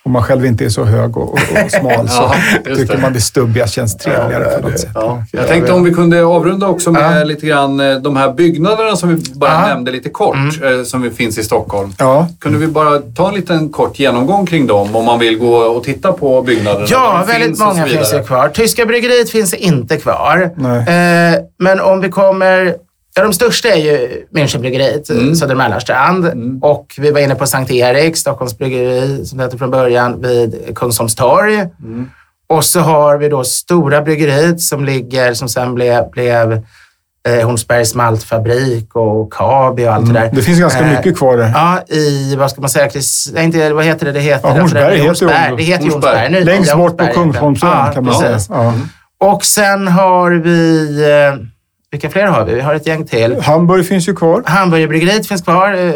Om 0.05 0.13
man 0.13 0.23
själv 0.23 0.47
inte 0.47 0.65
är 0.65 0.69
så 0.69 0.85
hög 0.85 1.17
och, 1.17 1.23
och, 1.23 1.33
och 1.33 1.71
smal 1.81 2.09
så 2.09 2.23
Ja, 2.65 2.75
tycker 2.77 2.95
det. 2.97 3.03
man 3.03 3.13
det 3.13 3.21
stubbiga 3.21 3.67
känns 3.67 3.97
trevligare 3.97 4.45
på 4.61 4.69
något 4.69 4.79
sätt. 4.81 4.91
Ja. 4.95 5.23
Jag 5.33 5.49
tänkte 5.49 5.73
om 5.73 5.85
vi 5.85 5.95
kunde 5.95 6.25
avrunda 6.25 6.67
också 6.69 6.91
med 6.93 7.27
lite 7.27 7.47
grann 7.47 7.81
eh, 7.81 7.97
de 7.97 8.17
här 8.17 8.33
byggnaderna 8.33 8.97
som 8.97 9.09
vi 9.17 9.23
bara 9.35 9.51
Ja. 9.51 9.67
nämnde 9.67 9.91
lite 9.91 10.09
kort, 10.09 10.37
eh, 10.37 10.83
som 10.85 11.03
vi 11.03 11.11
finns 11.11 11.39
i 11.39 11.43
Stockholm. 11.45 11.93
Ja, 11.99 12.29
Kunde 12.41 12.59
vi 12.59 12.67
bara 12.67 12.99
ta 12.99 13.29
en 13.29 13.35
liten 13.35 13.69
kort 13.69 13.99
genomgång 13.99 14.47
kring 14.47 14.67
dem 14.67 14.97
om 14.97 15.05
man 15.05 15.19
vill 15.19 15.39
gå 15.39 15.55
och 15.57 15.85
titta 15.85 16.13
på 16.13 16.43
byggnaderna? 16.43 16.87
Ja, 16.91 17.25
väldigt 17.27 17.47
finns 17.49 17.61
många 17.61 17.87
finns 17.87 18.15
ju 18.15 18.23
kvar. 18.23 18.49
Tyska 18.49 18.87
bryggeriet 18.87 19.31
finns 19.31 19.55
inte 19.55 19.97
kvar. 19.97 20.51
Nej. 20.57 20.79
Eh, 21.35 21.39
men 21.59 21.81
om 21.81 22.01
vi 22.01 22.09
kommer... 22.09 22.75
Ja, 23.15 23.23
de 23.23 23.33
största 23.33 23.69
är 23.69 23.77
ju 23.77 24.25
Münchenbryggeriet, 24.35 25.11
mm. 25.11 25.35
Södermellanstrand. 25.37 26.27
Och 26.63 26.95
vi 26.99 27.11
var 27.11 27.21
inne 27.21 27.35
på 27.35 27.47
Sankt 27.47 27.71
Erik, 27.71 28.17
Stockholms 28.17 28.59
bryggeri, 28.59 29.27
som 29.27 29.39
det 29.39 29.45
hette 29.45 29.59
från 29.59 29.71
början, 29.71 30.23
vid 30.23 30.73
Kungsholms 30.75 31.15
torg. 31.15 31.65
Och 32.49 32.65
så 32.65 32.81
har 32.81 33.19
vi 33.19 33.29
då 33.29 33.45
Stora 33.45 34.03
bryggeriet 34.03 34.61
som 34.61 34.85
ligger, 34.85 35.35
som 35.35 35.49
sen 35.49 35.75
blev, 35.75 36.11
blev 36.11 36.53
eh, 37.29 37.47
Hornsbergs 37.47 37.95
maltfabrik 37.95 38.95
och 38.97 39.33
Kabi 39.33 39.87
och 39.87 39.93
allt 39.93 40.07
det 40.07 40.13
där. 40.13 40.31
det 40.33 40.43
finns 40.43 40.61
ganska 40.61 40.81
Eh, 40.81 40.97
mycket 40.97 41.19
kvar 41.19 41.37
där. 41.37 41.51
Ja, 41.55 41.95
i, 41.97 42.37
vad 42.37 42.51
ska 42.51 42.61
man 42.61 42.71
säga, 42.71 42.91
Chris, 42.91 43.31
nej, 43.35 43.45
inte, 43.45 43.73
vad 43.73 43.85
heter 43.85 44.07
det? 44.07 44.13
Det 44.13 44.21
heter, 44.21 44.49
Ja, 44.49 44.55
Hornsberg. 44.55 44.99
Det 45.57 45.63
heter 45.63 45.85
ju 45.85 45.91
Hornsberg. 45.91 46.45
Längst 46.45 46.77
bort 46.77 46.97
på. 46.99 47.07
Kungsholmsön 47.07 47.71
Ja, 47.71 47.93
kan 47.95 48.05
man 48.05 48.15
säga. 48.15 48.39
Ja. 48.49 48.75
Och 49.19 49.45
sen 49.45 49.89
har 49.89 50.31
vi... 50.31 50.89
eh, 51.03 51.47
Vilka 51.93 52.11
fler 52.11 52.27
har 52.27 52.45
vi? 52.45 52.55
Vi 52.55 52.61
har 52.61 52.75
ett 52.75 52.87
gäng 52.87 53.07
till. 53.07 53.41
Hamburg 53.41 53.87
finns 53.87 54.09
ju 54.09 54.15
kvar. 54.15 54.43
Hamburgerbryggeriet 54.47 55.27
finns 55.27 55.43
kvar 55.43 55.73
eh, 55.73 55.81
eh, 55.81 55.95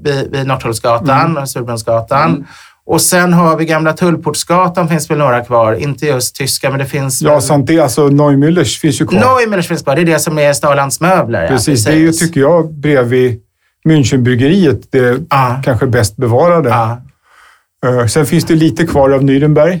vid, 0.00 0.30
vid 0.30 0.46
Norrtullsgatan, 0.46 1.30
mm. 1.30 1.46
Surbrunnsgatan. 1.46 2.30
Mm. 2.30 2.44
Och 2.86 3.00
sen 3.00 3.32
har 3.32 3.56
vi 3.56 3.64
Gamla 3.64 3.92
Tullportsgatan, 3.92 4.88
finns 4.88 5.10
väl 5.10 5.18
några 5.18 5.44
kvar. 5.44 5.72
Inte 5.72 6.06
just 6.06 6.36
tyska, 6.36 6.70
men 6.70 6.78
det 6.78 6.86
finns... 6.86 7.22
Ja, 7.22 7.40
sant 7.40 7.66
det. 7.66 7.80
Alltså 7.80 8.08
Neumüllers 8.08 8.80
finns 8.80 9.00
ju 9.00 9.06
kvar. 9.06 9.20
Neumüllers 9.20 9.62
finns 9.62 9.82
kvar. 9.82 9.94
Det 9.94 10.00
är 10.00 10.06
det 10.06 10.18
som 10.18 10.38
är 10.38 10.52
Stalands 10.52 11.00
möbler. 11.00 11.48
Precis. 11.48 11.86
Ja, 11.86 11.92
det 11.92 11.98
är 11.98 12.00
ju, 12.00 12.12
tycker 12.12 12.40
jag, 12.40 12.72
bredvid 12.72 13.40
Münchenbryggeriet, 13.88 14.88
det 14.90 15.20
ah. 15.28 15.54
kanske 15.64 15.86
bäst 15.86 16.16
bevarade. 16.16 16.74
Ah. 16.74 18.08
Sen 18.08 18.26
finns 18.26 18.44
det 18.44 18.54
lite 18.54 18.86
kvar 18.86 19.10
av 19.10 19.22
Nürnberg. 19.22 19.78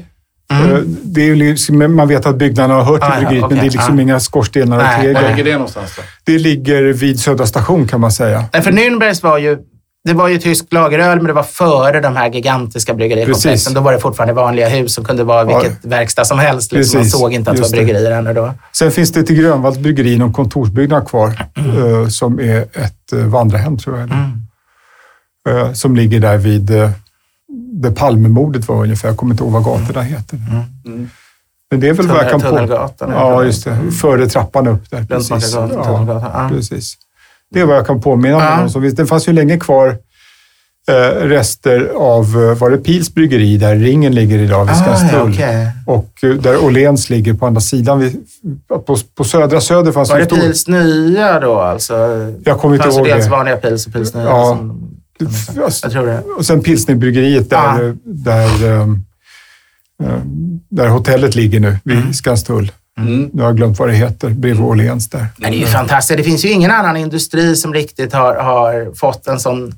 Mm. 0.62 0.76
Uh, 0.76 0.82
det 0.86 1.30
är 1.30 1.36
liksom, 1.36 1.96
man 1.96 2.08
vet 2.08 2.26
att 2.26 2.36
byggnaderna 2.36 2.74
har 2.74 2.84
hört 2.84 3.00
till 3.00 3.10
ah, 3.12 3.16
bryggeriet, 3.16 3.40
ja, 3.40 3.46
okay. 3.46 3.56
men 3.56 3.64
det 3.64 3.70
är 3.70 3.72
liksom 3.72 3.98
ah. 3.98 4.02
inga 4.02 4.20
skorstenar 4.20 4.78
och 4.78 5.00
tegel. 5.00 5.14
Var 5.14 5.30
ligger 5.30 5.44
det 5.44 5.52
någonstans 5.52 5.92
då? 5.96 6.02
Det 6.24 6.38
ligger 6.38 6.82
vid 6.82 7.20
Södra 7.20 7.46
station 7.46 7.88
kan 7.88 8.00
man 8.00 8.12
säga. 8.12 8.44
Nej, 8.52 8.62
för 8.62 8.72
Nürnbergs 8.72 9.22
var 9.22 9.38
ju 9.38 9.58
det 10.04 10.14
var 10.14 10.28
ju 10.28 10.38
tysk 10.38 10.72
lageröl, 10.72 11.16
men 11.16 11.26
det 11.26 11.32
var 11.32 11.42
före 11.42 12.00
de 12.00 12.16
här 12.16 12.30
gigantiska 12.30 12.94
bryggerikomplexen. 12.94 13.74
Då 13.74 13.80
var 13.80 13.92
det 13.92 13.98
fortfarande 13.98 14.34
vanliga 14.34 14.68
hus 14.68 14.94
som 14.94 15.04
kunde 15.04 15.24
vara 15.24 15.44
vilket 15.44 15.78
ja. 15.82 15.90
verkstad 15.90 16.24
som 16.24 16.38
helst. 16.38 16.72
Liksom. 16.72 17.00
Man 17.00 17.08
såg 17.08 17.32
inte 17.32 17.50
att 17.50 17.56
det 17.56 17.62
var 17.62 17.70
bryggerier 17.70 18.10
ännu 18.10 18.34
då. 18.34 18.54
Sen 18.72 18.90
finns 18.90 19.12
det 19.12 19.22
till 19.22 19.36
Grönvalls 19.36 19.78
bryggeri 19.78 20.18
någon 20.18 20.32
kontorsbyggnad 20.32 21.08
kvar 21.08 21.46
mm. 21.56 21.76
uh, 21.76 22.08
som 22.08 22.40
är 22.40 22.60
ett 22.60 23.12
uh, 23.12 23.26
vandrarhem, 23.26 23.78
tror 23.78 23.98
jag. 23.98 24.10
Mm. 24.10 25.74
Som 25.74 25.96
ligger 25.96 26.20
där 26.20 26.36
vid 26.36 26.70
där 27.82 27.90
Palmemordet 27.90 28.68
var 28.68 28.82
ungefär. 28.82 29.08
Jag 29.08 29.16
kommer 29.16 29.34
inte 29.34 29.44
ihåg 29.44 29.52
vad 29.52 29.64
gatorna 29.64 30.02
heter. 30.02 30.36
Mm. 30.84 31.10
Men 31.70 31.80
det 31.80 31.88
är 31.88 31.92
väl 31.92 32.08
vad 32.08 32.16
jag 32.16 32.30
kan 32.30 32.40
på... 32.40 32.48
Tunnelgatan. 32.48 33.10
Ja, 33.10 33.44
just 33.44 33.64
det. 33.64 33.76
Före 34.00 34.26
trappan 34.26 34.66
upp 34.66 34.90
där. 34.90 35.04
Precis. 35.04 35.54
Ja, 35.54 36.48
precis. 36.52 36.94
Det 37.50 37.60
är 37.60 37.64
vad 37.64 37.76
jag 37.76 37.86
kan 37.86 38.00
påminna 38.00 38.38
mig 38.38 38.68
ja. 38.74 38.80
om. 38.80 38.94
Det 38.94 39.06
fanns 39.06 39.28
ju 39.28 39.32
länge 39.32 39.58
kvar 39.58 39.96
eh, 40.88 41.26
rester 41.26 41.92
av, 41.96 42.24
eh, 42.24 42.58
var 42.58 42.70
det 42.70 42.78
Pils 42.78 43.14
bryggeri, 43.14 43.56
där 43.56 43.76
ringen 43.76 44.14
ligger 44.14 44.38
idag 44.38 44.64
vid 44.64 44.76
Skanstull. 44.76 45.20
Ah, 45.20 45.28
okay. 45.28 45.66
Och 45.86 46.24
eh, 46.24 46.30
där 46.30 46.64
Åhléns 46.64 47.10
ligger 47.10 47.34
på 47.34 47.46
andra 47.46 47.60
sidan. 47.60 48.00
Vid, 48.00 48.26
på, 48.68 48.96
på 49.16 49.24
södra 49.24 49.60
Söder 49.60 49.92
fanns 49.92 50.10
Var 50.10 50.18
det 50.18 50.24
stor... 50.24 50.36
Pils 50.36 50.68
nya 50.68 51.40
då 51.40 51.60
alltså? 51.60 51.94
Jag 52.44 52.60
kommer 52.60 52.76
inte 52.76 52.88
ihåg 52.88 53.04
det. 53.04 53.14
dels 53.14 53.28
vanliga 53.28 53.56
Pils 53.56 53.86
och 53.86 53.92
Pils 53.92 54.14
nya? 54.14 54.24
Ja. 54.24 54.56
Som, 54.56 54.90
jag 55.82 55.92
tror 55.92 56.06
det. 56.06 56.20
Och 56.20 56.46
sen 56.46 56.62
Pilsnerbryggeriet 56.62 57.50
där, 57.50 57.58
ah. 57.58 57.94
där, 58.04 58.70
um, 58.70 59.04
där 60.70 60.88
hotellet 60.88 61.34
ligger 61.34 61.60
nu, 61.60 61.78
vid 61.84 61.96
mm. 61.96 62.12
Skanstull. 62.12 62.72
Mm. 62.98 63.30
Nu 63.32 63.42
har 63.42 63.48
jag 63.48 63.56
glömt 63.56 63.78
vad 63.78 63.88
det 63.88 63.94
heter, 63.94 64.28
bredvid 64.28 64.60
mm. 64.60 64.64
Åhléns 64.64 65.10
där. 65.10 65.26
Men 65.36 65.50
det 65.50 65.56
är 65.56 65.60
ju 65.60 65.66
fantastiskt. 65.66 66.18
Det 66.18 66.24
finns 66.24 66.44
ju 66.44 66.50
ingen 66.50 66.70
annan 66.70 66.96
industri 66.96 67.56
som 67.56 67.74
riktigt 67.74 68.12
har, 68.12 68.34
har 68.36 68.94
fått 68.94 69.26
en 69.26 69.40
sån 69.40 69.74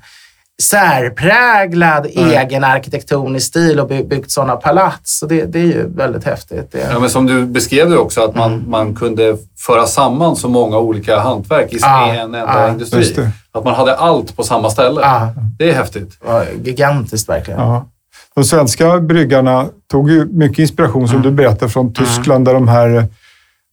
särpräglad 0.61 2.07
mm. 2.15 2.29
egen 2.29 2.63
arkitektonisk 2.63 3.47
stil 3.47 3.79
och 3.79 3.87
byggt 3.87 4.31
sådana 4.31 4.55
palats. 4.55 5.19
Så 5.19 5.25
det, 5.25 5.45
det 5.45 5.59
är 5.59 5.63
ju 5.65 5.87
väldigt 5.87 6.23
häftigt. 6.23 6.71
Det. 6.71 6.89
Ja, 6.91 6.99
men 6.99 7.09
som 7.09 7.25
du 7.25 7.45
beskrev 7.45 7.89
det 7.89 7.97
också, 7.97 8.21
att 8.21 8.35
man, 8.35 8.53
mm. 8.53 8.69
man 8.69 8.95
kunde 8.95 9.37
föra 9.57 9.87
samman 9.87 10.35
så 10.35 10.49
många 10.49 10.77
olika 10.77 11.19
hantverk 11.19 11.73
i 11.73 11.79
ah, 11.81 12.13
en 12.13 12.19
enda 12.19 12.45
ah, 12.47 12.69
industri. 12.69 13.29
Att 13.57 13.65
man 13.65 13.75
hade 13.75 13.95
allt 13.95 14.35
på 14.35 14.43
samma 14.43 14.69
ställe. 14.69 15.01
Ah. 15.03 15.29
Det 15.57 15.69
är 15.69 15.73
häftigt. 15.73 16.17
Ja, 16.25 16.43
gigantiskt 16.63 17.29
verkligen. 17.29 17.59
Ja. 17.59 17.89
De 18.35 18.43
svenska 18.43 18.99
bryggarna 18.99 19.67
tog 19.91 20.11
ju 20.11 20.25
mycket 20.25 20.59
inspiration, 20.59 21.07
som 21.07 21.17
mm. 21.17 21.29
du 21.29 21.35
berättade, 21.35 21.71
från 21.71 21.93
Tyskland 21.93 22.45
där 22.45 22.53
de 22.53 22.67
här 22.67 23.07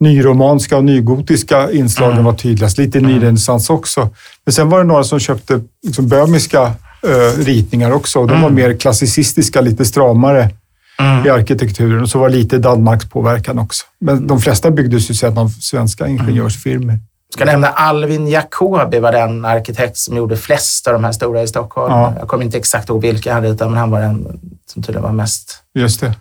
nyromanska 0.01 0.77
och 0.77 0.85
nygotiska 0.85 1.71
inslagen 1.71 2.13
mm. 2.13 2.25
var 2.25 2.33
tydligast. 2.33 2.79
Lite 2.79 2.99
mm. 2.99 3.11
nyrenässans 3.11 3.71
också. 3.71 4.09
Men 4.45 4.53
sen 4.53 4.69
var 4.69 4.79
det 4.79 4.85
några 4.85 5.05
som 5.05 5.19
köpte 5.19 5.61
liksom 5.87 6.09
böhmiska 6.09 6.63
uh, 6.63 7.45
ritningar 7.45 7.91
också. 7.91 8.19
De 8.27 8.31
mm. 8.31 8.43
var 8.43 8.51
mer 8.51 8.77
klassicistiska, 8.77 9.61
lite 9.61 9.85
stramare 9.85 10.51
mm. 10.99 11.27
i 11.27 11.31
arkitekturen. 11.31 12.03
Och 12.03 12.09
så 12.09 12.19
var 12.19 12.29
lite 12.29 12.59
Danmarks 12.59 13.09
påverkan 13.09 13.59
också. 13.59 13.85
Men 14.01 14.27
de 14.27 14.41
flesta 14.41 14.71
byggdes 14.71 15.11
ju 15.11 15.15
sedan 15.15 15.39
av 15.39 15.49
svenska 15.49 16.09
ingenjörsfirmor. 16.09 16.99
Jag 17.35 17.39
ska 17.39 17.53
nämna 17.53 17.69
Alvin 17.69 18.29
Jacobi 18.29 18.99
var 18.99 19.13
den 19.13 19.45
arkitekt 19.45 19.97
som 19.97 20.17
gjorde 20.17 20.37
flest 20.37 20.87
av 20.87 20.93
de 20.93 21.05
här 21.05 21.13
stora 21.13 21.43
i 21.43 21.47
Stockholm. 21.49 21.93
Ja. 21.93 22.15
Jag 22.19 22.29
kommer 22.29 22.45
inte 22.45 22.59
exakt 22.59 22.89
ihåg 22.89 23.03
vilka 23.03 23.35
han 23.35 23.43
ritade, 23.43 23.71
men 23.71 23.79
han 23.79 23.91
var 23.91 24.01
den 24.01 24.41
som 24.67 24.83
tydligen 24.83 25.03
var 25.03 25.13
mest 25.13 25.63
Just 25.75 26.01
det 26.01 26.15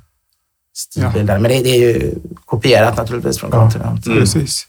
stilbildare. 0.76 1.38
Ja. 1.38 1.42
Men 1.42 1.52
det, 1.52 1.64
det, 1.64 1.70
är 1.70 1.80
ju 1.80 2.16
kopierat 2.46 2.98
naturligtvis 2.98 3.40
från 3.40 3.52
kontinent. 3.52 4.06
Mm. 4.06 4.20
Precis. 4.20 4.68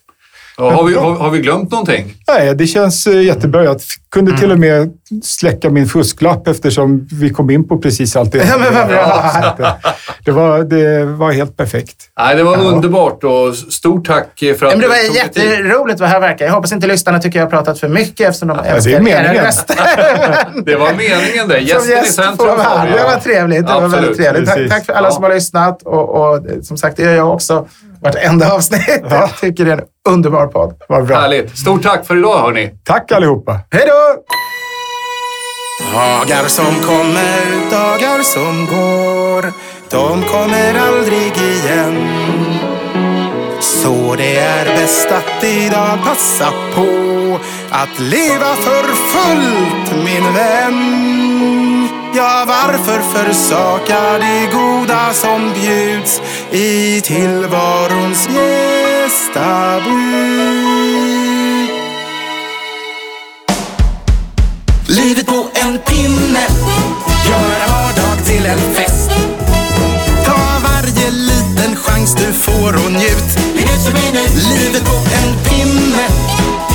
Ja, 0.56 0.70
har, 0.70 0.84
vi, 0.84 0.94
har, 0.94 1.14
har, 1.14 1.30
vi 1.30 1.38
glömt 1.38 1.70
någonting? 1.70 2.14
Nej, 2.28 2.54
det 2.54 2.66
känns 2.66 3.06
eh, 3.06 3.22
jättebra. 3.22 3.64
Jag 3.64 3.80
kunde 4.10 4.30
mm. 4.30 4.40
till 4.40 4.52
och 4.52 4.58
med 4.58 4.92
släcka 5.22 5.70
min 5.70 5.86
fusklapp 5.86 6.48
eftersom 6.48 7.08
vi 7.12 7.30
kom 7.30 7.50
in 7.50 7.68
på 7.68 7.78
precis 7.78 8.16
allt 8.16 8.32
det. 8.32 8.38
Ja, 8.48 8.58
men 8.58 8.74
vad 8.74 8.88
bra. 8.88 9.78
Det 10.24 10.30
var, 10.30 10.62
det 10.62 11.04
var 11.04 11.32
helt 11.32 11.56
perfekt. 11.56 11.96
Nej, 12.18 12.36
det 12.36 12.42
var 12.42 12.56
ja. 12.56 12.62
underbart 12.62 13.24
och 13.24 13.54
stort 13.54 14.06
tack 14.06 14.28
för 14.38 14.66
att 14.66 14.72
men 14.72 14.80
Det 14.80 14.88
var 14.88 15.16
jätteroligt 15.16 15.94
att 15.94 16.00
vara 16.00 16.10
här 16.10 16.20
verkar. 16.20 16.46
Jag 16.46 16.52
hoppas 16.52 16.72
inte 16.72 16.86
lyssnarna 16.86 17.18
tycker 17.18 17.38
jag 17.38 17.46
har 17.46 17.50
pratat 17.50 17.80
för 17.80 17.88
mycket 17.88 18.28
eftersom 18.28 18.48
de 18.48 18.58
ja, 18.58 18.64
älskar 18.64 18.90
det 18.90 18.96
är 18.96 19.00
meningen. 19.00 19.44
det 20.64 20.76
var 20.76 20.92
meningen 20.92 21.48
det. 21.48 21.58
Gästen 21.58 22.04
i 22.04 22.06
centrum. 22.06 22.56
Det 22.96 23.04
var 23.04 23.20
trevligt. 23.20 23.66
Det 23.66 23.72
var 23.72 23.88
väldigt 23.88 24.16
trevligt. 24.16 24.48
Tack, 24.48 24.68
tack, 24.68 24.86
för 24.86 24.92
alla 24.92 25.10
som 25.10 25.22
har 25.22 25.34
lyssnat 25.34 25.82
och, 25.82 26.08
och 26.08 26.46
som 26.62 26.76
sagt, 26.76 26.96
det 26.96 27.02
gör 27.02 27.14
jag 27.14 27.32
också 27.32 27.66
vartenda 28.04 28.52
avsnitt. 28.52 29.00
Ja. 29.10 29.16
Jag 29.16 29.36
tycker 29.36 29.64
det 29.64 29.72
är 29.72 29.76
en 29.76 29.84
underbar 30.08 30.46
podd. 30.46 30.82
Vad 30.88 31.06
bra. 31.06 31.20
Härligt. 31.20 31.58
Stort 31.58 31.82
tack 31.82 32.06
för 32.06 32.16
idag 32.18 32.38
hörni. 32.38 32.70
Tack 32.84 33.12
allihopa. 33.12 33.60
Hej 33.70 33.84
då! 33.86 34.22
Dagar 35.92 36.48
som 36.48 36.74
kommer, 36.74 37.70
dagar 37.70 38.22
som 38.22 38.66
går. 38.66 39.52
De 39.90 40.22
kommer 40.22 40.78
aldrig 40.78 41.36
igen. 41.36 42.08
Så 43.60 44.14
det 44.16 44.36
är 44.36 44.64
bäst 44.64 45.08
att 45.10 45.44
idag 45.44 45.98
passa 46.04 46.52
på 46.74 47.38
att 47.70 48.00
leva 48.00 48.54
för 48.54 48.84
fullt 49.12 50.04
min 50.04 50.34
vän. 50.34 51.83
Ja, 52.16 52.44
varför 52.48 53.00
försaka 53.02 54.18
det 54.18 54.50
goda 54.52 55.12
som 55.12 55.52
bjuds 55.54 56.22
i 56.50 57.00
tillvarons 57.00 58.28
gästabud? 58.28 59.94
Livet 64.86 65.26
på 65.26 65.48
en 65.54 65.78
pinne, 65.78 66.46
göra 67.28 67.66
vardag 67.68 68.24
till 68.26 68.46
en 68.46 68.74
fest. 68.74 69.10
Ta 70.24 70.38
varje 70.64 71.10
liten 71.10 71.76
chans 71.76 72.14
du 72.14 72.32
får 72.32 72.74
och 72.86 72.92
njut. 72.92 73.38
Livet 74.34 74.84
på 74.84 74.96
en 74.96 75.34
pinne, 75.44 76.08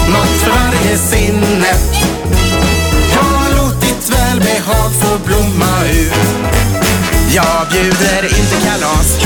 Nåt 0.10 0.42
för 0.42 0.50
varje 0.50 0.98
sinne 0.98 2.19
välbehag 4.10 4.92
får 5.02 5.20
blomma 5.26 5.86
ut. 5.86 6.14
Jag 7.36 7.68
bjuder 7.72 8.24
inte 8.40 8.56
kalas. 8.66 9.20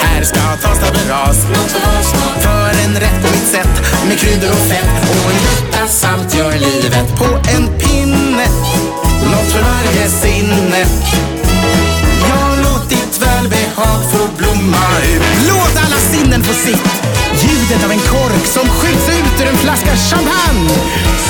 Här 0.00 0.22
ska 0.24 0.40
tas 0.40 0.78
taberas. 0.78 1.36
För 2.42 2.84
en 2.84 2.94
rätt 2.94 3.22
på 3.22 3.30
mitt 3.30 3.48
sätt 3.50 3.74
med 4.08 4.18
kryddor 4.18 4.50
och 4.50 4.68
fett 4.70 5.24
och 5.24 5.30
en 5.30 5.38
gnutta 5.38 5.88
salt 5.88 6.34
gör 6.34 6.52
livet 6.52 7.18
på 7.18 7.24
en 7.24 7.78
pinne. 7.78 8.46
Något 9.32 9.52
för 9.52 9.62
varje 9.62 10.08
sinne. 10.08 10.86
Jag 12.28 12.50
ditt 12.90 13.22
välbehag 13.22 14.00
få 14.12 14.28
blomma 14.36 14.86
ut. 15.14 15.22
Låt 15.48 15.74
alla 15.84 16.00
sinnen 16.12 16.42
få 16.42 16.54
sitt. 16.54 16.90
Ljudet 17.42 17.84
av 17.84 17.90
en 17.90 18.00
kork 18.00 18.46
som 18.46 18.68
skjuts 18.68 19.08
ut 19.08 19.40
ur 19.40 19.48
en 19.48 19.56
flaska 19.56 19.96
champagne. 19.96 20.74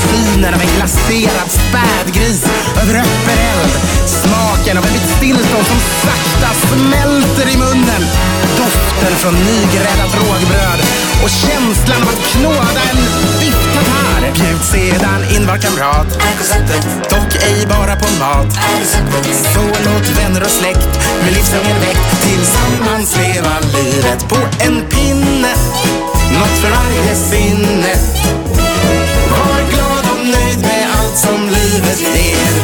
Synen 0.02 0.54
av 0.54 0.60
en 0.60 0.72
glaserad 0.76 1.50
spädgris 1.50 2.44
över 2.82 2.94
öppen 2.94 3.38
eld. 3.52 3.72
Smaken 4.06 4.78
av 4.78 4.84
en 4.86 4.92
bit 4.92 5.08
stilton 5.16 5.64
som 5.70 5.80
sakta 6.04 6.50
smälter 6.66 7.46
i 7.54 7.56
munnen. 7.56 8.02
Doften 8.56 9.14
från 9.16 9.34
nygräddat 9.34 10.12
rågbröd 10.20 10.80
och 11.22 11.30
känslan 11.30 12.02
av 12.02 12.08
att 12.08 12.22
knåda 12.32 12.82
en 12.90 13.00
biff 13.40 13.62
tartare. 13.74 14.28
Bjud 14.34 14.62
sedan 14.72 15.20
in 15.34 15.46
var 15.46 15.58
kamrat. 15.58 16.10
Dock 17.10 17.32
ej 17.42 17.66
bara 17.66 17.96
på 17.96 18.08
mat. 18.20 18.52
Så 19.54 19.62
låt 19.86 20.08
vänner 20.18 20.42
och 20.44 20.50
släkt 20.50 20.92
med 21.22 21.32
livshunger 21.32 21.78
väckt 21.80 22.22
tillsammans 22.22 23.16
leva 23.16 23.54
livet 23.74 24.28
på 24.28 24.36
en 24.64 24.76
pinne 24.90 25.54
något 26.32 26.58
för 26.60 26.70
varje 26.70 27.14
sinne 27.14 27.94
allt 31.10 31.18
som 31.18 31.48
livet 31.48 32.00
ger. 32.00 32.54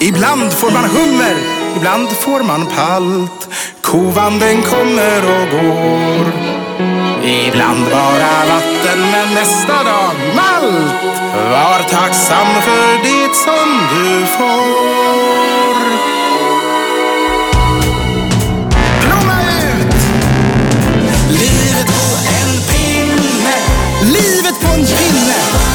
Ibland 0.00 0.52
får 0.52 0.70
man 0.70 0.84
hummer, 0.84 1.36
ibland 1.76 2.08
får 2.08 2.42
man 2.42 2.66
palt. 2.66 3.48
Kovan 3.82 4.38
den 4.38 4.62
kommer 4.62 5.20
och 5.24 5.50
går. 5.50 6.32
Ibland 7.24 7.84
bara 7.90 8.46
vatten 8.48 9.00
men 9.12 9.34
nästa 9.34 9.84
dag 9.84 10.14
malt. 10.36 11.04
Var 11.50 11.88
tacksam 11.88 12.46
för 12.62 13.02
det 13.02 13.34
som 13.34 13.68
du 13.92 14.26
får. 14.26 16.05
livet 24.62 25.44
på. 25.52 25.66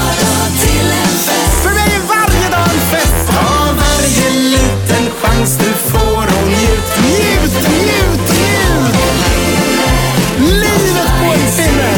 För 1.63 1.69
mig 1.69 1.95
är 1.95 2.03
varje 2.07 2.49
dag 2.49 2.69
en 2.73 2.81
fest. 2.91 3.15
Ta 3.27 3.73
varje 3.81 4.29
liten 4.29 5.05
chans 5.21 5.57
du 5.57 5.73
får 5.91 6.25
och 6.25 6.47
njut, 6.47 6.89
njut, 7.03 7.53
njut, 7.69 8.29
njut. 8.29 8.95
Livet 10.39 11.09
på 11.19 11.33
en 11.33 11.51
pinne. 11.57 11.93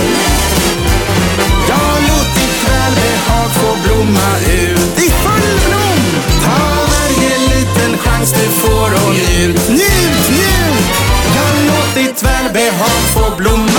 Jag 1.70 1.96
låt 2.08 2.36
ditt 2.36 2.70
välbehag 2.70 3.52
få 3.52 3.78
blomma 3.84 4.38
ut 4.40 4.98
i 4.98 5.10
full 5.10 5.60
blom. 5.68 6.00
Ta 6.46 6.60
varje 6.94 7.38
liten 7.38 7.98
chans 7.98 8.32
du 8.32 8.50
får 8.62 8.94
och 9.06 9.14
njut, 9.14 9.70
njut, 9.70 10.30
njut. 10.30 10.86
Jag 11.36 11.66
låt 11.68 11.96
ditt 11.96 12.24
välbehag 12.24 13.02
få 13.14 13.36
blomma 13.36 13.70
ut. 13.70 13.72